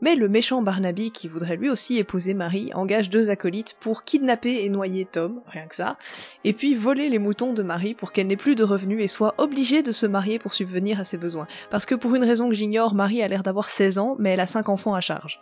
Mais 0.00 0.16
le 0.16 0.28
méchant 0.28 0.60
Barnaby, 0.60 1.12
qui 1.12 1.28
voudrait 1.28 1.56
lui 1.56 1.70
aussi 1.70 1.96
épouser 1.98 2.34
Marie, 2.34 2.72
engage 2.74 3.08
deux 3.08 3.30
acolytes 3.30 3.76
pour 3.78 4.02
kidnapper 4.02 4.64
et 4.64 4.68
noyer 4.68 5.04
Tom, 5.04 5.42
rien 5.46 5.68
que 5.68 5.76
ça, 5.76 5.96
et 6.42 6.52
puis 6.52 6.74
voler 6.74 7.08
les 7.08 7.20
moutons 7.20 7.52
de 7.52 7.62
Marie 7.62 7.94
pour 7.94 8.10
qu'elle 8.10 8.26
n'ait 8.26 8.36
plus 8.36 8.56
de 8.56 8.64
revenus 8.64 9.00
et 9.00 9.08
soit 9.08 9.36
obligée 9.38 9.84
de 9.84 9.92
se 9.92 10.06
marier 10.06 10.40
pour 10.40 10.52
subvenir 10.52 10.98
à 10.98 11.04
ses 11.04 11.18
besoins. 11.18 11.46
Parce 11.70 11.86
que 11.86 11.94
pour 11.94 12.16
une 12.16 12.24
raison 12.24 12.48
que 12.48 12.54
j'ignore, 12.54 12.94
Marie 12.94 13.22
a 13.22 13.28
l'air 13.28 13.44
d'avoir 13.44 13.70
16 13.70 13.98
ans, 13.98 14.16
mais 14.18 14.30
elle 14.30 14.40
a 14.40 14.48
5 14.48 14.68
enfants 14.68 14.94
à 14.94 15.00
charge. 15.00 15.40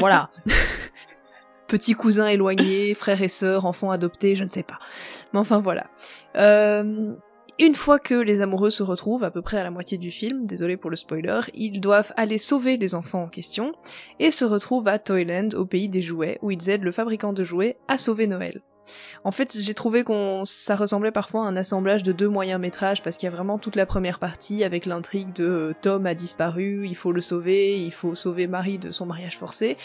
voilà. 0.00 0.30
petits 1.74 1.94
cousins 1.94 2.28
éloignés, 2.28 2.94
frères 3.04 3.20
et 3.20 3.28
sœurs, 3.28 3.64
enfants 3.64 3.90
adoptés, 3.90 4.36
je 4.36 4.44
ne 4.44 4.50
sais 4.50 4.62
pas. 4.62 4.78
Mais 5.32 5.40
enfin 5.40 5.58
voilà. 5.58 5.88
Euh, 6.36 7.12
une 7.58 7.74
fois 7.74 7.98
que 7.98 8.14
les 8.14 8.40
amoureux 8.42 8.70
se 8.70 8.84
retrouvent, 8.84 9.24
à 9.24 9.32
peu 9.32 9.42
près 9.42 9.58
à 9.58 9.64
la 9.64 9.72
moitié 9.72 9.98
du 9.98 10.12
film, 10.12 10.46
désolé 10.46 10.76
pour 10.76 10.88
le 10.88 10.94
spoiler, 10.94 11.40
ils 11.52 11.80
doivent 11.80 12.12
aller 12.16 12.38
sauver 12.38 12.76
les 12.76 12.94
enfants 12.94 13.24
en 13.24 13.28
question, 13.28 13.72
et 14.20 14.30
se 14.30 14.44
retrouvent 14.44 14.86
à 14.86 15.00
Toyland, 15.00 15.48
au 15.56 15.64
pays 15.64 15.88
des 15.88 16.00
jouets, 16.00 16.38
où 16.42 16.52
ils 16.52 16.70
aident 16.70 16.84
le 16.84 16.92
fabricant 16.92 17.32
de 17.32 17.42
jouets 17.42 17.76
à 17.88 17.98
sauver 17.98 18.28
Noël. 18.28 18.62
En 19.24 19.30
fait, 19.30 19.56
j'ai 19.58 19.74
trouvé 19.74 20.04
qu'on 20.04 20.44
ça 20.44 20.76
ressemblait 20.76 21.10
parfois 21.10 21.44
à 21.44 21.48
un 21.48 21.56
assemblage 21.56 22.02
de 22.02 22.12
deux 22.12 22.28
moyens 22.28 22.60
métrages 22.60 23.02
parce 23.02 23.16
qu'il 23.16 23.26
y 23.28 23.32
a 23.32 23.34
vraiment 23.34 23.58
toute 23.58 23.76
la 23.76 23.86
première 23.86 24.18
partie 24.18 24.64
avec 24.64 24.86
l'intrigue 24.86 25.32
de 25.32 25.44
euh, 25.44 25.72
Tom 25.80 26.06
a 26.06 26.14
disparu, 26.14 26.86
il 26.86 26.94
faut 26.94 27.12
le 27.12 27.20
sauver, 27.20 27.78
il 27.78 27.92
faut 27.92 28.14
sauver 28.14 28.46
Marie 28.46 28.78
de 28.78 28.90
son 28.90 29.06
mariage 29.06 29.38
forcé 29.38 29.76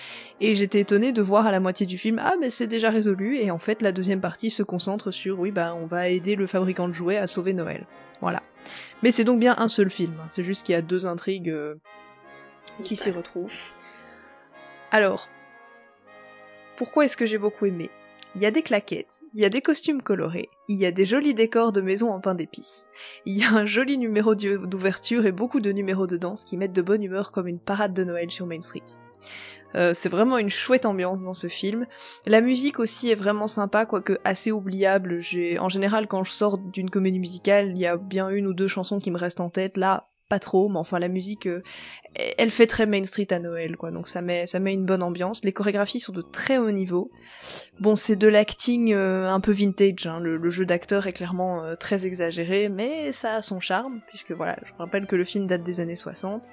et 0.41 0.55
j'étais 0.55 0.81
étonnée 0.81 1.11
de 1.11 1.21
voir 1.21 1.45
à 1.45 1.51
la 1.51 1.59
moitié 1.59 1.85
du 1.85 1.97
film 1.97 2.19
ah 2.23 2.33
mais 2.39 2.49
c'est 2.49 2.67
déjà 2.67 2.89
résolu 2.89 3.37
et 3.37 3.51
en 3.51 3.57
fait 3.57 3.81
la 3.81 3.91
deuxième 3.91 4.21
partie 4.21 4.49
se 4.49 4.63
concentre 4.63 5.11
sur 5.11 5.39
oui 5.39 5.51
bah 5.51 5.75
on 5.75 5.85
va 5.85 6.09
aider 6.09 6.35
le 6.35 6.47
fabricant 6.47 6.87
de 6.87 6.93
jouets 6.93 7.17
à 7.17 7.27
sauver 7.27 7.53
Noël. 7.53 7.85
Voilà. 8.21 8.43
Mais 9.01 9.11
c'est 9.11 9.23
donc 9.23 9.39
bien 9.39 9.55
un 9.57 9.69
seul 9.69 9.89
film, 9.89 10.19
hein. 10.19 10.27
c'est 10.29 10.43
juste 10.43 10.65
qu'il 10.65 10.73
y 10.73 10.77
a 10.77 10.81
deux 10.81 11.07
intrigues 11.07 11.49
euh, 11.49 11.75
qui 12.81 12.95
s'y 12.95 13.11
retrouvent. 13.11 13.53
Alors, 14.91 15.29
pourquoi 16.75 17.05
est-ce 17.05 17.17
que 17.17 17.25
j'ai 17.25 17.37
beaucoup 17.37 17.65
aimé? 17.65 17.89
Il 18.35 18.41
y 18.41 18.45
a 18.45 18.51
des 18.51 18.61
claquettes, 18.61 19.23
il 19.33 19.41
y 19.41 19.45
a 19.45 19.49
des 19.49 19.61
costumes 19.61 20.01
colorés, 20.01 20.49
il 20.67 20.77
y 20.77 20.85
a 20.85 20.91
des 20.91 21.05
jolis 21.05 21.33
décors 21.33 21.71
de 21.71 21.81
maisons 21.81 22.11
en 22.11 22.19
pain 22.19 22.35
d'épices, 22.35 22.87
il 23.25 23.37
y 23.37 23.43
a 23.43 23.51
un 23.51 23.65
joli 23.65 23.97
numéro 23.97 24.35
d'ouverture 24.35 25.25
et 25.25 25.31
beaucoup 25.31 25.59
de 25.59 25.71
numéros 25.71 26.07
de 26.07 26.17
danse 26.17 26.45
qui 26.45 26.57
mettent 26.57 26.73
de 26.73 26.81
bonne 26.81 27.03
humeur 27.03 27.31
comme 27.31 27.47
une 27.47 27.59
parade 27.59 27.93
de 27.93 28.03
Noël 28.03 28.29
sur 28.29 28.45
Main 28.45 28.61
Street. 28.61 28.83
Euh, 29.75 29.93
c'est 29.93 30.09
vraiment 30.09 30.37
une 30.37 30.49
chouette 30.49 30.85
ambiance 30.85 31.21
dans 31.21 31.33
ce 31.33 31.47
film. 31.47 31.85
La 32.25 32.41
musique 32.41 32.79
aussi 32.79 33.09
est 33.09 33.15
vraiment 33.15 33.47
sympa, 33.47 33.85
quoique 33.85 34.17
assez 34.23 34.51
oubliable. 34.51 35.19
J'ai, 35.19 35.59
en 35.59 35.69
général, 35.69 36.07
quand 36.07 36.23
je 36.23 36.31
sors 36.31 36.57
d'une 36.57 36.89
comédie 36.89 37.19
musicale, 37.19 37.71
il 37.75 37.77
y 37.77 37.85
a 37.85 37.97
bien 37.97 38.29
une 38.29 38.47
ou 38.47 38.53
deux 38.53 38.67
chansons 38.67 38.99
qui 38.99 39.11
me 39.11 39.17
restent 39.17 39.41
en 39.41 39.49
tête. 39.49 39.77
Là, 39.77 40.08
pas 40.29 40.39
trop, 40.39 40.69
mais 40.69 40.77
enfin 40.77 40.99
la 40.99 41.07
musique, 41.07 41.47
euh, 41.47 41.61
elle 42.37 42.51
fait 42.51 42.67
très 42.67 42.85
Main 42.85 43.03
Street 43.03 43.27
à 43.31 43.39
Noël, 43.39 43.75
quoi. 43.75 43.91
Donc 43.91 44.07
ça 44.07 44.21
met, 44.21 44.45
ça 44.45 44.59
met 44.59 44.73
une 44.73 44.85
bonne 44.85 45.03
ambiance. 45.03 45.43
Les 45.43 45.51
chorégraphies 45.51 45.99
sont 45.99 46.13
de 46.13 46.21
très 46.21 46.57
haut 46.57 46.71
niveau. 46.71 47.11
Bon, 47.79 47.95
c'est 47.95 48.15
de 48.15 48.27
l'acting 48.27 48.93
euh, 48.93 49.27
un 49.27 49.39
peu 49.39 49.51
vintage. 49.51 50.07
Hein. 50.07 50.19
Le, 50.19 50.49
jeu 50.49 50.65
d'acteur 50.65 51.07
est 51.07 51.13
clairement 51.13 51.63
euh, 51.63 51.75
très 51.75 52.05
exagéré, 52.05 52.69
mais 52.69 53.11
ça 53.11 53.35
a 53.35 53.41
son 53.41 53.59
charme, 53.59 54.01
puisque 54.07 54.31
voilà, 54.31 54.57
je 54.65 54.71
rappelle 54.77 55.07
que 55.07 55.15
le 55.15 55.23
film 55.23 55.47
date 55.47 55.63
des 55.63 55.79
années 55.79 55.95
60. 55.95 56.49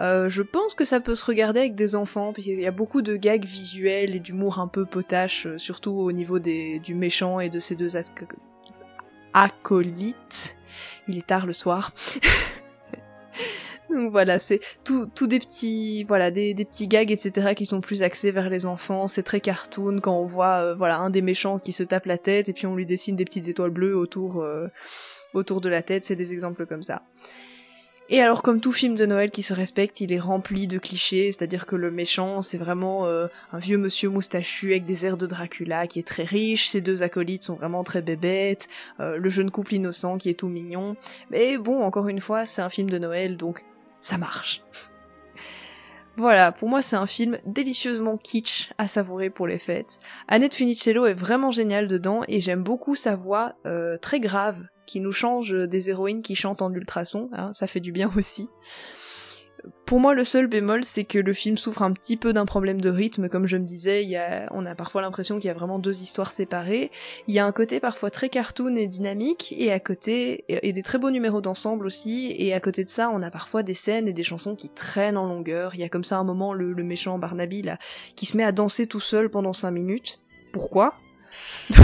Euh, 0.00 0.28
je 0.28 0.42
pense 0.42 0.74
que 0.74 0.84
ça 0.84 0.98
peut 0.98 1.14
se 1.14 1.24
regarder 1.24 1.60
avec 1.60 1.76
des 1.76 1.94
enfants, 1.94 2.32
puisqu'il 2.32 2.60
y 2.60 2.66
a 2.66 2.72
beaucoup 2.72 3.02
de 3.02 3.16
gags 3.16 3.44
visuels 3.44 4.16
et 4.16 4.20
d'humour 4.20 4.58
un 4.58 4.66
peu 4.66 4.84
potache, 4.84 5.46
surtout 5.56 5.92
au 5.92 6.10
niveau 6.10 6.40
des, 6.40 6.80
du 6.80 6.94
méchant 6.94 7.38
et 7.38 7.48
de 7.48 7.60
ses 7.60 7.76
deux 7.76 7.96
acolytes. 9.32 10.56
Il 11.06 11.18
est 11.18 11.26
tard 11.26 11.46
le 11.46 11.52
soir. 11.52 11.92
Voilà, 14.10 14.38
c'est 14.38 14.60
tout, 14.82 15.06
tout 15.06 15.26
des 15.26 15.38
petits, 15.38 16.04
voilà, 16.04 16.30
des, 16.30 16.54
petits 16.54 16.88
gags, 16.88 17.12
etc. 17.12 17.54
qui 17.54 17.64
sont 17.64 17.80
plus 17.80 18.02
axés 18.02 18.32
vers 18.32 18.50
les 18.50 18.66
enfants. 18.66 19.06
C'est 19.06 19.22
très 19.22 19.40
cartoon 19.40 20.00
quand 20.00 20.18
on 20.18 20.26
voit, 20.26 20.62
euh, 20.62 20.74
voilà, 20.74 20.98
un 20.98 21.10
des 21.10 21.22
méchants 21.22 21.58
qui 21.58 21.72
se 21.72 21.82
tape 21.84 22.06
la 22.06 22.18
tête 22.18 22.48
et 22.48 22.52
puis 22.52 22.66
on 22.66 22.74
lui 22.74 22.86
dessine 22.86 23.16
des 23.16 23.24
petites 23.24 23.48
étoiles 23.48 23.70
bleues 23.70 23.96
autour, 23.96 24.42
euh, 24.42 24.68
autour 25.32 25.60
de 25.60 25.68
la 25.68 25.82
tête. 25.82 26.04
C'est 26.04 26.16
des 26.16 26.32
exemples 26.32 26.66
comme 26.66 26.82
ça. 26.82 27.02
Et 28.10 28.20
alors, 28.20 28.42
comme 28.42 28.60
tout 28.60 28.72
film 28.72 28.96
de 28.96 29.06
Noël 29.06 29.30
qui 29.30 29.42
se 29.42 29.54
respecte, 29.54 30.00
il 30.02 30.12
est 30.12 30.18
rempli 30.18 30.66
de 30.66 30.76
clichés, 30.76 31.32
c'est-à-dire 31.32 31.64
que 31.64 31.74
le 31.74 31.90
méchant, 31.90 32.42
c'est 32.42 32.58
vraiment 32.58 33.06
euh, 33.06 33.28
un 33.50 33.58
vieux 33.58 33.78
monsieur 33.78 34.10
moustachu 34.10 34.72
avec 34.72 34.84
des 34.84 35.06
airs 35.06 35.16
de 35.16 35.26
Dracula 35.26 35.86
qui 35.86 36.00
est 36.00 36.06
très 36.06 36.24
riche, 36.24 36.66
ses 36.66 36.82
deux 36.82 37.02
acolytes 37.02 37.44
sont 37.44 37.54
vraiment 37.54 37.82
très 37.82 38.02
bébêtes, 38.02 38.68
le 38.98 39.28
jeune 39.30 39.50
couple 39.50 39.74
innocent 39.74 40.18
qui 40.18 40.28
est 40.28 40.38
tout 40.38 40.48
mignon. 40.48 40.96
Mais 41.30 41.56
bon, 41.56 41.82
encore 41.82 42.08
une 42.08 42.20
fois, 42.20 42.44
c'est 42.44 42.60
un 42.60 42.68
film 42.68 42.90
de 42.90 42.98
Noël, 42.98 43.38
donc 43.38 43.64
ça 44.04 44.18
marche. 44.18 44.62
Voilà, 46.16 46.52
pour 46.52 46.68
moi 46.68 46.82
c'est 46.82 46.94
un 46.94 47.06
film 47.06 47.38
délicieusement 47.44 48.16
kitsch 48.16 48.70
à 48.78 48.86
savourer 48.86 49.30
pour 49.30 49.48
les 49.48 49.58
fêtes. 49.58 49.98
Annette 50.28 50.54
Funicello 50.54 51.06
est 51.06 51.14
vraiment 51.14 51.50
géniale 51.50 51.88
dedans 51.88 52.20
et 52.28 52.40
j'aime 52.40 52.62
beaucoup 52.62 52.94
sa 52.94 53.16
voix 53.16 53.54
euh, 53.66 53.96
très 53.98 54.20
grave 54.20 54.68
qui 54.86 55.00
nous 55.00 55.12
change 55.12 55.52
des 55.52 55.90
héroïnes 55.90 56.22
qui 56.22 56.34
chantent 56.34 56.62
en 56.62 56.72
ultrason, 56.72 57.30
hein, 57.32 57.52
ça 57.54 57.66
fait 57.66 57.80
du 57.80 57.90
bien 57.90 58.12
aussi. 58.16 58.48
Pour 59.86 60.00
moi, 60.00 60.14
le 60.14 60.24
seul 60.24 60.46
bémol, 60.46 60.84
c'est 60.84 61.04
que 61.04 61.18
le 61.18 61.32
film 61.32 61.56
souffre 61.56 61.82
un 61.82 61.92
petit 61.92 62.16
peu 62.16 62.32
d'un 62.32 62.46
problème 62.46 62.80
de 62.80 62.88
rythme, 62.88 63.28
comme 63.28 63.46
je 63.46 63.56
me 63.56 63.64
disais, 63.64 64.04
y 64.04 64.16
a, 64.16 64.48
on 64.50 64.64
a 64.66 64.74
parfois 64.74 65.02
l'impression 65.02 65.38
qu'il 65.38 65.48
y 65.48 65.50
a 65.50 65.54
vraiment 65.54 65.78
deux 65.78 66.02
histoires 66.02 66.32
séparées. 66.32 66.90
Il 67.26 67.34
y 67.34 67.38
a 67.38 67.46
un 67.46 67.52
côté 67.52 67.80
parfois 67.80 68.10
très 68.10 68.28
cartoon 68.28 68.76
et 68.76 68.86
dynamique, 68.86 69.54
et 69.56 69.72
à 69.72 69.80
côté, 69.80 70.44
et, 70.48 70.72
des 70.72 70.82
très 70.82 70.98
beaux 70.98 71.10
numéros 71.10 71.40
d'ensemble 71.40 71.86
aussi, 71.86 72.34
et 72.38 72.54
à 72.54 72.60
côté 72.60 72.84
de 72.84 72.88
ça, 72.88 73.10
on 73.10 73.22
a 73.22 73.30
parfois 73.30 73.62
des 73.62 73.74
scènes 73.74 74.08
et 74.08 74.12
des 74.12 74.22
chansons 74.22 74.56
qui 74.56 74.68
traînent 74.68 75.16
en 75.18 75.26
longueur. 75.26 75.74
Il 75.74 75.80
y 75.80 75.84
a 75.84 75.88
comme 75.88 76.04
ça 76.04 76.18
un 76.18 76.24
moment, 76.24 76.54
le, 76.54 76.72
le 76.72 76.84
méchant 76.84 77.18
Barnaby, 77.18 77.62
là, 77.62 77.78
qui 78.16 78.26
se 78.26 78.36
met 78.36 78.44
à 78.44 78.52
danser 78.52 78.86
tout 78.86 79.00
seul 79.00 79.28
pendant 79.28 79.52
cinq 79.52 79.70
minutes. 79.72 80.20
Pourquoi? 80.52 80.94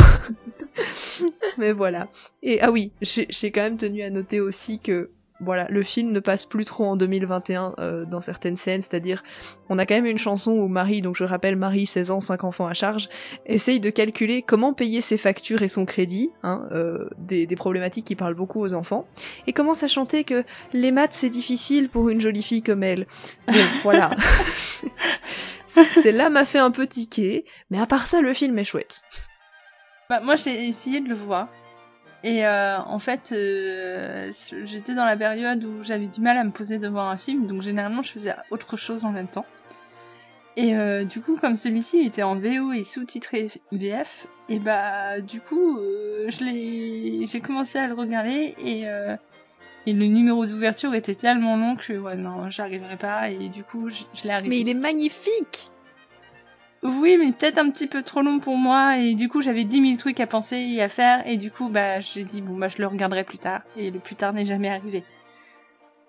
Mais 1.59 1.73
voilà. 1.73 2.09
Et 2.43 2.61
ah 2.61 2.71
oui, 2.71 2.93
j'ai 3.01 3.51
quand 3.51 3.63
même 3.63 3.77
tenu 3.77 4.03
à 4.03 4.11
noter 4.11 4.41
aussi 4.41 4.79
que 4.79 5.11
voilà, 5.41 5.67
le 5.71 5.83
film 5.83 6.13
ne 6.13 6.21
passe 6.21 6.45
plus 6.45 6.65
trop 6.65 6.85
en 6.85 6.97
2021 6.97 7.75
euh, 7.79 8.05
dans 8.05 8.21
certaines 8.21 8.57
scènes, 8.57 8.83
c'est-à-dire 8.83 9.23
on 9.69 9.79
a 9.79 9.87
quand 9.87 9.95
même 9.95 10.07
une 10.07 10.19
chanson 10.19 10.53
où 10.53 10.69
Marie, 10.69 11.01
donc 11.01 11.17
je 11.17 11.25
rappelle 11.25 11.57
Marie, 11.57 11.87
16 11.87 12.11
ans, 12.11 12.21
5 12.21 12.45
enfants 12.45 12.67
à 12.67 12.75
charge, 12.75 13.09
essaye 13.47 13.81
de 13.81 13.91
calculer 13.91 14.43
comment 14.43 14.73
payer 14.73 15.01
ses 15.01 15.17
factures 15.17 15.63
et 15.63 15.69
son 15.69 15.85
crédit, 15.85 16.31
hein, 16.43 16.69
euh, 16.73 17.09
des, 17.19 17.47
des, 17.47 17.57
problématiques 17.57 18.07
qui 18.07 18.17
parlent 18.17 18.35
beaucoup 18.35 18.61
aux 18.61 18.75
enfants, 18.75 19.07
et 19.47 19.53
commence 19.53 19.83
à 19.83 19.89
chanter 19.89 20.25
que 20.25 20.45
les 20.73 20.93
maths 20.93 21.15
c'est 21.15 21.31
difficile 21.31 21.89
pour 21.89 22.09
une 22.09 22.21
jolie 22.21 22.43
fille 22.43 22.63
comme 22.63 22.83
elle. 22.83 23.07
Bon, 23.47 23.55
voilà. 23.83 24.11
Celle-là 25.67 26.31
m'a 26.31 26.45
fait 26.45 26.59
un 26.59 26.71
peu 26.71 26.87
tiquer, 26.87 27.45
mais 27.71 27.81
à 27.81 27.87
part 27.87 28.07
ça, 28.07 28.21
le 28.21 28.33
film 28.33 28.59
est 28.59 28.65
chouette. 28.65 29.03
Bah, 30.09 30.21
moi, 30.21 30.35
j'ai 30.35 30.67
essayé 30.67 31.01
de 31.01 31.09
le 31.09 31.15
voir. 31.15 31.49
Et 32.23 32.45
euh, 32.47 32.79
en 32.79 32.99
fait, 32.99 33.33
euh, 33.33 34.31
j'étais 34.65 34.95
dans 34.95 35.07
la 35.07 35.17
période 35.17 35.65
où 35.65 35.83
j'avais 35.83 36.07
du 36.07 36.21
mal 36.21 36.37
à 36.37 36.45
me 36.45 36.51
poser 36.51 36.79
devant 36.79 37.09
un 37.09 37.17
film, 37.17 37.47
donc 37.47 37.63
généralement 37.63 38.03
je 38.03 38.13
faisais 38.13 38.35
autre 38.51 38.77
chose 38.77 39.05
en 39.05 39.11
même 39.11 39.29
temps. 39.29 39.47
Et 40.57 40.77
euh, 40.77 41.05
du 41.05 41.21
coup, 41.23 41.37
comme 41.37 41.57
celui-ci 41.57 42.01
était 42.01 42.23
en 42.23 42.37
VO 42.37 42.73
et 42.73 42.85
sous-titré 42.85 43.49
VF, 43.73 44.27
et 44.51 44.59
bah 44.59 45.21
du 45.21 45.41
coup, 45.41 45.79
j'ai 46.29 47.41
commencé 47.41 47.79
à 47.79 47.87
le 47.87 47.95
regarder 47.95 48.55
et 48.63 48.85
et 49.87 49.95
le 49.95 50.05
numéro 50.05 50.45
d'ouverture 50.45 50.95
était 50.95 51.15
tellement 51.15 51.57
long 51.57 51.75
que 51.75 51.95
ouais 51.95 52.17
non, 52.17 52.51
j'arriverai 52.51 52.97
pas 52.97 53.31
et 53.31 53.49
du 53.49 53.65
coup, 53.65 53.89
je, 53.89 54.03
je 54.13 54.25
l'ai 54.25 54.31
arrêté. 54.31 54.51
Mais 54.51 54.61
il 54.61 54.69
est 54.69 54.75
magnifique 54.75 55.71
Oui, 56.83 57.19
mais 57.19 57.33
peut-être 57.33 57.59
un 57.59 57.71
petit 57.71 57.87
peu 57.87 58.03
trop 58.03 58.23
long 58.23 58.41
pour 58.41 58.57
moi 58.57 58.97
et 58.97 59.15
du 59.15 59.29
coup, 59.29 59.43
j'avais 59.43 59.65
10 59.65 59.83
000 59.83 59.97
trucs 59.99 60.19
à 60.19 60.27
penser 60.27 60.57
et 60.57 60.81
à 60.81 60.89
faire 60.89 61.27
et 61.27 61.37
du 61.37 61.51
coup, 61.51 61.69
bah 61.69 62.01
j'ai 62.01 62.25
dit 62.25 62.41
bon 62.41 62.57
bah 62.57 62.69
je 62.69 62.79
le 62.79 62.87
regarderai 62.87 63.23
plus 63.23 63.37
tard 63.37 63.61
et 63.77 63.91
le 63.91 63.99
plus 63.99 64.17
tard 64.17 64.33
n'est 64.33 64.47
jamais 64.47 64.71
arrivé. 64.71 65.05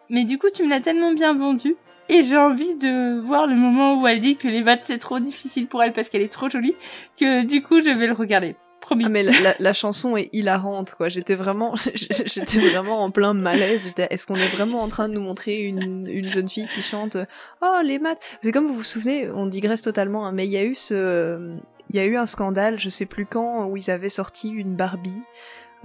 Mais 0.09 0.24
du 0.24 0.38
coup, 0.38 0.47
tu 0.53 0.63
me 0.63 0.69
l'as 0.69 0.80
tellement 0.80 1.13
bien 1.13 1.34
vendu 1.34 1.76
et 2.07 2.24
j'ai 2.24 2.38
envie 2.38 2.76
de 2.76 3.19
voir 3.19 3.47
le 3.47 3.55
moment 3.55 4.01
où 4.01 4.07
elle 4.07 4.22
dit 4.22 4.38
que 4.38 4.47
les 4.47 4.61
maths 4.63 4.86
c'est 4.86 4.97
trop 4.97 5.19
difficile 5.19 5.67
pour 5.67 5.84
elle 5.84 5.93
parce 5.93 6.07
qu'elle 6.09 6.22
est 6.22 6.32
trop 6.32 6.49
jolie 6.49 6.76
que 7.17 7.43
du 7.45 7.61
coup 7.61 7.82
je 7.82 7.89
vais 7.89 8.07
le 8.07 8.13
regarder. 8.13 8.55
Ah 8.91 8.95
mais 9.09 9.23
la, 9.23 9.73
chanson 9.73 10.17
est 10.17 10.29
hilarante 10.33 10.95
quoi. 10.95 11.07
J'étais 11.07 11.35
vraiment, 11.35 11.75
j'étais 12.25 12.59
vraiment 12.59 13.03
en 13.03 13.11
plein 13.11 13.33
malaise. 13.33 13.93
Est-ce 13.97 14.27
qu'on 14.27 14.35
est 14.35 14.49
vraiment 14.49 14.81
en 14.81 14.89
train 14.89 15.07
de 15.07 15.13
nous 15.13 15.21
montrer 15.21 15.61
une, 15.61 16.07
une 16.07 16.25
jeune 16.25 16.49
fille 16.49 16.67
qui 16.67 16.81
chante 16.81 17.17
Oh 17.61 17.79
les 17.83 17.99
maths? 17.99 18.21
C'est 18.43 18.51
comme 18.51 18.67
vous 18.67 18.75
vous 18.75 18.83
souvenez, 18.83 19.29
on 19.31 19.45
digresse 19.45 19.81
totalement, 19.81 20.25
hein, 20.25 20.33
mais 20.33 20.45
il 20.45 20.51
y 20.51 20.57
a 20.57 20.63
eu 20.63 20.75
ce, 20.75 21.57
il 21.89 21.95
y 21.95 21.99
a 21.99 22.05
eu 22.05 22.15
un 22.15 22.25
scandale, 22.25 22.79
je 22.79 22.89
sais 22.89 23.05
plus 23.05 23.25
quand, 23.25 23.65
où 23.65 23.77
ils 23.77 23.91
avaient 23.91 24.09
sorti 24.09 24.49
une 24.49 24.75
Barbie. 24.75 25.23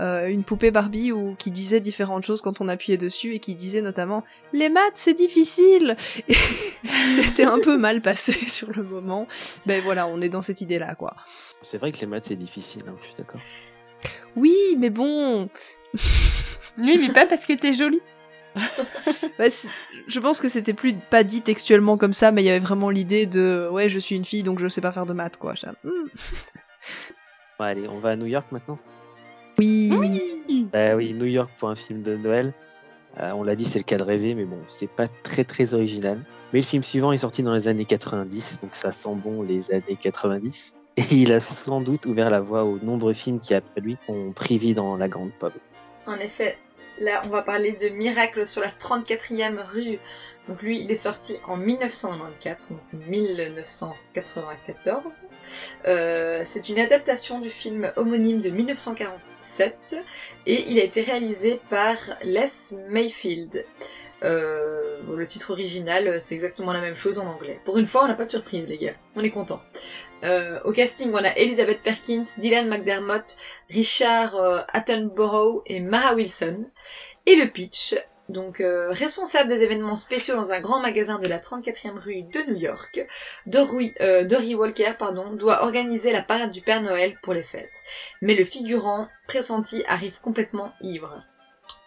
Euh, 0.00 0.28
une 0.28 0.44
poupée 0.44 0.70
Barbie 0.70 1.12
ou 1.12 1.34
qui 1.38 1.50
disait 1.50 1.80
différentes 1.80 2.24
choses 2.24 2.42
quand 2.42 2.60
on 2.60 2.68
appuyait 2.68 2.98
dessus 2.98 3.34
et 3.34 3.38
qui 3.40 3.54
disait 3.54 3.80
notamment 3.82 4.24
les 4.52 4.68
maths 4.68 4.92
c'est 4.94 5.14
difficile 5.14 5.96
et 6.28 6.34
c'était 7.08 7.44
un 7.44 7.58
peu 7.58 7.76
mal 7.76 8.00
passé 8.00 8.32
sur 8.48 8.72
le 8.72 8.82
moment 8.82 9.26
ben 9.64 9.80
voilà 9.82 10.06
on 10.06 10.20
est 10.20 10.28
dans 10.28 10.42
cette 10.42 10.60
idée 10.60 10.78
là 10.78 10.94
quoi 10.94 11.14
C'est 11.62 11.78
vrai 11.78 11.92
que 11.92 11.98
les 12.00 12.06
maths 12.06 12.26
c'est 12.28 12.36
difficile, 12.36 12.82
hein, 12.88 12.94
je 13.02 13.06
suis 13.06 13.16
d'accord. 13.18 13.40
oui 14.36 14.54
mais 14.78 14.90
bon 14.90 15.48
Oui, 16.78 16.98
mais 17.00 17.12
pas 17.12 17.26
parce 17.26 17.46
que 17.46 17.52
t'es 17.54 17.72
jolie. 17.72 18.02
Bah, 19.38 19.44
je 20.08 20.20
pense 20.20 20.40
que 20.40 20.48
c'était 20.48 20.72
plus 20.72 20.94
pas 20.94 21.24
dit 21.24 21.42
textuellement 21.42 21.96
comme 21.98 22.12
ça, 22.12 22.32
mais 22.32 22.42
il 22.42 22.46
y 22.46 22.50
avait 22.50 22.58
vraiment 22.58 22.90
l'idée 22.90 23.26
de 23.26 23.68
ouais, 23.70 23.88
je 23.88 23.98
suis 23.98 24.16
une 24.16 24.24
fille 24.24 24.42
donc 24.42 24.58
je 24.58 24.68
sais 24.68 24.80
pas 24.80 24.92
faire 24.92 25.06
de 25.06 25.12
maths 25.12 25.36
quoi. 25.36 25.54
J'étais, 25.54 25.72
Hmm. 25.84 26.08
Bon, 27.58 27.64
allez, 27.64 27.88
on 27.88 27.98
va 27.98 28.10
à 28.10 28.16
New 28.16 28.26
York 28.26 28.46
maintenant 28.52 28.78
Oui, 29.58 29.90
oui. 29.92 30.68
Bah 30.72 30.96
oui, 30.96 31.14
New 31.14 31.26
York 31.26 31.50
pour 31.58 31.68
un 31.68 31.76
film 31.76 32.02
de 32.02 32.16
Noël. 32.16 32.52
Euh, 33.18 33.30
on 33.32 33.42
l'a 33.42 33.56
dit, 33.56 33.64
c'est 33.64 33.78
le 33.78 33.84
cas 33.84 33.96
de 33.96 34.02
rêver, 34.02 34.34
mais 34.34 34.44
bon, 34.44 34.58
c'est 34.68 34.90
pas 34.90 35.08
très 35.08 35.44
très 35.44 35.72
original. 35.72 36.20
Mais 36.52 36.58
le 36.60 36.64
film 36.64 36.82
suivant 36.82 37.12
est 37.12 37.18
sorti 37.18 37.42
dans 37.42 37.54
les 37.54 37.68
années 37.68 37.86
90, 37.86 38.60
donc 38.62 38.74
ça 38.74 38.92
sent 38.92 39.14
bon 39.14 39.42
les 39.42 39.72
années 39.72 39.98
90. 40.00 40.74
Et 40.96 41.02
il 41.10 41.32
a 41.32 41.40
sans 41.40 41.80
doute 41.80 42.06
ouvert 42.06 42.30
la 42.30 42.40
voie 42.40 42.64
aux 42.64 42.78
nombreux 42.78 43.14
films 43.14 43.40
qui 43.40 43.54
après 43.54 43.80
lui 43.80 43.96
ont 44.08 44.30
pris 44.32 44.58
vie 44.58 44.74
dans 44.74 44.96
la 44.96 45.08
grande 45.08 45.32
pop. 45.32 45.52
En 46.06 46.16
effet, 46.16 46.56
là 46.98 47.22
on 47.24 47.28
va 47.28 47.42
parler 47.42 47.72
de 47.72 47.88
Miracle 47.88 48.46
sur 48.46 48.62
la 48.62 48.68
34e 48.68 49.58
rue. 49.72 49.98
Donc 50.48 50.62
lui 50.62 50.80
il 50.80 50.88
est 50.90 50.94
sorti 50.94 51.36
en 51.46 51.56
1994, 51.56 52.70
donc 52.70 52.80
1994. 53.08 55.22
Euh, 55.86 56.42
c'est 56.44 56.68
une 56.68 56.78
adaptation 56.78 57.40
du 57.40 57.50
film 57.50 57.90
homonyme 57.96 58.40
de 58.40 58.50
1947 59.58 60.04
et 60.46 60.64
il 60.68 60.78
a 60.78 60.84
été 60.84 61.00
réalisé 61.00 61.60
par 61.70 61.96
Les 62.22 62.44
Mayfield. 62.88 63.64
Euh, 64.22 64.98
le 65.14 65.26
titre 65.26 65.50
original 65.50 66.20
c'est 66.20 66.34
exactement 66.34 66.72
la 66.72 66.80
même 66.80 66.96
chose 66.96 67.18
en 67.18 67.26
anglais. 67.26 67.60
Pour 67.64 67.78
une 67.78 67.86
fois 67.86 68.04
on 68.04 68.08
n'a 68.08 68.14
pas 68.14 68.24
de 68.24 68.30
surprise 68.30 68.66
les 68.66 68.78
gars, 68.78 68.94
on 69.14 69.22
est 69.22 69.30
content. 69.30 69.60
Euh, 70.24 70.60
au 70.64 70.72
casting, 70.72 71.10
on 71.12 71.24
a 71.24 71.36
Elizabeth 71.36 71.82
Perkins, 71.82 72.24
Dylan 72.38 72.68
McDermott, 72.68 73.36
Richard 73.68 74.36
euh, 74.36 74.62
Attenborough 74.72 75.62
et 75.66 75.80
Mara 75.80 76.14
Wilson. 76.14 76.64
Et 77.26 77.36
le 77.36 77.50
pitch, 77.50 77.94
donc 78.28 78.60
euh, 78.60 78.90
responsable 78.90 79.48
des 79.48 79.62
événements 79.62 79.94
spéciaux 79.94 80.34
dans 80.34 80.50
un 80.50 80.60
grand 80.60 80.80
magasin 80.80 81.18
de 81.18 81.26
la 81.26 81.38
34e 81.38 81.98
rue 81.98 82.22
de 82.22 82.50
New 82.50 82.56
York, 82.56 83.06
Dory, 83.46 83.94
euh, 84.00 84.24
Dory 84.24 84.54
Walker 84.54 84.94
pardon, 84.98 85.32
doit 85.32 85.62
organiser 85.62 86.12
la 86.12 86.22
parade 86.22 86.50
du 86.50 86.60
Père 86.60 86.82
Noël 86.82 87.16
pour 87.22 87.34
les 87.34 87.42
fêtes. 87.42 87.82
Mais 88.22 88.34
le 88.34 88.44
figurant 88.44 89.08
pressenti 89.28 89.84
arrive 89.86 90.20
complètement 90.20 90.72
ivre. 90.80 91.22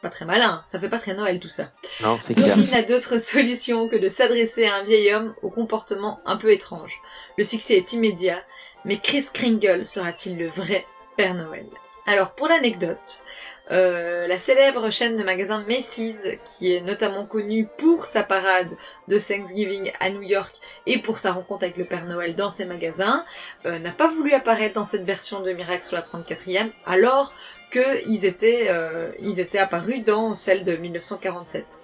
Pas 0.02 0.10
très 0.10 0.26
malin, 0.26 0.64
ça 0.66 0.80
fait 0.80 0.90
pas 0.90 1.00
très 1.00 1.14
Noël 1.14 1.40
tout 1.40 1.50
ça. 1.50 1.72
Non, 2.02 2.18
c'est 2.20 2.34
clair. 2.34 2.56
Dory 2.56 2.70
n'a 2.70 2.84
d'autre 2.84 3.18
solution 3.20 3.90
que 3.90 3.98
de 3.98 4.08
s'adresser 4.08 4.66
à 4.66 4.76
un 4.76 4.84
vieil 4.84 5.14
homme 5.14 5.34
au 5.42 5.50
comportement 5.50 6.22
un 6.26 6.38
peu 6.38 6.52
étrange. 6.52 7.02
Le 7.38 7.44
succès 7.44 7.76
est 7.76 7.94
immédiat, 7.94 8.42
mais 8.86 8.98
Chris 8.98 9.26
Kringle 9.34 9.86
sera-t-il 9.86 10.38
le 10.38 10.48
vrai 10.48 10.86
Père 11.18 11.34
Noël? 11.34 11.68
Alors 12.06 12.34
pour 12.34 12.48
l'anecdote, 12.48 13.24
euh, 13.72 14.28
la 14.28 14.38
célèbre 14.38 14.90
chaîne 14.90 15.16
de 15.16 15.24
magasins 15.24 15.64
Macy's, 15.68 16.28
qui 16.44 16.74
est 16.74 16.82
notamment 16.82 17.26
connue 17.26 17.68
pour 17.78 18.06
sa 18.06 18.24
parade 18.24 18.76
de 19.08 19.20
Thanksgiving 19.20 19.92
à 20.00 20.10
New 20.10 20.24
York 20.24 20.56
et 20.86 21.00
pour 21.00 21.18
sa 21.18 21.32
rencontre 21.32 21.64
avec 21.64 21.78
le 21.78 21.86
Père 21.86 22.06
Noël 22.06 22.36
dans 22.36 22.50
ses 22.50 22.66
magasins, 22.66 23.26
euh, 23.66 23.78
n'a 23.80 23.92
pas 23.92 24.08
voulu 24.08 24.34
apparaître 24.34 24.76
dans 24.76 24.84
cette 24.84 25.04
version 25.04 25.42
de 25.42 25.52
Miracle 25.52 25.84
sur 25.84 25.96
la 25.96 26.02
34e, 26.02 26.70
alors 26.86 27.34
qu'ils 27.72 28.26
étaient, 28.26 28.70
euh, 28.70 29.12
étaient 29.22 29.60
apparus 29.60 30.04
dans 30.04 30.34
celle 30.34 30.64
de 30.64 30.76
1947. 30.76 31.80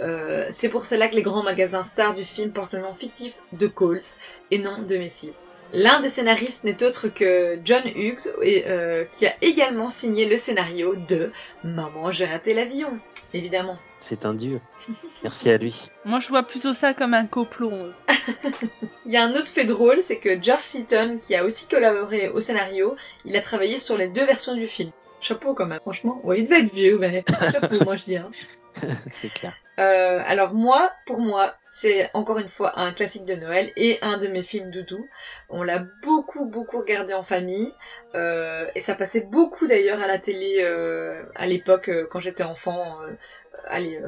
Euh, 0.00 0.46
c'est 0.50 0.68
pour 0.68 0.84
cela 0.84 1.08
que 1.08 1.14
les 1.14 1.22
grands 1.22 1.42
magasins 1.42 1.82
stars 1.82 2.14
du 2.14 2.24
film 2.24 2.52
portent 2.52 2.74
le 2.74 2.80
nom 2.80 2.94
fictif 2.94 3.40
de 3.52 3.66
Coles 3.66 4.00
et 4.50 4.58
non 4.58 4.82
de 4.82 4.96
Macy's. 4.96 5.44
L'un 5.76 6.00
des 6.00 6.08
scénaristes 6.08 6.64
n'est 6.64 6.82
autre 6.82 7.08
que 7.08 7.60
John 7.62 7.82
Hughes, 7.84 8.32
et, 8.40 8.64
euh, 8.66 9.04
qui 9.12 9.26
a 9.26 9.34
également 9.42 9.90
signé 9.90 10.24
le 10.24 10.38
scénario 10.38 10.94
de 10.94 11.30
Maman, 11.64 12.10
j'ai 12.10 12.24
raté 12.24 12.54
l'avion, 12.54 12.98
évidemment. 13.34 13.76
C'est 14.00 14.24
un 14.24 14.32
dieu. 14.32 14.62
Merci 15.22 15.50
à 15.50 15.58
lui. 15.58 15.90
Moi, 16.06 16.18
je 16.18 16.28
vois 16.28 16.44
plutôt 16.44 16.72
ça 16.72 16.94
comme 16.94 17.12
un 17.12 17.26
complot. 17.26 17.90
Il 19.04 19.12
y 19.12 19.18
a 19.18 19.24
un 19.24 19.34
autre 19.34 19.48
fait 19.48 19.66
drôle, 19.66 20.00
c'est 20.00 20.16
que 20.16 20.42
George 20.42 20.62
Seaton, 20.62 21.18
qui 21.20 21.34
a 21.34 21.44
aussi 21.44 21.68
collaboré 21.68 22.30
au 22.30 22.40
scénario, 22.40 22.96
il 23.26 23.36
a 23.36 23.42
travaillé 23.42 23.78
sur 23.78 23.98
les 23.98 24.08
deux 24.08 24.24
versions 24.24 24.54
du 24.54 24.66
film. 24.66 24.92
Chapeau 25.20 25.52
quand 25.52 25.66
même, 25.66 25.80
franchement. 25.80 26.22
Ouais, 26.24 26.38
il 26.38 26.44
devait 26.44 26.60
être 26.60 26.72
vieux, 26.72 26.96
mais 26.96 27.22
chapeau, 27.52 27.76
moi 27.84 27.96
je 27.96 28.04
dis. 28.04 28.16
Hein. 28.16 28.30
c'est 29.12 29.30
clair. 29.30 29.52
Euh, 29.78 30.22
alors 30.24 30.54
moi, 30.54 30.90
pour 31.04 31.20
moi, 31.20 31.54
c'est 31.78 32.08
encore 32.14 32.38
une 32.38 32.48
fois 32.48 32.78
un 32.80 32.92
classique 32.92 33.26
de 33.26 33.34
Noël 33.34 33.70
et 33.76 33.98
un 34.00 34.16
de 34.16 34.28
mes 34.28 34.42
films 34.42 34.70
doudou. 34.70 35.06
On 35.50 35.62
l'a 35.62 35.84
beaucoup 36.02 36.46
beaucoup 36.46 36.78
regardé 36.78 37.12
en 37.12 37.22
famille 37.22 37.70
euh, 38.14 38.66
et 38.74 38.80
ça 38.80 38.94
passait 38.94 39.20
beaucoup 39.20 39.66
d'ailleurs 39.66 40.00
à 40.00 40.06
la 40.06 40.18
télé 40.18 40.56
euh, 40.60 41.22
à 41.34 41.46
l'époque 41.46 41.90
euh, 41.90 42.06
quand 42.10 42.18
j'étais 42.18 42.44
enfant, 42.44 42.98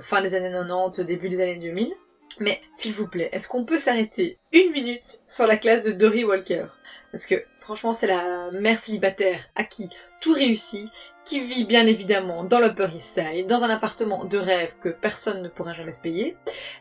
fin 0.01 0.23
des 0.23 0.35
années 0.35 0.51
90, 0.51 1.01
début 1.05 1.29
des 1.29 1.43
années 1.43 1.59
2000. 1.59 1.93
Mais 2.41 2.59
s'il 2.73 2.95
vous 2.95 3.07
plaît, 3.07 3.29
est-ce 3.33 3.49
qu'on 3.49 3.67
peut 3.67 3.79
s'arrêter 3.79 4.39
une 4.53 4.73
minute 4.73 5.23
sur 5.27 5.47
la 5.47 5.59
classe 5.59 5.85
de 5.85 5.93
Dory 5.93 6.25
Walker? 6.25 6.67
Parce 7.13 7.27
que 7.27 7.45
franchement, 7.61 7.93
c'est 7.93 8.07
la 8.07 8.51
mère 8.51 8.79
célibataire 8.79 9.45
à 9.55 9.65
qui 9.65 9.91
tout 10.21 10.33
réussit, 10.33 10.91
qui 11.25 11.41
vit 11.41 11.65
bien 11.65 11.87
évidemment 11.87 12.45
dans 12.45 12.59
l'Upper 12.59 12.89
East 12.95 13.15
Side, 13.15 13.47
dans 13.47 13.63
un 13.63 13.71
appartement 13.71 14.25
de 14.25 14.39
rêve 14.39 14.73
que 14.81 14.89
personne 14.89 15.43
ne 15.43 15.49
pourra 15.49 15.75
jamais 15.75 15.93
se 15.93 16.01
payer. 16.01 16.37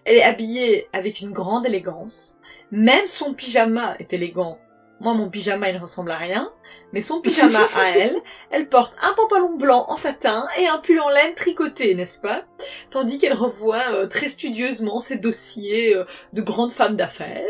Elle 0.06 0.16
est 0.16 0.24
habillée 0.24 0.88
avec 0.94 1.20
une 1.20 1.34
grande 1.34 1.66
élégance. 1.66 2.38
Même 2.72 3.08
son 3.08 3.34
pyjama 3.34 3.96
est 4.00 4.14
élégant. 4.14 4.58
Moi, 5.00 5.14
mon 5.14 5.30
pyjama, 5.30 5.70
il 5.70 5.76
ne 5.76 5.82
ressemble 5.82 6.12
à 6.12 6.18
rien. 6.18 6.52
Mais 6.92 7.02
son 7.02 7.22
pyjama 7.22 7.60
à 7.76 7.90
elle, 7.96 8.16
elle 8.50 8.68
porte 8.68 8.96
un 9.02 9.14
pantalon 9.14 9.56
blanc 9.56 9.86
en 9.90 9.96
satin 9.96 10.48
et 10.58 10.68
un 10.68 10.80
pull 10.80 11.00
en 11.00 11.10
laine 11.10 11.36
tricoté, 11.36 11.94
n'est-ce 11.94 12.20
pas? 12.20 12.44
Tandis 12.90 13.18
qu'elle 13.18 13.34
revoit 13.34 13.92
euh, 13.92 14.08
très 14.08 14.30
studieusement 14.30 15.00
ses 15.00 15.18
dossiers 15.18 15.94
euh, 15.94 16.06
de 16.34 16.42
grande 16.42 16.72
femme 16.72 16.96
d'affaires. 16.96 17.46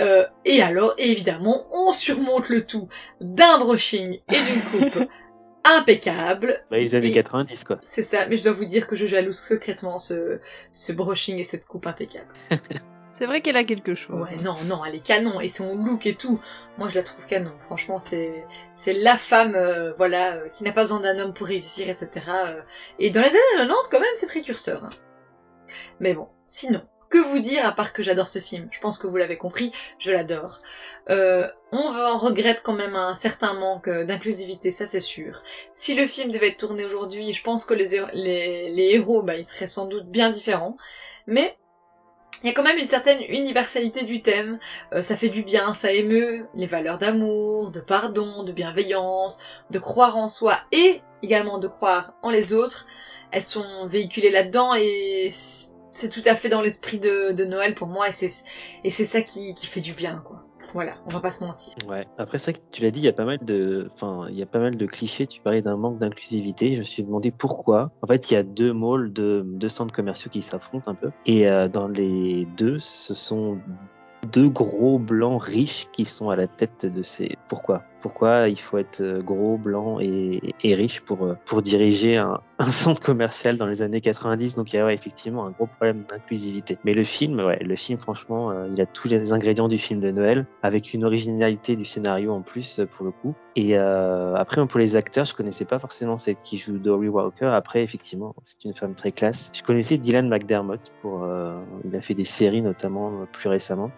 Euh, 0.00 0.26
et 0.44 0.60
alors, 0.60 0.94
évidemment, 0.98 1.64
on 1.70 1.92
surmonte 1.92 2.48
le 2.48 2.66
tout 2.66 2.88
d'un 3.20 3.58
brushing 3.58 4.20
et 4.28 4.40
d'une 4.40 4.90
coupe 4.90 5.08
impeccable. 5.64 6.62
Bah, 6.70 6.78
les 6.78 6.94
années 6.94 7.08
Et- 7.08 7.12
90, 7.12 7.64
quoi. 7.64 7.76
C'est 7.80 8.02
ça, 8.02 8.26
mais 8.26 8.36
je 8.36 8.42
dois 8.42 8.52
vous 8.52 8.64
dire 8.64 8.86
que 8.86 8.96
je 8.96 9.06
jalouse 9.06 9.38
secrètement 9.38 9.98
ce, 9.98 10.40
ce 10.72 10.92
brushing 10.92 11.38
et 11.38 11.44
cette 11.44 11.66
coupe 11.66 11.86
impeccable. 11.86 12.32
C'est 13.14 13.26
vrai 13.26 13.42
qu'elle 13.42 13.58
a 13.58 13.64
quelque 13.64 13.94
chose. 13.94 14.30
Ouais, 14.30 14.36
non, 14.42 14.54
non, 14.64 14.82
elle 14.86 14.94
est 14.94 15.06
canon, 15.06 15.38
et 15.38 15.48
son 15.48 15.76
look 15.76 16.06
et 16.06 16.14
tout, 16.14 16.40
moi 16.78 16.88
je 16.88 16.94
la 16.94 17.02
trouve 17.02 17.26
canon. 17.26 17.52
Franchement, 17.66 17.98
c'est 17.98 18.42
c'est 18.74 18.94
la 18.94 19.18
femme, 19.18 19.54
euh, 19.54 19.92
voilà, 19.92 20.36
euh, 20.36 20.48
qui 20.48 20.64
n'a 20.64 20.72
pas 20.72 20.80
besoin 20.84 20.98
d'un 21.00 21.18
homme 21.18 21.34
pour 21.34 21.46
réussir, 21.46 21.90
etc. 21.90 22.08
euh. 22.46 22.62
Et 22.98 23.10
dans 23.10 23.20
les 23.20 23.26
années 23.28 23.38
90, 23.58 23.88
quand 23.90 24.00
même, 24.00 24.08
c'est 24.14 24.26
précurseur. 24.26 24.82
hein. 24.84 24.90
Mais 26.00 26.14
bon, 26.14 26.28
sinon, 26.46 26.80
que 27.12 27.18
vous 27.18 27.38
dire 27.38 27.64
à 27.66 27.72
part 27.72 27.92
que 27.92 28.02
j'adore 28.02 28.26
ce 28.26 28.38
film 28.38 28.68
Je 28.70 28.80
pense 28.80 28.98
que 28.98 29.06
vous 29.06 29.16
l'avez 29.16 29.36
compris, 29.36 29.70
je 29.98 30.10
l'adore. 30.10 30.62
Euh, 31.10 31.46
on 31.70 31.88
regrette 32.16 32.62
quand 32.64 32.72
même 32.72 32.96
un 32.96 33.14
certain 33.14 33.52
manque 33.52 33.88
d'inclusivité, 33.88 34.72
ça 34.72 34.86
c'est 34.86 35.00
sûr. 35.00 35.42
Si 35.72 35.94
le 35.94 36.06
film 36.06 36.30
devait 36.30 36.48
être 36.48 36.56
tourné 36.56 36.84
aujourd'hui, 36.84 37.32
je 37.32 37.42
pense 37.44 37.64
que 37.66 37.74
les 37.74 38.88
héros, 38.94 39.22
bah, 39.22 39.36
ils 39.36 39.44
seraient 39.44 39.66
sans 39.66 39.86
doute 39.86 40.06
bien 40.06 40.30
différents. 40.30 40.76
Mais 41.26 41.56
il 42.42 42.48
y 42.48 42.50
a 42.50 42.54
quand 42.54 42.64
même 42.64 42.78
une 42.78 42.86
certaine 42.86 43.20
universalité 43.28 44.02
du 44.04 44.20
thème, 44.20 44.58
euh, 44.92 45.02
ça 45.02 45.14
fait 45.14 45.28
du 45.28 45.42
bien, 45.42 45.74
ça 45.74 45.92
émeut 45.92 46.48
les 46.54 46.66
valeurs 46.66 46.98
d'amour, 46.98 47.70
de 47.70 47.80
pardon, 47.80 48.42
de 48.42 48.52
bienveillance, 48.52 49.38
de 49.70 49.78
croire 49.78 50.16
en 50.16 50.28
soi 50.28 50.58
et 50.72 51.02
également 51.22 51.58
de 51.58 51.68
croire 51.68 52.14
en 52.22 52.30
les 52.30 52.52
autres. 52.52 52.86
Elles 53.30 53.44
sont 53.44 53.86
véhiculées 53.86 54.30
là-dedans 54.30 54.74
et 54.74 55.28
c'est 55.92 56.08
tout 56.08 56.26
à 56.26 56.34
fait 56.34 56.48
dans 56.48 56.62
l'esprit 56.62 56.98
de, 56.98 57.44
Noël 57.44 57.74
pour 57.74 57.88
moi 57.88 58.08
et 58.08 58.90
c'est 58.90 59.04
ça 59.04 59.22
qui, 59.22 59.54
qui 59.54 59.66
fait 59.66 59.80
du 59.80 59.92
bien 59.92 60.22
quoi. 60.24 60.44
Voilà, 60.74 60.94
on 61.06 61.10
va 61.10 61.20
pas 61.20 61.30
se 61.30 61.44
mentir. 61.44 61.74
Ouais. 61.86 62.06
Après 62.16 62.38
ça, 62.38 62.52
tu 62.70 62.82
l'as 62.82 62.90
dit, 62.90 63.00
il 63.00 63.04
y 63.04 63.08
a 63.08 63.12
pas 63.12 63.26
mal 63.26 63.38
de, 63.42 63.90
enfin, 63.94 64.26
il 64.30 64.38
y 64.38 64.42
a 64.42 64.46
pas 64.46 64.58
mal 64.58 64.76
de 64.76 64.86
clichés. 64.86 65.26
Tu 65.26 65.40
parlais 65.42 65.60
d'un 65.60 65.76
manque 65.76 65.98
d'inclusivité. 65.98 66.74
Je 66.74 66.78
me 66.78 66.84
suis 66.84 67.02
demandé 67.02 67.30
pourquoi. 67.30 67.90
En 68.00 68.06
fait, 68.06 68.30
il 68.30 68.34
y 68.34 68.36
a 68.38 68.42
deux 68.42 68.72
malls, 68.72 69.12
de 69.12 69.42
deux 69.44 69.68
centres 69.68 69.92
commerciaux 69.92 70.30
qui 70.30 70.40
s'affrontent 70.40 70.90
un 70.90 70.94
peu. 70.94 71.10
Et 71.26 71.50
euh, 71.50 71.68
dans 71.68 71.88
les 71.88 72.46
deux, 72.56 72.78
ce 72.80 73.12
sont 73.12 73.58
deux 74.32 74.48
gros 74.48 74.98
blancs 74.98 75.42
riches 75.42 75.88
qui 75.92 76.06
sont 76.06 76.30
à 76.30 76.36
la 76.36 76.46
tête 76.46 76.86
de 76.86 77.02
ces. 77.02 77.36
Pourquoi? 77.48 77.82
Pourquoi 78.02 78.48
il 78.48 78.58
faut 78.58 78.78
être 78.78 79.00
euh, 79.00 79.22
gros, 79.22 79.56
blanc 79.56 80.00
et, 80.00 80.40
riche 80.64 81.00
pour 81.00 81.24
euh, 81.24 81.60
diriger 81.60 82.16
un, 82.58 82.70
centre 82.70 83.00
commercial 83.00 83.56
dans 83.56 83.66
les 83.66 83.82
années 83.82 84.00
90 84.00 84.56
Donc 84.56 84.72
il 84.72 84.76
y 84.76 84.78
a 84.80 84.92
effectivement 84.92 85.46
un 85.46 85.50
gros 85.50 85.66
problème 85.66 86.02
d'inclusivité. 86.10 86.78
Mais 86.84 86.94
le 86.94 87.04
film, 87.04 87.38
ouais, 87.38 87.62
le 87.62 87.76
film 87.76 88.00
franchement, 88.00 88.50
euh, 88.50 88.66
il 88.74 88.80
a 88.80 88.86
tous 88.86 89.06
les 89.06 89.32
ingrédients 89.32 89.68
du 89.68 89.78
film 89.78 90.00
de 90.00 90.10
Noël 90.10 90.46
avec 90.64 90.92
une 90.92 91.04
originalité 91.04 91.76
du 91.76 91.84
scénario 91.84 92.32
en 92.32 92.42
plus 92.42 92.80
pour 92.90 93.06
le 93.06 93.12
coup. 93.12 93.34
Et 93.54 93.76
après 93.76 94.66
pour 94.66 94.80
les 94.80 94.96
acteurs, 94.96 95.26
je 95.26 95.34
connaissais 95.34 95.66
pas 95.66 95.78
forcément 95.78 96.16
celle 96.16 96.36
qui 96.42 96.56
joue 96.56 96.78
Dory 96.78 97.08
Walker. 97.08 97.46
Après 97.46 97.82
effectivement, 97.82 98.34
c'est 98.42 98.64
une 98.64 98.74
femme 98.74 98.94
très 98.94 99.12
classe. 99.12 99.50
Je 99.52 99.62
connaissais 99.62 99.98
Dylan 99.98 100.28
McDermott 100.28 100.80
pour 101.02 101.28
il 101.84 101.94
a 101.94 102.00
fait 102.00 102.14
des 102.14 102.24
séries 102.24 102.62
notamment 102.62 103.26
plus 103.30 103.50
récemment. 103.50 103.90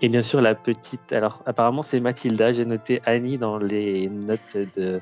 Et 0.00 0.08
bien 0.08 0.22
sûr, 0.22 0.40
la 0.40 0.54
petite. 0.54 1.12
Alors, 1.12 1.42
apparemment, 1.44 1.82
c'est 1.82 1.98
Mathilda. 1.98 2.52
J'ai 2.52 2.64
noté 2.64 3.02
Annie 3.04 3.36
dans 3.36 3.58
les 3.58 4.08
notes 4.08 4.56
de, 4.76 5.00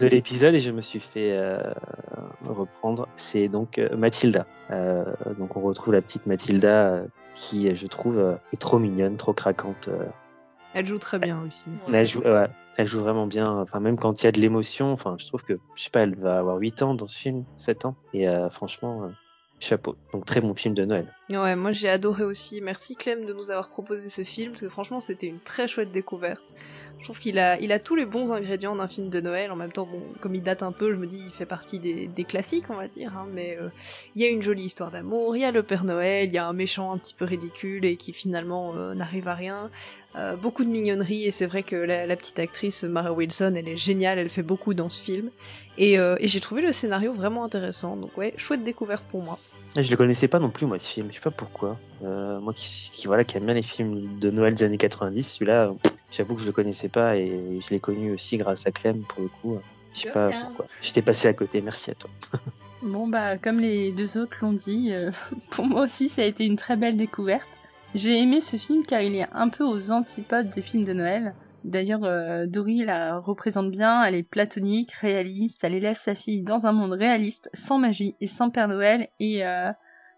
de 0.00 0.06
l'épisode 0.06 0.54
et 0.54 0.60
je 0.60 0.72
me 0.72 0.80
suis 0.80 0.98
fait 0.98 1.32
euh, 1.32 1.62
reprendre. 2.44 3.08
C'est 3.16 3.46
donc 3.46 3.78
euh, 3.78 3.96
Mathilda. 3.96 4.46
Euh, 4.72 5.04
donc, 5.38 5.56
on 5.56 5.60
retrouve 5.60 5.94
la 5.94 6.02
petite 6.02 6.26
Mathilda 6.26 7.04
qui, 7.36 7.74
je 7.76 7.86
trouve, 7.86 8.36
est 8.52 8.60
trop 8.60 8.80
mignonne, 8.80 9.16
trop 9.16 9.32
craquante. 9.32 9.88
Elle 10.74 10.86
joue 10.86 10.98
très 10.98 11.20
bien 11.20 11.40
aussi. 11.46 11.66
Elle 11.92 12.06
joue, 12.06 12.22
ouais, 12.22 12.48
elle 12.76 12.86
joue 12.86 13.00
vraiment 13.00 13.28
bien. 13.28 13.46
Enfin, 13.46 13.78
même 13.78 13.96
quand 13.96 14.22
il 14.22 14.26
y 14.26 14.28
a 14.28 14.32
de 14.32 14.40
l'émotion, 14.40 14.92
enfin, 14.92 15.14
je 15.18 15.26
trouve 15.28 15.44
que, 15.44 15.58
je 15.76 15.84
sais 15.84 15.90
pas, 15.90 16.00
elle 16.00 16.16
va 16.16 16.38
avoir 16.38 16.56
8 16.56 16.82
ans 16.82 16.94
dans 16.94 17.06
ce 17.06 17.18
film, 17.18 17.44
7 17.58 17.84
ans. 17.84 17.94
Et 18.12 18.26
franchement, 18.50 19.08
chapeau. 19.60 19.94
Donc, 20.12 20.26
très 20.26 20.40
bon 20.40 20.54
film 20.54 20.74
de 20.74 20.84
Noël. 20.84 21.06
Ouais, 21.30 21.54
moi 21.54 21.70
j'ai 21.70 21.88
adoré 21.88 22.24
aussi. 22.24 22.60
Merci 22.60 22.96
Clem 22.96 23.24
de 23.24 23.32
nous 23.32 23.52
avoir 23.52 23.68
proposé 23.68 24.10
ce 24.10 24.24
film 24.24 24.50
parce 24.50 24.62
que 24.62 24.68
franchement 24.68 24.98
c'était 24.98 25.28
une 25.28 25.38
très 25.38 25.68
chouette 25.68 25.92
découverte. 25.92 26.56
Je 26.98 27.04
trouve 27.04 27.20
qu'il 27.20 27.38
a, 27.38 27.58
il 27.60 27.70
a 27.70 27.78
tous 27.78 27.94
les 27.94 28.04
bons 28.04 28.32
ingrédients 28.32 28.74
d'un 28.74 28.88
film 28.88 29.10
de 29.10 29.20
Noël. 29.20 29.52
En 29.52 29.56
même 29.56 29.70
temps, 29.70 29.86
bon, 29.86 30.02
comme 30.20 30.34
il 30.34 30.42
date 30.42 30.64
un 30.64 30.72
peu, 30.72 30.92
je 30.92 30.98
me 30.98 31.06
dis 31.06 31.22
il 31.24 31.30
fait 31.30 31.46
partie 31.46 31.78
des, 31.78 32.24
classiques, 32.24 32.68
on 32.68 32.74
va 32.74 32.88
dire. 32.88 33.16
Hein, 33.16 33.28
mais 33.32 33.56
euh, 33.60 33.68
il 34.16 34.22
y 34.22 34.24
a 34.24 34.28
une 34.28 34.42
jolie 34.42 34.64
histoire 34.64 34.90
d'amour, 34.90 35.36
il 35.36 35.40
y 35.40 35.44
a 35.44 35.52
le 35.52 35.62
Père 35.62 35.84
Noël, 35.84 36.28
il 36.28 36.34
y 36.34 36.38
a 36.38 36.46
un 36.46 36.52
méchant 36.52 36.92
un 36.92 36.98
petit 36.98 37.14
peu 37.14 37.24
ridicule 37.26 37.84
et 37.84 37.96
qui 37.96 38.12
finalement 38.12 38.74
euh, 38.74 38.94
n'arrive 38.94 39.28
à 39.28 39.34
rien. 39.34 39.70
Euh, 40.16 40.34
beaucoup 40.34 40.64
de 40.64 40.70
mignonnerie 40.70 41.26
et 41.26 41.30
c'est 41.30 41.46
vrai 41.46 41.62
que 41.62 41.76
la, 41.76 42.06
la, 42.06 42.16
petite 42.16 42.40
actrice 42.40 42.82
Mara 42.82 43.12
Wilson, 43.12 43.54
elle 43.56 43.68
est 43.68 43.76
géniale, 43.76 44.18
elle 44.18 44.28
fait 44.28 44.42
beaucoup 44.42 44.74
dans 44.74 44.88
ce 44.88 45.00
film. 45.00 45.30
Et, 45.78 45.94
et 45.94 46.28
j'ai 46.28 46.40
trouvé 46.40 46.60
le 46.60 46.72
scénario 46.72 47.12
vraiment 47.12 47.44
intéressant. 47.44 47.96
Donc 47.96 48.18
ouais, 48.18 48.34
chouette 48.36 48.64
découverte 48.64 49.04
pour 49.04 49.22
moi. 49.22 49.38
Je 49.76 49.88
le 49.90 49.96
connaissais 49.96 50.26
pas 50.26 50.40
non 50.40 50.50
plus 50.50 50.66
moi 50.66 50.78
ce 50.78 50.90
film, 50.90 51.08
je 51.10 51.16
sais 51.16 51.20
pas 51.20 51.30
pourquoi. 51.30 51.78
Euh, 52.02 52.40
moi 52.40 52.52
qui, 52.54 52.90
qui, 52.92 53.06
voilà 53.06 53.22
qui 53.22 53.36
aime 53.36 53.44
bien 53.44 53.54
les 53.54 53.62
films 53.62 54.18
de 54.18 54.30
Noël 54.30 54.54
des 54.54 54.64
années 54.64 54.78
90, 54.78 55.22
celui-là, 55.22 55.72
j'avoue 56.10 56.34
que 56.34 56.40
je 56.40 56.46
le 56.46 56.52
connaissais 56.52 56.88
pas 56.88 57.16
et 57.16 57.60
je 57.60 57.70
l'ai 57.70 57.78
connu 57.78 58.12
aussi 58.12 58.36
grâce 58.36 58.66
à 58.66 58.72
Clem 58.72 59.02
pour 59.02 59.22
le 59.22 59.28
coup. 59.28 59.60
Je 59.94 60.00
sais 60.00 60.10
pas 60.10 60.30
pourquoi. 60.30 60.66
J'étais 60.82 61.02
passé 61.02 61.28
à 61.28 61.34
côté. 61.34 61.60
Merci 61.60 61.92
à 61.92 61.94
toi. 61.94 62.10
bon 62.82 63.06
bah 63.06 63.38
comme 63.38 63.60
les 63.60 63.92
deux 63.92 64.18
autres 64.18 64.38
l'ont 64.42 64.52
dit, 64.52 64.92
euh, 64.92 65.10
pour 65.50 65.66
moi 65.66 65.82
aussi 65.82 66.08
ça 66.08 66.22
a 66.22 66.24
été 66.24 66.44
une 66.44 66.56
très 66.56 66.76
belle 66.76 66.96
découverte. 66.96 67.48
J'ai 67.94 68.20
aimé 68.20 68.40
ce 68.40 68.56
film 68.56 68.84
car 68.84 69.02
il 69.02 69.14
est 69.16 69.26
un 69.32 69.48
peu 69.48 69.64
aux 69.64 69.90
antipodes 69.92 70.50
des 70.50 70.62
films 70.62 70.84
de 70.84 70.92
Noël. 70.92 71.34
D'ailleurs, 71.64 72.04
euh, 72.04 72.46
Dory 72.46 72.84
la 72.84 73.18
représente 73.18 73.70
bien, 73.70 74.02
elle 74.04 74.14
est 74.14 74.22
platonique, 74.22 74.92
réaliste, 74.92 75.62
elle 75.64 75.74
élève 75.74 75.96
sa 75.96 76.14
fille 76.14 76.42
dans 76.42 76.66
un 76.66 76.72
monde 76.72 76.92
réaliste, 76.92 77.50
sans 77.52 77.78
magie 77.78 78.14
et 78.20 78.26
sans 78.26 78.50
Père 78.50 78.68
Noël, 78.68 79.08
et 79.18 79.44
euh, 79.44 79.70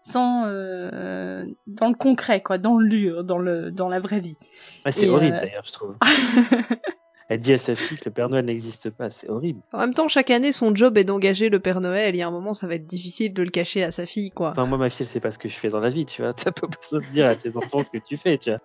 sans 0.03 0.45
euh, 0.45 1.45
dans 1.67 1.87
le 1.89 1.95
concret, 1.95 2.41
quoi, 2.41 2.57
dans 2.57 2.77
le 2.77 2.87
dur, 2.87 3.23
dans 3.23 3.37
le 3.37 3.71
dans 3.71 3.89
la 3.89 3.99
vraie 3.99 4.19
vie. 4.19 4.37
Ah, 4.85 4.91
c'est 4.91 5.09
horrible 5.09 5.37
d'ailleurs, 5.39 5.65
je 5.65 5.71
trouve. 5.73 5.95
Elle 7.29 7.39
dit 7.39 7.53
à 7.53 7.57
sa 7.57 7.73
fille 7.73 7.97
que 7.97 8.05
le 8.05 8.11
Père 8.11 8.29
Noël 8.29 8.45
n'existe 8.45 8.89
pas, 8.89 9.09
c'est 9.09 9.29
horrible. 9.29 9.61
En 9.71 9.79
même 9.79 9.93
temps, 9.93 10.07
chaque 10.07 10.29
année, 10.29 10.51
son 10.51 10.75
job 10.75 10.97
est 10.97 11.03
d'engager 11.03 11.49
le 11.49 11.59
Père 11.59 11.79
Noël. 11.79 12.13
Il 12.15 12.17
y 12.17 12.21
a 12.21 12.27
un 12.27 12.31
moment, 12.31 12.53
ça 12.53 12.67
va 12.67 12.75
être 12.75 12.85
difficile 12.85 13.33
de 13.33 13.43
le 13.43 13.49
cacher 13.49 13.81
à 13.81 13.91
sa 13.91 14.05
fille, 14.05 14.29
quoi. 14.29 14.51
Enfin, 14.51 14.65
moi, 14.65 14.77
ma 14.77 14.89
fille, 14.89 15.05
c'est 15.05 15.21
pas 15.21 15.31
ce 15.31 15.39
que 15.39 15.47
je 15.47 15.55
fais 15.55 15.69
dans 15.69 15.79
la 15.79 15.89
vie, 15.89 16.05
tu 16.05 16.21
vois. 16.21 16.33
T'as 16.35 16.51
pas 16.51 16.67
besoin 16.67 16.99
de 16.99 17.11
dire 17.11 17.25
à 17.25 17.35
tes 17.35 17.55
enfants 17.57 17.81
ce 17.81 17.91
que 17.91 17.97
tu 17.97 18.17
fais, 18.17 18.37
tu 18.37 18.51
vois. 18.51 18.59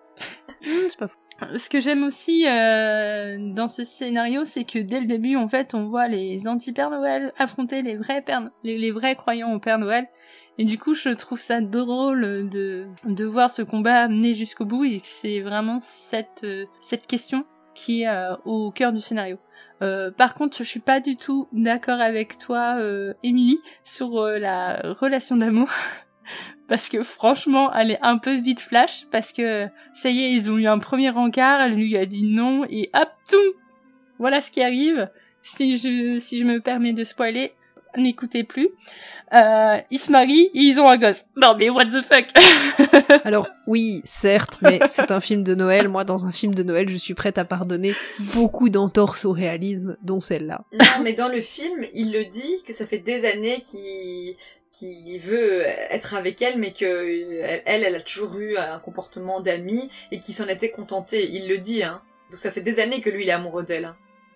c'est 0.61 0.99
pas 0.99 1.07
fou. 1.07 1.17
Ce 1.57 1.69
que 1.69 1.79
j'aime 1.79 2.03
aussi 2.03 2.45
euh, 2.47 3.37
dans 3.53 3.67
ce 3.67 3.83
scénario, 3.83 4.43
c'est 4.43 4.63
que 4.63 4.79
dès 4.79 4.99
le 4.99 5.07
début, 5.07 5.35
en 5.35 5.47
fait, 5.47 5.73
on 5.73 5.87
voit 5.87 6.07
les 6.07 6.47
anti-Père 6.47 6.89
Noël 6.89 7.33
affronter 7.37 7.81
les 7.81 7.95
vrais 7.95 8.21
pères, 8.21 8.49
les, 8.63 8.77
les 8.77 8.91
vrais 8.91 9.15
croyants 9.15 9.53
au 9.53 9.59
Père 9.59 9.79
Noël. 9.79 10.07
Et 10.57 10.65
du 10.65 10.77
coup, 10.77 10.93
je 10.93 11.09
trouve 11.09 11.39
ça 11.39 11.61
drôle 11.61 12.49
de, 12.49 12.87
de 13.05 13.25
voir 13.25 13.49
ce 13.49 13.61
combat 13.61 14.01
amené 14.01 14.33
jusqu'au 14.33 14.65
bout 14.65 14.83
et 14.83 14.99
c'est 15.01 15.39
vraiment 15.39 15.79
cette, 15.79 16.43
euh, 16.43 16.65
cette 16.81 17.07
question 17.07 17.45
qui 17.73 18.01
est 18.01 18.09
euh, 18.09 18.35
au 18.43 18.71
cœur 18.71 18.91
du 18.91 18.99
scénario. 18.99 19.37
Euh, 19.81 20.11
par 20.11 20.35
contre, 20.35 20.57
je 20.57 20.63
suis 20.63 20.81
pas 20.81 20.99
du 20.99 21.15
tout 21.15 21.47
d'accord 21.53 22.01
avec 22.01 22.37
toi, 22.37 22.75
euh, 22.79 23.13
Émilie, 23.23 23.59
sur 23.85 24.21
la 24.25 24.93
relation 24.99 25.37
d'amour. 25.37 25.69
Parce 26.69 26.87
que 26.87 27.03
franchement, 27.03 27.73
elle 27.73 27.91
est 27.91 27.99
un 28.01 28.19
peu 28.19 28.35
vite 28.35 28.61
flash, 28.61 29.05
parce 29.11 29.33
que 29.33 29.67
ça 29.93 30.09
y 30.09 30.23
est, 30.23 30.31
ils 30.31 30.51
ont 30.51 30.57
eu 30.57 30.67
un 30.67 30.79
premier 30.79 31.09
encart, 31.09 31.59
elle 31.61 31.73
lui 31.73 31.97
a 31.97 32.05
dit 32.05 32.23
non, 32.23 32.63
et 32.69 32.89
hop, 32.93 33.09
tout 33.27 33.53
Voilà 34.19 34.39
ce 34.39 34.51
qui 34.51 34.61
arrive. 34.61 35.09
Si 35.41 35.77
je, 35.77 36.19
si 36.19 36.37
je 36.37 36.45
me 36.45 36.59
permets 36.59 36.93
de 36.93 37.03
spoiler, 37.03 37.53
n'écoutez 37.97 38.43
plus. 38.43 38.69
Euh, 39.33 39.77
ils 39.89 39.99
se 39.99 40.11
marient 40.11 40.49
et 40.53 40.59
ils 40.59 40.79
ont 40.79 40.89
un 40.89 40.97
gosse. 40.97 41.25
Non 41.35 41.55
mais 41.57 41.69
what 41.69 41.85
the 41.85 42.01
fuck? 42.01 42.27
Alors 43.25 43.47
oui, 43.67 44.01
certes, 44.03 44.59
mais 44.61 44.79
c'est 44.87 45.11
un 45.11 45.19
film 45.19 45.43
de 45.43 45.55
Noël. 45.55 45.87
Moi, 45.87 46.03
dans 46.03 46.25
un 46.25 46.31
film 46.31 46.53
de 46.53 46.63
Noël, 46.63 46.89
je 46.89 46.97
suis 46.97 47.13
prête 47.13 47.37
à 47.37 47.45
pardonner 47.45 47.93
beaucoup 48.33 48.69
d'entorses 48.69 49.25
au 49.25 49.31
réalisme, 49.31 49.97
dont 50.01 50.19
celle-là. 50.19 50.65
Non, 50.73 51.03
mais 51.03 51.13
dans 51.13 51.29
le 51.29 51.41
film, 51.41 51.85
il 51.93 52.11
le 52.11 52.25
dit 52.25 52.63
que 52.65 52.73
ça 52.73 52.85
fait 52.85 52.97
des 52.97 53.25
années 53.25 53.59
qu'il 53.59 54.35
qui 54.71 55.17
veut 55.17 55.63
être 55.65 56.13
avec 56.13 56.41
elle, 56.41 56.57
mais 56.59 56.73
que 56.73 57.41
elle, 57.65 57.83
elle 57.83 57.95
a 57.95 58.01
toujours 58.01 58.37
eu 58.37 58.57
un 58.57 58.79
comportement 58.79 59.41
d'amie 59.41 59.89
et 60.11 60.19
qui 60.19 60.33
s'en 60.33 60.47
était 60.47 60.69
contenté. 60.69 61.29
Il 61.31 61.47
le 61.47 61.57
dit, 61.57 61.83
hein. 61.83 62.01
Donc 62.31 62.39
ça 62.39 62.51
fait 62.51 62.61
des 62.61 62.79
années 62.79 63.01
que 63.01 63.09
lui, 63.09 63.23
il 63.23 63.29
est 63.29 63.33
amoureux 63.33 63.63
d'elle. 63.63 63.85
Hein. 63.85 63.95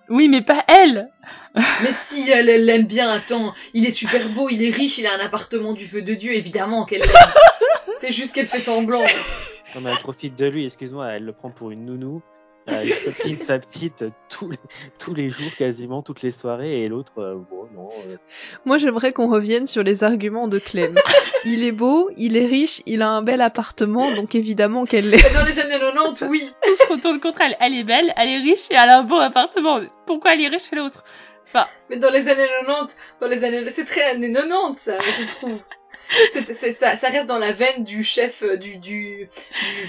Oui, 0.09 0.27
mais 0.27 0.41
pas 0.41 0.63
elle 0.67 1.09
Mais 1.55 1.91
si, 1.91 2.29
elle, 2.29 2.49
elle 2.49 2.65
l'aime 2.65 2.87
bien, 2.87 3.09
attends, 3.11 3.53
il 3.73 3.85
est 3.85 3.91
super 3.91 4.27
beau, 4.29 4.49
il 4.49 4.63
est 4.63 4.71
riche, 4.71 4.97
il 4.97 5.07
a 5.07 5.13
un 5.13 5.19
appartement 5.19 5.73
du 5.73 5.87
feu 5.87 6.01
de 6.01 6.13
Dieu, 6.13 6.33
évidemment 6.33 6.85
qu'elle 6.85 7.01
l'aime. 7.01 7.11
C'est 7.97 8.11
juste 8.11 8.35
qu'elle 8.35 8.47
fait 8.47 8.59
semblant. 8.59 9.05
Non, 9.75 9.81
mais 9.81 9.91
elle 9.91 9.99
profite 9.99 10.35
de 10.35 10.47
lui, 10.47 10.65
excuse-moi, 10.65 11.13
elle 11.13 11.23
le 11.23 11.31
prend 11.31 11.51
pour 11.51 11.71
une 11.71 11.85
nounou. 11.85 12.21
Euh, 12.69 12.83
il 12.85 12.95
copine 13.03 13.37
sa 13.37 13.59
petite 13.59 14.05
tous 14.29 14.49
les, 14.49 14.57
tous 14.97 15.13
les 15.13 15.29
jours, 15.29 15.51
quasiment, 15.57 16.01
toutes 16.01 16.21
les 16.21 16.31
soirées, 16.31 16.83
et 16.83 16.87
l'autre, 16.87 17.11
euh, 17.17 17.35
bon, 17.35 17.67
non. 17.75 17.89
Euh... 18.07 18.15
Moi, 18.65 18.77
j'aimerais 18.77 19.11
qu'on 19.11 19.29
revienne 19.29 19.67
sur 19.67 19.83
les 19.83 20.03
arguments 20.03 20.47
de 20.47 20.59
Clem. 20.59 20.95
il 21.45 21.63
est 21.63 21.73
beau, 21.73 22.09
il 22.17 22.37
est 22.37 22.45
riche, 22.45 22.81
il 22.85 23.01
a 23.01 23.09
un 23.09 23.21
bel 23.21 23.41
appartement, 23.41 24.13
donc 24.15 24.35
évidemment 24.35 24.85
qu'elle 24.85 25.09
l'est. 25.09 25.33
Dans 25.33 25.45
les 25.45 25.59
années 25.59 25.79
90, 25.79 26.25
oui. 26.29 26.49
Tout 26.63 26.75
se 26.75 26.93
retourne 26.93 27.19
contre 27.19 27.41
elle. 27.41 27.57
Elle 27.59 27.75
est 27.75 27.83
belle, 27.83 28.13
elle 28.15 28.29
est 28.29 28.39
riche 28.39 28.71
et 28.71 28.75
elle 28.75 28.89
a 28.89 28.99
un 28.99 29.03
beau 29.03 29.17
appartement. 29.17 29.81
Pourquoi 30.05 30.33
elle 30.33 30.41
est 30.41 30.47
riche 30.47 30.71
et 30.71 30.77
l'autre? 30.77 31.03
Enfin. 31.45 31.67
Mais 31.89 31.97
dans 31.97 32.09
les 32.09 32.29
années 32.29 32.47
90, 32.65 32.97
dans 33.19 33.27
les 33.27 33.43
années, 33.43 33.69
c'est 33.69 33.85
très 33.85 34.03
années 34.03 34.31
90, 34.31 34.79
ça, 34.79 34.97
je 34.99 35.27
trouve. 35.35 35.59
C'est, 36.09 36.43
c'est, 36.53 36.71
ça, 36.71 36.95
ça, 36.95 37.07
reste 37.07 37.27
dans 37.27 37.39
la 37.39 37.51
veine 37.51 37.83
du 37.83 38.03
chef, 38.03 38.43
du, 38.43 38.77
du, 38.77 39.27
du 39.27 39.29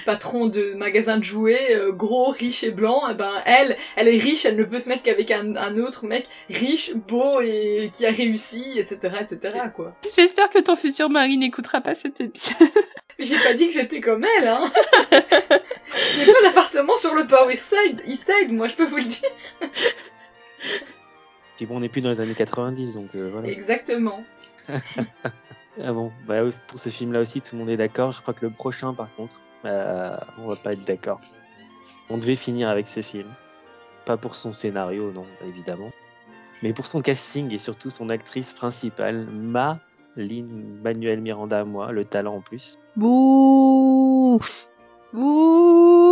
patron 0.06 0.46
de 0.46 0.72
magasin 0.74 1.18
de 1.18 1.24
jouets, 1.24 1.74
euh, 1.74 1.92
gros, 1.92 2.30
riche 2.30 2.64
et 2.64 2.70
blanc. 2.70 3.08
Et 3.08 3.14
ben 3.14 3.32
elle, 3.44 3.76
elle 3.96 4.08
est 4.08 4.16
riche, 4.16 4.44
elle 4.44 4.56
ne 4.56 4.64
peut 4.64 4.78
se 4.78 4.88
mettre 4.88 5.02
qu'avec 5.02 5.30
un, 5.30 5.56
un 5.56 5.78
autre 5.78 6.06
mec 6.06 6.26
riche, 6.48 6.94
beau 6.94 7.40
et 7.40 7.90
qui 7.92 8.06
a 8.06 8.10
réussi, 8.10 8.74
etc., 8.76 9.16
etc. 9.20 9.58
Quoi. 9.74 9.94
J'espère 10.14 10.50
que 10.50 10.60
ton 10.60 10.76
futur 10.76 11.10
mari 11.10 11.36
n'écoutera 11.36 11.80
pas 11.80 11.94
cet 11.94 12.20
épisode. 12.20 12.68
J'ai 13.18 13.36
pas 13.36 13.54
dit 13.54 13.68
que 13.68 13.72
j'étais 13.74 14.00
comme 14.00 14.26
elle, 14.38 14.48
hein. 14.48 14.72
je 15.12 16.18
n'ai 16.18 16.32
pas 16.32 16.42
d'appartement 16.42 16.96
sur 16.96 17.14
le 17.14 17.28
Power 17.28 17.56
Side, 17.56 18.02
East 18.06 18.28
Side, 18.28 18.52
moi 18.52 18.66
je 18.66 18.74
peux 18.74 18.84
vous 18.84 18.96
le 18.96 19.04
dire. 19.04 19.30
Puis 21.56 21.66
bon, 21.66 21.76
on 21.76 21.80
n'est 21.80 21.88
plus 21.88 22.00
dans 22.00 22.10
les 22.10 22.20
années 22.20 22.34
90, 22.34 22.94
donc 22.94 23.10
euh, 23.14 23.28
voilà. 23.30 23.48
Exactement. 23.48 24.24
Ah 25.82 25.92
bon, 25.92 26.12
bah, 26.26 26.42
pour 26.68 26.78
ce 26.78 26.88
film-là 26.88 27.20
aussi, 27.20 27.40
tout 27.40 27.56
le 27.56 27.60
monde 27.60 27.70
est 27.70 27.76
d'accord. 27.76 28.12
Je 28.12 28.22
crois 28.22 28.34
que 28.34 28.46
le 28.46 28.52
prochain, 28.52 28.94
par 28.94 29.12
contre, 29.16 29.34
euh, 29.64 30.16
on 30.38 30.46
va 30.46 30.56
pas 30.56 30.72
être 30.72 30.84
d'accord. 30.84 31.20
On 32.10 32.18
devait 32.18 32.36
finir 32.36 32.68
avec 32.68 32.86
ce 32.86 33.02
film. 33.02 33.28
Pas 34.04 34.16
pour 34.16 34.36
son 34.36 34.52
scénario, 34.52 35.10
non, 35.12 35.26
évidemment. 35.44 35.90
Mais 36.62 36.72
pour 36.72 36.86
son 36.86 37.02
casting 37.02 37.52
et 37.52 37.58
surtout 37.58 37.90
son 37.90 38.08
actrice 38.08 38.52
principale, 38.52 39.26
Ma 39.26 39.80
Lynn 40.16 40.80
Manuel 40.82 41.20
Miranda, 41.20 41.64
moi, 41.64 41.92
le 41.92 42.04
talent 42.04 42.36
en 42.36 42.40
plus. 42.40 42.78
Bouh 42.96 44.38
Bouh 45.12 46.03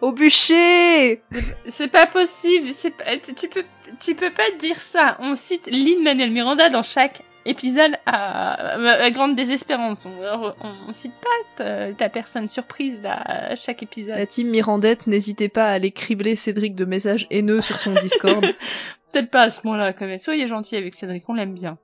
Au 0.00 0.12
bûcher 0.12 1.22
C'est 1.66 1.88
pas 1.88 2.06
possible, 2.06 2.68
c'est 2.72 2.90
pas, 2.90 3.18
tu 3.18 3.48
peux, 3.48 3.64
tu 4.00 4.14
peux 4.14 4.30
pas 4.30 4.50
dire 4.58 4.80
ça. 4.80 5.16
On 5.20 5.34
cite 5.34 5.66
Lynn 5.66 6.02
Manuel 6.02 6.30
Miranda 6.30 6.70
dans 6.70 6.82
chaque 6.82 7.22
épisode 7.44 7.92
à, 8.06 8.76
à 9.02 9.10
grande 9.10 9.36
désespérance. 9.36 10.06
On, 10.06 10.12
on, 10.22 10.74
on 10.88 10.92
cite 10.92 11.12
pas 11.12 11.64
ta, 11.64 11.92
ta, 11.92 12.08
personne 12.08 12.48
surprise 12.48 13.02
là, 13.02 13.14
à 13.14 13.56
chaque 13.56 13.82
épisode. 13.82 14.16
La 14.16 14.26
team 14.26 14.48
Mirandette, 14.48 15.06
n'hésitez 15.06 15.48
pas 15.48 15.66
à 15.66 15.72
aller 15.72 15.90
cribler 15.90 16.36
Cédric 16.36 16.74
de 16.74 16.84
messages 16.84 17.26
haineux 17.30 17.60
sur 17.60 17.78
son 17.78 17.92
Discord. 17.92 18.44
Peut-être 19.12 19.30
pas 19.30 19.42
à 19.42 19.50
ce 19.50 19.60
moment-là 19.64 19.92
quand 19.92 20.06
même. 20.06 20.18
Soyez 20.18 20.48
gentil 20.48 20.76
avec 20.76 20.94
Cédric, 20.94 21.28
on 21.28 21.34
l'aime 21.34 21.54
bien. 21.54 21.78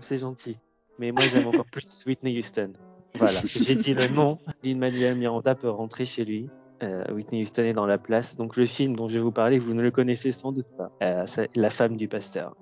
C'est 0.00 0.18
gentil. 0.18 0.58
Mais 0.98 1.12
moi 1.12 1.22
j'aime 1.32 1.46
encore 1.46 1.66
plus 1.66 2.04
Whitney 2.06 2.38
Houston. 2.38 2.72
Voilà, 3.14 3.40
j'ai 3.44 3.74
dit 3.74 3.94
le 3.94 4.08
nom. 4.08 4.36
Lynn 4.64 4.78
Manuel 4.78 5.16
Miranda 5.16 5.54
peut 5.54 5.70
rentrer 5.70 6.06
chez 6.06 6.24
lui. 6.24 6.48
Euh, 6.82 7.04
Whitney 7.12 7.42
Houston 7.42 7.62
est 7.62 7.72
dans 7.72 7.86
la 7.86 7.98
place. 7.98 8.36
Donc 8.36 8.56
le 8.56 8.66
film 8.66 8.96
dont 8.96 9.08
je 9.08 9.14
vais 9.14 9.20
vous 9.20 9.32
parler, 9.32 9.58
vous 9.58 9.74
ne 9.74 9.82
le 9.82 9.90
connaissez 9.90 10.32
sans 10.32 10.52
doute 10.52 10.66
pas. 10.76 10.90
Euh, 11.02 11.26
La 11.54 11.70
femme 11.70 11.96
du 11.96 12.08
pasteur. 12.08 12.54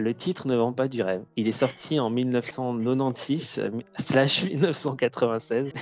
Le 0.00 0.14
titre 0.14 0.46
ne 0.46 0.56
vend 0.56 0.72
pas 0.72 0.88
du 0.88 1.02
rêve. 1.02 1.22
Il 1.36 1.48
est 1.48 1.52
sorti 1.52 1.98
en 1.98 2.10
1996 2.10 3.62
slash 3.98 4.44
1996, 4.44 5.72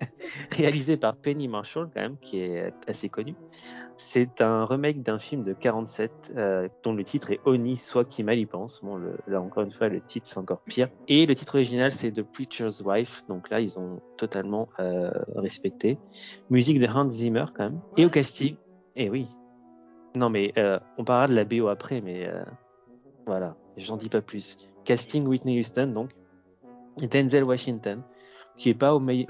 réalisé 0.56 0.96
par 0.96 1.16
Penny 1.16 1.48
Marshall 1.48 1.88
quand 1.92 2.00
même, 2.00 2.16
qui 2.18 2.40
est 2.40 2.72
assez 2.86 3.08
connu. 3.08 3.34
C'est 3.96 4.40
un 4.40 4.64
remake 4.64 5.02
d'un 5.02 5.18
film 5.18 5.42
de 5.42 5.52
47 5.52 6.32
euh, 6.36 6.68
dont 6.82 6.94
le 6.94 7.04
titre 7.04 7.30
est 7.30 7.40
Oni, 7.44 7.76
soit 7.76 8.04
qui 8.04 8.24
mal 8.24 8.38
y 8.38 8.46
pense. 8.46 8.80
Bon, 8.82 8.96
le, 8.96 9.16
là 9.26 9.40
encore 9.40 9.62
une 9.62 9.72
fois, 9.72 9.88
le 9.88 10.00
titre 10.00 10.26
c'est 10.26 10.38
encore 10.38 10.60
pire. 10.60 10.88
Et 11.08 11.26
le 11.26 11.34
titre 11.34 11.56
original 11.56 11.92
c'est 11.92 12.12
The 12.12 12.22
Preacher's 12.22 12.82
Wife. 12.82 13.24
Donc 13.28 13.50
là, 13.50 13.60
ils 13.60 13.78
ont 13.78 14.00
totalement 14.16 14.68
euh, 14.80 15.10
respecté. 15.34 15.98
Musique 16.50 16.80
de 16.80 16.86
Hans 16.86 17.10
Zimmer 17.10 17.46
quand 17.54 17.64
même. 17.64 17.80
Et 17.96 18.04
au 18.04 18.10
casting, 18.10 18.56
eh 18.96 19.10
oui. 19.10 19.28
Non 20.14 20.30
mais 20.30 20.52
euh, 20.56 20.78
on 20.98 21.04
parlera 21.04 21.28
de 21.28 21.34
la 21.34 21.44
BO 21.44 21.68
après, 21.68 22.00
mais 22.00 22.30
voilà, 23.26 23.56
j'en 23.76 23.96
dis 23.96 24.08
pas 24.08 24.22
plus. 24.22 24.56
Casting 24.84 25.26
Whitney 25.26 25.58
Houston, 25.58 25.88
donc. 25.88 26.10
Denzel 26.98 27.44
Washington, 27.44 28.02
qui 28.56 28.70
est 28.70 28.74
pas 28.74 28.94
au, 28.94 29.00
mieux 29.00 29.26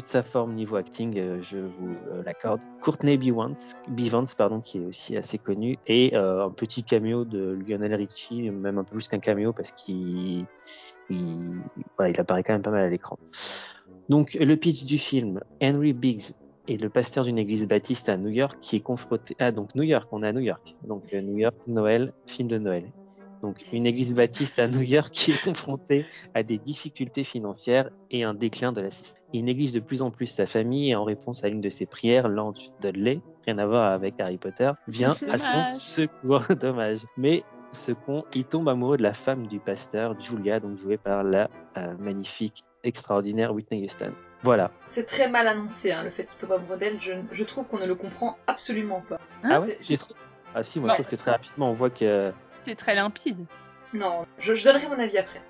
de 0.00 0.06
sa 0.06 0.22
forme 0.22 0.54
niveau 0.54 0.76
acting, 0.76 1.18
euh, 1.18 1.42
je 1.42 1.58
vous 1.58 1.92
euh, 2.08 2.22
l'accorde. 2.24 2.60
Courtney 2.80 3.18
Bivance, 3.18 4.34
pardon, 4.34 4.60
qui 4.60 4.78
est 4.78 4.86
aussi 4.86 5.16
assez 5.16 5.38
connu, 5.38 5.78
et 5.86 6.16
euh, 6.16 6.46
un 6.46 6.50
petit 6.50 6.82
cameo 6.82 7.24
de 7.24 7.58
Lionel 7.66 7.94
Richie, 7.94 8.50
même 8.50 8.78
un 8.78 8.84
peu 8.84 8.94
plus 8.94 9.08
qu'un 9.08 9.18
cameo 9.18 9.52
parce 9.52 9.72
qu'il 9.72 10.46
il, 11.10 11.60
voilà, 11.96 12.10
il 12.10 12.20
apparaît 12.20 12.42
quand 12.42 12.54
même 12.54 12.62
pas 12.62 12.70
mal 12.70 12.84
à 12.84 12.88
l'écran. 12.88 13.18
Donc 14.08 14.34
le 14.34 14.56
pitch 14.56 14.84
du 14.86 14.98
film, 14.98 15.40
Henry 15.62 15.92
Biggs 15.92 16.32
est 16.68 16.80
le 16.80 16.88
pasteur 16.88 17.24
d'une 17.24 17.38
église 17.38 17.66
baptiste 17.66 18.08
à 18.08 18.16
New 18.16 18.28
York 18.28 18.58
qui 18.60 18.76
est 18.76 18.80
confronté 18.80 19.36
ah 19.40 19.52
donc 19.52 19.74
New 19.74 19.82
York, 19.82 20.08
on 20.12 20.22
est 20.22 20.28
à 20.28 20.32
New 20.32 20.40
York, 20.40 20.76
donc 20.86 21.12
New 21.12 21.36
York, 21.36 21.56
Noël, 21.66 22.12
film 22.26 22.48
de 22.48 22.58
Noël 22.58 22.84
donc 23.42 23.64
une 23.72 23.86
église 23.86 24.14
baptiste 24.14 24.58
à 24.58 24.68
New 24.68 24.82
York 24.82 25.10
qui 25.12 25.32
est 25.32 25.44
confrontée 25.44 26.06
à 26.34 26.42
des 26.42 26.58
difficultés 26.58 27.24
financières 27.24 27.90
et 28.10 28.24
un 28.24 28.34
déclin 28.34 28.72
de 28.72 28.80
la 28.80 28.90
système. 28.90 29.22
Il 29.32 29.44
néglige 29.44 29.72
de 29.72 29.80
plus 29.80 30.02
en 30.02 30.10
plus 30.10 30.26
sa 30.26 30.46
famille 30.46 30.90
et 30.90 30.96
en 30.96 31.04
réponse 31.04 31.44
à 31.44 31.48
l'une 31.48 31.60
de 31.60 31.70
ses 31.70 31.86
prières, 31.86 32.28
l'ange 32.28 32.70
Dudley, 32.80 33.20
rien 33.46 33.58
à 33.58 33.66
voir 33.66 33.92
avec 33.92 34.18
Harry 34.18 34.38
Potter, 34.38 34.72
vient 34.88 35.14
à 35.28 35.38
son 35.38 35.66
secours. 35.66 36.42
Dommage. 36.60 37.00
Mais 37.16 37.44
ce 37.72 37.92
con, 37.92 38.24
il 38.34 38.44
tombe 38.44 38.68
amoureux 38.68 38.96
de 38.96 39.02
la 39.02 39.12
femme 39.12 39.46
du 39.46 39.60
pasteur, 39.60 40.18
Julia, 40.20 40.58
donc 40.58 40.76
jouée 40.76 40.96
par 40.96 41.22
la 41.22 41.48
euh, 41.76 41.94
magnifique, 41.98 42.64
extraordinaire 42.82 43.54
Whitney 43.54 43.84
Houston. 43.84 44.12
Voilà. 44.42 44.72
C'est 44.86 45.04
très 45.04 45.28
mal 45.28 45.46
annoncé, 45.46 45.92
hein, 45.92 46.02
le 46.02 46.10
fait 46.10 46.24
qu'il 46.24 46.38
tombe 46.38 46.52
amoureux 46.52 46.78
d'elle. 46.78 47.00
Je, 47.00 47.12
je, 47.30 47.44
trouve 47.44 47.68
qu'on 47.68 47.78
ne 47.78 47.86
le 47.86 47.94
comprend 47.94 48.36
absolument 48.46 49.02
pas. 49.08 49.20
ah 49.44 49.60
ouais 49.60 49.78
Ah 50.54 50.62
si, 50.64 50.80
moi 50.80 50.90
je 50.90 50.94
trouve 50.94 51.06
que 51.06 51.16
très 51.16 51.30
rapidement 51.30 51.68
on 51.70 51.72
voit 51.72 51.90
que 51.90 52.32
c'est 52.64 52.74
très 52.74 52.94
limpide. 52.94 53.46
Non, 53.92 54.24
je, 54.38 54.54
je, 54.54 54.64
donnerai 54.64 54.86
mon 54.88 54.98
avis 54.98 55.18
après. 55.18 55.40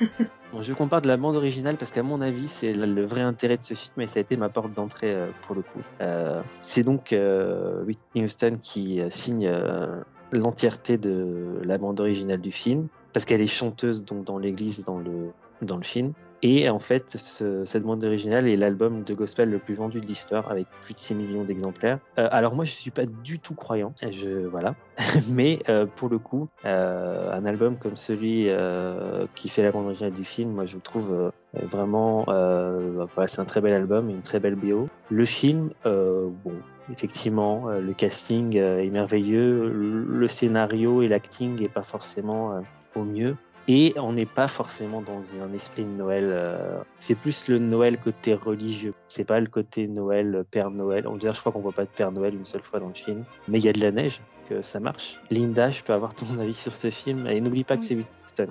bon, 0.52 0.60
je 0.60 0.72
compare 0.74 1.00
de 1.00 1.08
la 1.08 1.16
bande 1.16 1.36
originale 1.36 1.76
parce 1.76 1.90
qu'à 1.90 2.02
mon 2.02 2.20
avis, 2.20 2.48
c'est 2.48 2.72
le, 2.72 3.04
vrai 3.04 3.22
intérêt 3.22 3.56
de 3.56 3.64
ce 3.64 3.74
film 3.74 4.00
et 4.00 4.06
ça 4.06 4.18
a 4.18 4.20
été 4.20 4.36
ma 4.36 4.48
porte 4.48 4.72
d'entrée 4.72 5.12
euh, 5.12 5.28
pour 5.42 5.54
le 5.54 5.62
coup. 5.62 5.80
Euh, 6.00 6.42
c'est 6.60 6.82
donc 6.82 7.12
euh, 7.12 7.82
Whitney 7.84 8.24
Houston 8.24 8.58
qui 8.60 9.00
euh, 9.00 9.08
signe 9.10 9.46
euh, 9.46 10.00
l'entièreté 10.32 10.98
de 10.98 11.60
la 11.64 11.78
bande 11.78 12.00
originale 12.00 12.40
du 12.40 12.52
film 12.52 12.88
parce 13.12 13.24
qu'elle 13.24 13.40
est 13.40 13.46
chanteuse 13.46 14.04
donc 14.04 14.24
dans 14.24 14.38
l'église 14.38 14.84
dans 14.84 14.98
le 14.98 15.30
dans 15.62 15.76
le 15.76 15.84
film. 15.84 16.12
Et 16.42 16.68
en 16.68 16.78
fait, 16.78 17.16
ce, 17.16 17.64
cette 17.64 17.82
bande 17.82 18.04
originale 18.04 18.46
est 18.46 18.56
l'album 18.56 19.02
de 19.02 19.14
gospel 19.14 19.50
le 19.50 19.58
plus 19.58 19.74
vendu 19.74 20.00
de 20.00 20.06
l'histoire, 20.06 20.50
avec 20.50 20.66
plus 20.82 20.94
de 20.94 20.98
6 20.98 21.14
millions 21.14 21.44
d'exemplaires. 21.44 21.98
Euh, 22.18 22.28
alors 22.30 22.54
moi, 22.54 22.64
je 22.64 22.72
suis 22.72 22.90
pas 22.90 23.06
du 23.06 23.40
tout 23.40 23.54
croyant, 23.54 23.92
je 24.02 24.46
voilà, 24.46 24.74
mais 25.30 25.60
euh, 25.68 25.86
pour 25.86 26.08
le 26.08 26.18
coup, 26.18 26.48
euh, 26.64 27.32
un 27.32 27.44
album 27.44 27.76
comme 27.76 27.96
celui 27.96 28.48
euh, 28.48 29.26
qui 29.34 29.48
fait 29.48 29.62
la 29.62 29.72
bande 29.72 29.86
originale 29.86 30.12
du 30.12 30.24
film, 30.24 30.52
moi 30.52 30.66
je 30.66 30.76
le 30.76 30.82
trouve 30.82 31.12
euh, 31.12 31.30
vraiment, 31.54 32.24
voilà, 32.24 33.26
c'est 33.26 33.40
un 33.40 33.44
très 33.44 33.60
bel 33.60 33.72
album, 33.72 34.08
une 34.10 34.22
très 34.22 34.38
belle 34.38 34.54
bio. 34.54 34.88
Le 35.10 35.24
film, 35.24 35.70
bon, 35.84 36.52
effectivement, 36.92 37.68
le 37.68 37.92
casting 37.94 38.56
est 38.56 38.90
merveilleux, 38.90 39.70
le 39.70 40.28
scénario 40.28 41.02
et 41.02 41.08
l'acting 41.08 41.62
est 41.62 41.72
pas 41.72 41.82
forcément 41.82 42.60
au 42.94 43.02
mieux. 43.02 43.36
Et 43.70 43.92
on 43.98 44.14
n'est 44.14 44.26
pas 44.26 44.48
forcément 44.48 45.02
dans 45.02 45.20
un 45.42 45.52
esprit 45.52 45.84
de 45.84 45.90
Noël. 45.90 46.24
Euh, 46.26 46.80
c'est 47.00 47.14
plus 47.14 47.48
le 47.48 47.58
Noël 47.58 47.98
côté 47.98 48.32
religieux. 48.32 48.94
C'est 49.08 49.24
pas 49.24 49.40
le 49.40 49.46
côté 49.46 49.86
Noël 49.86 50.44
Père 50.50 50.70
Noël. 50.70 51.06
On 51.06 51.16
dirait, 51.16 51.34
je 51.34 51.40
crois 51.40 51.52
qu'on 51.52 51.60
voit 51.60 51.72
pas 51.72 51.84
de 51.84 51.90
Père 51.90 52.10
Noël 52.10 52.34
une 52.34 52.46
seule 52.46 52.62
fois 52.62 52.80
dans 52.80 52.88
le 52.88 52.94
film. 52.94 53.24
Mais 53.46 53.58
il 53.58 53.64
y 53.66 53.68
a 53.68 53.74
de 53.74 53.80
la 53.80 53.92
neige, 53.92 54.20
que 54.48 54.62
ça 54.62 54.80
marche. 54.80 55.16
Linda, 55.30 55.68
je 55.68 55.82
peux 55.82 55.92
avoir 55.92 56.14
ton 56.14 56.26
avis 56.40 56.54
sur 56.54 56.74
ce 56.74 56.90
film. 56.90 57.26
Et 57.26 57.42
n'oublie 57.42 57.64
pas 57.64 57.76
que 57.76 57.84
c'est 57.84 57.94
Whitney 57.94 58.48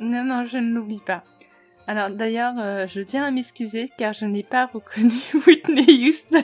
Non, 0.00 0.24
non, 0.24 0.44
je 0.44 0.58
ne 0.58 0.74
l'oublie 0.74 1.02
pas. 1.06 1.22
Alors 1.86 2.10
d'ailleurs, 2.10 2.54
euh, 2.58 2.86
je 2.86 3.00
tiens 3.00 3.24
à 3.24 3.30
m'excuser 3.30 3.90
car 3.96 4.12
je 4.12 4.26
n'ai 4.26 4.42
pas 4.42 4.66
reconnu 4.66 5.14
Whitney 5.46 6.08
Houston 6.08 6.42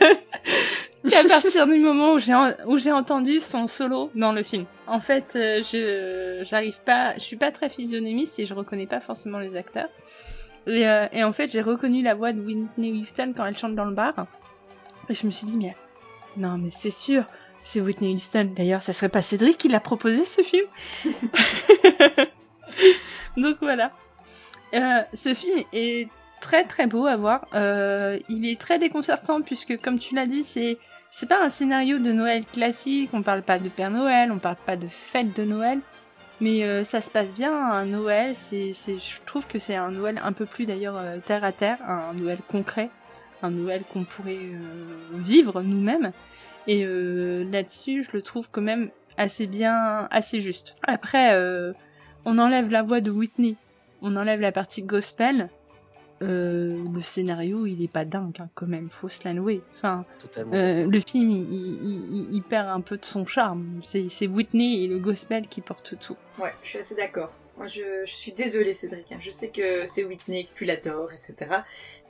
qu'à 1.09 1.25
partir 1.29 1.67
du 1.67 1.79
moment 1.79 2.15
où 2.15 2.79
j'ai 2.79 2.93
entendu 2.93 3.41
son 3.41 3.67
solo 3.67 4.11
dans 4.15 4.33
le 4.33 4.43
film. 4.43 4.65
En 4.87 5.01
fait, 5.01 5.33
euh, 5.37 5.63
je 5.63 6.43
j'arrive 6.45 6.81
pas, 6.83 7.15
je 7.15 7.21
suis 7.21 7.37
pas 7.37 7.51
très 7.51 7.69
physionomiste 7.69 8.39
et 8.39 8.47
je 8.47 8.55
reconnais 8.55 8.87
pas 8.87 9.01
forcément 9.01 9.39
les 9.39 9.57
acteurs. 9.57 9.89
Et, 10.67 10.89
euh, 10.89 11.07
et 11.13 11.23
en 11.25 11.33
fait, 11.33 11.51
j'ai 11.51 11.61
reconnu 11.61 12.03
la 12.03 12.15
voix 12.15 12.33
de 12.33 12.41
Whitney 12.41 12.93
Houston 12.93 13.35
quand 13.37 13.45
elle 13.45 13.57
chante 13.57 13.75
dans 13.75 13.85
le 13.85 13.95
bar. 13.95 14.27
Et 15.09 15.15
je 15.15 15.27
me 15.27 15.31
suis 15.31 15.47
dit 15.47 15.57
mais 15.57 15.77
non 16.37 16.57
mais 16.57 16.71
c'est 16.71 16.91
sûr, 16.91 17.25
c'est 17.65 17.81
Whitney 17.81 18.15
Houston. 18.15 18.53
D'ailleurs, 18.57 18.83
ça 18.83 18.93
serait 18.93 19.11
pas 19.11 19.23
Cédric 19.23 19.59
qui 19.59 19.69
l'a 19.69 19.81
proposé 19.81 20.25
ce 20.25 20.43
film. 20.43 20.67
Donc 23.37 23.57
voilà. 23.61 23.93
Euh, 24.73 25.03
ce 25.13 25.35
film 25.35 25.63
est 25.73 26.09
très 26.41 26.65
très 26.65 26.87
beau 26.87 27.07
à 27.07 27.17
voir. 27.17 27.47
Il 28.29 28.49
est 28.49 28.59
très 28.59 28.79
déconcertant 28.79 29.43
puisque, 29.43 29.79
comme 29.83 29.99
tu 29.99 30.15
l'as 30.15 30.27
dit, 30.27 30.43
c'est 30.43 30.79
c'est 31.17 31.29
pas 31.29 31.45
un 31.45 31.49
scénario 31.49 32.01
de 32.01 32.11
Noël 32.11 32.45
classique. 32.45 33.11
On 33.13 33.23
parle 33.23 33.43
pas 33.43 33.61
de 33.61 33.69
Père 33.69 33.91
Noël, 33.91 34.33
on 34.33 34.39
parle 34.39 34.57
pas 34.67 34.75
de 34.75 34.89
fête 34.89 35.37
de 35.37 35.45
Noël, 35.45 35.79
mais 36.41 36.65
euh, 36.65 36.83
ça 36.83 37.01
se 37.01 37.09
passe 37.09 37.33
bien 37.33 37.55
un 37.55 37.87
Noël. 37.87 38.35
Je 38.35 39.25
trouve 39.25 39.47
que 39.47 39.61
c'est 39.61 39.77
un 39.77 39.93
Noël 39.93 40.21
un 40.25 40.33
peu 40.33 40.45
plus 40.45 40.67
d'ailleurs 40.67 40.97
euh, 40.97 41.19
terre 41.25 41.45
à 41.45 41.53
terre, 41.53 41.79
un 41.87 42.15
Noël 42.15 42.39
concret, 42.49 42.91
un 43.43 43.51
Noël 43.51 43.85
qu'on 43.93 44.03
pourrait 44.03 44.35
euh, 44.35 44.59
vivre 45.13 45.63
nous-mêmes. 45.63 46.11
Et 46.67 46.85
là-dessus, 46.85 48.05
je 48.05 48.11
le 48.15 48.23
trouve 48.23 48.49
quand 48.51 48.63
même 48.63 48.89
assez 49.19 49.47
bien, 49.47 50.09
assez 50.11 50.41
juste. 50.41 50.77
Après, 50.83 51.39
on 52.25 52.39
enlève 52.39 52.71
la 52.71 52.83
voix 52.83 53.03
de 53.03 53.11
Whitney 53.11 53.57
on 54.05 54.17
enlève 54.17 54.41
la 54.41 54.53
partie 54.53 54.83
gospel, 54.83 55.49
euh, 56.23 56.83
le 56.95 57.03
scénario, 57.03 57.67
il 57.67 57.83
est 57.83 57.93
pas 57.93 58.05
dingue 58.05 58.37
hein, 58.39 58.49
quand 58.55 58.67
même, 58.67 58.89
faut 58.91 59.09
se 59.09 59.21
l'avouer. 59.25 59.63
Enfin, 59.75 60.05
Totalement. 60.21 60.55
euh, 60.55 60.87
le 60.87 61.01
film, 61.01 61.31
il, 61.31 61.43
il- 61.53 62.17
il- 62.17 62.35
il 62.37 62.43
perd 62.43 62.69
un 62.69 62.81
peu 62.81 62.97
de 62.97 63.05
son 63.05 63.27
charme. 63.27 63.81
C'est 63.83 64.09
c'est 64.09 64.27
Whitney 64.27 64.85
et 64.85 64.87
le 64.87 64.99
gospel 64.99 65.49
qui 65.49 65.61
portent 65.61 65.99
tout. 65.99 66.17
Ouais, 66.39 66.53
je 66.63 66.69
suis 66.69 66.79
assez 66.79 66.95
d'accord. 66.95 67.33
Moi, 67.57 67.69
je, 67.69 67.83
je 68.05 68.13
suis 68.13 68.33
désolée, 68.33 68.75
Cédric. 68.75 69.11
hein. 69.13 69.19
Je 69.21 69.31
sais 69.31 69.49
que 69.49 69.87
c'est 69.87 70.03
Whitney, 70.05 70.45
que 70.45 70.59
tu 70.59 70.65
l'adores, 70.65 71.13
etc. 71.13 71.63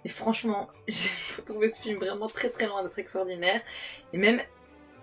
Mais 0.05 0.10
franchement, 0.10 0.68
j'ai 0.89 1.09
trouvé 1.44 1.68
ce 1.68 1.81
film 1.82 1.98
vraiment 1.98 2.28
très 2.28 2.48
très 2.51 2.66
loin 2.66 2.82
d'être 2.82 2.98
extraordinaire. 2.98 3.60
Et 4.12 4.18
même, 4.18 4.40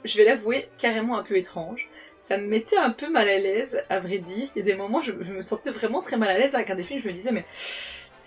je 0.04 0.18
vais 0.18 0.24
l'avouer, 0.26 0.68
carrément 0.80 1.18
un 1.18 1.24
peu 1.24 1.36
étrange. 1.38 1.88
Ça 2.22 2.38
me 2.38 2.48
mettait 2.48 2.78
un 2.78 2.92
peu 2.92 3.10
mal 3.10 3.28
à 3.30 3.38
l'aise, 3.40 3.84
à 3.90 4.00
vrai 4.00 4.20
dire. 4.20 4.48
Il 4.56 4.60
y 4.60 4.62
a 4.62 4.66
des 4.66 4.76
moments, 4.76 5.02
je, 5.02 5.12
je 5.22 5.32
me 5.34 5.42
sentais 5.42 5.72
vraiment 5.72 6.02
très 6.02 6.18
mal 6.18 6.30
à 6.30 6.38
l'aise 6.38 6.56
avec 6.56 6.70
un 6.70 6.76
des 6.76 6.84
films. 6.84 7.02
Je 7.02 7.08
me 7.08 7.14
disais, 7.14 7.32
mais 7.32 7.46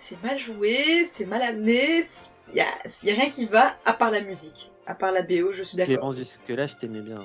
c'est 0.07 0.21
mal 0.21 0.37
joué, 0.37 1.03
c'est 1.03 1.25
mal 1.25 1.41
amené. 1.41 2.03
Il 2.51 2.57
y 2.57 2.61
a, 2.61 2.67
rien 3.15 3.27
qui 3.27 3.45
va, 3.45 3.75
à 3.85 3.93
part 3.93 4.11
la 4.11 4.21
musique. 4.21 4.71
À 4.85 4.93
part 4.93 5.11
la 5.11 5.23
BO, 5.23 5.51
je 5.51 5.63
suis 5.63 5.77
d'accord. 5.77 5.95
Clémence, 5.95 6.15
jusque-là, 6.17 6.67
je 6.67 6.75
t'aimais 6.75 7.01
bien. 7.01 7.17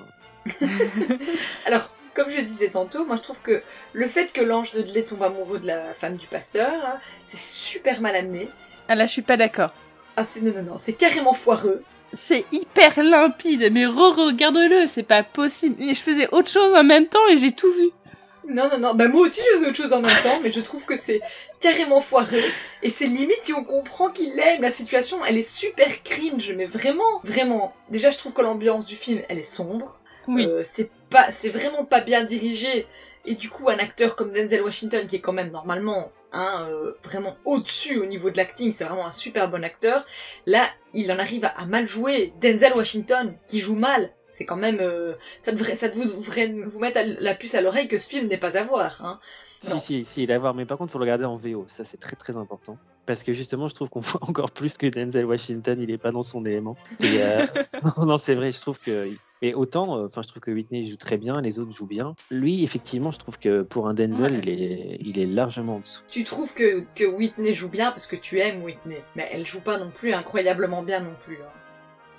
Alors, 1.66 1.90
comme 2.14 2.30
je 2.30 2.40
disais 2.40 2.70
tantôt, 2.70 3.04
moi 3.04 3.16
je 3.16 3.22
trouve 3.22 3.42
que 3.42 3.62
le 3.92 4.08
fait 4.08 4.32
que 4.32 4.40
l'ange 4.40 4.70
de 4.70 4.80
Dudley 4.80 5.02
tombe 5.02 5.22
amoureux 5.22 5.58
de 5.58 5.66
la 5.66 5.92
femme 5.92 6.16
du 6.16 6.26
pasteur, 6.26 6.70
là, 6.70 7.00
c'est 7.26 7.38
super 7.38 8.00
mal 8.00 8.16
amené. 8.16 8.48
Ah 8.88 8.94
là, 8.94 9.04
je 9.04 9.12
suis 9.12 9.22
pas 9.22 9.36
d'accord. 9.36 9.74
Ah 10.16 10.24
c'est 10.24 10.40
non 10.40 10.54
non 10.54 10.62
non, 10.62 10.78
c'est 10.78 10.94
carrément 10.94 11.34
foireux. 11.34 11.82
C'est 12.14 12.46
hyper 12.50 13.02
limpide, 13.02 13.68
mais 13.70 13.84
re-regarde-le, 13.86 14.86
c'est 14.88 15.02
pas 15.02 15.22
possible. 15.22 15.76
Je 15.80 16.00
faisais 16.00 16.28
autre 16.32 16.50
chose 16.50 16.74
en 16.74 16.82
même 16.82 17.06
temps 17.06 17.28
et 17.28 17.36
j'ai 17.36 17.52
tout 17.52 17.70
vu. 17.70 17.90
Non 18.48 18.68
non 18.70 18.78
non, 18.78 18.94
bah 18.94 19.08
moi 19.08 19.22
aussi 19.22 19.40
je 19.40 19.56
faisais 19.56 19.66
autre 19.68 19.76
chose 19.76 19.92
en 19.92 20.00
même 20.00 20.22
temps, 20.22 20.40
mais 20.42 20.50
je 20.50 20.60
trouve 20.60 20.84
que 20.84 20.96
c'est 20.96 21.20
carrément 21.60 22.00
foireux. 22.00 22.42
Et 22.82 22.90
c'est 22.90 23.06
limite 23.06 23.40
si 23.44 23.52
on 23.52 23.64
comprend 23.64 24.10
qu'il 24.10 24.34
l'aime, 24.34 24.62
la 24.62 24.70
situation 24.70 25.24
elle 25.24 25.36
est 25.36 25.48
super 25.48 26.02
cringe, 26.02 26.52
mais 26.56 26.64
vraiment, 26.64 27.20
vraiment. 27.22 27.74
Déjà 27.90 28.10
je 28.10 28.18
trouve 28.18 28.32
que 28.32 28.42
l'ambiance 28.42 28.86
du 28.86 28.96
film 28.96 29.22
elle 29.28 29.38
est 29.38 29.44
sombre. 29.44 29.98
Oui. 30.28 30.46
Euh, 30.46 30.62
c'est 30.64 30.90
pas, 31.10 31.30
c'est 31.30 31.48
vraiment 31.48 31.84
pas 31.84 32.00
bien 32.00 32.24
dirigé. 32.24 32.86
Et 33.26 33.34
du 33.34 33.50
coup, 33.50 33.68
un 33.68 33.78
acteur 33.78 34.16
comme 34.16 34.32
Denzel 34.32 34.62
Washington, 34.62 35.06
qui 35.06 35.16
est 35.16 35.20
quand 35.20 35.32
même 35.32 35.50
normalement 35.50 36.10
hein, 36.32 36.66
euh, 36.70 36.92
vraiment 37.02 37.36
au-dessus 37.44 37.98
au 37.98 38.06
niveau 38.06 38.30
de 38.30 38.36
l'acting, 38.36 38.72
c'est 38.72 38.84
vraiment 38.84 39.06
un 39.06 39.12
super 39.12 39.50
bon 39.50 39.62
acteur. 39.62 40.04
Là, 40.46 40.70
il 40.94 41.12
en 41.12 41.18
arrive 41.18 41.44
à, 41.44 41.48
à 41.48 41.66
mal 41.66 41.86
jouer. 41.86 42.32
Denzel 42.40 42.72
Washington, 42.74 43.34
qui 43.46 43.58
joue 43.58 43.76
mal, 43.76 44.10
c'est 44.40 44.46
quand 44.46 44.56
même, 44.56 44.78
euh, 44.80 45.12
ça 45.42 45.52
devrait, 45.52 45.74
ça 45.74 45.90
devrait 45.90 46.46
vous, 46.46 46.70
vous 46.70 46.80
mettre 46.80 46.98
la 47.18 47.34
puce 47.34 47.54
à 47.54 47.60
l'oreille 47.60 47.88
que 47.88 47.98
ce 47.98 48.08
film 48.08 48.26
n'est 48.26 48.38
pas 48.38 48.56
à 48.56 48.62
voir. 48.62 48.96
Hein. 49.04 49.20
Si, 49.60 49.78
si, 49.78 50.04
si, 50.06 50.22
il 50.22 50.30
est 50.30 50.34
à 50.34 50.38
voir, 50.38 50.54
mais 50.54 50.64
par 50.64 50.78
contre, 50.78 50.92
faut 50.92 50.98
le 50.98 51.02
regarder 51.02 51.26
en 51.26 51.36
VO. 51.36 51.66
Ça, 51.68 51.84
c'est 51.84 51.98
très, 51.98 52.16
très 52.16 52.38
important. 52.38 52.78
Parce 53.04 53.22
que 53.22 53.34
justement, 53.34 53.68
je 53.68 53.74
trouve 53.74 53.90
qu'on 53.90 54.00
voit 54.00 54.22
encore 54.26 54.50
plus 54.50 54.78
que 54.78 54.86
Denzel 54.86 55.26
Washington, 55.26 55.78
il 55.78 55.90
est 55.90 55.98
pas 55.98 56.10
dans 56.10 56.22
son 56.22 56.42
élément. 56.46 56.74
Et, 57.00 57.18
euh, 57.20 57.44
non, 57.98 58.06
non, 58.06 58.16
c'est 58.18 58.34
vrai, 58.34 58.50
je 58.50 58.60
trouve 58.62 58.78
que. 58.80 59.10
Et 59.42 59.52
autant, 59.52 59.98
euh, 59.98 60.06
enfin, 60.06 60.22
je 60.22 60.28
trouve 60.28 60.40
que 60.40 60.50
Whitney 60.50 60.86
joue 60.86 60.96
très 60.96 61.18
bien, 61.18 61.42
les 61.42 61.58
autres 61.60 61.72
jouent 61.72 61.86
bien. 61.86 62.14
Lui, 62.30 62.64
effectivement, 62.64 63.10
je 63.10 63.18
trouve 63.18 63.38
que 63.38 63.60
pour 63.60 63.86
un 63.88 63.92
Denzel, 63.92 64.32
Ouais. 64.32 64.40
il, 64.42 64.48
est, 64.50 64.96
il 65.00 65.18
est 65.18 65.26
largement 65.26 65.76
en 65.76 65.80
dessous. 65.80 66.02
Tu 66.10 66.24
trouves 66.24 66.54
que, 66.54 66.82
que 66.94 67.04
Whitney 67.04 67.52
joue 67.52 67.68
bien 67.68 67.90
parce 67.90 68.06
que 68.06 68.16
tu 68.16 68.38
aimes 68.40 68.62
Whitney, 68.62 69.02
mais 69.14 69.28
elle 69.30 69.44
joue 69.46 69.60
pas 69.60 69.76
non 69.78 69.90
plus 69.90 70.14
incroyablement 70.14 70.82
bien 70.82 71.00
non 71.00 71.14
plus. 71.20 71.36
hein. 71.42 71.52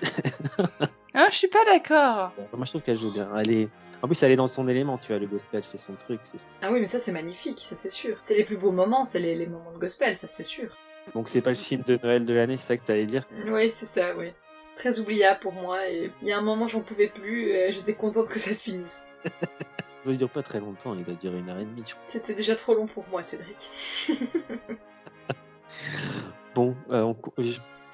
Ah, 1.13 1.27
je 1.29 1.35
suis 1.35 1.49
pas 1.49 1.65
d'accord. 1.65 2.31
Moi, 2.53 2.63
je 2.63 2.69
trouve 2.71 2.81
qu'elle 2.83 2.97
joue 2.97 3.11
bien. 3.11 3.29
Elle 3.37 3.51
est... 3.51 3.69
En 4.01 4.07
plus, 4.07 4.23
elle 4.23 4.31
est 4.31 4.37
dans 4.37 4.47
son 4.47 4.69
élément, 4.69 4.97
tu 4.97 5.09
vois, 5.09 5.19
le 5.19 5.27
gospel, 5.27 5.61
c'est 5.65 5.77
son 5.77 5.93
truc. 5.95 6.21
c'est- 6.23 6.37
Ah 6.61 6.71
oui, 6.71 6.79
mais 6.79 6.87
ça 6.87 6.99
c'est 6.99 7.11
magnifique, 7.11 7.59
ça 7.59 7.75
c'est 7.75 7.89
sûr. 7.89 8.15
C'est 8.21 8.33
les 8.33 8.45
plus 8.45 8.55
beaux 8.55 8.71
moments, 8.71 9.03
c'est 9.03 9.19
les, 9.19 9.35
les 9.35 9.45
moments 9.45 9.73
de 9.73 9.77
gospel, 9.77 10.15
ça 10.15 10.27
c'est 10.27 10.43
sûr. 10.45 10.73
Donc, 11.13 11.27
c'est 11.27 11.41
pas 11.41 11.49
le 11.49 11.57
film 11.57 11.83
de 11.85 11.99
Noël 12.01 12.25
de 12.25 12.33
l'année, 12.33 12.55
c'est 12.55 12.65
ça 12.67 12.77
que 12.77 12.85
t'allais 12.85 13.05
dire? 13.05 13.25
Oui, 13.45 13.69
c'est 13.69 13.85
ça, 13.85 14.15
oui. 14.15 14.31
Très 14.77 14.99
oubliable 14.99 15.41
pour 15.41 15.51
moi, 15.51 15.85
et 15.89 16.11
il 16.21 16.27
y 16.29 16.31
a 16.31 16.37
un 16.37 16.41
moment 16.41 16.67
j'en 16.67 16.79
pouvais 16.79 17.09
plus, 17.09 17.49
et 17.49 17.73
j'étais 17.73 17.93
contente 17.93 18.29
que 18.29 18.39
ça 18.39 18.53
se 18.53 18.63
finisse. 18.63 19.05
Il 20.05 20.17
dure 20.17 20.29
pas 20.29 20.41
très 20.43 20.59
longtemps, 20.61 20.95
il 20.95 21.03
doit 21.03 21.13
durer 21.13 21.37
une 21.39 21.49
heure 21.49 21.59
et 21.59 21.65
demie, 21.65 21.83
je 21.85 21.91
crois. 21.91 22.03
C'était 22.07 22.33
déjà 22.33 22.55
trop 22.55 22.73
long 22.73 22.87
pour 22.87 23.07
moi, 23.09 23.21
Cédric. 23.21 23.69
Bon, 26.55 26.75
euh, 26.89 27.01
on 27.03 27.15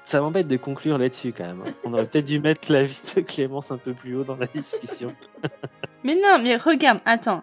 ça 0.08 0.22
m'embête 0.22 0.48
de 0.48 0.56
conclure 0.56 0.96
là-dessus 0.96 1.34
quand 1.34 1.44
même. 1.44 1.62
hein. 1.66 1.74
On 1.84 1.92
aurait 1.92 2.06
peut-être 2.06 2.24
dû 2.24 2.40
mettre 2.40 2.72
la 2.72 2.82
vie 2.82 2.98
de 3.14 3.20
Clémence 3.20 3.70
un 3.70 3.76
peu 3.76 3.92
plus 3.92 4.16
haut 4.16 4.24
dans 4.24 4.36
la 4.36 4.46
discussion. 4.46 5.14
Mais 6.02 6.14
non, 6.14 6.38
mais 6.42 6.56
regarde, 6.56 7.00
attends. 7.04 7.42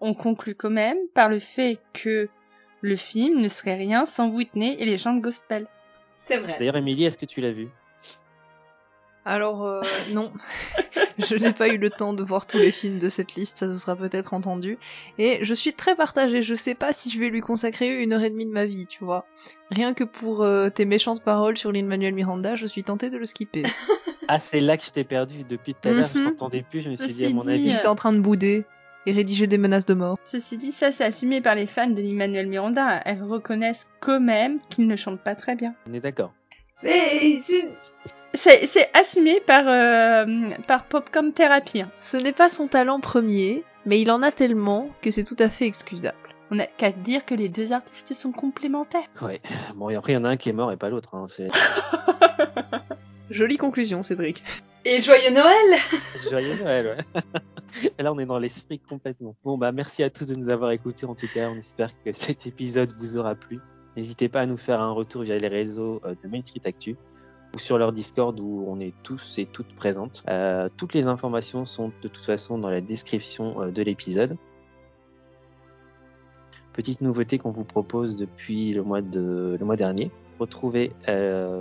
On 0.00 0.14
conclut 0.14 0.54
quand 0.54 0.70
même 0.70 0.96
par 1.14 1.28
le 1.28 1.38
fait 1.40 1.78
que 1.92 2.28
le 2.82 2.96
film 2.96 3.40
ne 3.40 3.48
serait 3.48 3.74
rien 3.76 4.06
sans 4.06 4.28
Whitney 4.28 4.76
et 4.78 4.84
les 4.84 4.96
gens 4.96 5.14
de 5.14 5.20
gospel. 5.20 5.66
C'est 6.16 6.36
vrai. 6.36 6.56
D'ailleurs, 6.58 6.76
Émilie, 6.76 7.04
est-ce 7.04 7.18
que 7.18 7.26
tu 7.26 7.40
l'as 7.40 7.50
vu? 7.50 7.68
Alors, 9.24 9.64
euh, 9.64 9.82
non. 10.12 10.32
je 11.18 11.36
n'ai 11.36 11.52
pas 11.52 11.68
eu 11.68 11.76
le 11.78 11.90
temps 11.90 12.12
de 12.12 12.22
voir 12.24 12.46
tous 12.46 12.58
les 12.58 12.72
films 12.72 12.98
de 12.98 13.08
cette 13.08 13.34
liste, 13.34 13.58
ça 13.58 13.68
se 13.68 13.76
sera 13.76 13.94
peut-être 13.94 14.34
entendu. 14.34 14.78
Et 15.18 15.38
je 15.44 15.54
suis 15.54 15.72
très 15.72 15.94
partagée, 15.94 16.42
je 16.42 16.54
sais 16.54 16.74
pas 16.74 16.92
si 16.92 17.10
je 17.10 17.20
vais 17.20 17.28
lui 17.28 17.40
consacrer 17.40 18.02
une 18.02 18.12
heure 18.12 18.22
et 18.22 18.30
demie 18.30 18.46
de 18.46 18.50
ma 18.52 18.64
vie, 18.64 18.86
tu 18.86 19.04
vois. 19.04 19.24
Rien 19.70 19.94
que 19.94 20.04
pour 20.04 20.42
euh, 20.42 20.70
tes 20.70 20.84
méchantes 20.84 21.22
paroles 21.22 21.56
sur 21.56 21.70
Lin-Manuel 21.72 22.14
Miranda, 22.14 22.56
je 22.56 22.66
suis 22.66 22.82
tentée 22.82 23.10
de 23.10 23.18
le 23.18 23.26
skipper. 23.26 23.62
Ah, 24.28 24.38
c'est 24.38 24.60
là 24.60 24.76
que 24.78 24.84
je 24.84 24.90
t'ai 24.90 25.02
perdu 25.02 25.42
depuis 25.42 25.74
tout 25.74 25.88
à 25.88 25.92
l'heure. 25.92 26.08
Je 26.14 26.18
Mhm. 26.20 26.24
t'entendais 26.30 26.62
plus. 26.62 26.80
Je 26.80 26.88
me 26.90 26.96
suis 26.96 27.12
dit, 27.12 27.26
à 27.26 27.30
mon 27.30 27.40
dit, 27.42 27.50
avis, 27.50 27.68
J'étais 27.70 27.88
en 27.88 27.96
train 27.96 28.12
de 28.12 28.20
bouder 28.20 28.64
et 29.04 29.12
rédiger 29.12 29.48
des 29.48 29.58
menaces 29.58 29.84
de 29.84 29.94
mort. 29.94 30.16
Ceci 30.22 30.56
dit, 30.56 30.70
ça 30.70 30.92
c'est 30.92 31.02
assumé 31.04 31.40
par 31.40 31.56
les 31.56 31.66
fans 31.66 31.88
de 31.90 32.00
Emmanuel 32.00 32.46
Miranda. 32.46 33.02
Elles 33.04 33.22
reconnaissent 33.22 33.88
quand 34.00 34.20
même 34.20 34.60
qu'il 34.70 34.86
ne 34.86 34.94
chante 34.94 35.20
pas 35.20 35.34
très 35.34 35.56
bien. 35.56 35.74
on 35.90 35.92
est 35.92 36.00
d'accord. 36.00 36.32
Mais 36.82 37.40
c'est- 38.34 38.90
assumé 38.94 39.40
par, 39.40 39.64
euh, 39.68 40.24
par 40.66 40.84
Popcorn 40.86 41.32
Therapy. 41.32 41.84
ce 41.94 42.16
n'est 42.16 42.32
pas 42.32 42.48
son 42.48 42.66
talent 42.68 42.98
premier, 43.00 43.62
mais 43.86 44.00
il 44.00 44.10
en 44.10 44.22
a 44.22 44.30
tellement 44.32 44.88
que 45.02 45.10
c'est 45.10 45.24
tout 45.24 45.36
à 45.38 45.48
fait 45.48 45.66
excusable. 45.66 46.16
On 46.50 46.56
n'a 46.56 46.66
qu'à 46.66 46.90
dire 46.92 47.24
que 47.24 47.34
les 47.34 47.48
deux 47.48 47.72
artistes 47.72 48.12
sont 48.14 48.32
complémentaires. 48.32 49.08
Ouais. 49.22 49.40
Bon, 49.74 49.88
et 49.90 49.96
après, 49.96 50.12
il 50.12 50.16
y 50.16 50.18
en 50.18 50.24
a 50.24 50.28
un 50.30 50.36
qui 50.36 50.48
est 50.50 50.52
mort 50.52 50.70
et 50.72 50.76
pas 50.76 50.90
l'autre. 50.90 51.14
Hein. 51.14 51.26
C'est 51.28 51.48
Jolie 53.30 53.56
conclusion, 53.56 54.02
Cédric. 54.02 54.42
Et 54.84 55.00
joyeux 55.00 55.30
Noël 55.30 55.78
joyeux 56.30 56.54
Noël, 56.62 56.96
ouais. 57.14 57.22
Là, 57.98 58.12
on 58.12 58.18
est 58.18 58.26
dans 58.26 58.38
l'esprit 58.38 58.78
complètement. 58.80 59.34
Bon, 59.44 59.56
bah, 59.56 59.72
merci 59.72 60.02
à 60.02 60.10
tous 60.10 60.26
de 60.26 60.34
nous 60.34 60.52
avoir 60.52 60.72
écoutés. 60.72 61.06
En 61.06 61.14
tout 61.14 61.28
cas, 61.32 61.48
on 61.48 61.56
espère 61.56 61.90
que 62.04 62.12
cet 62.12 62.46
épisode 62.46 62.92
vous 62.98 63.16
aura 63.16 63.34
plu. 63.34 63.60
N'hésitez 63.96 64.28
pas 64.28 64.40
à 64.40 64.46
nous 64.46 64.56
faire 64.56 64.80
un 64.80 64.92
retour 64.92 65.22
via 65.22 65.36
les 65.36 65.48
réseaux 65.48 66.00
euh, 66.04 66.14
de 66.22 66.28
Main 66.28 66.42
Street 66.42 66.62
Actu 66.64 66.96
ou 67.54 67.58
sur 67.58 67.76
leur 67.76 67.92
Discord 67.92 68.38
où 68.40 68.64
on 68.66 68.80
est 68.80 68.94
tous 69.02 69.38
et 69.38 69.44
toutes 69.44 69.74
présentes. 69.74 70.24
Euh, 70.28 70.68
toutes 70.76 70.94
les 70.94 71.06
informations 71.06 71.66
sont 71.66 71.88
de 71.88 72.08
toute 72.08 72.24
façon 72.24 72.56
dans 72.56 72.70
la 72.70 72.80
description 72.80 73.62
euh, 73.62 73.70
de 73.70 73.82
l'épisode. 73.82 74.36
Petite 76.72 77.02
nouveauté 77.02 77.38
qu'on 77.38 77.50
vous 77.50 77.66
propose 77.66 78.16
depuis 78.16 78.72
le 78.72 78.82
mois, 78.82 79.02
de, 79.02 79.58
le 79.60 79.66
mois 79.66 79.76
dernier. 79.76 80.10
Retrouvez 80.38 80.90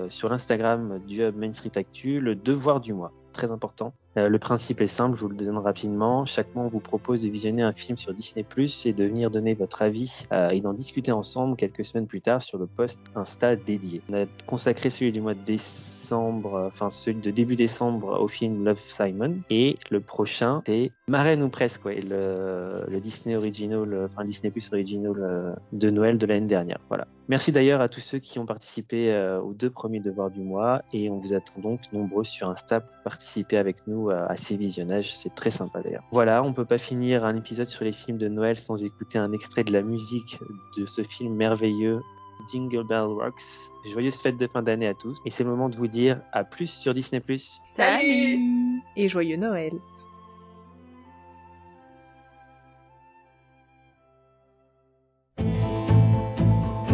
sur 0.08 0.30
l'Instagram 0.30 1.02
du 1.06 1.22
Hub 1.22 1.36
Main 1.36 1.52
Street 1.52 1.74
Actu 1.76 2.22
le 2.22 2.34
devoir 2.34 2.80
du 2.80 2.94
mois. 2.94 3.12
Très 3.34 3.52
important. 3.52 3.94
Euh, 4.18 4.28
le 4.28 4.40
principe 4.40 4.82
est 4.82 4.88
simple, 4.88 5.16
je 5.16 5.22
vous 5.22 5.30
le 5.30 5.36
donne 5.36 5.58
rapidement. 5.58 6.26
Chaque 6.26 6.54
mois, 6.54 6.66
on 6.66 6.68
vous 6.68 6.80
propose 6.80 7.22
de 7.22 7.30
visionner 7.30 7.62
un 7.62 7.72
film 7.72 7.98
sur 7.98 8.14
Disney 8.14 8.44
Plus 8.44 8.86
et 8.86 8.94
de 8.94 9.06
venir 9.06 9.32
donner 9.32 9.54
votre 9.54 9.82
avis 9.82 10.26
euh, 10.34 10.50
et 10.50 10.60
d'en 10.60 10.74
discuter 10.74 11.12
ensemble 11.12 11.56
quelques 11.56 11.86
semaines 11.86 12.08
plus 12.08 12.22
tard 12.22 12.42
sur 12.42 12.58
le 12.58 12.68
post 12.68 13.00
Insta 13.16 13.56
dédié. 13.56 14.02
On 14.10 14.14
a 14.14 14.26
consacré 14.48 14.90
celui 14.90 15.14
du 15.14 15.22
mois 15.22 15.34
de 15.34 15.44
décembre, 15.44 16.56
euh, 16.56 16.68
enfin 16.68 16.90
celui 16.90 17.22
de 17.22 17.32
début 17.32 17.56
décembre 17.56 18.20
au 18.22 18.28
film 18.28 18.66
Love 18.66 18.82
Simon 18.86 19.38
et 19.50 19.78
le 19.90 20.02
prochain 20.02 20.62
c'est 20.66 20.92
Marraine 21.08 21.42
ou 21.44 21.50
presque, 21.50 21.86
ouais, 21.86 22.02
le, 22.02 22.86
le 22.90 23.00
Disney 23.00 23.36
original, 23.36 24.10
enfin 24.10 24.26
Disney 24.26 24.52
Plus 24.52 24.70
original 24.74 25.56
de 25.72 25.90
Noël 25.90 26.18
de 26.18 26.26
l'année 26.26 26.48
dernière. 26.48 26.80
Voilà. 26.90 27.08
Merci 27.28 27.52
d'ailleurs 27.52 27.82
à 27.82 27.88
tous 27.88 28.02
ceux 28.02 28.20
qui 28.20 28.40
ont 28.40 28.46
participé 28.46 29.14
aux 29.44 29.54
deux 29.54 29.70
premiers 29.70 30.00
devoirs 30.00 30.32
du 30.32 30.42
mois 30.42 30.84
et 30.94 31.10
on 31.10 31.18
vous 31.18 31.34
attend 31.34 31.60
donc 31.62 31.82
nombreux 31.94 32.24
sur 32.24 32.50
Insta 32.50 32.82
pour 32.82 33.04
participer 33.04 33.58
avec 33.58 33.88
nous 33.88 34.01
à, 34.10 34.26
à 34.26 34.38
ces 34.38 34.58
visionnages. 34.58 35.16
C'est 35.16 35.34
très 35.36 35.52
sympa 35.52 35.82
d'ailleurs. 35.82 36.04
Voilà, 36.12 36.44
on 36.44 36.54
peut 36.54 36.66
pas 36.66 36.78
finir 36.78 37.26
un 37.26 37.36
épisode 37.36 37.68
sur 37.68 37.86
les 37.86 37.92
films 37.92 38.18
de 38.18 38.28
Noël 38.28 38.58
sans 38.58 38.84
écouter 38.84 39.20
un 39.20 39.32
extrait 39.32 39.64
de 39.64 39.72
la 39.72 39.82
musique 39.82 40.40
de 40.78 40.86
ce 40.86 41.04
film 41.04 41.36
merveilleux. 41.36 42.02
Jingle 42.48 42.84
Bell 42.84 43.06
Rocks. 43.06 43.42
Joyeuses 43.86 44.22
fêtes 44.22 44.38
de 44.38 44.48
fin 44.48 44.62
d'année 44.62 44.88
à 44.88 44.94
tous. 44.94 45.18
Et 45.26 45.30
c'est 45.30 45.44
le 45.44 45.50
moment 45.50 45.70
de 45.70 45.76
vous 45.76 45.88
dire 45.88 46.20
à 46.32 46.44
plus 46.44 46.68
sur 46.68 46.94
Disney+. 46.94 47.22
Salut 47.64 48.82
Et 48.96 49.08
joyeux 49.08 49.38
Noël. 49.38 49.74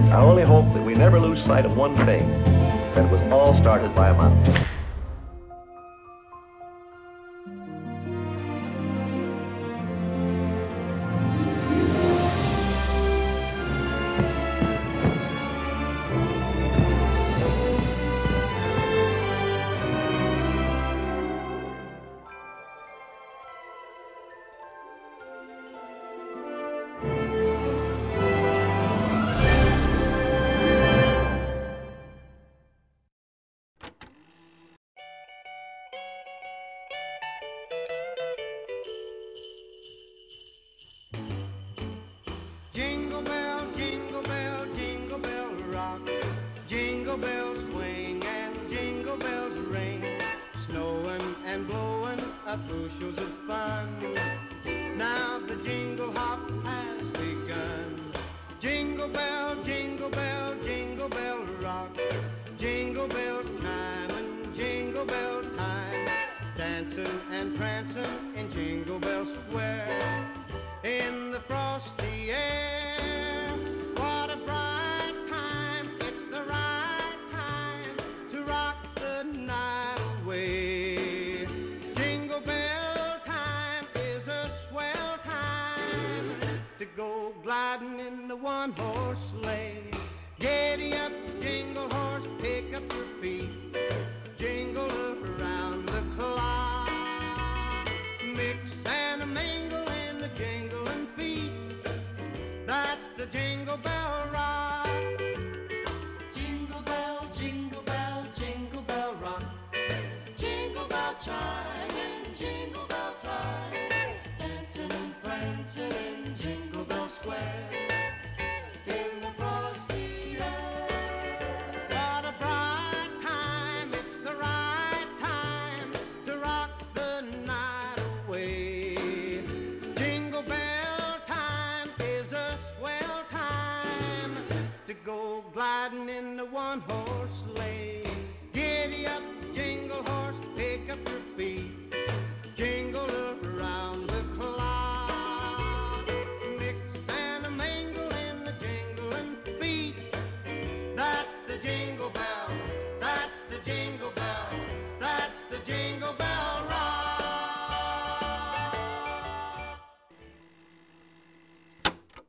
I 0.09 0.21
only 0.21 0.43
hope 0.43 0.65
that 0.73 0.83
we 0.83 0.95
never 0.95 1.19
lose 1.19 1.39
sight 1.39 1.65
of 1.65 1.77
one 1.77 1.95
thing 2.05 2.27
that 2.95 3.05
it 3.05 3.11
was 3.11 3.21
all 3.31 3.53
started 3.53 3.93
by 3.93 4.09
a 4.09 4.13
mouse. 4.13 4.76